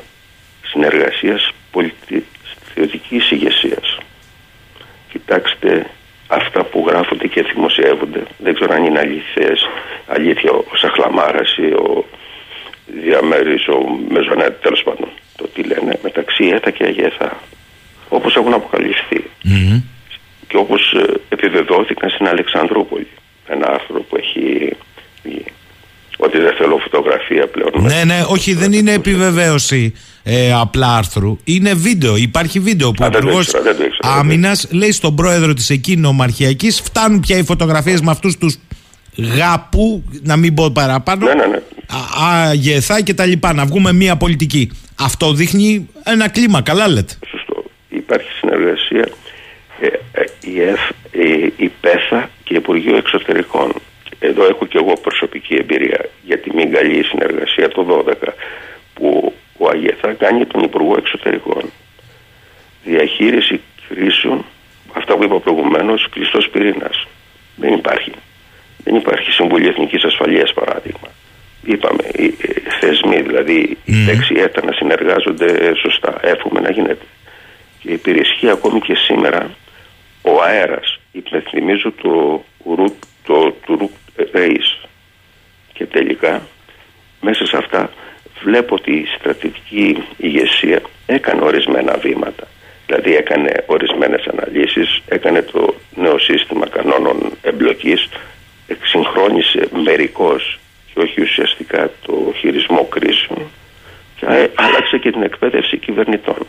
συνεργασίας 0.66 1.52
πολιτι... 1.72 2.26
στρατιωτικής 2.52 3.32
ηγεσίας. 3.32 3.98
Κοιτάξτε 5.12 5.90
αυτά 6.28 6.64
που 6.64 6.86
γράφονται 6.88 7.28
και 7.28 7.42
δημοσιεύονται. 7.42 8.24
Δεν 8.38 8.54
ξέρω 8.54 8.74
αν 8.74 8.86
είναι 8.86 9.00
αλήθειες, 9.00 9.68
αλήθεια 10.08 10.52
ο 10.52 10.64
Σαχλαμάρας 10.76 11.58
ή 11.58 11.66
ο 11.66 12.06
Διαμέρης, 12.86 13.68
ο 13.68 13.78
Μεζονέτ, 14.10 14.62
τέλος 14.62 14.84
πάντων. 14.84 15.10
Το 15.44 15.50
τι 15.54 15.64
λένε 15.64 16.00
μεταξύ 16.04 16.44
ΕΘΑ 16.56 16.72
και 16.72 16.84
ΑΓΕΘΑ. 16.84 17.40
Όπως 18.10 18.36
έχουν 18.36 18.54
αποκαλυφθεί. 18.54 19.24
Και 20.48 20.58
όπως 20.58 20.82
ε, 20.94 21.14
επιβεβαιώθηκαν 21.30 22.10
στην 22.10 22.28
Αλεξανδρούπολη. 22.28 23.08
Ένα 23.48 23.68
άρθρο 23.68 24.00
που 24.02 24.16
έχει 24.18 24.76
βγει. 25.24 25.46
Ότι 26.18 26.38
δεν 26.40 26.54
θέλω 26.58 26.78
φωτογραφία 26.78 27.48
πλέον. 27.48 27.72
Ναι, 27.80 28.04
ναι, 28.04 28.24
όχι, 28.28 28.54
δεν 28.54 28.74
είναι 28.74 28.92
επιβεβαίωση 28.92 29.94
ε, 30.24 30.54
απλά 30.54 30.98
άρθρου. 30.98 31.38
Είναι 31.44 31.74
βίντεο. 31.74 32.16
Υπάρχει 32.16 32.60
βίντεο 32.60 32.92
που 32.92 33.00
ο 33.02 33.06
Α, 33.06 33.10
δεν 33.10 33.22
το 33.22 33.28
Υπουργός 33.28 33.46
ήξερα, 33.46 33.64
δεν 33.64 33.76
το 33.78 33.84
ήξερα, 33.84 34.14
δεν 34.14 34.14
το 34.14 34.20
Άμυνας 34.20 34.68
λέει 34.72 34.92
στον 34.92 35.16
πρόεδρο 35.16 35.54
της 35.54 35.70
εκεί 35.70 35.96
νομαρχιακής: 35.96 36.82
Φτάνουν 36.82 37.20
πια 37.20 37.38
οι 37.38 37.44
φωτογραφίες 37.44 38.02
με 38.02 38.12
αυτούς 38.12 38.38
τους 38.38 38.58
γάπου, 39.18 40.04
να 40.22 40.36
μην 40.36 40.54
πω 40.54 40.72
παραπάνω. 40.72 41.26
Ναι, 41.26 41.34
ναι, 41.34 41.46
ναι. 41.46 41.60
Α- 41.94 42.48
Αγεθά 42.50 43.02
και 43.02 43.14
τα 43.14 43.26
λοιπά. 43.26 43.54
Να 43.54 43.66
βγούμε 43.66 43.94
μία 43.94 44.16
πολιτική. 44.16 44.72
Αυτό 45.00 45.34
δείχνει 45.34 45.90
ένα 46.04 46.30
κλίμα. 46.30 46.62
Καλά 46.62 46.88
λέτε. 46.88 47.14
Σωστό. 47.30 47.64
Υπάρχει 47.90 48.30
συνεργασία. 48.40 49.08
Ε, 49.80 49.88
ε, 50.12 50.24
η, 50.52 50.62
ΕΦ, 50.62 50.80
η, 51.12 51.54
η 51.58 51.72
ΠΕΘΑ 51.82 52.30
και 52.44 52.54
και 52.54 52.60
Υπουργείο 52.60 52.96
Εξωτερικών. 52.98 53.74
Εδώ 54.20 54.46
έχω 54.46 54.66
και 54.66 54.78
εγώ 54.78 54.94
προσωπική 55.02 55.56
εμπειρία 55.56 56.10
για 56.24 56.40
τη 56.40 56.56
μην 56.56 56.72
καλή 56.72 57.04
συνεργασία 57.04 57.70
το 57.70 58.06
12 58.24 58.28
που 58.94 59.34
ο 59.58 59.70
Αγιεθά 59.70 60.14
κάνει 60.14 60.46
τον 60.46 60.64
Υπουργό 60.64 60.96
Εξωτερικών. 60.98 61.64
Διαχείριση 62.84 63.62
κρίσεων, 63.90 64.46
αυτά 64.94 65.16
που 65.16 65.24
είπα 65.24 65.40
προηγουμένως, 65.40 66.08
κλειστός 66.10 66.50
πυρήνας. 66.50 67.08
Δεν 67.56 67.74
υπάρχει. 67.74 68.12
Δεν 68.84 68.96
υπάρχει 68.96 69.32
Συμβουλή 69.32 69.68
Εθνικής 69.68 70.04
Ασφαλείας, 70.04 70.54
παράδειγμα. 70.54 71.08
Είπαμε, 71.66 72.04
οι 72.16 72.34
θεσμοί, 72.80 73.22
δηλαδή 73.22 73.78
οι 73.86 73.94
δεξιέτα 73.94 74.66
να 74.66 74.72
συνεργάζονται 74.72 75.76
σωστά. 75.76 76.20
Εύχομαι 76.22 76.60
να 76.60 76.72
γίνεται. 76.72 77.06
Και 77.80 77.92
υπηρεσχεί 77.92 78.50
ακόμη 78.50 78.80
και 78.80 78.96
σήμερα 78.96 79.50
ο 80.22 80.42
αέρας. 80.42 81.00
Υπενθυμίζω 81.12 81.92
το 82.02 82.44
ουρού 82.64 82.86
το, 83.24 83.56
του 83.66 83.92
Και 85.74 85.86
τελικά, 85.86 86.42
μέσα 87.22 87.46
σε 87.46 87.58
αυτά, 87.58 87.92
βλέπω 88.44 88.76
ότι 88.76 88.92
η 88.92 89.06
στρατηγική 89.20 90.04
ηγεσία 90.18 90.82
έκανε 91.06 91.42
ορισμένα 91.42 91.98
βήματα. 91.98 92.48
Δηλαδή 92.86 93.16
έκανε 93.16 93.52
ορισμένες 93.66 94.26
αναλύσεις, 94.26 95.02
έκανε 95.08 95.42
το 95.42 95.76
νέο 95.96 96.20
σύστημα 96.20 96.68
κανόνων 96.68 97.32
εμπλοκής, 97.42 98.10
εξυγχρόνισε 98.68 99.68
μερικώς 99.84 100.60
και 100.94 101.00
όχι 101.00 101.22
ουσιαστικά 101.22 101.92
το 102.06 102.34
χειρισμό 102.38 102.86
κρίσεων 102.86 103.52
και 104.16 104.26
άλλαξε 104.56 104.98
και 104.98 105.12
την 105.12 105.24
εκπαίδευση 105.24 105.78
κυβερνητών. 105.78 106.48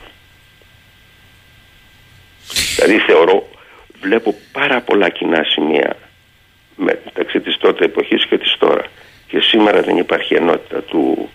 Δηλαδή 2.76 2.98
θεωρώ, 2.98 3.48
βλέπω 4.00 4.34
πάρα 4.52 4.80
πολλά 4.80 5.08
κοινά 5.08 5.44
σημεία 5.44 5.96
μεταξύ 6.76 7.40
της 7.40 7.56
τότε 7.56 7.84
εποχής 7.84 8.26
και 8.26 8.38
της 8.38 8.56
τώρα 8.58 8.84
και 9.28 9.40
σήμερα 9.40 9.82
δεν 9.82 9.96
υπάρχει 9.96 10.34
ενότητα 10.34 10.82
του 10.82 11.30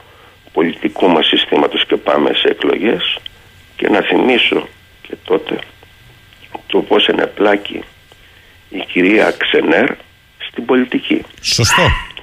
πολιτικού 0.54 1.10
μας 1.10 1.28
συστήματος 1.28 1.86
και 1.86 1.96
πάμε 1.96 2.34
σε 2.34 2.48
εκλογές 2.48 3.18
και 3.76 3.90
να 3.90 4.02
θυμίσω 4.02 4.68
και 5.02 5.16
τότε 5.24 5.60
το 6.68 6.82
πώς 6.82 7.08
είναι 7.08 7.26
πλάκη 7.26 7.84
η 8.70 8.80
κυρία 8.92 9.36
Ξενέρ 9.38 9.90
στην 10.48 10.66
πολιτική. 10.66 11.24
Σωστό. 11.42 11.82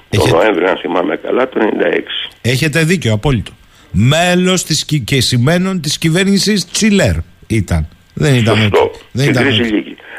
Το 0.09 0.21
Έχετε... 0.21 0.37
Νοέμβριο, 0.37 0.69
αν 0.69 0.77
θυμάμαι 0.77 1.15
καλά, 1.15 1.49
το 1.49 1.59
96. 1.59 1.99
Έχετε 2.41 2.83
δίκιο, 2.83 3.13
απόλυτο. 3.13 3.51
Μέλος 3.91 4.63
της 4.63 4.85
και 5.03 5.21
σημαίνων 5.21 5.81
της 5.81 5.97
κυβέρνησης 5.97 6.65
Τσιλέρ 6.71 7.15
ήταν. 7.47 7.87
Δεν 8.13 8.35
ήταν. 8.35 8.57
Σωστό. 8.57 8.91
Δεν 9.11 9.29
ήταν. 9.29 9.43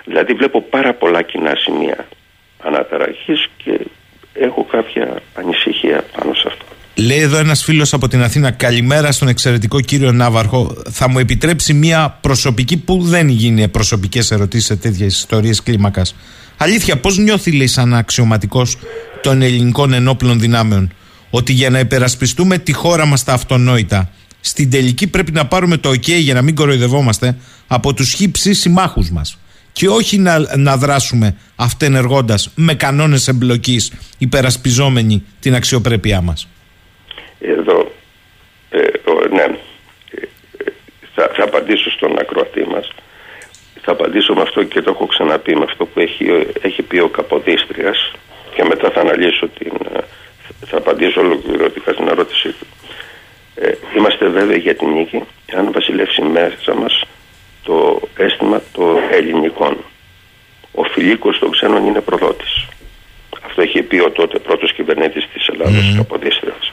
Δηλαδή 0.05 0.33
βλέπω 0.33 0.63
πάρα 0.63 0.95
πολλά 0.95 1.23
κοινά 1.23 1.55
σημεία 1.57 2.09
αναταραχής 2.63 3.49
και 3.65 3.81
έχω 4.33 4.65
κάποια 4.65 5.23
ανησυχία 5.35 6.05
πάνω 6.17 6.35
σε 6.35 6.45
αυτό. 6.49 6.65
Λέει 6.95 7.19
εδώ 7.19 7.39
ένας 7.39 7.63
φίλος 7.63 7.93
από 7.93 8.09
την 8.09 8.23
Αθήνα, 8.23 8.51
καλημέρα 8.51 9.13
στον 9.13 9.29
εξαιρετικό 9.29 9.81
κύριο 9.81 10.13
Ναύαρχο. 10.13 10.83
Θα 10.91 11.09
μου 11.09 11.19
επιτρέψει 11.19 11.75
μια 11.75 12.19
προσωπική 12.21 12.77
που 12.77 13.03
δεν 13.03 13.29
γίνει 13.29 13.69
προσωπικές 13.69 14.31
ερωτήσεις 14.31 14.67
σε 14.67 14.77
τέτοιες 14.77 15.17
ιστορίες 15.17 15.63
κλίμακας. 15.63 16.15
Αλήθεια, 16.61 16.97
πώς 16.97 17.19
νιώθει, 17.19 17.53
λέει, 17.53 17.67
σαν 17.67 17.95
αξιωματικός 17.95 18.77
των 19.23 19.43
ελληνικών 19.43 19.93
ενόπλων 19.93 20.41
δυνάμεων, 20.41 20.93
ότι 21.31 21.53
για 21.53 21.71
να 21.71 21.79
υπερασπιστούμε 21.79 22.59
τη 22.59 22.73
χώρα 22.73 23.07
μας 23.07 23.25
τα 23.25 23.33
αυτονόητα, 23.33 24.11
στην 24.41 24.71
τελική 24.71 25.07
πρέπει 25.07 25.33
να 25.33 25.47
πάρουμε 25.47 25.77
το 25.77 25.91
OK 25.91 26.09
για 26.09 26.35
να 26.35 26.43
μην 26.43 26.55
κοροϊδευόμαστε 26.55 27.37
από 27.67 27.95
τους 27.95 28.13
χύψη 28.13 28.55
συμμάχους 28.55 29.11
μας. 29.11 29.39
Και 29.73 29.89
όχι 29.89 30.19
να, 30.19 30.57
να 30.57 30.77
δράσουμε 30.77 31.37
αυτενεργώντας 31.57 32.51
με 32.55 32.75
κανόνες 32.75 33.29
εμπλοκής 33.29 33.93
υπερασπιζόμενοι 34.19 35.25
την 35.41 35.55
αξιοπρέπειά 35.55 36.21
μας. 36.21 36.49
Εδώ, 37.39 37.93
ε, 38.71 38.79
ναι, 39.35 39.43
ε, 39.43 39.57
θα, 41.15 41.31
θα 41.37 41.45
απαντήσω 41.45 41.91
στον 41.91 42.19
ακροατή 42.19 42.65
μας. 42.73 42.93
Θα 43.91 43.97
απαντήσω 43.97 44.35
με 44.35 44.43
αυτό 44.43 44.63
και 44.65 44.83
το 44.83 44.91
έχω 44.91 45.07
ξαναπεί, 45.07 45.57
με 45.57 45.65
αυτό 45.65 45.87
που 45.87 46.01
έχει, 46.01 46.47
έχει 46.61 46.83
πει 46.83 46.99
ο 46.99 47.09
Καποδίστριας 47.09 48.13
και 48.55 48.65
μετά 48.65 48.91
θα 48.91 49.01
αναλύσω 49.01 49.49
την, 49.49 49.73
ε, 49.95 49.99
θα 50.67 50.77
απαντήσω 50.77 51.21
ολοκληρωτικά 51.21 51.93
στην 51.93 52.09
ερώτησή 52.09 52.49
του. 52.49 52.67
Ε, 53.55 53.73
είμαστε 53.97 54.27
βέβαιοι 54.29 54.59
για 54.59 54.75
την 54.75 54.89
νίκη 54.89 55.23
αν 55.57 55.73
βασιλεύσει 55.73 56.23
μέσα 56.23 56.75
μας 56.75 57.05
το 57.63 58.01
αίσθημα 58.17 58.63
των 58.73 58.97
ελληνικών. 59.11 59.77
Ο 60.73 60.83
φιλίκος 60.83 61.39
των 61.39 61.51
ξένων 61.51 61.87
είναι 61.87 62.01
προδότης. 62.01 62.67
Αυτό 63.45 63.63
έχει 63.63 63.83
πει 63.83 63.99
ο 63.99 64.11
τότε 64.11 64.39
πρώτος 64.39 64.73
κυβερνήτης 64.73 65.29
της 65.33 65.47
Ελλάδας, 65.47 65.93
mm. 65.93 65.97
Καποδίστριας. 65.97 66.73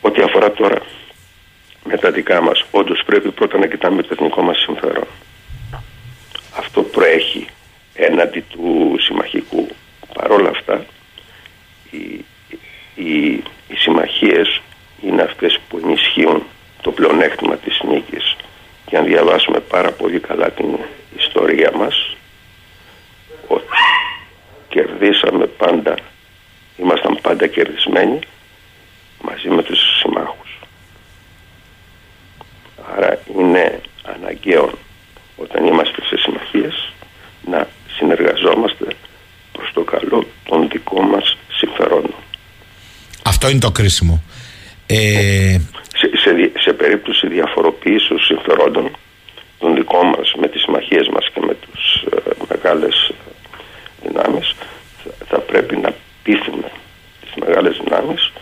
Ό,τι 0.00 0.22
αφορά 0.22 0.52
τώρα 0.52 0.78
με 1.84 1.96
τα 1.96 2.10
δικά 2.10 2.42
μας, 2.42 2.64
όντως 2.70 3.02
πρέπει 3.06 3.30
πρώτα 3.30 3.58
να 3.58 3.66
κοιτάμε 3.66 4.02
το 4.02 4.08
εθνικό 4.12 4.42
μας 4.42 4.58
συμφέρον. 4.58 5.06
Αυτό 6.56 6.82
προέχει 6.82 7.46
έναντι 7.94 8.40
του 8.40 8.96
συμμαχικού. 8.98 9.68
Παρ' 10.14 10.30
όλα 10.30 10.48
αυτά, 10.48 10.84
οι, 11.90 12.24
οι, 12.94 13.26
οι 13.68 13.76
συμμαχίες 13.76 14.60
είναι 15.02 15.22
αυτές 15.22 15.58
που 15.68 15.80
ενισχύουν 15.84 16.42
το 16.80 16.90
πλεονέκτημα 16.90 17.56
της 17.56 17.80
νίκης. 17.88 18.36
Και 18.86 18.96
αν 18.96 19.04
διαβάσουμε 19.04 19.60
πάρα 19.60 19.92
πολύ 19.92 20.20
καλά 20.20 20.50
την 20.50 20.78
ιστορία 21.16 21.72
μας, 21.76 22.16
ότι 23.46 23.66
κερδίσαμε 24.68 25.46
πάντα, 25.46 25.94
ήμασταν 26.76 27.18
πάντα 27.22 27.46
κερδισμένοι 27.46 28.18
μαζί 29.20 29.48
με 29.48 29.62
τους 29.62 29.80
συμμάχους. 30.00 30.58
Άρα 32.96 33.18
είναι 33.36 33.80
αναγκαίο 34.02 34.72
όταν 35.36 35.66
είμαστε 35.66 36.04
σε 36.04 36.16
συμμαχίες 36.16 36.92
να 37.44 37.68
συνεργαζόμαστε 37.96 38.86
προς 39.52 39.72
το 39.72 39.82
καλό 39.82 40.26
των 40.44 40.68
δικών 40.68 41.04
μας 41.08 41.36
συμφερόντων. 41.52 42.14
Αυτό 43.24 43.46
είναι 43.46 43.52
το 43.64 43.70
κρίσιμο. 43.70 44.22
Ε... 44.86 45.56
Σε, 46.00 46.06
σε, 46.22 46.30
σε 46.64 46.72
περίπτωση 46.72 47.26
διαφοροποίησης 47.28 48.24
συμφερόντων 48.24 48.90
των 49.58 49.74
δικών 49.74 50.06
μας 50.06 50.28
με 50.40 50.46
τις 50.48 50.60
συμμαχίες 50.62 51.06
μας 51.14 51.24
και 51.32 51.40
με 51.46 51.54
τους 51.62 51.84
ε, 52.12 52.30
μεγάλες 52.52 53.12
δυνάμεις 54.02 54.54
θα, 55.02 55.10
θα 55.28 55.38
πρέπει 55.38 55.76
να 55.76 55.90
πείθουμε 56.22 56.68
τις 57.20 57.32
μεγάλες 57.42 57.74
δυνάμεις 57.84 58.32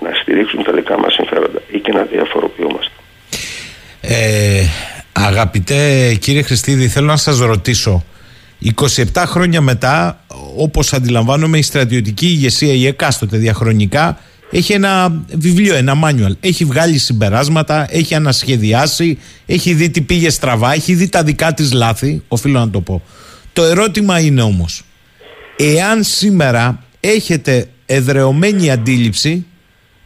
να 0.00 0.10
στηρίξουν 0.22 0.62
τα 0.64 0.72
δικά 0.72 0.98
μας 0.98 1.12
συμφέροντα 1.12 1.60
ή 1.70 1.78
και 1.78 1.92
να 1.92 2.02
διαφοροποιούμαστε. 2.02 2.94
Ε, 4.00 4.64
αγαπητέ 5.12 6.14
κύριε 6.14 6.42
Χριστίδη, 6.42 6.88
θέλω 6.88 7.06
να 7.06 7.16
σας 7.16 7.38
ρωτήσω 7.38 8.04
27 9.14 9.22
χρόνια 9.26 9.60
μετά, 9.60 10.24
όπως 10.58 10.92
αντιλαμβάνομαι 10.92 11.58
η 11.58 11.62
στρατιωτική 11.62 12.26
ηγεσία 12.26 12.72
η 12.72 12.86
εκάστοτε 12.86 13.36
διαχρονικά 13.36 14.18
έχει 14.50 14.72
ένα 14.72 15.22
βιβλίο, 15.34 15.74
ένα 15.74 15.94
manual. 16.04 16.32
Έχει 16.40 16.64
βγάλει 16.64 16.98
συμπεράσματα, 16.98 17.86
έχει 17.90 18.14
ανασχεδιάσει, 18.14 19.18
έχει 19.46 19.74
δει 19.74 19.90
τι 19.90 20.00
πήγε 20.00 20.30
στραβά, 20.30 20.72
έχει 20.72 20.94
δει 20.94 21.08
τα 21.08 21.22
δικά 21.22 21.54
της 21.54 21.72
λάθη, 21.72 22.22
οφείλω 22.28 22.58
να 22.58 22.70
το 22.70 22.80
πω. 22.80 23.02
Το 23.52 23.64
ερώτημα 23.64 24.20
είναι 24.20 24.42
όμως, 24.42 24.84
εάν 25.56 26.02
σήμερα 26.04 26.82
έχετε 27.00 27.68
εδρεωμένη 27.86 28.70
αντίληψη 28.70 29.46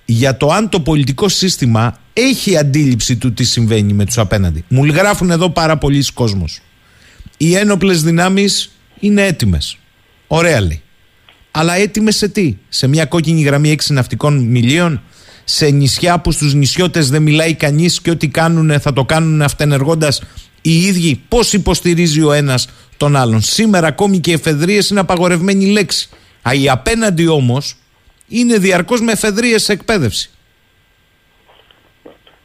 για 0.05 0.37
το 0.37 0.49
αν 0.49 0.69
το 0.69 0.81
πολιτικό 0.81 1.29
σύστημα 1.29 1.99
έχει 2.13 2.57
αντίληψη 2.57 3.17
του 3.17 3.33
τι 3.33 3.45
συμβαίνει 3.45 3.93
με 3.93 4.05
τους 4.05 4.19
απέναντι. 4.19 4.65
Μου 4.69 4.85
γράφουν 4.85 5.31
εδώ 5.31 5.51
πάρα 5.51 5.79
πολλοί 5.79 6.05
κόσμος. 6.15 6.61
Οι 7.37 7.55
ένοπλες 7.55 8.03
δυνάμεις 8.03 8.73
είναι 9.01 9.23
έτοιμες. 9.27 9.77
Ωραία 10.35 10.61
λέει. 10.61 10.83
Αλλά 11.51 11.75
έτοιμες 11.75 12.17
σε 12.17 12.29
τι, 12.29 12.57
σε 12.69 12.87
μια 12.89 13.05
κόκκινη 13.05 13.43
γραμμή 13.43 13.71
έξι 13.71 13.93
ναυτικών 13.93 14.39
μιλίων, 14.39 15.03
σε 15.45 15.71
νησιά 15.71 16.21
που 16.21 16.33
στους 16.33 16.55
νησιώτες 16.55 17.11
δεν 17.11 17.23
μιλάει 17.23 17.55
κανείς 17.55 18.01
και 18.01 18.11
ό,τι 18.11 18.29
κάνουν 18.29 18.81
θα 18.81 18.93
το 18.93 19.05
κάνουν 19.05 19.43
αυτενεργώντας 19.43 20.23
οι 20.63 20.83
ίδιοι; 20.83 21.23
Πώς 21.29 21.53
υποστηρίζει 21.53 22.23
ο 22.23 22.33
ένας 22.33 22.69
τον 22.97 23.17
άλλον; 23.17 23.41
Σήμερα 23.41 23.87
ακόμη 23.87 24.19
και 24.19 24.33
εφεδρείες 24.33 24.91
είναι 24.91 25.01
απαγορευμένη 25.01 25.67
λέξη. 25.67 26.09
Α, 26.49 26.53
η 26.53 26.69
απέναντι 26.69 27.27
όμως 27.27 27.75
είναι 28.29 28.59
διαρκώς 28.59 29.01
με 29.01 29.13
εφεδρείες 29.13 29.63
σε 29.63 29.73
εκπαίδευση. 29.73 30.31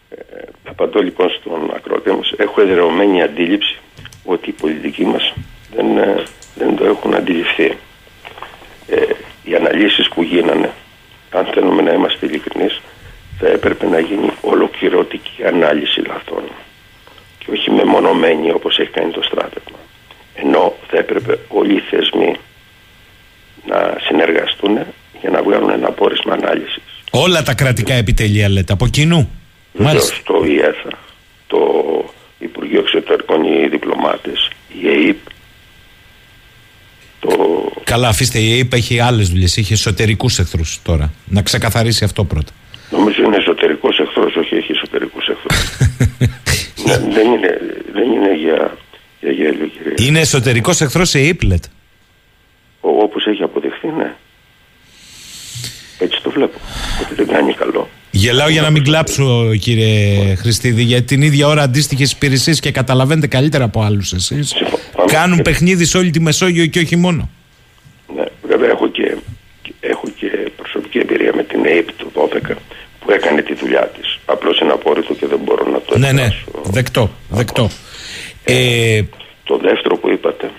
Ε, 0.10 0.16
απαντώ 0.64 1.02
λοιπόν 1.02 1.30
στον 1.40 1.72
ακρότη 1.76 2.10
μας. 2.10 2.34
Έχω 2.38 2.62
εδρεωμένη 2.62 3.22
αντίληψη 3.22 3.78
ότι 4.24 4.50
οι 4.50 4.54
πολιτικοί 4.54 5.06
μας 5.06 5.34
δεν, 5.76 5.98
ε, 5.98 6.24
δεν 6.58 6.76
το 6.76 6.86
έχουν 6.86 7.16
αντιληφθεί. 7.16 7.78
Ε, 8.88 8.96
οι 9.44 9.56
αναλύσεις 9.56 10.08
που 10.10 10.24
γίνανε, 10.24 10.72
αν 11.32 11.46
θέλουμε 11.46 11.82
να 11.82 11.94
είμαστε 11.94 12.26
ειλικρινείς, 12.26 12.82
θα 13.40 13.48
έπρεπε 13.48 13.86
να 13.88 14.00
γίνει 14.00 14.30
ολοκληρωτική 14.42 15.44
ανάλυση 15.46 16.00
λαθών 16.00 16.44
και 17.38 17.52
όχι 17.52 17.72
μεμονωμένη 17.72 18.52
όπως 18.52 18.78
έχει 18.80 18.90
κάνει 18.90 19.12
το 19.12 19.22
στράτευμα. 19.22 19.78
Ενώ 20.36 20.76
θα 20.88 20.98
έπρεπε 20.98 21.40
όλοι 21.48 21.74
οι 21.74 21.84
θεσμοί 21.90 22.36
συνεργαστούν 24.08 24.78
για 25.22 25.30
να 25.30 25.44
βγάλουν 25.44 25.70
ένα 25.70 25.92
πόρισμα 25.92 26.34
ανάλυσης. 26.34 26.84
Όλα 27.12 27.44
τα 27.44 27.54
κρατικά 27.54 27.94
επιτελεία 27.94 28.50
λέτε, 28.50 28.74
από 28.74 28.88
κοινού. 28.88 29.30
Μάλιστα. 29.74 30.16
Το 30.24 30.44
ΙΕΘΑ, 30.46 30.90
το 31.48 31.60
Υπουργείο 32.40 32.80
Εξωτερικών, 32.80 33.44
οι 33.44 33.68
διπλωμάτες, 33.68 34.50
η 34.82 34.88
ΕΕΠ. 34.88 35.18
Το... 37.30 37.72
Καλά, 37.84 38.08
αφήστε, 38.08 38.40
η 38.40 38.58
ΕΕΠ 38.58 38.74
έχει 38.74 39.00
άλλες 39.00 39.30
δουλειές. 39.30 39.58
Έχει 39.58 39.74
εσωτερικούς 39.74 40.40
εχθρούς 40.40 40.80
τώρα. 40.84 41.14
Να 41.26 41.42
ξεκαθαρίσει 41.42 42.04
αυτό 42.04 42.24
πρώτα. 42.24 42.52
Νομίζω 42.92 43.24
είναι 43.24 43.36
εσωτερικός 43.36 44.00
εχθρός, 44.00 44.36
όχι 44.36 44.56
έχει 44.56 44.72
εσωτερικούς 44.72 45.28
εχθρούς. 45.28 45.88
ναι, 46.86 46.98
δεν, 47.14 47.32
είναι, 47.32 47.60
δεν 47.94 48.12
είναι 48.12 48.36
για, 48.36 48.78
για 49.20 49.32
γέλιο, 49.32 49.66
κύριε. 49.66 50.08
Είναι 50.08 50.20
εσωτερικός 50.20 50.82
εχθρός 50.82 51.14
η 51.14 51.28
ΕΕΠ, 51.28 51.44
λέτε. 51.44 51.68
Όπως 52.82 53.26
έχει 53.26 53.44
αποδειχθεί, 53.44 53.88
ναι. 53.88 54.16
Έτσι 56.00 56.22
το 56.24 56.30
βλέπω. 56.30 56.60
Ότι 57.02 57.14
δεν 57.16 57.28
κάνει 57.28 57.54
καλό. 57.54 57.90
Γελάω 58.12 58.50
για 58.50 58.62
να 58.62 58.70
μην 58.70 58.84
κλάψω, 58.84 59.56
κύριε 59.60 60.36
Χριστίδη, 60.36 60.84
γιατί 60.84 61.06
την 61.06 61.22
ίδια 61.22 61.48
ώρα 61.48 61.62
αντίστοιχες 61.62 62.12
υπηρεσίες 62.12 62.60
και 62.60 62.72
καταλαβαίνετε 62.72 63.28
καλύτερα 63.28 63.64
από 63.64 63.82
άλλους 63.82 64.14
εσείς. 64.14 64.54
Κάνουν 65.06 65.42
παιχνίδι 65.42 65.86
σε 65.86 65.98
όλη 65.98 66.10
τη 66.10 66.20
Μεσόγειο 66.20 66.66
και 66.66 66.80
όχι 66.80 66.96
μόνο. 66.96 67.30
Ναι, 68.16 68.24
βέβαια 68.48 68.70
έχω 68.70 68.88
και, 68.88 69.18
έχω 69.80 70.08
και 70.20 70.52
προσωπική 70.58 70.98
εμπειρία 71.00 71.32
με 71.36 71.44
την 71.44 71.66
ΑΕΠ 71.66 71.92
του 71.92 72.12
12 72.16 72.56
που 73.00 73.12
έκανε 73.12 73.42
τη 73.42 73.54
δουλειά 73.54 73.88
της. 73.88 74.20
Απλώς 74.26 74.60
είναι 74.60 74.72
απόρριτο 74.72 75.14
και 75.14 75.26
δεν 75.28 75.40
μπορώ 75.44 75.72
να 75.72 75.82
το 75.82 75.98
Ναι, 75.98 76.12
ναι, 76.12 76.28
δεκτό. 76.64 77.10
δεκτό. 77.30 77.70
Ε, 78.44 78.96
ε, 78.98 79.04
το 79.44 79.58
δεύτερο 79.58 79.98
που 79.98 80.10
είπατε 80.10 80.52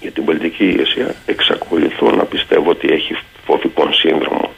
για 0.00 0.10
την 0.10 0.24
πολιτική 0.24 0.64
ηγεσία 0.64 1.14
εξακολουθώ 1.26 2.10
να 2.10 2.24
πιστεύω 2.24 2.70
ότι 2.70 2.88
έχει 2.88 3.16
φοβικό 3.46 3.92
σύνδρομο. 3.92 4.50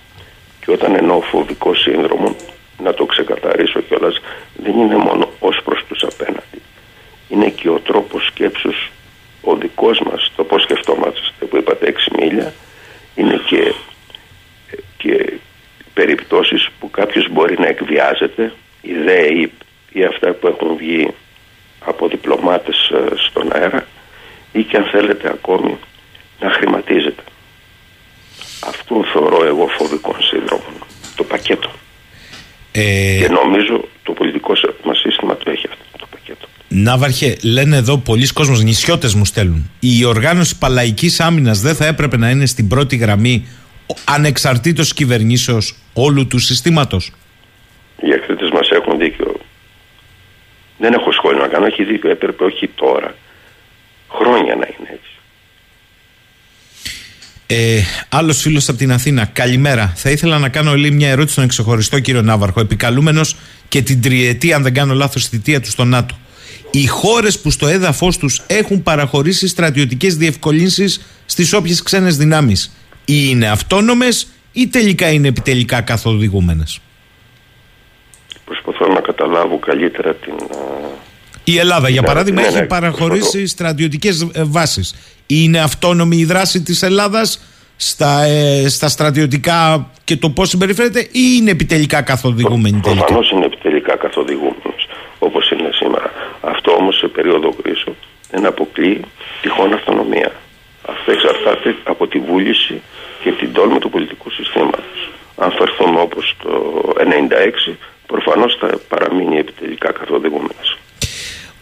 Και 0.60 0.70
όταν 0.70 0.94
εννοώ 0.94 1.20
φοβικό 1.20 1.74
σύνδρομο, 1.74 2.36
να 2.82 2.94
το 2.94 3.04
ξεκαθαρίσω 3.04 3.80
κιόλας, 3.80 4.20
δεν 4.64 4.74
είναι 4.78 4.96
μόνο 4.96 5.28
ως 5.38 5.60
προς 5.64 5.84
του 5.87 5.87
απέναντι. 5.87 5.87
Είναι 7.28 7.48
και 7.48 7.68
ο 7.68 7.78
τρόπος 7.78 8.26
σκέψου 8.26 8.72
ο 9.40 9.56
δικός 9.56 10.00
μας, 10.00 10.32
το 10.36 10.44
πώς 10.44 10.62
σκεφτόμαστε 10.62 11.20
που 11.50 11.56
είπατε 11.56 11.94
6 12.10 12.18
μίλια, 12.20 12.54
είναι 13.14 13.40
και, 13.46 13.74
και 14.96 15.32
περιπτώσεις 15.94 16.68
που 16.80 16.90
κάποιος 16.90 17.28
μπορεί 17.30 17.58
να 17.58 17.66
εκβιάζεται, 17.66 18.52
οι 18.82 18.92
ΔΕΗ 18.92 19.52
ή 19.92 20.04
αυτά 20.04 20.32
που 20.32 20.46
έχουν 20.46 20.76
βγει 20.76 21.08
από 21.84 22.08
διπλωμάτες 22.08 22.90
ε, 22.90 23.16
στον 23.28 23.52
αέρα 23.52 23.86
ή 24.52 24.62
και 24.62 24.76
αν 24.76 24.84
θέλετε 24.84 25.28
ακόμη 25.28 25.78
να 26.40 26.50
χρηματίζεται. 26.50 27.22
Αυτό 28.66 29.04
θεωρώ 29.12 29.44
εγώ 29.44 29.66
φοβικό 29.66 30.16
σύνδρομο. 30.20 30.86
Το 31.16 31.24
πακέτο. 31.24 31.70
Ε... 32.72 33.18
Και 33.20 33.28
νομίζω 33.28 33.84
το 34.02 34.12
πολιτικό 34.12 34.52
μας 34.84 34.98
σύστημα 34.98 35.36
το 35.36 35.50
έχει 35.50 35.66
αυτό 35.68 35.77
το 35.77 35.77
πακέτο. 35.77 35.77
Ναύαρχε, 36.68 37.36
λένε 37.42 37.76
εδώ 37.76 37.98
πολλοί 37.98 38.26
κόσμος, 38.26 38.62
νησιώτες 38.62 39.14
μου 39.14 39.24
στέλνουν. 39.24 39.70
Η 39.80 40.04
οργάνωση 40.04 40.58
παλαϊκής 40.58 41.20
άμυνας 41.20 41.60
δεν 41.60 41.74
θα 41.74 41.86
έπρεπε 41.86 42.16
να 42.16 42.30
είναι 42.30 42.46
στην 42.46 42.68
πρώτη 42.68 42.96
γραμμή 42.96 43.46
ανεξαρτήτως 44.04 44.92
κυβερνήσεως 44.92 45.74
όλου 45.92 46.26
του 46.26 46.38
συστήματος. 46.38 47.10
Οι 48.02 48.10
εχθρίτες 48.10 48.50
μας 48.50 48.70
έχουν 48.70 48.98
δίκιο. 48.98 49.40
Δεν 50.78 50.92
έχω 50.92 51.12
σχόλιο 51.12 51.40
να 51.40 51.48
κάνω, 51.48 51.66
έχει 51.66 51.84
δίκιο, 51.84 52.10
έπρεπε 52.10 52.44
όχι 52.44 52.68
τώρα. 52.74 53.14
Χρόνια 54.10 54.54
να 54.54 54.68
είναι 54.78 54.88
έτσι. 54.92 55.12
Ε, 57.46 57.82
Άλλος 58.08 58.40
φίλος 58.40 58.68
από 58.68 58.78
την 58.78 58.92
Αθήνα. 58.92 59.24
Καλημέρα. 59.24 59.92
Θα 59.96 60.10
ήθελα 60.10 60.38
να 60.38 60.48
κάνω 60.48 60.74
λίγο 60.74 60.94
μια 60.94 61.08
ερώτηση 61.08 61.32
στον 61.32 61.44
εξοχωριστό 61.44 62.00
κύριο 62.00 62.22
Ναύαρχο. 62.22 62.60
Επικαλούμενος 62.60 63.36
και 63.68 63.82
την 63.82 64.02
τριετή, 64.02 64.52
αν 64.52 64.62
δεν 64.62 64.74
κάνω 64.74 64.94
λάθος, 64.94 65.28
θητεία 65.28 65.60
του 65.60 65.70
στο 65.70 65.84
ΝΑΤΟ. 65.84 66.18
Οι 66.70 66.86
χώρες 66.86 67.40
που 67.40 67.50
στο 67.50 67.66
έδαφος 67.66 68.18
τους 68.18 68.42
έχουν 68.46 68.82
παραχωρήσει 68.82 69.48
στρατιωτικές 69.48 70.16
διευκολύνσεις 70.16 71.00
στις 71.26 71.52
όποιες 71.52 71.82
ξένες 71.82 72.16
δυνάμεις, 72.16 72.72
είναι 73.04 73.48
αυτόνομες 73.48 74.28
ή 74.52 74.68
τελικά 74.68 75.10
είναι 75.10 75.28
επιτελικά 75.28 75.80
καθοδηγούμενες. 75.80 76.80
Προσπαθώ 78.44 78.92
να 78.92 79.00
καταλάβω 79.00 79.58
καλύτερα 79.58 80.14
την. 80.14 80.34
Η 81.44 81.58
Ελλάδα, 81.58 81.88
για 81.88 82.00
ναι, 82.00 82.06
παράδειγμα, 82.06 82.40
ναι, 82.40 82.46
έχει 82.46 82.58
ναι, 82.58 82.66
παραχωρήσει 82.66 83.46
στρατιωτικές 83.46 84.28
ε, 84.32 84.42
βάσεις. 84.44 84.94
Είναι 85.26 85.60
αυτόνομη 85.60 86.16
η 86.16 86.24
δράση 86.24 86.62
της 86.62 86.82
Ελλάδας 86.82 87.40
στα, 87.76 88.22
ε, 88.22 88.68
στα 88.68 88.88
στρατιωτικά 88.88 89.90
και 90.04 90.16
το 90.16 90.30
πώς 90.30 90.48
συμπεριφέρεται, 90.48 91.00
ή 91.00 91.22
είναι 91.36 91.50
επιτελικά 91.50 92.02
καθοδηγούμενη 92.02 92.80
τελικά; 92.80 93.04
Προφανώς 93.04 93.30
είναι 93.30 93.44
επιτελικά 93.44 93.96
καθοδηγούμενος, 93.96 94.88
όπως 95.18 95.50
είναι 95.50 95.57
σήμερα. 95.57 95.57
Αυτό 96.78 96.90
όμως 96.90 96.96
σε 96.98 97.08
περίοδο 97.08 97.54
κρίσεων 97.62 97.96
δεν 98.30 98.46
αποκλείει 98.46 99.00
τυχόν 99.42 99.72
αυτονομία. 99.72 100.32
Αυτό 100.88 101.12
εξαρτάται 101.12 101.76
από 101.84 102.06
τη 102.06 102.18
βούληση 102.18 102.82
και 103.22 103.30
την 103.32 103.52
τόλμη 103.52 103.78
του 103.78 103.90
πολιτικού 103.90 104.30
συστήματος. 104.30 105.10
Αν 105.36 105.50
φερθούμε 105.58 106.00
όπως 106.00 106.36
το 106.42 106.50
1996, 107.68 107.76
προφανώς 108.06 108.56
θα 108.60 108.80
παραμείνει 108.88 109.38
επιτελικά 109.38 109.92
καθοδηγούμενος. 109.92 110.78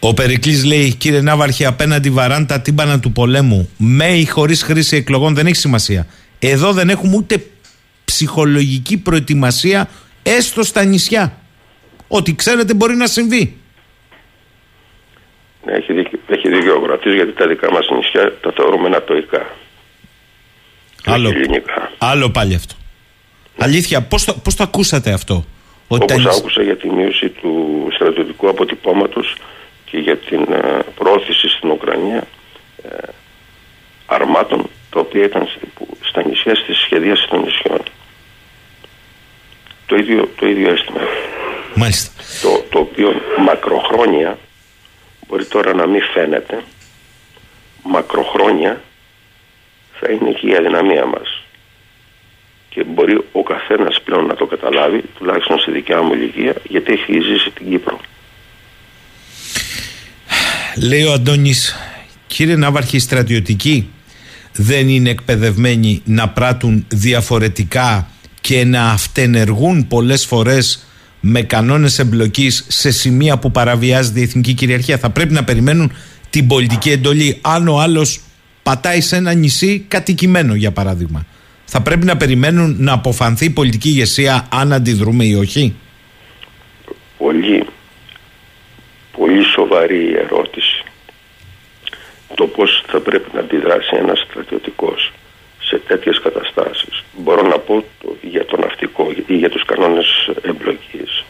Ο 0.00 0.14
Περικλής 0.14 0.64
λέει, 0.64 0.94
κύριε 0.94 1.20
Ναύαρχη, 1.20 1.64
απέναντι 1.64 2.10
βαράντα 2.10 2.60
τύμπανα 2.60 3.00
του 3.00 3.12
πολέμου, 3.12 3.70
με 3.76 4.06
ή 4.06 4.26
χωρίς 4.26 4.62
χρήση 4.62 4.96
εκλογών 4.96 5.34
δεν 5.34 5.46
έχει 5.46 5.56
σημασία. 5.56 6.06
Εδώ 6.38 6.72
δεν 6.72 6.88
έχουμε 6.88 7.16
ούτε 7.16 7.46
ψυχολογική 8.04 8.96
προετοιμασία, 8.96 9.88
έστω 10.22 10.62
στα 10.62 10.84
νησιά. 10.84 11.38
Ό,τι 12.08 12.34
ξέρετε 12.34 12.74
μπορεί 12.74 12.94
να 12.94 13.06
συμβεί. 13.06 13.56
Ναι, 15.66 15.72
έχει 15.72 15.92
δίκιο, 15.92 16.18
έχει 16.26 16.48
δίκιο 16.48 16.74
ο 16.74 16.78
Γρατής, 16.78 17.14
γιατί 17.14 17.32
τα 17.32 17.46
δικά 17.46 17.72
μας 17.72 17.86
νησιά 17.90 18.34
τα 18.40 18.52
θεωρούμε 18.56 18.86
ανατοϊκά. 18.86 19.46
Άλλο, 21.04 21.32
άλλο 21.98 22.30
πάλι 22.30 22.54
αυτό. 22.54 22.74
Αλήθεια, 23.58 24.02
πώς 24.02 24.24
το, 24.24 24.34
πώς 24.34 24.54
το 24.54 24.62
ακούσατε 24.62 25.12
αυτό. 25.12 25.44
Ότι 25.88 26.12
Όπως 26.12 26.38
άκουσα 26.38 26.62
για 26.62 26.76
τη 26.76 26.88
μείωση 26.88 27.28
του 27.28 27.86
στρατιωτικού 27.94 28.48
αποτυπώματος 28.48 29.36
και 29.84 29.98
για 29.98 30.16
την 30.16 30.52
ε, 30.52 30.78
προώθηση 30.94 31.48
στην 31.48 31.70
Ουκρανία 31.70 32.26
ε, 32.82 33.08
αρμάτων 34.06 34.70
τα 34.90 35.00
οποία 35.00 35.24
ήταν 35.24 35.48
στα 36.00 36.22
νησιά 36.26 36.54
στη 36.54 36.72
σχεδίαση 36.74 37.28
των 37.28 37.40
νησιών. 37.40 37.82
Το 39.86 39.96
ίδιο, 39.96 40.30
το 40.36 40.46
ίδιο 40.46 40.70
αίσθημα. 40.70 41.00
Μάλιστα. 41.74 42.10
Το, 42.42 42.64
το 42.70 42.78
οποίο 42.78 43.14
μακροχρόνια 43.38 44.38
μπορεί 45.28 45.44
τώρα 45.44 45.74
να 45.74 45.86
μην 45.86 46.02
φαίνεται. 46.14 46.62
Μακροχρόνια 47.82 48.82
θα 50.00 50.10
είναι 50.10 50.30
και 50.30 50.46
η 50.46 50.56
αδυναμία 50.56 51.06
μας. 51.06 51.42
Και 52.68 52.84
μπορεί 52.84 53.24
ο 53.32 53.42
καθένας 53.42 54.00
πλέον 54.04 54.26
να 54.26 54.34
το 54.34 54.46
καταλάβει 54.46 55.02
τουλάχιστον 55.18 55.58
στη 55.58 55.70
δικιά 55.70 56.02
μου 56.02 56.12
ηλικία 56.12 56.54
γιατί 56.68 56.92
έχει 56.92 57.20
ζήσει 57.20 57.50
την 57.50 57.70
Κύπρο. 57.70 58.00
Λέει 60.88 61.02
ο 61.02 61.12
Αντώνης 61.12 61.76
Κύριε 62.26 62.56
Ναύαρχη 62.56 62.98
στρατιωτικοί 62.98 63.90
δεν 64.52 64.88
είναι 64.88 65.10
εκπαιδευμένοι 65.10 66.02
να 66.04 66.28
πράττουν 66.28 66.86
διαφορετικά 66.88 68.10
και 68.40 68.64
να 68.64 68.90
αυτενεργούν 68.90 69.88
πολλές 69.88 70.26
φορές 70.26 70.86
με 71.28 71.42
κανόνες 71.42 71.98
εμπλοκής 71.98 72.64
σε 72.68 72.90
σημεία 72.90 73.38
που 73.38 73.50
παραβιάζεται 73.50 74.20
η 74.20 74.22
εθνική 74.22 74.52
κυριαρχία. 74.52 74.98
Θα 74.98 75.10
πρέπει 75.10 75.32
να 75.32 75.44
περιμένουν 75.44 75.92
την 76.30 76.46
πολιτική 76.46 76.90
εντολή. 76.90 77.38
Αν 77.40 77.68
ο 77.68 77.80
άλλος 77.80 78.20
πατάει 78.62 79.00
σε 79.00 79.16
ένα 79.16 79.32
νησί 79.32 79.84
κατοικημένο 79.88 80.54
για 80.54 80.72
παράδειγμα. 80.72 81.26
Θα 81.64 81.82
πρέπει 81.82 82.04
να 82.04 82.16
περιμένουν 82.16 82.76
να 82.78 82.92
αποφανθεί 82.92 83.44
η 83.44 83.50
πολιτική 83.50 83.88
ηγεσία 83.88 84.48
αν 84.50 84.72
αντιδρούμε 84.72 85.24
ή 85.24 85.34
όχι. 85.34 85.74
Πολύ, 87.18 87.66
πολύ 89.16 89.44
σοβαρή 89.44 90.14
ερώτηση. 90.14 90.84
Το 92.34 92.46
πώς 92.46 92.84
θα 92.86 93.00
πρέπει 93.00 93.30
να 93.34 93.40
αντιδράσει 93.40 93.96
ένας 93.96 94.26
στρατιωτικός 94.30 95.12
σε 95.66 95.78
τέτοιες 95.78 96.20
καταστάσεις. 96.20 97.04
Μπορώ 97.16 97.42
να 97.42 97.58
πω 97.58 97.84
το, 98.02 98.16
για 98.22 98.44
το 98.44 98.56
ναυτικό 98.56 99.10
ή 99.26 99.36
για 99.36 99.50
τους 99.50 99.64
κανόνες 99.64 100.30
εμπλοκής. 100.42 101.24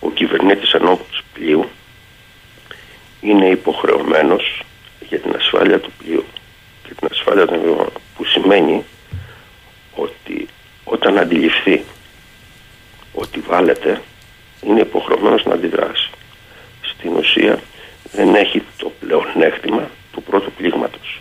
Ο 0.00 0.10
κυβερνήτης 0.10 0.72
ενόπους 0.72 1.22
πλοίου 1.32 1.68
είναι 3.20 3.48
υποχρεωμένος 3.48 4.62
για 5.08 5.18
την 5.18 5.34
ασφάλεια 5.36 5.80
του 5.80 5.90
πλοίου 5.98 6.24
και 6.86 6.94
την 6.94 7.08
ασφάλεια 7.10 7.46
των 7.46 7.58
βιβλίων 7.58 7.92
που 8.16 8.24
σημαίνει 8.24 8.84
ότι 9.94 10.48
όταν 10.84 11.18
αντιληφθεί 11.18 11.84
ότι 13.12 13.40
βάλετε 13.40 14.02
είναι 14.62 14.80
υποχρεωμένος 14.80 15.44
να 15.44 15.54
αντιδράσει. 15.54 16.10
Στην 16.82 17.16
ουσία 17.16 17.60
δεν 18.12 18.34
έχει 18.34 18.62
το 18.76 18.92
πλεονέκτημα 19.00 19.90
του 20.12 20.22
πρώτου 20.22 20.52
πλήγματος. 20.52 21.20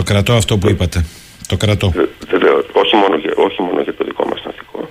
Το 0.00 0.06
κρατώ 0.06 0.34
αυτό 0.34 0.58
που 0.58 0.68
είπατε. 0.68 1.04
Το 1.46 1.56
κρατώ. 1.56 1.92
Βεβαίω, 2.30 2.56
όχι, 2.72 2.96
μόνο 2.96 3.16
για, 3.16 3.32
όχι 3.36 3.62
μόνο 3.62 3.80
για 3.80 3.94
το 3.94 4.04
δικό 4.04 4.24
μας 4.28 4.42
ναυτικό. 4.44 4.90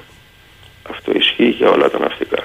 Αυτό 0.90 1.12
ισχύει 1.12 1.50
για 1.50 1.70
όλα 1.70 1.90
τα 1.90 2.00
ναυτικά. 2.00 2.44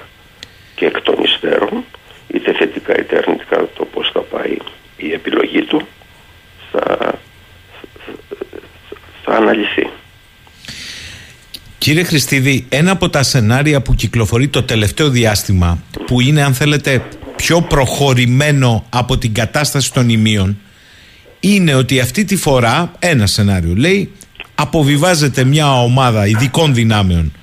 Και 0.75 0.85
εκ 0.85 1.01
των 1.01 1.15
υστέρων, 1.23 1.83
είτε 2.27 2.53
θετικά 2.53 2.99
είτε 2.99 3.17
αρνητικά, 3.17 3.67
το 3.75 3.85
πώς 3.85 4.11
θα 4.13 4.19
πάει 4.19 4.57
η 4.97 5.11
επιλογή 5.11 5.61
του 5.63 5.87
θα, 6.71 7.13
θα 9.23 9.31
αναλυθεί. 9.35 9.89
Κύριε 11.77 12.03
Χριστίδη, 12.03 12.65
ένα 12.69 12.91
από 12.91 13.09
τα 13.09 13.23
σενάρια 13.23 13.81
που 13.81 13.93
κυκλοφορεί 13.93 14.47
το 14.47 14.63
τελευταίο 14.63 15.09
διάστημα, 15.09 15.83
που 16.05 16.21
είναι 16.21 16.43
αν 16.43 16.53
θέλετε 16.53 17.03
πιο 17.35 17.61
προχωρημένο 17.61 18.85
από 18.89 19.17
την 19.17 19.33
κατάσταση 19.33 19.93
των 19.93 20.09
ημείων, 20.09 20.59
είναι 21.53 21.75
ότι 21.75 21.99
αυτή 21.99 22.25
τη 22.25 22.35
φορά, 22.35 22.91
ένα 22.99 23.27
σενάριο 23.27 23.73
λέει, 23.75 24.11
αποβιβάζεται 24.55 25.43
μια 25.43 25.81
ομάδα 25.81 26.27
ειδικών 26.27 26.73
δυνάμεων 26.73 27.33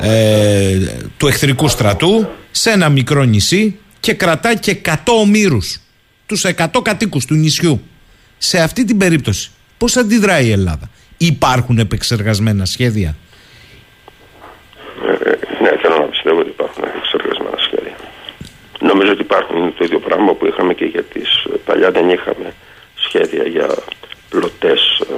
ε, 0.00 0.78
του 1.16 1.26
εχθρικού 1.26 1.68
στρατού 1.68 2.26
σε 2.50 2.70
ένα 2.70 2.88
μικρό 2.88 3.22
νησί 3.22 3.78
και 4.00 4.14
κρατάει 4.14 4.58
και 4.58 4.76
100 4.84 4.94
ομήρους, 5.04 5.80
τους 6.26 6.44
100 6.56 6.66
κατοίκους 6.82 7.24
του 7.24 7.34
νησιού. 7.34 7.82
Σε 8.38 8.58
αυτή 8.58 8.84
την 8.84 8.98
περίπτωση, 8.98 9.50
πώς 9.78 9.96
αντιδράει 9.96 10.46
η 10.46 10.50
Ελλάδα; 10.50 10.90
Υπάρχουν 11.16 11.78
επεξεργασμένα 11.78 12.64
σχέδια; 12.64 13.16
Ε, 15.06 15.62
ναι, 15.62 15.70
θέλω 15.82 15.96
να 15.98 16.04
πιστεύω 16.04 16.38
ότι 16.38 16.48
υπάρχουν 16.48 16.84
επεξεργασμένα 16.84 17.56
σχέδια. 17.58 17.96
Νομίζω 18.80 19.12
ότι 19.12 19.20
υπάρχουν 19.20 19.74
το 19.76 19.84
ίδιο 19.84 19.98
πράγμα 19.98 20.32
που 20.34 20.46
είχαμε 20.46 20.74
και 20.74 20.84
για 20.84 21.02
τις 21.02 21.46
παλιά 21.64 21.90
δεν 21.90 22.08
είχαμε 22.08 22.54
σχέδια 23.12 23.44
για 23.46 23.68
πλωτές 24.28 24.80
ε, 25.00 25.14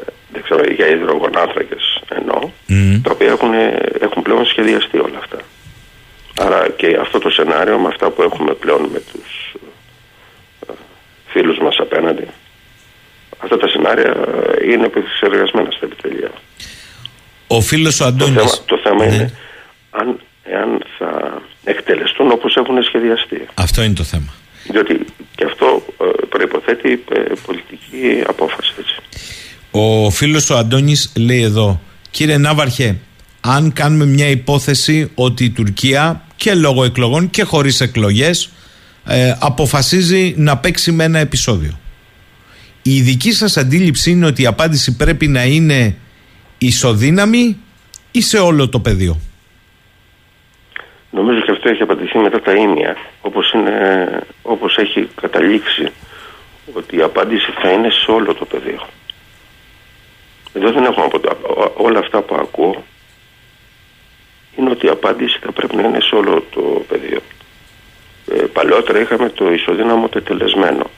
ε, 0.00 0.04
δεν 0.32 0.42
ξέρω, 0.42 0.72
για 0.72 0.86
υδρογονάθρακες 0.88 2.02
εννοώ, 2.08 2.50
τα 3.02 3.10
οποία 3.10 3.28
έχουν, 3.28 3.52
έχουν 4.00 4.22
πλέον 4.22 4.46
σχεδιαστεί 4.46 4.98
όλα 4.98 5.18
αυτά. 5.18 5.38
Άρα 6.38 6.68
και 6.70 6.98
αυτό 7.00 7.18
το 7.18 7.30
σενάριο 7.30 7.78
με 7.78 7.88
αυτά 7.88 8.10
που 8.10 8.22
έχουμε 8.22 8.52
πλέον 8.52 8.82
με 8.92 9.00
τους 9.12 9.54
ε, 10.68 10.72
φίλους 11.26 11.58
μας 11.58 11.76
απέναντι, 11.78 12.26
αυτά 13.38 13.56
τα 13.56 13.68
σενάρια 13.68 14.14
είναι 14.64 14.84
επεξεργασμένα 14.84 15.70
στα 15.70 15.86
επιτελεία. 15.86 16.30
Ο 17.46 17.60
φίλος 17.60 18.00
ο 18.00 18.04
Αντώνης... 18.04 18.34
Το 18.34 18.40
θέμα, 18.40 18.64
το 18.66 18.78
θέμα 18.82 19.06
ναι. 19.06 19.14
είναι 19.14 19.32
αν, 19.90 20.20
εάν 20.44 20.84
θα 20.98 21.42
εκτελεστούν 21.64 22.30
όπως 22.30 22.56
έχουν 22.56 22.82
σχεδιαστεί. 22.82 23.46
Αυτό 23.54 23.82
είναι 23.82 23.94
το 23.94 24.04
θέμα. 24.04 24.39
Διότι 24.64 25.04
και 25.34 25.44
αυτό 25.44 25.82
ε, 26.00 26.26
προϋποθέτει 26.26 26.92
ε, 26.92 27.32
πολιτική 27.46 28.22
απόφαση. 28.26 28.72
Έτσι. 28.78 28.94
Ο 29.70 30.10
φίλος 30.10 30.50
ο 30.50 30.56
Αντώνης 30.56 31.12
λέει 31.16 31.42
εδώ 31.42 31.80
Κύριε 32.10 32.38
Ναύαρχε 32.38 32.98
αν 33.40 33.72
κάνουμε 33.72 34.06
μια 34.06 34.28
υπόθεση 34.28 35.10
ότι 35.14 35.44
η 35.44 35.50
Τουρκία 35.50 36.24
και 36.36 36.54
λόγω 36.54 36.84
εκλογών 36.84 37.30
και 37.30 37.42
χωρίς 37.42 37.80
εκλογές 37.80 38.50
ε, 39.04 39.34
αποφασίζει 39.38 40.34
να 40.36 40.58
παίξει 40.58 40.92
με 40.92 41.04
ένα 41.04 41.18
επεισόδιο. 41.18 41.78
Η 42.82 43.00
δική 43.00 43.32
σας 43.32 43.56
αντίληψη 43.56 44.10
είναι 44.10 44.26
ότι 44.26 44.42
η 44.42 44.46
απάντηση 44.46 44.96
πρέπει 44.96 45.28
να 45.28 45.44
είναι 45.44 45.96
ισοδύναμη 46.58 47.56
ή 48.10 48.20
σε 48.20 48.38
όλο 48.38 48.68
το 48.68 48.80
πεδίο; 48.80 49.20
Νομίζω 51.10 51.40
και 51.40 51.50
αυτό 51.50 51.68
έχει 51.68 51.82
απαντηθεί 51.82 52.18
μετά 52.18 52.40
τα 52.40 52.52
ίμια, 52.52 52.96
όπως, 53.22 53.52
είναι, 53.52 54.08
όπως 54.42 54.76
έχει 54.76 55.08
καταλήξει 55.20 55.92
ότι 56.74 56.96
η 56.96 57.02
απάντηση 57.02 57.50
θα 57.50 57.70
είναι 57.70 57.90
σε 57.90 58.10
όλο 58.10 58.34
το 58.34 58.44
πεδίο. 58.44 58.86
Εδώ 60.52 60.70
δεν 60.72 60.84
έχουμε 60.84 61.08
όλα 61.76 61.98
αυτά 61.98 62.22
που 62.22 62.34
ακούω 62.34 62.84
είναι 64.56 64.70
ότι 64.70 64.86
η 64.86 64.88
απάντηση 64.88 65.38
θα 65.42 65.52
πρέπει 65.52 65.76
να 65.76 65.82
είναι 65.82 66.00
σε 66.00 66.14
όλο 66.14 66.44
το 66.50 66.82
πεδίο. 66.88 67.20
Ε, 68.32 68.44
παλαιότερα 68.52 69.00
είχαμε 69.00 69.28
το 69.28 69.52
ισοδύναμο 69.52 70.08
τετελεσμένο 70.08 70.90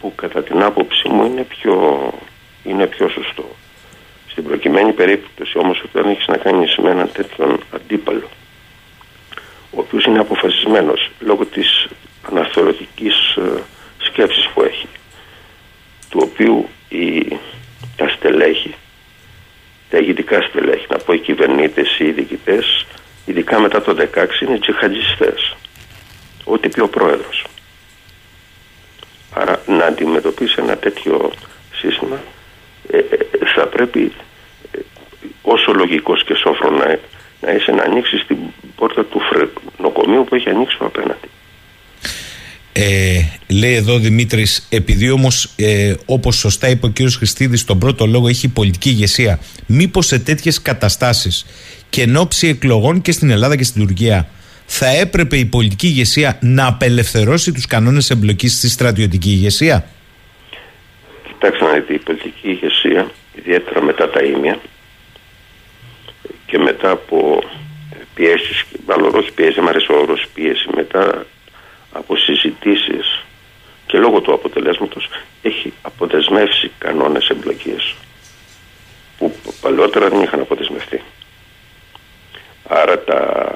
που 0.00 0.12
κατά 0.14 0.42
την 0.42 0.62
άποψή 0.62 1.08
μου 1.08 1.24
είναι 1.24 1.42
πιο, 1.42 2.12
είναι 2.64 2.86
πιο 2.86 3.08
σωστό. 3.08 3.44
Στην 4.28 4.44
προκειμένη 4.44 4.92
περίπτωση 4.92 5.58
όμως 5.58 5.82
όταν 5.82 6.10
έχεις 6.10 6.26
να 6.26 6.36
κάνεις 6.36 6.76
με 6.76 6.90
έναν 6.90 7.12
τέτοιον 7.12 7.60
αντίπαλο 7.74 8.28
ο 9.74 9.78
οποίος 9.78 10.04
είναι 10.04 10.18
αποφασισμένος 10.18 11.10
λόγω 11.20 11.44
της 11.44 11.86
αναθεωρητικής 12.30 13.36
ε, 13.36 13.62
σκέψης 13.98 14.48
που 14.54 14.62
έχει 14.62 14.86
του 16.10 16.20
οποίου 16.22 16.68
η, 16.88 17.36
τα 17.96 18.08
στελέχη 18.08 18.74
τα 19.90 19.98
ηγητικά 19.98 20.42
στελέχη 20.42 20.86
να 20.88 20.96
πω 20.96 21.12
οι 21.12 21.18
κυβερνήτες 21.18 21.98
ή 21.98 22.04
οι 22.04 22.12
διοικητές 22.12 22.86
ειδικά 23.26 23.60
μετά 23.60 23.82
το 23.82 23.96
16 24.14 24.26
είναι 24.40 24.58
τσιχαντιστές 24.58 25.56
ό,τι 26.44 26.68
πει 26.68 26.80
ο 26.80 26.88
πρόεδρος. 26.88 27.44
Άρα 29.34 29.62
να 29.66 29.84
αντιμετωπίσει 29.84 30.54
ένα 30.58 30.76
τέτοιο 30.76 31.32
σύστημα 31.74 32.22
ε, 32.90 32.98
ε, 32.98 33.16
θα 33.54 33.66
πρέπει 33.66 34.12
όσο 35.42 35.72
λογικός 35.72 36.24
και 36.24 36.34
σόφρο 36.34 36.70
να, 37.42 37.48
να 37.48 37.54
είσαι 37.56 37.72
να 37.72 37.82
ανοίξεις 37.82 38.26
την 38.26 38.36
πόρτα 38.76 39.04
του 39.04 39.20
νοκομείου 39.78 40.24
που 40.24 40.34
έχει 40.34 40.48
ανοίξει 40.48 40.76
ο 40.80 40.86
απέναντι. 40.86 41.28
Ε, 42.74 43.20
λέει 43.48 43.74
εδώ 43.74 43.98
Δημήτρης, 43.98 44.68
επειδή 44.70 45.10
όμως, 45.10 45.52
ε, 45.56 45.94
όπως 46.06 46.36
σωστά 46.36 46.68
είπε 46.68 46.86
ο 46.86 46.92
κ. 46.94 46.98
Χριστίδης, 47.16 47.60
στον 47.60 47.78
πρώτο 47.78 48.06
λόγο 48.06 48.28
έχει 48.28 48.52
πολιτική 48.52 48.88
ηγεσία, 48.88 49.38
μήπως 49.66 50.06
σε 50.06 50.18
τέτοιες 50.18 50.62
καταστάσεις 50.62 51.46
και 51.90 52.02
εν 52.02 52.16
ώψη 52.16 52.48
εκλογών 52.48 53.02
και 53.02 53.12
στην 53.12 53.30
Ελλάδα 53.30 53.56
και 53.56 53.64
στην 53.64 53.86
Τουρκία, 53.86 54.28
θα 54.66 54.86
έπρεπε 54.86 55.36
η 55.36 55.44
πολιτική 55.44 55.86
ηγεσία 55.86 56.38
να 56.40 56.66
απελευθερώσει 56.66 57.52
τους 57.52 57.66
κανόνες 57.66 58.10
εμπλοκής 58.10 58.52
στη 58.52 58.68
στρατιωτική 58.68 59.30
ηγεσία; 59.30 59.86
Κοιτάξτε 61.26 61.64
να 61.64 61.72
δείτε, 61.72 61.94
η 61.94 61.98
πολιτική 61.98 62.48
ηγεσία, 62.48 63.10
ιδιαίτερα 63.34 63.82
μετά 63.82 64.10
τα 64.10 64.22
ίμια 64.22 64.58
και 66.52 66.58
μετά 66.58 66.90
από 66.90 67.42
πιέσεις, 68.14 68.64
μάλλον 68.86 69.14
όχι 69.14 69.32
πιέση, 69.32 69.60
μου 69.60 69.68
αρέσει 69.68 69.92
ο 69.92 69.96
όρος 69.96 70.26
πίεση, 70.34 70.68
μετά 70.74 71.26
από 71.92 72.16
συζητήσεις 72.16 73.24
και 73.86 73.98
λόγω 73.98 74.20
του 74.20 74.32
αποτελέσματος 74.32 75.08
έχει 75.42 75.72
αποδεσμεύσει 75.82 76.70
κανόνες 76.78 77.28
εμπλοκής 77.28 77.94
που 79.18 79.34
παλαιότερα 79.60 80.08
δεν 80.08 80.22
είχαν 80.22 80.40
αποδεσμευτεί. 80.40 81.02
Άρα 82.68 82.98
τα, 82.98 83.50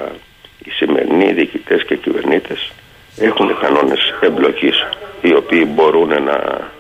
οι 0.65 0.71
σημερινοί 0.71 1.33
διοικητές 1.33 1.85
και 1.85 1.97
κυβερνήτες 1.97 2.73
έχουν 3.17 3.59
κανόνες 3.61 4.15
εμπλοκής 4.21 4.77
οι 5.23 5.35
οποίοι 5.35 5.65
μπορούν 5.75 6.23
να, 6.23 6.71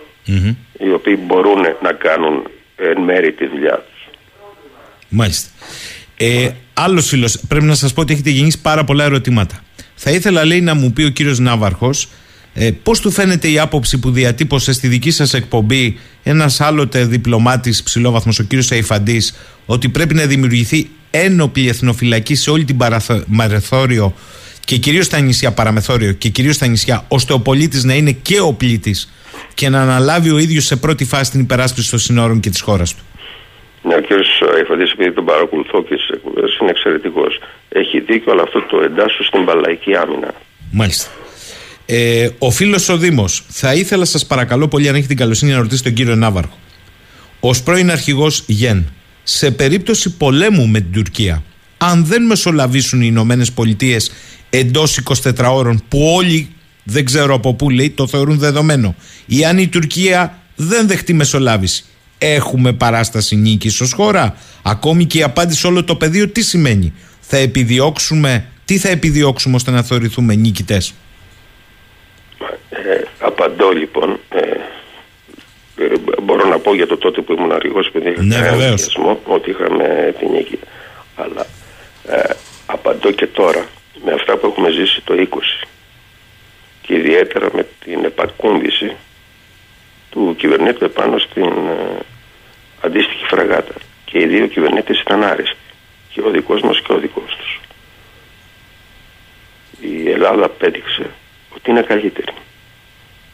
οι 0.78 0.90
οποίοι 0.92 1.18
μπορούν 1.20 1.60
να 1.82 1.92
κάνουν 1.92 2.50
εν 2.76 3.00
μέρη 3.00 3.32
τη 3.32 3.46
δουλειά 3.46 3.74
τους. 3.74 4.08
Μάλιστα. 5.08 5.50
Ε, 6.16 6.50
Άλλος 6.78 7.06
φίλος, 7.06 7.38
πρέπει 7.48 7.64
να 7.64 7.74
σας 7.74 7.92
πω 7.92 8.00
ότι 8.00 8.12
έχετε 8.12 8.30
γεννήσει 8.30 8.58
πάρα 8.60 8.84
πολλά 8.84 9.04
ερωτήματα. 9.04 9.60
Θα 9.94 10.10
ήθελα, 10.10 10.44
λέει, 10.44 10.60
να 10.60 10.74
μου 10.74 10.92
πει 10.92 11.02
ο 11.02 11.08
κύριος 11.08 11.38
Ναύαρχος, 11.38 12.08
ε, 12.54 12.70
πώς 12.70 13.00
του 13.00 13.10
φαίνεται 13.10 13.48
η 13.50 13.58
άποψη 13.58 13.98
που 13.98 14.10
διατύπωσε 14.10 14.72
στη 14.72 14.88
δική 14.88 15.10
σας 15.10 15.34
εκπομπή 15.34 15.98
ένας 16.22 16.60
άλλοτε 16.60 17.04
διπλωμάτης 17.04 17.82
ψηλόβαθμος, 17.82 18.38
ο 18.38 18.42
κύριος 18.42 18.72
Αϊφαντής, 18.72 19.34
ότι 19.66 19.88
πρέπει 19.88 20.14
να 20.14 20.26
δημιουργηθεί 20.26 20.90
ένοπλη 21.10 21.68
εθνοφυλακή 21.68 22.34
σε 22.34 22.50
όλη 22.50 22.64
την 22.64 22.76
παραμεθόριο 22.76 24.14
και 24.64 24.76
κυρίως 24.76 25.06
στα 25.06 25.20
νησιά, 25.20 25.52
παραμεθόριο 25.52 26.12
και 26.12 26.28
κυρίως 26.28 26.54
στα 26.54 26.66
νησιά, 26.66 27.04
ώστε 27.08 27.32
ο 27.32 27.40
πολίτης 27.40 27.84
να 27.84 27.94
είναι 27.94 28.12
και 28.12 28.40
ο 28.40 28.52
πλήτης 28.52 29.12
και 29.54 29.68
να 29.68 29.82
αναλάβει 29.82 30.30
ο 30.30 30.38
ίδιος 30.38 30.64
σε 30.64 30.76
πρώτη 30.76 31.04
φάση 31.04 31.30
την 31.30 31.40
υπεράσπιση 31.40 31.90
των 31.90 31.98
συνόρων 31.98 32.40
και 32.40 32.50
της 32.50 32.60
χώρας 32.60 32.94
του. 32.94 33.02
Ναι, 33.86 33.94
ο 33.94 34.00
κ. 34.00 34.10
Αϊφαντή, 34.56 34.82
επειδή 34.82 35.12
τον 35.12 35.24
παρακολουθώ 35.24 35.82
και 35.82 35.94
στι 35.96 36.14
εκπομπές, 36.14 36.58
είναι 36.60 36.70
εξαιρετικός. 36.70 37.38
Έχει 37.68 38.00
δίκιο, 38.00 38.32
αλλά 38.32 38.42
αυτό 38.42 38.62
το 38.62 38.80
εντάσσω 38.80 39.24
στην 39.24 39.44
παλαϊκή 39.44 39.94
άμυνα. 39.96 40.34
Μάλιστα. 40.72 41.10
Ε, 41.86 42.28
ο 42.38 42.50
φίλος 42.50 42.88
ο 42.88 42.96
Δήμος, 42.96 43.44
θα 43.48 43.74
ήθελα 43.74 44.04
σας 44.04 44.26
παρακαλώ 44.26 44.68
πολύ, 44.68 44.88
αν 44.88 44.94
έχει 44.94 45.06
την 45.06 45.16
καλοσύνη 45.16 45.52
να 45.52 45.58
ρωτήσετε 45.58 45.88
τον 45.88 45.98
κύριο 45.98 46.14
Ναύαρχο. 46.14 46.58
Ω 47.40 47.50
πρώην 47.64 47.90
αρχηγός 47.90 48.44
Γεν, 48.46 48.92
σε 49.22 49.50
περίπτωση 49.50 50.16
πολέμου 50.16 50.66
με 50.66 50.80
την 50.80 50.92
Τουρκία, 50.92 51.42
αν 51.78 52.04
δεν 52.04 52.22
μεσολαβήσουν 52.22 53.00
οι 53.00 53.06
Ηνωμένες 53.08 53.52
Πολιτείες 53.52 54.12
εντός 54.50 55.00
24 55.24 55.52
ώρων, 55.52 55.82
που 55.88 56.12
όλοι 56.16 56.48
δεν 56.82 57.04
ξέρω 57.04 57.34
από 57.34 57.54
πού 57.54 57.70
λέει, 57.70 57.90
το 57.90 58.06
θεωρούν 58.06 58.38
δεδομένο, 58.38 58.94
ή 59.26 59.44
αν 59.44 59.58
η 59.58 59.68
Τουρκία 59.68 60.38
δεν 60.56 60.86
δεχτεί 60.86 61.12
μεσολάβηση, 61.12 61.84
έχουμε 62.18 62.72
παράσταση 62.72 63.36
νίκης 63.36 63.80
ως 63.80 63.92
χώρα. 63.92 64.36
Ακόμη 64.62 65.04
και 65.04 65.18
η 65.18 65.22
απάντηση 65.22 65.60
σε 65.60 65.66
όλο 65.66 65.84
το 65.84 65.96
πεδίο 65.96 66.28
τι 66.28 66.42
σημαίνει; 66.42 66.94
Θα 67.20 67.36
επιδιώξουμε, 67.36 68.46
τι 68.64 68.78
θα 68.78 68.88
επιδιώξουμε 68.88 69.56
ώστε 69.56 69.70
να 69.70 69.82
θεωρηθούμε 69.82 70.34
νίκητε. 70.34 70.82
Ε, 72.70 73.02
απαντώ 73.20 73.70
λοιπόν. 73.70 74.20
Ε, 74.28 74.38
ε, 75.84 75.92
μπορώ 76.22 76.48
να 76.48 76.58
πω 76.58 76.74
για 76.74 76.86
το 76.86 76.96
τότε 76.96 77.20
που 77.20 77.32
ήμουν 77.32 77.52
αργό 77.52 77.80
παιδί 77.92 78.14
Ναι, 78.18 78.40
βεβαίως. 78.40 78.98
ότι 79.24 79.50
είχαμε 79.50 80.14
την 80.18 80.30
νίκη. 80.30 80.58
Αλλά 81.16 81.46
ε, 82.08 82.34
απαντώ 82.66 83.10
και 83.10 83.26
τώρα 83.26 83.66
με 84.04 84.12
αυτά 84.12 84.36
που 84.36 84.46
έχουμε 84.46 84.70
ζήσει 84.70 85.02
το 85.04 85.14
20 85.30 85.66
και 86.82 86.94
ιδιαίτερα 86.94 87.48
με 87.52 87.66
την 87.84 88.04
επακούμπηση 88.04 88.96
του 90.16 90.34
κυβερνήτου 90.38 90.84
επάνω 90.84 91.18
στην 91.18 91.44
ε, 91.44 91.98
αντίστοιχη 92.80 93.24
φραγάτα. 93.24 93.74
Και 94.04 94.18
οι 94.18 94.26
δύο 94.26 94.46
κυβερνήτες 94.46 95.00
ήταν 95.00 95.24
άρεστοι. 95.24 95.56
Και 96.12 96.20
ο 96.20 96.30
δικός 96.30 96.60
μας 96.60 96.80
και 96.80 96.92
ο 96.92 96.98
δικός 96.98 97.36
τους. 97.36 97.60
Η 99.80 100.10
Ελλάδα 100.10 100.44
απέδειξε 100.44 101.10
ότι 101.54 101.70
είναι 101.70 101.82
καλύτερη. 101.82 102.32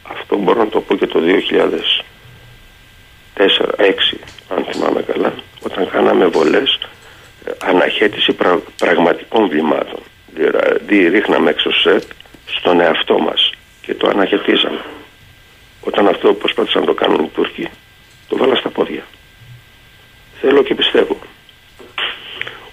Αυτό 0.03 0.37
μπορώ 0.37 0.59
να 0.59 0.69
το 0.69 0.81
πω 0.81 0.95
και 0.95 1.07
το 1.07 1.19
2004-2006, 1.19 1.23
αν 4.49 4.65
θυμάμαι 4.71 5.01
καλά, 5.01 5.33
όταν 5.65 5.89
κάναμε 5.89 6.25
βολές 6.25 6.79
ε, 7.45 7.51
αναχέτηση 7.63 8.35
πραγματικών 8.77 9.47
βλημάτων. 9.47 9.99
Δηλαδή 10.33 11.07
ρίχναμε 11.07 11.49
έξω 11.49 11.71
σετ 11.71 12.03
στον 12.45 12.79
εαυτό 12.79 13.19
μας 13.19 13.51
και 13.81 13.93
το 13.93 14.07
αναχαιτήσαμε. 14.07 14.79
Όταν 15.83 16.07
αυτό 16.07 16.33
προσπάθησαν 16.33 16.81
να 16.81 16.87
το 16.87 16.93
κάνουν 16.93 17.23
οι 17.23 17.29
Τούρκοι, 17.33 17.69
το 18.27 18.37
βάλα 18.37 18.55
στα 18.55 18.69
πόδια. 18.69 19.03
Θέλω 20.41 20.63
και 20.63 20.75
πιστεύω 20.75 21.17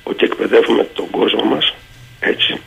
ότι 0.02 0.24
εκπαιδεύουμε 0.24 0.84
τον 0.84 1.10
κόσμο 1.10 1.44
μας 1.44 1.74
έτσι 2.20 2.60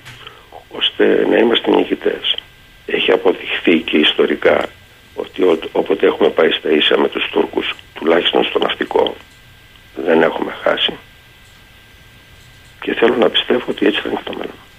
ώστε 0.78 1.26
να 1.26 1.36
είμαστε 1.36 1.70
νικητές. 1.70 2.36
Έχει 2.86 3.12
αποδειχθεί 3.12 3.78
και 3.78 3.98
ιστορικά 3.98 4.68
ότι 5.14 5.42
όποτε 5.72 6.06
έχουμε 6.06 6.28
πάει 6.28 6.50
στα 6.50 6.70
ίσα 6.70 6.98
με 6.98 7.08
τους 7.08 7.28
Τούρκους, 7.30 7.74
τουλάχιστον 7.94 8.44
στο 8.44 8.58
ναυτικό, 8.58 9.14
δεν 9.96 10.22
έχουμε 10.22 10.52
χάσει. 10.62 10.92
Και 12.80 12.94
θέλω 12.94 13.16
να 13.16 13.30
πιστεύω 13.30 13.64
ότι 13.68 13.86
έτσι 13.86 14.00
θα 14.00 14.08
είναι 14.08 14.16
και 14.24 14.30
το 14.30 14.36
μέλλον. 14.38 14.69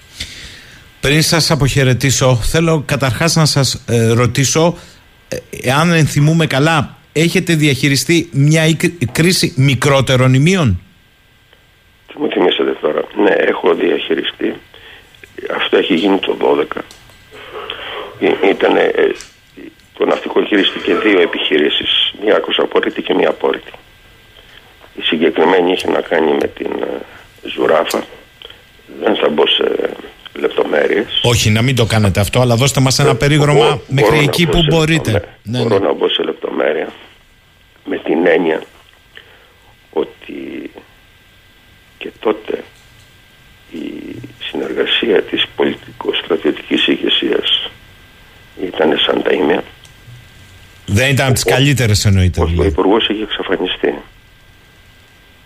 Πριν 1.02 1.22
σας 1.22 1.52
αποχαιρετήσω, 1.52 2.36
θέλω 2.36 2.84
καταρχάς 2.86 3.36
να 3.36 3.45
σας 3.45 3.84
ε, 3.88 4.11
ρωτήσω, 4.11 4.78
ε, 5.30 5.38
εάν 5.64 5.91
ενθυμούμε 5.91 6.45
καλά, 6.45 6.98
έχετε 7.14 7.53
διαχειριστεί 7.56 8.30
μια 8.34 8.64
κρίση 9.11 9.53
μικρότερων 9.57 10.34
ημείων; 10.34 10.82
Τι 12.07 12.19
μου 12.19 12.30
θυμίσατε 12.30 12.78
τώρα; 12.82 13.02
Ναι, 13.23 13.32
έχω 13.32 13.73
διαχειριστεί. 13.73 14.56
Αυτό 15.56 15.78
έχει 15.78 15.94
γίνει 15.94 16.19
το 16.19 16.38
12. 16.41 16.82
Ε, 18.19 18.49
Ήταν, 18.49 18.73
το 19.98 20.06
ναυτικό 20.06 20.45
χειρίστηκε 20.45 20.95
δύο 20.95 21.22
επιχειρήσεις, 21.22 22.14
μια 22.23 22.36
ακροσαπόρητη 22.36 23.02
και 23.02 23.14
μια 23.14 23.30
απόρριτη. 23.30 23.72
Η 24.95 25.02
συγκεκριμένη 25.02 25.72
είχε 25.72 25.90
να 25.90 26.02
κάνει 26.02 26.32
με 26.32 26.48
την 26.48 26.72
Ζουράφα. 27.53 28.03
Δεν 29.02 29.15
θα 29.15 29.30
μπω 29.30 29.48
σε 29.48 29.90
λεπτομέρειες. 30.33 31.19
Όχι, 31.23 31.49
να 31.49 31.61
μην 31.61 31.75
το 31.75 31.85
κάνετε 31.85 32.19
αυτό, 32.19 32.41
αλλά 32.41 32.55
δώστε 32.55 32.81
μας 32.81 32.99
ένα 32.99 33.09
ε, 33.09 33.13
περίγραμμα 33.13 33.81
μέχρι 33.87 34.19
εκεί 34.19 34.47
που 34.47 34.63
μπορείτε. 34.69 35.11
Ναι, 35.43 35.59
ναι, 35.59 35.63
μπορώ 35.63 35.79
να 35.79 35.93
μπω 35.93 36.09
σε 36.09 36.23
λεπτομέρεια 36.23 36.93
με 37.85 37.97
την 37.97 38.27
έννοια 38.27 38.63
ότι 39.89 40.71
και 41.97 42.11
τότε 42.19 42.63
η 43.71 43.81
συνεργασία 44.43 45.21
της 45.21 45.45
πολιτικο-στρατιωτικής 45.55 46.87
ηγεσίας 46.87 47.69
ήταν 48.63 48.97
σαν 49.05 49.21
τα 49.23 49.33
ίμια. 49.33 49.63
Δεν 50.85 51.09
ήταν 51.09 51.25
από 51.25 51.33
τις 51.33 51.43
καλύτερες 51.43 52.05
εννοείται. 52.05 52.41
Ο, 52.41 52.49
ο 52.57 52.63
υπουργός 52.63 53.07
είχε 53.07 53.23
εξαφανιστεί. 53.23 53.95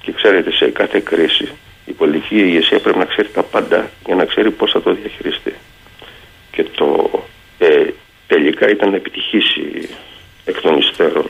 Και 0.01 0.11
ξέρετε 0.11 0.51
σε 0.51 0.65
κάθε 0.65 0.99
κρίση 0.99 1.49
η 1.85 1.91
πολιτική 1.91 2.35
ηγεσία 2.35 2.79
πρέπει 2.79 2.97
να 2.97 3.05
ξέρει 3.05 3.27
τα 3.27 3.43
πάντα 3.43 3.89
για 4.05 4.15
να 4.15 4.25
ξέρει 4.25 4.51
πώς 4.51 4.71
θα 4.71 4.81
το 4.81 4.93
διαχειριστεί. 4.93 5.53
Και 6.51 6.63
το 6.63 7.09
ε, 7.57 7.85
τελικά 8.27 8.69
ήταν 8.69 8.93
επιτυχής 8.93 9.55
η, 9.55 9.89
εκ 10.45 10.61
των 10.61 10.77
υστέρων 10.77 11.29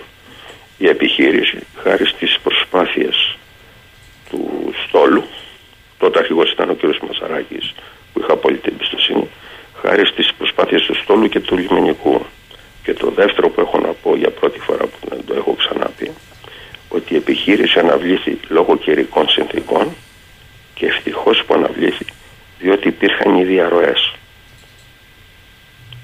η 0.78 0.88
επιχείρηση 0.88 1.58
χάρη 1.84 2.06
στις 2.06 2.40
προσπάθειες 2.44 3.38
του 4.30 4.74
στόλου 4.88 5.24
τότε 5.98 6.20
αρχηγός 6.20 6.52
ήταν 6.52 6.70
ο 6.70 6.74
κ. 6.74 6.82
Μασαράκης 7.08 7.74
που 8.14 8.20
είχα 8.20 8.34
απόλυτη 8.34 8.70
εμπιστοσύνη 8.74 9.28
χάρη 9.82 10.06
στις 10.06 10.34
προσπάθειες 10.38 10.82
του 10.82 10.96
στόλου 10.96 11.30
και 11.30 11.40
του 11.40 11.58
λιμενικού 11.58 12.26
και 12.84 12.94
το 12.94 13.10
δεύτερο 13.10 13.50
που 13.50 13.62
έχω 13.62 13.80
να 13.80 13.88
πω 13.88 14.16
για 14.16 14.30
πρώτη 14.30 14.60
φορά 14.60 14.86
που 14.86 14.98
δεν 15.10 15.22
το 15.28 15.34
έχω 15.34 15.54
ξαναπεί 15.54 16.12
ότι 16.90 17.14
η 17.14 17.18
επιχείρηση 17.18 17.80
αναβλήθη 17.80 18.40
λόγω 18.50 18.78
καιρικών 18.78 19.30
συνθήκων 19.30 19.96
και 20.76 20.86
ευτυχώ 20.86 21.32
που 21.46 21.54
αναβλήθη 21.54 22.06
διότι 22.60 22.88
υπήρχαν 22.88 23.38
οι 23.38 23.44
διαρροές. 23.44 24.14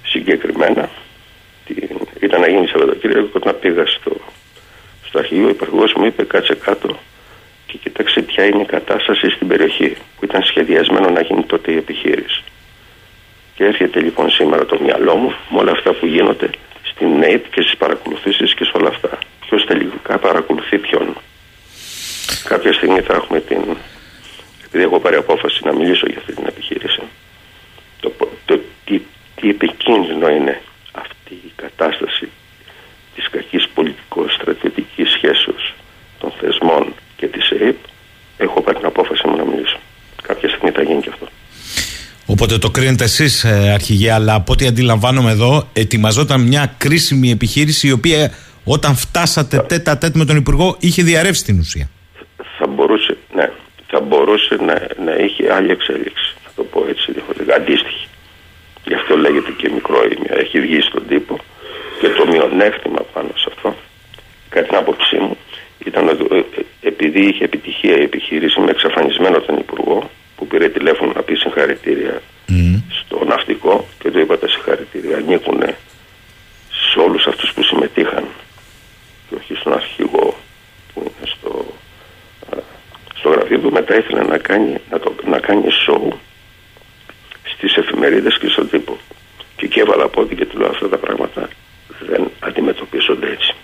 Συγκεκριμένα 0.04 0.90
την, 1.66 1.90
ήταν 2.20 2.42
να 2.42 2.48
γίνει 2.48 2.68
Σαββατοκύριακο 2.68 3.30
όταν 3.34 3.60
πήγα 3.60 3.86
στο, 3.86 4.16
στο 5.06 5.20
αρχηγείο 5.20 5.46
ο 5.46 5.50
υπουργό 5.50 5.84
μου 5.96 6.06
είπε 6.06 6.24
κάτσε 6.24 6.56
κάτω 6.56 6.98
και 7.66 7.78
κοίταξε 7.78 8.22
ποια 8.22 8.46
είναι 8.46 8.62
η 8.62 8.66
κατάσταση 8.66 9.30
στην 9.30 9.48
περιοχή 9.48 9.90
που 9.90 10.26
ήταν 10.26 10.44
σχεδιασμένο 10.44 11.10
να 11.10 11.22
γίνει 11.22 11.44
τότε 11.44 11.72
η 11.72 11.78
επιχείρηση. 11.78 12.44
Και 13.56 13.64
έρχεται 13.64 14.00
λοιπόν 14.00 14.30
σήμερα 14.30 14.66
το 14.66 14.80
μυαλό 14.82 15.16
μου 15.16 15.34
με 15.50 15.58
όλα 15.58 15.72
αυτά 15.72 15.94
που 15.94 16.06
γίνονται 16.06 16.50
στην 16.84 17.24
ΑΕΠ 17.24 17.54
και 17.54 17.62
στι 17.62 17.78
παρακολουθήσει 17.78 18.44
και 18.56 18.64
σε 18.64 18.72
όλα 18.74 18.90
αυτά. 18.90 19.18
Ποιο 19.46 19.64
τελικά 19.64 20.18
παρακολουθεί 20.18 20.78
ποιον. 20.78 21.16
Κάποια 22.44 22.74
στιγμή 22.74 23.02
θα 23.02 23.14
έχουμε 23.14 23.40
την 23.40 23.62
επειδή 24.74 24.90
έχω 24.90 25.00
πάρει 25.00 25.16
απόφαση 25.16 25.60
να 25.64 25.74
μιλήσω 25.74 26.06
για 26.08 26.18
αυτή 26.18 26.34
την 26.34 26.46
επιχείρηση, 26.48 27.02
το, 28.00 28.12
το 28.46 28.60
τι, 28.86 29.02
τι 29.36 29.50
επικίνδυνο 29.50 30.30
είναι 30.30 30.62
αυτή 30.92 31.34
η 31.34 31.52
κατάσταση 31.56 32.30
της 33.16 33.30
κακής 33.30 33.68
πολιτικο-στρατιωτικής 33.74 35.12
σχέσεως 35.12 35.74
των 36.20 36.32
θεσμών 36.40 36.94
και 37.18 37.28
της 37.28 37.50
ΕΕΠ, 37.50 37.76
έχω 38.38 38.62
πάρει 38.62 38.78
την 38.78 38.86
απόφαση 38.86 39.28
μου 39.28 39.36
να 39.36 39.46
μιλήσω. 39.46 39.80
Κάποια 40.22 40.50
στιγμή 40.50 40.72
θα 40.72 40.82
γίνει 40.82 41.02
και 41.02 41.10
αυτό. 41.10 41.28
Οπότε 42.52 42.68
το 42.68 42.80
κρίνετε 42.80 43.04
εσείς, 43.04 43.44
ε, 43.44 43.72
αρχηγέ, 43.74 44.12
αλλά 44.12 44.34
από 44.34 44.52
ό,τι 44.52 44.68
αντιλαμβάνομαι 44.68 45.32
εδώ, 45.32 45.68
ετοιμαζόταν 45.74 46.42
μια 46.42 46.76
κρίσιμη 46.78 47.32
επιχείρηση 47.32 47.88
η 47.88 47.92
οποία 47.92 48.32
όταν 48.64 48.96
φτάσατε 48.96 49.58
τέτα 49.58 49.98
τέτ 49.98 50.16
με 50.16 50.26
τον 50.26 50.36
Υπουργό 50.36 50.76
είχε 50.80 51.04
διαρρεύσει 51.04 51.44
την 51.44 51.60
ουσία. 51.60 51.90
Θα 52.58 52.68
μπορούσε, 52.68 53.18
ναι 53.36 53.50
θα 53.88 54.00
μπορούσε 54.00 54.56
να, 54.56 54.76
να 55.06 55.14
είχε 55.24 55.54
άλλη 55.54 55.72
εξέλιξη. 55.72 56.36
Θα 56.44 56.50
το 56.56 56.64
πω 56.64 56.86
έτσι 56.90 57.12
διαφορετικά. 57.12 57.56
Αντίστοιχη. 57.56 58.08
Γι' 58.86 58.94
αυτό 58.94 59.18
λέγεται 59.18 59.52
και 59.58 59.70
μικρό 59.70 60.00
ήμια. 60.04 60.34
Έχει 60.44 60.60
βγει 60.60 60.82
στον 60.82 61.08
τύπο 61.08 61.40
και 62.00 62.08
το 62.08 62.26
μειονέκτημα 62.28 63.02
πάνω 63.14 63.30
σε 63.36 63.48
αυτό, 63.54 63.76
κατά 64.50 64.68
την 64.68 64.76
άποψή 64.76 65.18
μου, 65.18 65.38
ήταν 65.86 66.08
ότι 66.08 66.26
ε, 66.32 66.42
επειδή 66.88 67.22
είχε 67.28 67.44
επιτυχία 67.44 67.96
η 67.98 68.04
επιχείρηση 68.04 68.60
με 68.60 68.70
εξαφανισμένο 68.70 69.40
τον 69.40 69.58
Υπουργό, 69.58 70.10
που 70.36 70.48
πήρε 70.48 70.70
τηλέφωνο 70.70 71.12
να 71.16 71.22
πει 71.22 71.36
συγχαρητήρια 71.36 72.22
στο 73.00 73.26
ναυτικό 73.26 73.88
και 74.00 74.12
του 74.12 74.20
είπα 74.20 74.38
τα 74.38 74.48
συγχαρητήρια 74.48 75.18
ανήκουν 75.18 75.62
σε 76.92 77.00
όλους 77.00 77.26
αυτούς 77.28 77.54
που 77.54 77.64
συμμετείχαν 77.64 78.26
και 79.30 79.36
όχι 79.36 79.56
στον 79.56 79.74
αρχηγό 79.74 80.36
που 80.94 81.00
είναι 81.00 81.32
στο 81.36 81.66
στο 83.20 83.30
γραφείο 83.30 83.60
του 83.60 83.72
μετά 83.72 83.98
ήθελε 83.98 84.24
να 84.24 84.38
κάνει, 84.38 84.78
να, 84.90 85.00
το, 85.00 85.16
να 85.26 85.40
κάνει 85.40 85.72
σοου 85.72 86.20
στις 87.54 87.76
εφημερίδες 87.76 88.38
και 88.38 88.48
στον 88.48 88.70
τύπο. 88.70 88.98
Και 89.56 89.66
εκεί 89.66 89.80
έβαλα 89.80 90.08
πόδι 90.08 90.36
και 90.36 90.46
του 90.46 90.58
λέω 90.58 90.70
αυτά 90.70 90.90
τα 90.90 90.98
πράγματα 90.98 91.50
δεν 92.00 92.32
αντιμετωπίζονται 92.40 93.28
έτσι. 93.32 93.56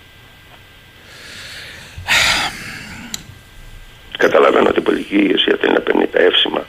Καταλαβαίνω 4.17 4.69
ότι 4.69 4.79
η 4.79 4.81
πολιτική 4.81 5.15
ηγεσία 5.15 5.57
θέλει 5.59 5.73
να 5.73 5.79
παίρνει 5.79 6.07
τα 6.07 6.19
εύσημα 6.19 6.65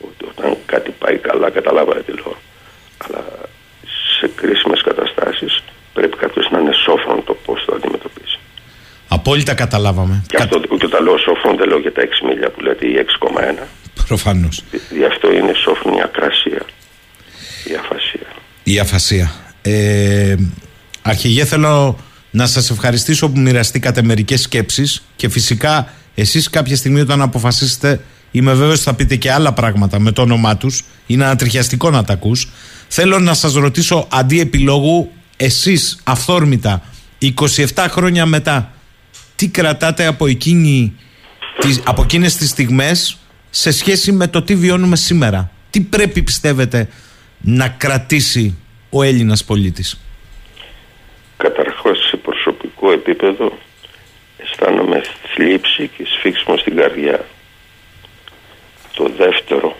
ότι 0.00 0.24
όταν 0.30 0.56
κάτι 0.66 0.90
πάει 0.90 1.16
καλά 1.18 1.50
καταλάβατε 1.50 2.02
τι 2.02 2.12
λέω. 2.12 2.36
Αλλά 3.04 3.24
σε 4.18 4.30
κρίσιμες 4.36 4.82
καταστάσεις 4.82 5.62
πρέπει 5.92 6.16
κάποιος 6.16 6.50
να 6.50 6.58
είναι 6.58 6.72
σόφρον 6.84 7.24
το 7.24 7.34
πώς 7.34 7.64
το 7.64 7.74
αντιμετωπίζει. 7.74 8.38
Απόλυτα 9.42 9.64
καταλάβαμε. 9.64 10.24
Και 10.26 10.36
αυτό 10.36 10.58
και 10.60 10.84
όταν 10.84 11.04
λέω 11.04 11.18
σόφρον 11.18 11.56
δεν 11.56 11.68
λέω 11.68 11.78
για 11.78 11.92
τα 11.92 12.02
6 12.02 12.28
μίλια 12.28 12.50
που 12.50 12.60
λέτε 12.60 12.86
ή 12.86 12.94
6,1. 12.96 13.66
Προφανώς. 14.06 14.64
Γι' 14.90 15.04
αυτό 15.04 15.32
είναι 15.32 15.52
σόφρον 15.54 15.94
η 15.94 16.02
ακρασία. 16.02 16.62
Η 17.64 17.74
αφασία. 17.74 18.26
Η 18.62 18.78
αφασία. 18.78 19.32
Ε, 19.62 20.34
αρχηγέ 21.02 21.44
θέλω 21.44 21.98
να 22.30 22.46
σας 22.46 22.70
ευχαριστήσω 22.70 23.30
που 23.30 23.40
μοιραστήκατε 23.40 24.02
μερικές 24.02 24.40
σκέψεις 24.40 25.02
και 25.16 25.28
φυσικά 25.28 25.92
εσείς 26.14 26.50
κάποια 26.50 26.76
στιγμή 26.76 27.00
όταν 27.00 27.22
αποφασίσετε 27.22 28.00
είμαι 28.30 28.52
βέβαιος 28.52 28.74
ότι 28.74 28.82
θα 28.82 28.94
πείτε 28.94 29.16
και 29.16 29.32
άλλα 29.32 29.52
πράγματα 29.52 30.00
με 30.00 30.12
το 30.12 30.22
όνομά 30.22 30.56
τους 30.56 30.84
είναι 31.06 31.24
ανατριχιαστικό 31.24 31.90
να 31.90 32.04
τα 32.04 32.12
ακούς 32.12 32.48
θέλω 32.88 33.18
να 33.18 33.34
σας 33.34 33.54
ρωτήσω 33.54 34.06
αντί 34.10 34.40
επιλόγου 34.40 35.12
εσείς 35.36 36.00
αυθόρμητα 36.04 36.82
27 37.30 37.86
χρόνια 37.88 38.26
μετά, 38.26 38.71
τι 39.42 39.48
κρατάτε 39.48 40.06
από, 40.06 40.26
εκείνη, 40.26 40.96
από 41.84 42.02
εκείνες 42.02 42.36
τις 42.36 42.48
στιγμές 42.48 43.18
σε 43.50 43.70
σχέση 43.70 44.12
με 44.12 44.28
το 44.28 44.42
τι 44.42 44.54
βιώνουμε 44.56 44.96
σήμερα. 44.96 45.50
Τι 45.70 45.80
πρέπει 45.80 46.22
πιστεύετε 46.22 46.88
να 47.40 47.68
κρατήσει 47.68 48.58
ο 48.90 49.02
Έλληνας 49.02 49.44
πολίτης; 49.44 50.00
Καταρχώς 51.36 51.98
σε 52.08 52.16
προσωπικό 52.16 52.92
επίπεδο 52.92 53.58
αισθάνομαι 54.38 55.02
θλίψη 55.34 55.90
και 55.96 56.04
σφίξιμο 56.06 56.56
στην 56.56 56.76
καρδιά. 56.76 57.24
Το 58.94 59.10
δεύτερο, 59.16 59.76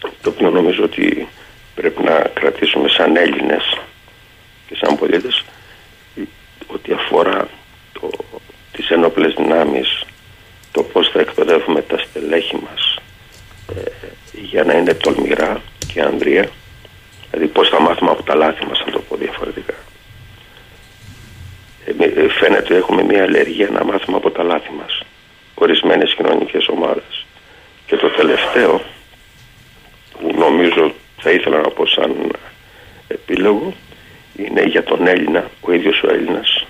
το 0.00 0.30
οποίο 0.30 0.50
νομίζω 0.50 0.84
ότι 0.84 1.28
πρέπει 1.74 2.02
να 2.02 2.12
κρατήσουμε 2.34 2.88
σαν 2.88 3.16
Έλληνες 3.16 3.78
και 4.68 4.76
σαν 4.80 4.98
πολίτες, 4.98 5.44
ότι 6.66 6.92
αφορά 6.92 7.48
το, 7.92 8.10
τις 8.78 8.90
ενόπλες 8.90 9.34
δυνάμεις, 9.34 10.04
το 10.72 10.82
πώς 10.82 11.08
θα 11.08 11.20
εκπαιδεύουμε 11.20 11.82
τα 11.82 11.98
στελέχη 11.98 12.56
μας 12.56 12.98
ε, 13.76 13.80
για 14.32 14.64
να 14.64 14.72
είναι 14.74 14.94
τολμηρά 14.94 15.62
και 15.92 16.02
ανδρεία, 16.02 16.50
δηλαδή 17.30 17.52
πώς 17.52 17.68
θα 17.68 17.80
μάθουμε 17.80 18.10
από 18.10 18.22
τα 18.22 18.34
λάθη 18.34 18.66
μας, 18.66 18.82
να 18.86 18.92
το 18.92 19.00
πω 19.00 19.16
διαφορετικά. 19.16 19.74
Ε, 21.84 22.28
φαίνεται 22.28 22.62
ότι 22.62 22.74
έχουμε 22.74 23.02
μια 23.02 23.22
αλλεργία 23.22 23.68
να 23.70 23.84
μάθουμε 23.84 24.16
από 24.16 24.30
τα 24.30 24.42
λάθη 24.42 24.70
μας 24.78 25.02
ορισμένες 25.54 26.14
κοινωνικές 26.14 26.68
ομάδες 26.68 27.26
και 27.86 27.96
το 27.96 28.08
τελευταίο 28.08 28.80
που 30.12 30.34
νομίζω 30.38 30.92
θα 31.16 31.30
ήθελα 31.30 31.60
να 31.60 31.68
πω 31.68 31.86
σαν 31.86 32.30
επίλογο 33.08 33.74
είναι 34.36 34.62
για 34.62 34.82
τον 34.82 35.06
Έλληνα, 35.06 35.50
ο 35.60 35.72
ίδιος 35.72 36.02
ο 36.02 36.08
Έλληνας 36.08 36.66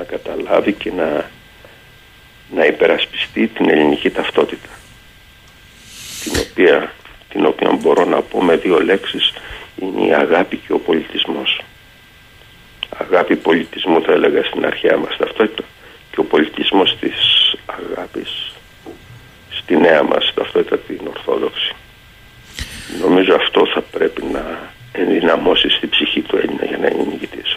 να 0.00 0.06
καταλάβει 0.06 0.72
και 0.72 0.92
να, 0.92 1.30
να 2.54 2.64
υπερασπιστεί 2.64 3.46
την 3.46 3.70
ελληνική 3.70 4.10
ταυτότητα 4.10 4.68
την 6.22 6.32
οποία, 6.40 6.92
την 7.28 7.46
οποία 7.46 7.72
μπορώ 7.72 8.04
να 8.04 8.22
πω 8.22 8.42
με 8.42 8.56
δύο 8.56 8.80
λέξεις 8.80 9.32
είναι 9.76 10.06
η 10.06 10.14
αγάπη 10.14 10.56
και 10.56 10.72
ο 10.72 10.78
πολιτισμός 10.78 11.60
αγάπη 12.98 13.36
πολιτισμού 13.36 14.02
θα 14.02 14.12
έλεγα 14.12 14.44
στην 14.44 14.66
αρχαία 14.66 14.96
μας 14.96 15.16
ταυτότητα 15.16 15.62
και 16.10 16.20
ο 16.20 16.24
πολιτισμός 16.24 16.96
της 17.00 17.16
αγάπης 17.66 18.52
στη 19.50 19.76
νέα 19.76 20.02
μας 20.02 20.32
ταυτότητα 20.34 20.78
την 20.78 21.00
Ορθόδοξη. 21.08 21.74
Νομίζω 23.00 23.34
αυτό 23.34 23.66
θα 23.74 23.80
πρέπει 23.80 24.22
να 24.22 24.70
ενδυναμώσει 24.92 25.68
στη 25.68 25.86
ψυχή 25.86 26.20
του 26.20 26.36
Έλληνα 26.36 26.64
για 26.64 26.78
να 26.78 26.86
είναι 26.86 27.04
νικητής. 27.10 27.56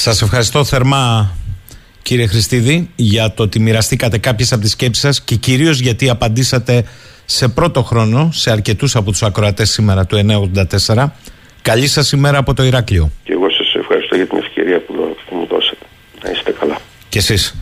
Σας 0.00 0.22
ευχαριστώ 0.22 0.64
θερμά 0.64 1.36
κύριε 2.02 2.26
Χριστίδη 2.26 2.90
για 2.96 3.32
το 3.32 3.42
ότι 3.42 3.60
μοιραστήκατε 3.60 4.18
κάποιες 4.18 4.52
από 4.52 4.62
τις 4.62 4.70
σκέψεις 4.70 5.02
σας 5.02 5.22
και 5.22 5.34
κυρίως 5.34 5.78
γιατί 5.80 6.08
απαντήσατε 6.08 6.84
σε 7.24 7.48
πρώτο 7.48 7.82
χρόνο 7.82 8.28
σε 8.32 8.50
αρκετούς 8.50 8.96
από 8.96 9.10
τους 9.10 9.22
ακροατές 9.22 9.70
σήμερα 9.70 10.06
του 10.06 10.16
984. 10.86 11.04
Καλή 11.62 11.86
σας 11.86 12.12
ημέρα 12.12 12.38
από 12.38 12.54
το 12.54 12.62
Ηράκλειο. 12.62 13.10
Και 13.24 13.32
εγώ 13.32 13.50
σας 13.50 13.74
ευχαριστώ 13.74 14.16
για 14.16 14.26
την 14.26 14.38
ευκαιρία 14.38 14.80
που, 14.80 14.92
μου 15.30 15.46
δώσατε. 15.50 15.86
Να 16.24 16.30
είστε 16.30 16.52
καλά. 16.60 16.78
Και 17.08 17.18
εσείς. 17.18 17.54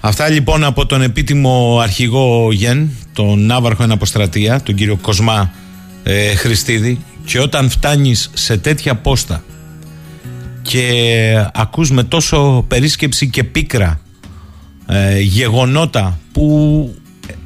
Αυτά 0.00 0.28
λοιπόν 0.28 0.64
από 0.64 0.86
τον 0.86 1.02
επίτιμο 1.02 1.78
αρχηγό 1.82 2.52
Γεν, 2.52 2.90
τον 3.12 3.46
Ναύαρχο 3.46 3.82
Εναποστρατεία, 3.82 4.60
τον 4.62 4.74
κύριο 4.74 4.98
Κοσμά 5.02 5.52
ε, 6.02 6.34
Χριστίδη 6.34 7.04
και 7.24 7.40
όταν 7.40 7.70
φτάνεις 7.70 8.30
σε 8.34 8.56
τέτοια 8.56 8.94
πόστα 8.94 9.42
και 10.68 11.50
ακούς 11.54 11.90
με 11.90 12.02
τόσο 12.02 12.64
περίσκεψη 12.68 13.28
και 13.28 13.44
πίκρα 13.44 14.00
ε, 14.86 15.20
γεγονότα 15.20 16.18
που 16.32 16.94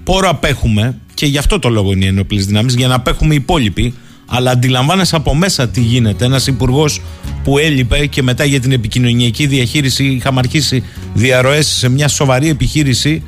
πόρο 0.04 0.28
απέχουμε 0.28 0.98
και 1.14 1.26
γι' 1.26 1.38
αυτό 1.38 1.58
το 1.58 1.68
λόγο 1.68 1.92
είναι 1.92 2.04
οι 2.04 2.08
ενόπλες 2.08 2.46
δυνάμεις 2.46 2.74
για 2.74 2.88
να 2.88 2.94
απέχουμε 2.94 3.34
οι 3.34 3.36
υπόλοιποι 3.36 3.94
αλλά 4.26 4.50
αντιλαμβάνεσαι 4.50 5.16
από 5.16 5.34
μέσα 5.34 5.68
τι 5.68 5.80
γίνεται. 5.80 6.24
Ένας 6.24 6.46
υπουργός 6.46 7.00
που 7.44 7.58
έλειπε 7.58 8.06
και 8.06 8.22
μετά 8.22 8.44
για 8.44 8.60
την 8.60 8.72
επικοινωνιακή 8.72 9.46
διαχείριση 9.46 10.04
είχαμε 10.04 10.38
αρχίσει 10.38 10.82
διαρροές 11.14 11.66
σε 11.66 11.88
μια 11.88 12.08
σοβαρή 12.08 12.48
επιχείρηση. 12.48 13.22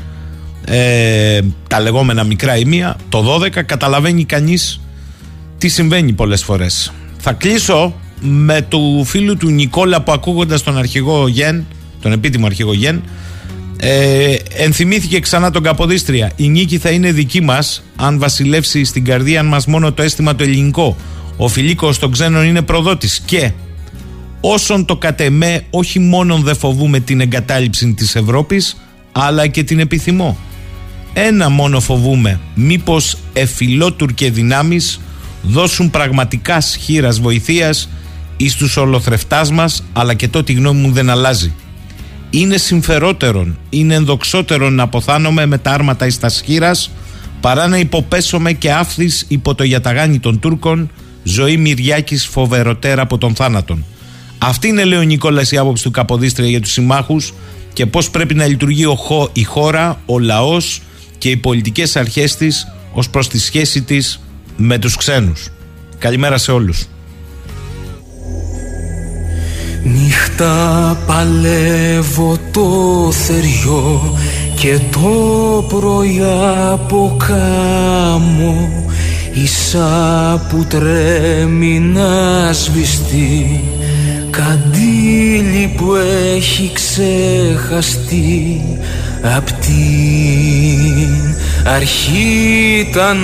Ε, 0.66 1.40
τα 1.68 1.80
λεγόμενα 1.80 2.24
μικρά 2.24 2.56
ημεία, 2.56 2.96
το 3.08 3.34
12 3.34 3.62
καταλαβαίνει 3.66 4.24
κανείς 4.24 4.80
τι 5.58 5.68
συμβαίνει 5.68 6.12
πολλές 6.12 6.44
φορές. 6.44 6.92
Θα 7.18 7.32
κλείσω 7.32 7.94
με 8.26 8.62
του 8.68 9.05
φίλου 9.05 9.36
του 9.36 9.51
Νικόλα 9.51 10.02
που 10.02 10.12
ακούγοντας 10.12 10.62
τον 10.62 10.78
αρχηγό 10.78 11.28
Γεν, 11.28 11.66
τον 12.01 12.12
επίτιμο 12.12 12.46
αρχηγό 12.46 12.72
Γεν, 12.72 13.02
ε, 13.76 14.34
ενθυμήθηκε 14.55 15.20
ξανά 15.20 15.51
τον 15.51 15.62
Καποδίστρια. 15.62 16.32
Η 16.36 16.48
νίκη 16.48 16.78
θα 16.78 16.90
είναι 16.90 17.12
δική 17.12 17.42
μας 17.42 17.82
αν 17.96 18.18
βασιλεύσει 18.18 18.84
στην 18.84 19.05
καρδία 19.05 19.42
μας 19.42 19.66
μόνο 19.66 19.92
το 19.92 20.02
αίσθημα 20.02 20.34
το 20.34 20.44
ελληνικό. 20.44 20.96
Ο 21.36 21.48
φιλίκος 21.48 21.98
των 21.98 22.12
ξένων 22.12 22.44
είναι 22.44 22.62
προδότης. 22.62 23.20
Και 23.24 23.51
όσον 24.40 24.84
το 24.84 24.96
κατεμέ, 24.96 25.62
όχι 25.70 25.98
μόνο 25.98 26.36
δεν 26.36 26.56
φοβούμε 26.56 27.01
την 27.01 27.20
εγκατάλειψη 27.20 27.92
της 27.92 28.14
Ευρώπης, 28.16 28.76
αλλά 29.12 29.46
και 29.46 29.62
την 29.62 29.78
επιθυμώ. 29.78 30.38
Ένα 31.12 31.48
μόνο 31.48 31.80
φοβούμε, 31.80 32.40
μήπως 32.55 33.16
εφιλότουρκε 33.32 34.30
δυνάμεις 34.30 35.01
δώσουν 35.42 35.90
πραγματικά 35.90 36.60
σχήρας 36.60 37.20
βοηθείας 37.20 37.88
εις 38.36 38.55
τους 38.55 38.77
ολοθρεφτάς 38.77 39.51
μας, 39.51 39.85
αλλά 39.93 40.15
και 40.15 40.28
το 40.28 40.44
τη 40.44 40.52
γνώμη 40.52 40.81
μου 40.81 40.93
δεν 40.93 41.11
αλλάζει 41.11 41.55
είναι 42.39 42.56
συμφερότερον, 42.56 43.59
είναι 43.70 43.94
ενδοξότερον 43.94 44.74
να 44.74 44.82
αποθάνομαι 44.82 45.47
με 45.47 45.59
τα 45.59 45.70
άρματα 45.70 46.06
εις 46.06 46.19
τα 46.19 46.28
σχήρας 46.28 46.90
παρά 47.40 47.69
να 47.69 47.78
υποπέσομαι 47.78 48.52
και 48.52 48.73
άφθης 48.73 49.24
υπό 49.28 49.55
το 49.55 49.65
γιαταγάνι 49.65 50.19
των 50.19 50.39
Τούρκων 50.39 50.90
ζωή 51.23 51.56
Μυριάκης 51.56 52.27
φοβεροτέρα 52.27 53.02
από 53.02 53.19
τον 53.19 53.35
θάνατον. 53.35 53.85
Αυτή 54.39 54.69
είναι 54.69 54.85
λέει 54.85 54.98
ο 54.98 55.02
Νικόλας 55.02 55.51
η 55.52 55.56
άποψη 55.59 55.82
του 55.82 55.90
Καποδίστρια 55.90 56.48
για 56.48 56.61
τους 56.61 56.73
συμμάχους 56.73 57.32
και 57.73 57.86
πώς 57.86 58.11
πρέπει 58.11 58.35
να 58.35 58.47
λειτουργεί 58.47 58.86
ο 58.86 58.94
χω, 58.94 59.31
η 59.32 59.43
χώρα, 59.43 60.01
ο 60.06 60.19
λαός 60.19 60.82
και 61.19 61.31
οι 61.31 61.36
πολιτικές 61.36 61.97
αρχές 61.97 62.36
της 62.36 62.66
ως 62.93 63.11
προς 63.11 63.28
τη 63.28 63.39
σχέση 63.39 63.82
της 63.82 64.20
με 64.56 64.78
τους 64.78 64.97
ξένους. 64.97 65.48
Καλημέρα 65.98 66.39
σε 66.39 66.52
όλους. 66.52 66.86
Νύχτα 69.86 70.97
παλεύω 71.06 72.36
το 72.51 72.69
θεριό 73.12 74.16
και 74.55 74.78
το 74.90 75.65
πρωί 75.69 76.20
από 76.73 77.16
κάμω 77.27 78.85
Ίσα 79.32 80.47
που 80.48 80.65
τρέμει 80.69 81.78
να 81.78 82.52
σβηστεί. 82.52 83.65
Καντήλι 84.31 85.74
που 85.77 85.94
έχει 86.35 86.70
ξεχαστεί 86.73 88.62
Απ' 89.36 89.51
την 89.51 91.35
αρχή 91.65 92.89
τα 92.93 93.15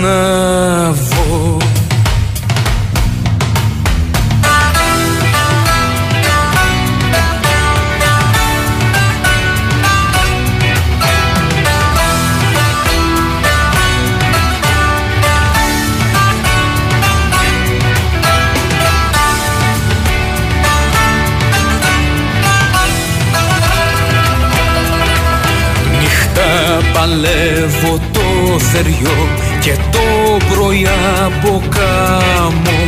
παλεύω 27.01 28.01
το 28.13 28.59
θεριό 28.59 29.29
και 29.61 29.73
το 29.91 30.37
πρωί 30.51 30.89
από 31.25 31.63
κάμω. 31.69 32.79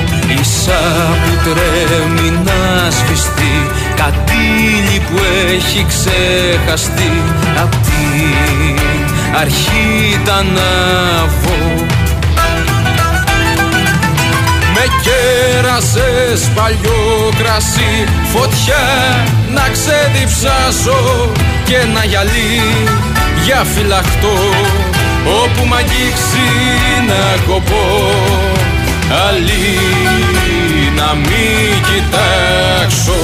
Ίσα 0.40 0.82
που 1.22 1.32
τρέμει 1.44 2.30
να 2.44 2.90
σβηστεί 2.90 3.55
Κατήλι 3.97 5.01
που 5.01 5.20
έχει 5.47 5.86
ξεχαστεί. 5.89 7.12
Απ' 7.62 7.70
την 7.70 8.78
αρχή 9.40 10.20
τα 10.24 10.43
ναυώ 10.43 11.86
με 14.74 14.84
κέρασες 15.02 16.51
παλιό 16.55 17.30
κρασί 17.39 18.05
Φωτιά 18.32 18.84
να 19.55 19.68
ξεδιψάσω 19.72 21.30
και 21.64 21.76
να 21.94 22.05
γυαλί 22.05 22.60
για 23.44 23.64
φυλαχτό 23.64 24.39
όπου 25.43 25.66
μ' 25.66 25.74
αγγίξει 25.74 26.47
να 27.06 27.52
κοπώ 27.52 28.10
αλλή 29.28 29.78
να 30.97 31.14
μην 31.14 31.82
κοιτάξω 31.89 33.20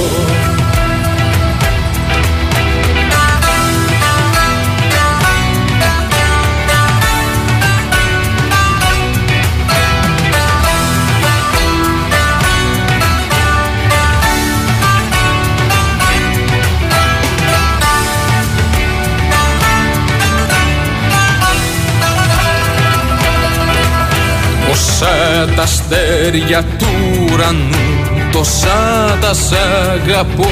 αυτά 24.70 25.52
τα 25.56 25.62
αστέρια 25.62 26.62
του 26.62 26.86
ουρανού 27.32 27.88
τόσα 28.32 29.16
τα 29.20 29.34
σ' 29.34 29.52
αγαπώ 29.52 30.48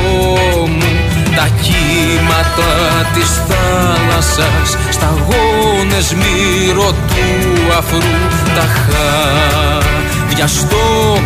μου. 0.68 0.93
Τα 1.36 1.48
κύματα 1.62 2.72
της 3.14 3.40
θάλασσας 3.48 4.76
σταγόνες 4.90 6.14
μύρο 6.14 6.90
του 6.90 7.72
αφρού. 7.78 8.16
Τα 8.55 8.66
χάδια 8.76 10.47
στο 10.47 10.76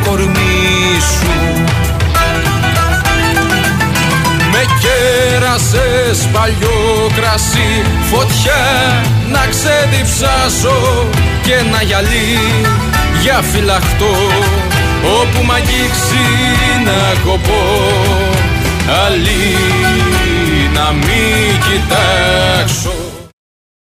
κορμί 0.05 1.01
σου. 1.12 1.65
Με 4.53 4.65
κέρασες 4.81 6.29
παλιό 6.33 7.11
κρασί 7.17 7.83
Φωτιά 8.11 8.62
να 9.33 9.47
ξεδιψάσω 9.51 11.09
Και 11.51 11.62
να 11.70 11.82
γυαλί 11.82 12.39
για 13.22 13.43
φυλαχτό 13.43 14.14
Όπου 15.20 15.44
μ' 15.44 15.52
αγγίξει 15.52 16.24
να 16.85 17.20
κοπώ 17.24 17.62
Αλλή 19.05 19.56
να 20.74 20.93
μην 20.93 21.60
κοιτάξω 21.60 23.10